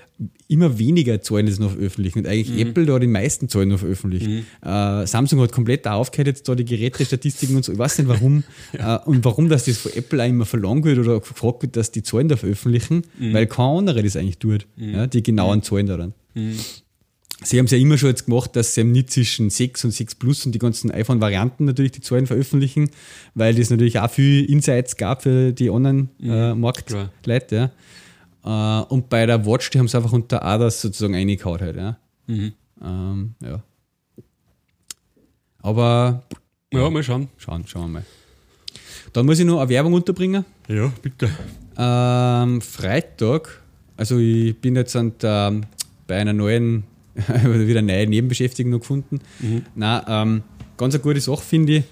immer 0.48 0.78
weniger 0.78 1.20
zahlen 1.20 1.46
das 1.46 1.58
noch 1.58 1.72
veröffentlichen 1.72 2.20
und 2.20 2.26
eigentlich 2.26 2.58
Apple 2.60 2.86
da 2.86 2.98
die 2.98 3.06
meisten 3.06 3.48
Zahlen 3.48 3.68
noch 3.68 3.78
veröffentlichen. 3.78 4.46
Äh, 4.64 5.06
Samsung 5.06 5.40
hat 5.40 5.52
komplett 5.52 5.86
da 5.86 5.94
aufgehört, 5.94 6.28
jetzt 6.28 6.48
da 6.48 6.54
die 6.54 6.64
Gerätestatistiken 6.64 7.54
und 7.56 7.64
so. 7.64 7.72
Ich 7.72 7.78
weiß 7.78 7.98
nicht 7.98 8.08
warum 8.08 8.42
äh, 8.72 8.98
und 9.04 9.24
warum, 9.24 9.48
dass 9.48 9.66
das 9.66 9.76
von 9.76 9.92
Apple 9.92 10.22
auch 10.22 10.28
immer 10.28 10.46
verlangt 10.46 10.84
wird 10.84 10.98
oder 10.98 11.20
gefragt 11.20 11.62
wird, 11.62 11.76
dass 11.76 11.92
die 11.92 12.02
Zahlen 12.02 12.28
da 12.28 12.36
veröffentlichen, 12.36 13.02
weil 13.18 13.46
kein 13.46 13.78
anderer 13.78 14.02
das 14.02 14.16
eigentlich 14.16 14.38
tut, 14.38 14.66
ja, 14.76 15.06
die 15.06 15.22
genauen 15.22 15.62
Zahlen 15.62 15.86
daran. 15.86 16.14
Sie 17.42 17.58
haben 17.58 17.66
es 17.66 17.72
ja 17.72 17.78
immer 17.78 17.98
schon 17.98 18.08
jetzt 18.08 18.26
gemacht, 18.26 18.56
dass 18.56 18.74
sie 18.74 18.80
eben 18.80 18.92
nicht 18.92 19.10
zwischen 19.10 19.50
6 19.50 19.84
und 19.84 19.90
6 19.90 20.14
Plus 20.14 20.46
und 20.46 20.52
die 20.52 20.58
ganzen 20.58 20.90
iPhone-Varianten 20.90 21.66
natürlich 21.66 21.92
die 21.92 22.00
Zahlen 22.00 22.26
veröffentlichen, 22.26 22.90
weil 23.34 23.54
das 23.54 23.70
natürlich 23.70 23.98
auch 23.98 24.10
viel 24.10 24.44
Insights 24.44 24.96
gab 24.96 25.22
für 25.22 25.52
die. 25.52 25.68
Online-Marktleute. 25.68 27.56
ja. 27.56 27.70
Äh, 28.44 28.48
und 28.92 29.08
bei 29.08 29.26
der 29.26 29.44
Watch, 29.46 29.70
die 29.70 29.78
haben 29.78 29.86
es 29.86 29.94
einfach 29.94 30.12
unter 30.12 30.42
ADAS 30.44 30.80
sozusagen 30.80 31.14
reingehauen 31.14 31.60
halt. 31.60 31.76
Ja. 31.76 31.96
Ähm, 32.82 33.34
ja. 33.42 33.62
Aber 35.62 36.22
Ja, 36.72 36.90
mal 36.90 37.02
schauen. 37.02 37.28
schauen, 37.36 37.66
schauen 37.66 37.82
wir 37.84 37.88
mal. 38.00 38.04
Dann 39.12 39.26
muss 39.26 39.38
ich 39.38 39.44
noch 39.46 39.60
eine 39.60 39.68
Werbung 39.68 39.92
unterbringen. 39.94 40.44
Ja, 40.68 40.92
bitte. 41.00 41.30
Ähm, 41.76 42.60
Freitag, 42.60 43.62
also 43.96 44.18
ich 44.18 44.58
bin 44.60 44.76
jetzt 44.76 44.94
an 44.96 45.12
der, 45.22 45.60
bei 46.06 46.16
einer 46.16 46.32
neuen, 46.32 46.84
wieder 47.14 47.80
neue 47.82 48.06
Nebenbeschäftigung 48.06 48.72
noch 48.72 48.80
gefunden. 48.80 49.20
Nein, 49.74 50.02
ähm, 50.08 50.42
ganz 50.76 50.94
eine 50.94 51.02
gute 51.02 51.20
Sache 51.20 51.42
finde 51.42 51.76
ich. 51.76 51.84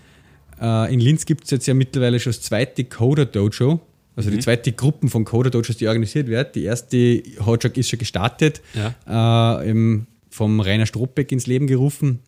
Äh, 0.60 0.92
in 0.92 1.00
Linz 1.00 1.24
gibt 1.24 1.44
es 1.44 1.50
jetzt 1.50 1.66
ja 1.66 1.74
mittlerweile 1.74 2.18
schon 2.20 2.32
das 2.32 2.42
zweite 2.42 2.84
Coder 2.84 3.24
Dojo. 3.26 3.80
Also 4.14 4.30
die 4.30 4.38
zweite 4.40 4.72
Gruppe 4.72 5.08
von 5.08 5.24
Coder 5.24 5.50
Dojos, 5.50 5.76
die 5.76 5.88
organisiert 5.88 6.26
wird. 6.26 6.54
Die 6.54 6.64
erste 6.64 7.22
hat 7.46 7.62
schon, 7.62 7.72
ist 7.72 7.88
schon 7.88 7.98
gestartet, 7.98 8.60
äh, 9.08 9.70
eben 9.70 10.06
vom 10.28 10.60
Rainer 10.60 10.86
Strobeck 10.86 11.32
ins 11.32 11.46
Leben 11.46 11.66
gerufen. 11.66 12.20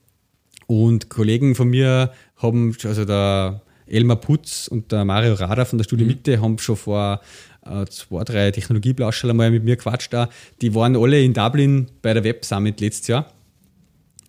Und 0.66 1.10
Kollegen 1.10 1.54
von 1.54 1.68
mir 1.68 2.12
haben, 2.36 2.74
also 2.84 3.04
der 3.04 3.60
Elmar 3.86 4.16
Putz 4.16 4.66
und 4.68 4.92
der 4.92 5.04
Mario 5.04 5.34
Rader 5.34 5.66
von 5.66 5.78
der 5.78 5.84
Studie 5.84 6.04
Mitte 6.04 6.40
haben 6.40 6.58
schon 6.58 6.76
vor 6.76 7.20
äh, 7.66 7.84
zwei, 7.86 8.24
drei 8.24 8.50
Technologieblauscherl 8.50 9.30
einmal 9.30 9.50
mit 9.50 9.64
mir 9.64 9.76
quatscht 9.76 10.12
da. 10.12 10.30
Die 10.62 10.74
waren 10.74 10.96
alle 10.96 11.22
in 11.22 11.34
Dublin 11.34 11.88
bei 12.00 12.14
der 12.14 12.24
Web 12.24 12.44
Summit 12.44 12.80
letztes 12.80 13.08
Jahr. 13.08 13.30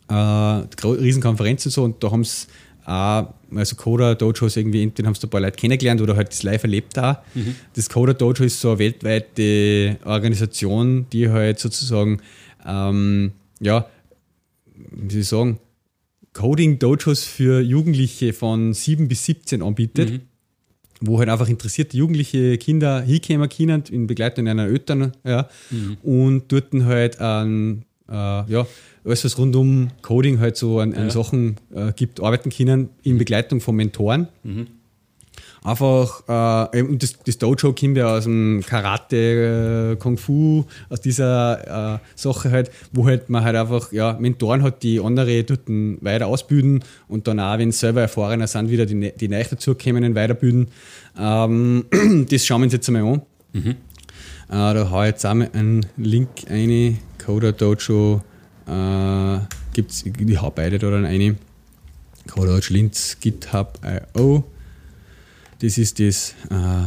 äh, 0.10 0.14
Riesenkonferenz 0.14 1.66
und 1.66 1.72
so 1.72 1.84
und 1.84 2.04
da 2.04 2.12
haben 2.12 2.24
sie 2.24 2.48
auch, 2.86 3.34
also 3.54 3.76
Coda 3.76 4.16
Dojos 4.16 4.58
irgendwie, 4.58 4.84
entweder 4.84 5.08
haben 5.08 5.16
sie 5.16 5.26
ein 5.26 5.30
paar 5.30 5.42
Leute 5.42 5.58
kennengelernt 5.58 6.02
oder 6.02 6.16
halt 6.16 6.30
das 6.30 6.44
live 6.44 6.64
erlebt 6.64 6.98
auch. 7.00 7.18
Mhm. 7.34 7.56
Das 7.74 7.90
Coda 7.90 8.14
Dojo 8.14 8.44
ist 8.44 8.62
so 8.62 8.70
eine 8.70 8.80
weltweite 8.80 9.98
Organisation, 10.06 11.08
die 11.12 11.30
halt 11.30 11.60
sozusagen, 11.60 12.22
ähm, 12.66 13.32
ja, 13.60 13.88
wie 14.76 15.12
soll 15.12 15.22
ich 15.22 15.28
sagen, 15.28 15.60
Coding-Dojos 16.34 17.24
für 17.24 17.62
Jugendliche 17.62 18.34
von 18.34 18.74
7 18.74 19.08
bis 19.08 19.26
17 19.26 19.62
anbietet, 19.62 20.12
mhm. 20.12 20.22
wo 21.00 21.18
halt 21.18 21.30
einfach 21.30 21.48
interessierte 21.48 21.98
jugendliche 21.98 22.58
Kinder 22.58 23.02
hinkommen 23.02 23.50
können, 23.50 23.84
in 23.90 24.06
Begleitung 24.06 24.48
einer 24.48 24.66
Eltern, 24.66 25.14
ja, 25.24 25.48
mhm. 25.72 25.98
und 26.04 26.52
dort 26.52 26.74
halt 26.84 27.20
ein, 27.20 27.86
äh, 28.10 28.14
ja, 28.14 28.68
alles, 29.04 29.26
was 29.26 29.38
rund 29.38 29.56
um 29.56 29.90
Coding 30.02 30.40
halt 30.40 30.58
so 30.58 30.80
an, 30.80 30.94
an 30.94 31.06
ja. 31.06 31.10
Sachen 31.10 31.58
äh, 31.74 31.92
gibt, 31.94 32.22
arbeiten 32.22 32.50
können, 32.50 32.90
in 33.04 33.18
Begleitung 33.18 33.62
von 33.62 33.76
Mentoren. 33.76 34.28
Mhm 34.44 34.68
einfach, 35.66 36.72
äh, 36.74 36.82
und 36.84 37.02
das, 37.02 37.18
das 37.26 37.38
Dojo 37.38 37.74
kommt 37.74 37.98
ja 37.98 38.16
aus 38.16 38.26
dem 38.26 38.64
Karate, 38.66 39.94
äh, 39.94 39.96
Kung 39.98 40.18
Fu, 40.18 40.66
aus 40.90 41.02
dieser 41.02 41.96
äh, 41.96 42.00
Sache 42.16 42.52
halt, 42.52 42.72
wo 42.94 43.06
halt 43.06 43.30
man 43.30 43.44
halt 43.44 43.56
einfach 43.56 43.92
ja, 43.92 44.14
Mentoren 44.20 44.62
hat, 44.64 44.84
die 44.84 45.00
andere 45.00 45.44
dort 45.44 45.62
weiter 45.68 46.28
ausbilden 46.28 46.84
und 47.08 47.28
dann 47.28 47.40
auch, 47.40 47.58
wenn 47.58 47.72
sie 47.72 47.80
selber 47.80 48.02
erfahrener 48.02 48.48
sind, 48.48 48.70
wieder 48.70 48.86
die, 48.86 49.12
die 49.12 49.28
neu 49.28 49.44
dazukommen 49.44 50.04
und 50.04 50.16
weiterbilden. 50.16 50.68
Ähm, 51.18 51.86
das 52.30 52.46
schauen 52.46 52.62
wir 52.62 52.66
uns 52.66 52.74
jetzt 52.74 52.88
einmal 52.88 53.14
an. 53.14 53.22
Mhm. 53.54 53.70
Äh, 53.70 53.76
da 54.50 54.90
habe 54.92 55.06
ich 55.06 55.12
jetzt 55.12 55.26
auch 55.26 55.32
einen 55.32 55.86
Link 55.98 56.30
eine 56.50 56.98
Coda 57.26 57.52
Dojo 57.52 58.22
äh, 58.68 59.40
gibt's, 59.74 60.04
ich 60.06 60.42
habe 60.42 60.54
beide 60.56 60.80
da 60.80 60.92
dann 60.92 61.06
eine. 61.06 61.36
Coda 62.28 62.54
Dojo 62.54 62.74
Linz, 62.74 63.18
GitHub.io 63.20 64.44
das 65.60 65.78
ist 65.78 66.00
das 66.00 66.36
äh, 66.50 66.84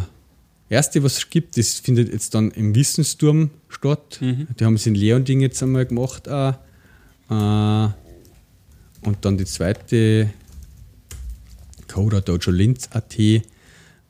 Erste, 0.70 1.02
was 1.02 1.18
es 1.18 1.30
gibt. 1.30 1.56
Das 1.56 1.74
findet 1.74 2.12
jetzt 2.12 2.34
dann 2.34 2.50
im 2.50 2.74
Wissensturm 2.74 3.50
statt. 3.68 4.18
Mhm. 4.20 4.48
Die 4.58 4.64
haben 4.64 4.74
es 4.74 4.86
in 4.86 4.94
Leonding 4.94 5.40
jetzt 5.40 5.62
einmal 5.62 5.86
gemacht. 5.86 6.28
Auch. 6.28 6.54
Äh, 7.30 7.88
und 9.02 9.16
dann 9.22 9.38
die 9.38 9.46
zweite 9.46 10.30
Coda 11.86 12.20
Dojo 12.20 12.50
Linz.at. 12.50 13.18
Äh, 13.18 13.40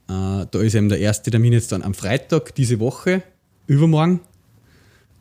da 0.07 0.47
ist 0.61 0.75
eben 0.75 0.89
der 0.89 0.99
erste 0.99 1.31
Termin 1.31 1.53
jetzt 1.53 1.71
dann 1.71 1.83
am 1.83 1.95
Freitag 1.95 2.55
diese 2.57 2.81
Woche, 2.81 3.23
übermorgen, 3.67 4.21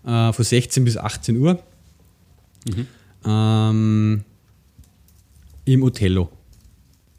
äh, 0.08 0.34
von 0.34 0.45
16 0.45 0.86
bis 0.86 0.97
18 0.97 1.38
Uhr. 1.38 1.62
Mhm. 2.66 2.88
Ähm, 3.26 4.24
Im 5.66 5.84
Othello. 5.84 6.32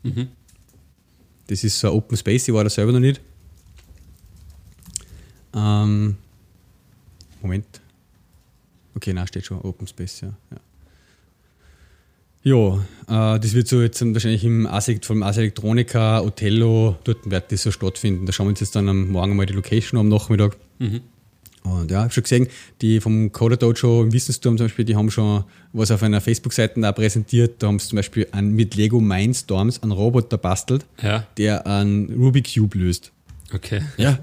Mhm. 0.03 0.29
Das 1.47 1.65
ist 1.65 1.79
so 1.79 1.89
ein 1.89 1.95
Open 1.95 2.17
Space, 2.17 2.49
ich 2.49 2.55
war 2.55 2.65
da 2.65 2.71
selber 2.71 2.93
noch 2.93 3.01
nicht. 3.01 3.21
Ähm, 5.55 6.17
Moment. 7.43 7.67
Okay, 8.95 9.13
na 9.13 9.27
steht 9.27 9.47
schon 9.47 9.61
Open 9.61 9.87
Space, 9.87 10.23
ja. 10.23 10.35
Ja, 12.43 12.57
ja 13.07 13.35
äh, 13.37 13.41
das 13.41 13.55
wird 13.55 13.69
so 13.69 13.81
jetzt 13.81 14.03
wahrscheinlich 14.03 14.45
im 14.45 14.67
ASIC, 14.67 15.05
vom 15.05 15.23
ASIC 15.23 15.43
Electronica, 15.43 16.21
Othello, 16.21 16.97
dort 17.05 17.31
wird 17.31 17.53
das 17.53 17.63
so 17.63 17.71
stattfinden. 17.71 18.27
Da 18.27 18.33
schauen 18.33 18.47
wir 18.47 18.51
uns 18.51 18.61
jetzt 18.61 18.77
dann 18.77 18.89
am 18.89 19.11
Morgen 19.11 19.37
mal 19.37 19.47
die 19.47 19.55
Location 19.55 20.01
am 20.01 20.09
Nachmittag. 20.09 20.57
Mhm. 20.79 21.01
Und 21.73 21.91
ja, 21.91 21.99
ich 21.99 22.05
habe 22.05 22.13
schon 22.13 22.23
gesehen, 22.23 22.49
die 22.81 23.01
vom 23.01 23.33
Coder 23.33 23.57
Dojo 23.57 24.03
im 24.03 24.13
Wissensturm 24.13 24.57
zum 24.57 24.67
Beispiel, 24.67 24.85
die 24.85 24.97
haben 24.97 25.11
schon 25.11 25.45
was 25.73 25.91
auf 25.91 26.03
einer 26.03 26.21
Facebook-Seite 26.21 26.81
da 26.81 26.93
präsentiert. 26.93 27.63
Da 27.63 27.69
haben 27.69 27.79
sie 27.79 27.89
zum 27.89 27.97
Beispiel 27.97 28.27
einen, 28.33 28.53
mit 28.55 28.75
Lego 28.75 29.01
Mindstorms 29.01 29.83
einen 29.83 29.93
Roboter 29.93 30.39
bastelt, 30.39 30.85
ja. 31.03 31.27
der 31.37 31.67
einen 31.67 32.13
Rubik 32.15 32.55
Cube 32.55 32.79
löst. 32.79 33.13
Okay. 33.53 33.83
Ja. 33.97 34.19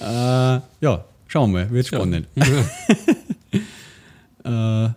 äh, 0.58 0.60
ja, 0.80 1.04
schauen 1.28 1.52
wir 1.52 1.64
mal, 1.64 1.70
wird 1.70 1.86
spannend. 1.86 2.26
Ja. 2.34 2.44
äh, 4.88 4.90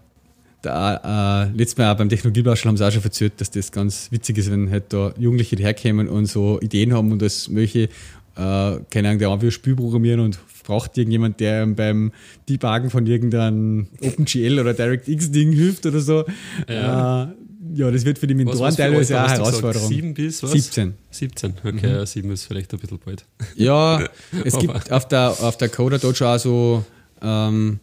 da, 0.61 1.45
äh, 1.45 1.57
letztes 1.57 1.77
Mal 1.77 1.93
auch 1.93 1.97
beim 1.97 2.09
Technologiebauschel 2.09 2.67
haben 2.67 2.77
sie 2.77 2.85
auch 2.85 2.91
schon 2.91 3.03
erzählt, 3.03 3.39
dass 3.39 3.51
das 3.51 3.71
ganz 3.71 4.11
witzig 4.11 4.39
ist, 4.39 4.51
wenn 4.51 4.69
halt 4.69 4.91
da 4.91 5.13
Jugendliche 5.17 5.55
herkommen 5.57 6.09
und 6.09 6.25
so 6.25 6.59
Ideen 6.59 6.93
haben 6.93 7.11
und 7.11 7.21
das 7.21 7.49
möchte 7.49 7.89
äh, 8.35 8.79
keine 8.89 9.09
Ahnung, 9.09 9.19
der 9.19 9.29
einfach 9.29 9.51
Spiel 9.51 9.75
programmieren 9.75 10.19
und 10.19 10.39
braucht 10.63 10.97
irgendjemand, 10.97 11.39
der 11.39 11.63
ihm 11.63 11.75
beim 11.75 12.11
Debuggen 12.49 12.89
von 12.89 13.05
irgendeinem 13.05 13.87
OpenGL 14.01 14.59
oder 14.59 14.73
DirectX-Ding 14.73 15.51
hilft 15.51 15.85
oder 15.85 15.99
so. 15.99 16.25
Ja. 16.67 17.23
Äh, 17.23 17.27
ja, 17.73 17.91
das 17.91 18.05
wird 18.05 18.19
für 18.19 18.27
die 18.27 18.35
Mentoren 18.35 18.75
teilweise 18.75 19.19
auch 19.19 19.27
eine 19.27 19.33
Herausforderung. 19.33 19.87
Sieben 19.87 20.13
bis 20.13 20.43
was? 20.43 20.51
17. 20.51 20.93
17, 21.09 21.53
okay, 21.63 21.71
mhm. 21.71 21.79
ja, 21.79 22.05
sieben 22.05 22.31
ist 22.31 22.45
vielleicht 22.45 22.73
ein 22.73 22.79
bisschen 22.79 22.99
bald. 23.03 23.25
Ja, 23.55 24.07
es 24.43 24.57
gibt 24.57 24.91
auf 24.91 25.07
der, 25.07 25.29
auf 25.29 25.57
der 25.57 25.69
Coder 25.69 25.97
Dojo 25.97 26.25
auch 26.25 26.37
so, 26.37 26.85
ähm, 27.21 27.79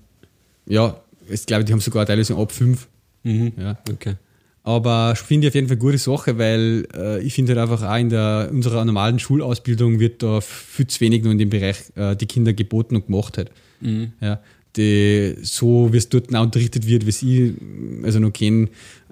ja, 0.66 1.00
ich 1.28 1.46
glaube, 1.46 1.64
die 1.64 1.72
haben 1.72 1.80
sogar 1.80 2.07
teilweise 2.07 2.36
ab 2.36 2.53
5. 2.53 2.86
Mhm. 3.24 3.53
Ja. 3.57 3.78
Okay. 3.90 4.14
Aber 4.64 5.12
ich 5.14 5.18
finde 5.18 5.48
auf 5.48 5.54
jeden 5.54 5.66
Fall 5.66 5.76
eine 5.76 5.80
gute 5.80 5.98
Sache, 5.98 6.38
weil 6.38 6.86
äh, 6.94 7.20
ich 7.22 7.34
finde 7.34 7.52
halt 7.52 7.70
einfach 7.70 7.88
auch 7.88 7.98
in 7.98 8.10
der, 8.10 8.48
unserer 8.52 8.84
normalen 8.84 9.18
Schulausbildung 9.18 9.98
wird 9.98 10.22
da 10.22 10.40
viel 10.40 10.86
zu 10.86 11.00
wenig 11.00 11.24
nur 11.24 11.32
in 11.32 11.38
dem 11.38 11.50
Bereich 11.50 11.78
äh, 11.96 12.14
die 12.14 12.26
Kinder 12.26 12.52
geboten 12.52 12.94
und 12.94 13.06
gemacht 13.06 13.38
halt. 13.38 13.50
Mhm. 13.80 14.12
Ja, 14.20 14.40
die, 14.76 15.34
so 15.42 15.92
wie 15.92 15.96
es 15.96 16.08
dort 16.08 16.34
auch 16.34 16.42
unterrichtet 16.42 16.86
wird, 16.86 17.04
wie 17.06 17.10
es 17.10 17.22
ich 17.22 17.54
also 18.04 18.20
noch 18.20 18.32
kenne, 18.32 18.68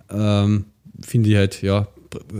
ähm, 0.09 0.67
finde 1.01 1.31
ich 1.31 1.37
halt, 1.37 1.63
ja, 1.63 1.89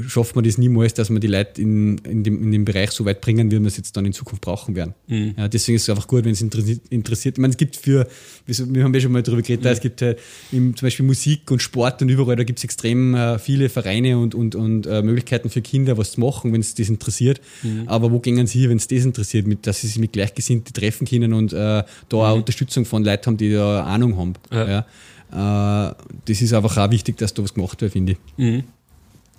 schafft 0.07 0.35
man 0.35 0.45
das 0.45 0.59
niemals, 0.59 0.95
dass 0.95 1.11
man 1.11 1.21
die 1.21 1.27
Leute 1.27 1.61
in, 1.63 1.99
in, 1.99 2.25
dem, 2.25 2.43
in 2.43 2.53
dem 2.53 2.65
Bereich 2.65 2.91
so 2.91 3.05
weit 3.05 3.21
bringen, 3.21 3.51
wie 3.51 3.61
wir 3.61 3.67
es 3.67 3.77
jetzt 3.77 3.97
dann 3.97 4.05
in 4.05 4.13
Zukunft 4.13 4.43
brauchen 4.43 4.75
werden. 4.75 4.95
Mhm. 5.07 5.35
Ja, 5.37 5.49
deswegen 5.49 5.77
ist 5.77 5.83
es 5.83 5.91
einfach 5.91 6.07
gut, 6.07 6.25
wenn 6.25 6.33
es 6.33 6.41
interessiert. 6.41 7.37
Ich 7.37 7.41
meine, 7.41 7.53
es 7.53 7.57
gibt 7.57 7.77
für, 7.77 8.07
wir 8.47 8.85
haben 8.85 8.95
ja 8.95 9.01
schon 9.01 9.13
mal 9.13 9.23
darüber 9.23 9.43
geredet, 9.43 9.65
mhm. 9.65 9.71
es 9.71 9.81
gibt 9.81 10.03
halt 10.03 10.19
im, 10.53 10.77
zum 10.77 10.87
Beispiel 10.87 11.07
Musik 11.07 11.51
und 11.51 11.63
Sport 11.63 12.03
und 12.03 12.09
überall, 12.09 12.37
da 12.37 12.45
gibt 12.45 12.59
es 12.59 12.65
extrem 12.65 13.15
äh, 13.15 13.39
viele 13.39 13.69
Vereine 13.69 14.19
und, 14.19 14.35
und, 14.35 14.55
und 14.55 14.87
äh, 14.87 15.03
Möglichkeiten 15.03 15.51
für 15.51 15.63
Kinder, 15.63 15.97
was 15.97 16.13
zu 16.13 16.21
machen, 16.21 16.53
wenn 16.53 16.61
es 16.61 16.75
das 16.75 16.89
interessiert. 16.89 17.41
Mhm. 17.63 17.85
Aber 17.87 18.11
wo 18.11 18.21
gehen 18.21 18.47
sie 18.47 18.61
hier, 18.61 18.71
wenn 18.71 18.79
es 18.79 18.89
das 18.89 19.05
interessiert, 19.05 19.47
mit, 19.47 19.67
dass 19.67 19.81
sie 19.81 19.87
sich 19.87 19.99
mit 19.99 20.13
Gleichgesinnten 20.13 20.73
treffen 20.73 21.07
können 21.07 21.33
und 21.33 21.53
äh, 21.53 21.57
da 21.57 21.87
auch 22.11 22.33
mhm. 22.33 22.41
Unterstützung 22.41 22.85
von 22.85 23.05
Leuten 23.05 23.27
haben, 23.27 23.37
die 23.37 23.53
da 23.53 23.85
Ahnung 23.85 24.17
haben. 24.17 24.33
Ja. 24.51 24.69
ja. 24.69 24.87
Äh, 25.33 25.95
das 26.25 26.43
ist 26.43 26.53
einfach 26.53 26.77
auch 26.77 26.91
wichtig, 26.91 27.17
dass 27.19 27.35
da 27.35 27.43
was 27.43 27.55
gemacht 27.55 27.81
wird, 27.81 27.93
finde 27.93 28.13
ich. 28.13 28.19
Mhm. 28.37 28.65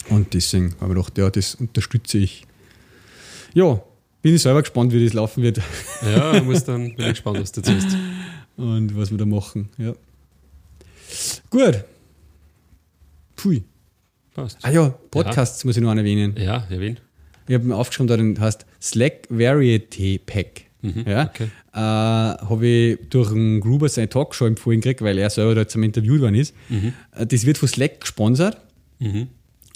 Und 0.10 0.34
deswegen 0.34 0.76
habe 0.80 0.93
ich 0.93 0.95
gedacht, 0.95 1.18
ja, 1.18 1.30
das 1.30 1.56
unterstütze 1.56 2.18
ich. 2.18 2.45
Ja, 3.54 3.82
bin 4.22 4.36
ich 4.36 4.41
selber 4.41 4.62
gespannt, 4.62 4.93
wie 4.93 5.04
das 5.04 5.14
laufen 5.14 5.43
wird. 5.43 5.60
Ja, 6.04 6.41
muss 6.43 6.64
dann, 6.64 6.95
bin 6.95 7.06
ich 7.06 7.14
gespannt, 7.14 7.39
was 7.39 7.52
du 7.52 7.62
erzählst. 7.62 7.97
Und 8.58 8.95
was 8.95 9.12
wir 9.12 9.18
da 9.18 9.26
machen, 9.26 9.70
ja. 9.78 9.93
Gut. 11.49 11.84
Pui. 13.36 13.64
Passt. 14.34 14.58
Ah 14.62 14.72
ja, 14.72 14.89
Podcasts 15.10 15.64
ja. 15.64 15.68
muss 15.68 15.78
ich 15.78 15.84
noch 15.84 15.93
erwähnen. 15.93 16.36
Ja, 16.38 16.66
erwähnen. 16.70 16.99
Ich 17.47 17.56
habe 17.56 17.66
mir 17.66 17.76
aufgeschrieben, 17.76 18.08
da 18.08 18.18
den 18.18 18.39
heißt 18.39 18.66
Slack 18.82 19.28
Variety 19.30 20.19
Pack. 20.19 20.65
Mhm, 20.82 21.03
ja, 21.06 21.26
okay. 21.26 21.49
äh, 21.73 21.78
habe 21.78 22.68
ich 22.68 23.10
durch 23.10 23.32
einen 23.32 23.60
Gruber 23.60 23.90
seine 23.90 24.10
Talkshow 24.10 24.45
empfohlen 24.45 24.82
gekriegt, 24.82 25.02
weil 25.02 25.18
er 25.18 25.30
selber 25.30 25.53
da 25.53 25.68
zum 25.68 25.84
Interview 25.84 26.19
worden 26.19 26.36
ist. 26.36 26.56
Mhm. 26.69 26.94
Äh, 27.11 27.26
das 27.28 27.45
wird 27.45 27.57
von 27.57 27.68
Slack 27.68 28.02
gesponsert. 28.02 28.57
Mhm 28.99 29.28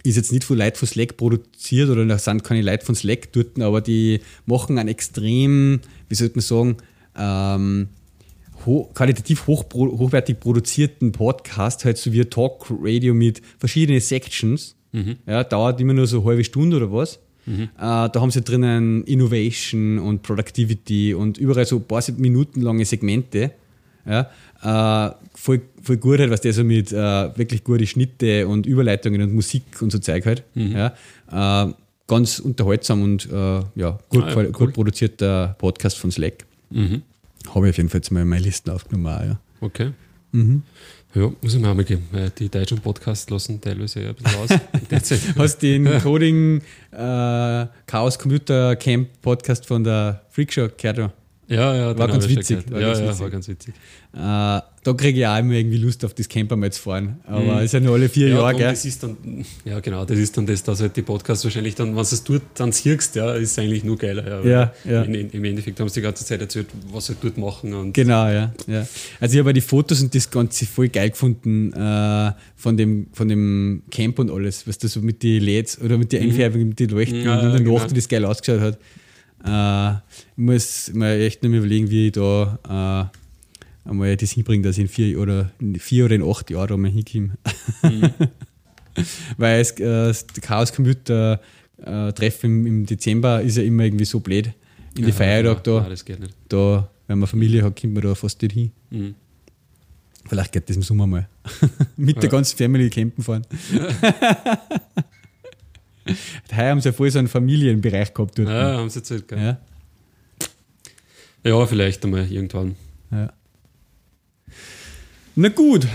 ist 0.06 0.16
jetzt 0.16 0.32
nicht 0.32 0.44
von 0.44 0.58
Leuten 0.58 0.78
von 0.78 0.88
Slack 0.88 1.18
produziert 1.18 1.90
oder 1.90 2.06
da 2.06 2.18
sind 2.18 2.44
keine 2.44 2.62
Leute 2.62 2.86
von 2.86 2.96
Slack 2.96 3.32
dort, 3.32 3.60
aber 3.60 3.82
die 3.82 4.22
machen 4.46 4.78
einen 4.78 4.90
extrem, 4.90 5.80
wie 6.10 6.16
sollte 6.16 6.36
man 6.36 6.42
sagen, 6.42 6.78
ähm, 7.18 7.88
ho 8.66 8.90
qualitativ 8.94 9.48
hoch, 9.48 9.66
hochwertig 9.74 10.40
produzierten 10.40 11.12
Podcast, 11.12 11.86
halt 11.86 11.98
so 11.98 12.12
wie 12.14 12.24
Talk 12.26 12.68
Radio 12.82 13.14
mit 13.14 13.42
verschiedenen 13.58 14.02
Sections. 14.02 14.76
Mhm. 14.92 15.18
Ja, 15.28 15.44
dauert 15.44 15.80
immer 15.82 15.94
nur 15.94 16.08
so 16.08 16.20
eine 16.20 16.30
halbe 16.30 16.44
Stunde 16.44 16.78
oder 16.78 16.92
was. 16.92 17.20
Mhm. 17.46 17.64
Äh, 17.64 17.68
da 17.78 18.14
haben 18.16 18.32
sie 18.32 18.42
drinnen 18.42 19.04
Innovation 19.04 20.00
und 20.00 20.24
Productivity 20.24 21.14
und 21.14 21.38
überall 21.38 21.66
so 21.66 21.78
ein 21.78 21.84
paar 21.84 22.04
Minuten 22.18 22.62
lange 22.62 22.86
Segmente. 22.86 23.52
Ja, 24.08 24.30
äh, 24.62 25.16
voll, 25.34 25.62
voll 25.86 25.98
gut 25.98 26.20
halt, 26.20 26.32
was 26.32 26.42
der 26.42 26.54
so 26.54 26.64
mit 26.64 26.92
äh, 26.92 26.96
wirklich 26.96 27.64
gute 27.64 27.86
Schnitte 27.86 28.48
und 28.48 28.66
Überleitungen 28.66 29.22
und 29.22 29.34
Musik 29.34 29.64
und 29.82 29.92
so 29.92 30.00
Zeug 30.00 30.26
halt. 30.26 30.44
Mhm. 30.56 30.72
Ja, 30.72 31.68
äh, 31.68 31.74
ganz 32.08 32.40
unterhaltsam 32.40 33.04
und 33.04 33.30
äh, 33.32 33.62
ja, 33.76 34.00
gut, 34.10 34.24
ah, 34.24 34.30
ja, 34.30 34.36
cool. 34.36 34.52
gut 34.52 34.74
produzierter 34.74 35.56
Podcast 35.58 35.98
von 35.98 36.12
Slack. 36.12 36.46
Mhm. 36.70 37.04
Habe 37.54 37.68
ich 37.68 37.72
auf 37.72 37.78
jeden 37.78 37.90
Fall 37.90 38.00
jetzt 38.00 38.12
mal 38.12 38.22
in 38.22 38.28
meine 38.28 38.44
Listen 38.44 38.72
aufgenommen. 38.72 39.08
Auch, 39.08 39.24
ja. 39.24 39.40
Okay. 39.62 39.92
Mhm. 40.32 40.64
Ja, 41.14 41.32
muss 41.42 41.54
ich 41.54 41.62
mir 41.62 41.70
auch 41.70 41.76
mal 41.76 41.86
geben. 41.86 42.04
Die 42.38 42.50
deutschen 42.50 42.80
Podcasts 42.80 43.30
lassen 43.30 43.62
teilweise 43.62 44.02
ja 44.02 44.10
ein 44.10 44.16
bisschen 44.16 44.38
aus. 44.38 45.20
Hast 45.38 45.64
du 45.64 45.68
den 45.68 46.02
Coding 46.02 46.62
äh, 46.92 47.68
Chaos 47.88 48.20
Computer 48.20 48.76
Camp 48.76 49.08
Podcast 49.22 49.66
von 49.66 49.84
der 49.84 50.24
Freakshow 50.30 50.68
gehört? 50.78 51.14
Ja, 51.48 51.76
ja, 51.76 51.98
War 51.98 52.08
ganz 52.08 52.28
witzig, 52.28 52.58
war 52.72 52.80
gehört. 52.80 52.82
ganz 52.82 52.98
ja, 53.00 53.04
ja, 53.06 53.10
witzig. 53.10 53.22
war 53.22 53.30
ganz 53.30 53.48
witzig. 53.48 53.74
Äh, 54.14 54.18
da 54.18 54.94
kriege 54.96 55.20
ich 55.20 55.28
auch 55.28 55.38
immer 55.40 55.54
irgendwie 55.54 55.78
Lust 55.78 56.04
auf 56.06 56.14
das 56.14 56.28
Camper 56.30 56.56
mal 56.56 56.72
zu 56.72 56.82
fahren. 56.82 57.20
Aber 57.26 57.62
es 57.62 57.72
sind 57.72 57.84
nur 57.84 57.94
alle 57.96 58.08
vier 58.10 58.28
Mhm. 58.28 58.34
Ja, 58.34 58.40
Jahre, 58.40 58.56
gell? 58.56 58.70
das 58.70 58.86
ist 58.86 59.04
dann, 59.04 59.18
ja, 59.64 59.80
genau, 59.80 60.06
das 60.06 60.18
ist 60.18 60.36
dann 60.38 60.46
das, 60.46 60.64
dass 60.64 60.80
halt 60.82 60.96
die 60.96 61.02
Podcasts 61.02 61.44
wahrscheinlich 61.44 61.76
dann, 61.76 61.90
wenn 61.90 61.96
du 61.96 62.02
es 62.02 62.24
dort 62.24 62.42
dann 62.56 62.72
siehst, 62.72 63.16
ja, 63.16 63.34
ist 63.36 63.60
eigentlich 63.60 63.84
nur 63.84 63.98
geiler. 63.98 64.44
Ja, 64.44 64.50
Ja, 64.50 64.74
ja. 64.92 65.02
In, 65.04 65.14
in, 65.16 65.30
Im 65.32 65.44
Endeffekt 65.44 65.80
haben 65.80 65.90
sie 65.90 66.00
die 66.00 66.04
ganze 66.04 66.26
Zeit 66.26 66.42
erzählt, 66.42 66.68
was 66.92 67.08
sie 67.08 67.16
dort 67.22 67.38
machen 67.38 67.74
und 67.74 67.94
Genau, 67.94 68.28
ja, 68.28 68.54
ja. 68.68 68.88
Also 69.20 69.34
ich 69.36 69.40
habe 69.40 69.54
die 69.54 69.62
Fotos 69.62 70.02
und 70.02 70.16
das 70.16 70.30
Ganze 70.32 70.66
voll 70.66 70.90
geil 70.90 71.10
gefunden 71.12 71.74
äh, 71.74 72.32
von, 72.56 72.78
dem, 72.78 73.08
von 73.14 73.28
dem 73.28 73.84
Camp 73.92 74.18
und 74.20 74.32
alles, 74.32 74.68
was 74.68 74.78
da 74.78 74.88
so 74.88 75.02
mit 75.02 75.22
den 75.24 75.44
LEDs 75.44 75.80
oder 75.82 75.98
mit 75.98 76.12
der 76.12 76.22
Einfärbung, 76.22 76.70
mit 76.70 76.80
den 76.80 76.90
Leuchten 76.90 77.22
Ja, 77.24 77.34
und 77.40 77.46
in 77.46 77.52
der 77.52 77.60
genau. 77.62 77.78
Nacht, 77.78 77.92
wie 77.92 77.96
das 77.96 78.08
geil 78.08 78.24
ausgeschaut 78.26 78.62
hat. 78.62 78.80
Äh, 79.46 79.94
ich 79.96 80.38
muss 80.38 80.92
mir 80.94 81.18
echt 81.20 81.44
noch 81.44 81.50
mal 81.50 81.58
überlegen, 81.58 81.90
wie 81.90 82.08
ich 82.08 82.14
da 82.14 83.12
äh, 83.86 83.90
einmal 83.90 84.16
das 84.18 84.32
hinbringe, 84.32 84.64
dass 84.64 84.78
ich 84.78 84.82
in 84.84 84.88
vier 84.88 85.20
oder 85.20 85.52
in 85.60 85.76
vier 85.80 86.06
oder 86.06 86.16
in 86.16 86.24
acht 86.24 86.50
Jahren 86.50 86.68
da 86.68 86.78
mal 86.78 86.90
hinkomme. 86.92 87.32
Mhm. 87.84 88.10
Weil 89.38 89.60
es, 89.62 89.72
äh, 89.72 90.08
das 90.08 90.26
Chaos 90.42 90.72
Computer 90.74 91.40
äh, 91.84 92.12
Treffen 92.14 92.66
im, 92.66 92.86
Dezember 92.86 93.42
ist 93.42 93.58
ja 93.58 93.64
immer 93.64 93.84
irgendwie 93.84 94.06
so 94.06 94.20
blöd. 94.20 94.48
In 94.96 95.04
die 95.04 95.10
Ja, 95.10 95.16
Feiertag 95.16 95.68
ja, 95.68 95.82
da 95.82 95.90
nicht. 95.90 96.34
da, 96.48 96.90
wenn 97.08 97.20
man 97.20 97.28
Familie 97.28 97.64
hat, 97.64 97.80
kommt 97.80 97.94
man 97.94 98.04
da 98.04 98.16
fast 98.16 98.42
nicht 98.42 98.54
hin. 98.54 98.72
Mhm. 98.90 99.16
Vielleicht 100.28 100.54
geht 100.54 100.68
das 100.70 100.76
im 100.78 100.82
Sommer 100.82 101.06
mal. 101.06 101.28
Mit 101.98 102.16
der 102.16 102.24
Ja. 102.24 102.30
ganzen 102.30 102.58
Family 102.58 102.90
campen 102.90 103.24
fahren. 103.24 103.46
Heuer 106.56 106.70
haben 106.72 106.82
sie 106.82 106.90
ja 106.90 106.94
voll 106.94 107.10
so 107.12 107.20
einen 107.20 107.28
Familienbereich 107.28 108.14
gehabt 108.14 108.38
dort. 108.38 108.48
Ja, 108.50 108.78
haben 108.78 108.90
sie 108.90 109.00
erzählt, 109.00 109.28
gell? 109.28 109.40
Ja, 109.40 109.58
Ja, 111.44 111.66
vielleicht 111.66 112.04
einmal 112.06 112.32
irgendwann. 112.32 112.76
ja. 113.12 113.32
Na 115.36 115.50
gut, 115.50 115.88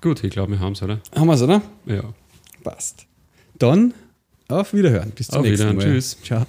Gut, 0.00 0.24
ich 0.24 0.30
glaube, 0.32 0.50
wir 0.52 0.58
haben 0.58 0.72
es, 0.72 0.82
oder? 0.82 0.98
haben 1.14 1.28
wir 1.28 1.34
es, 1.34 1.42
oder? 1.42 1.62
Ja. 1.86 2.02
Passt. 2.64 3.06
Dann 3.58 3.94
auf 4.48 4.74
Wiederhören. 4.74 5.12
Bis 5.12 5.28
zum 5.28 5.38
Auf 5.38 5.46
nächsten. 5.46 5.76
Mal. 5.76 5.84
Tschüss. 5.84 6.18
Ciao. 6.24 6.44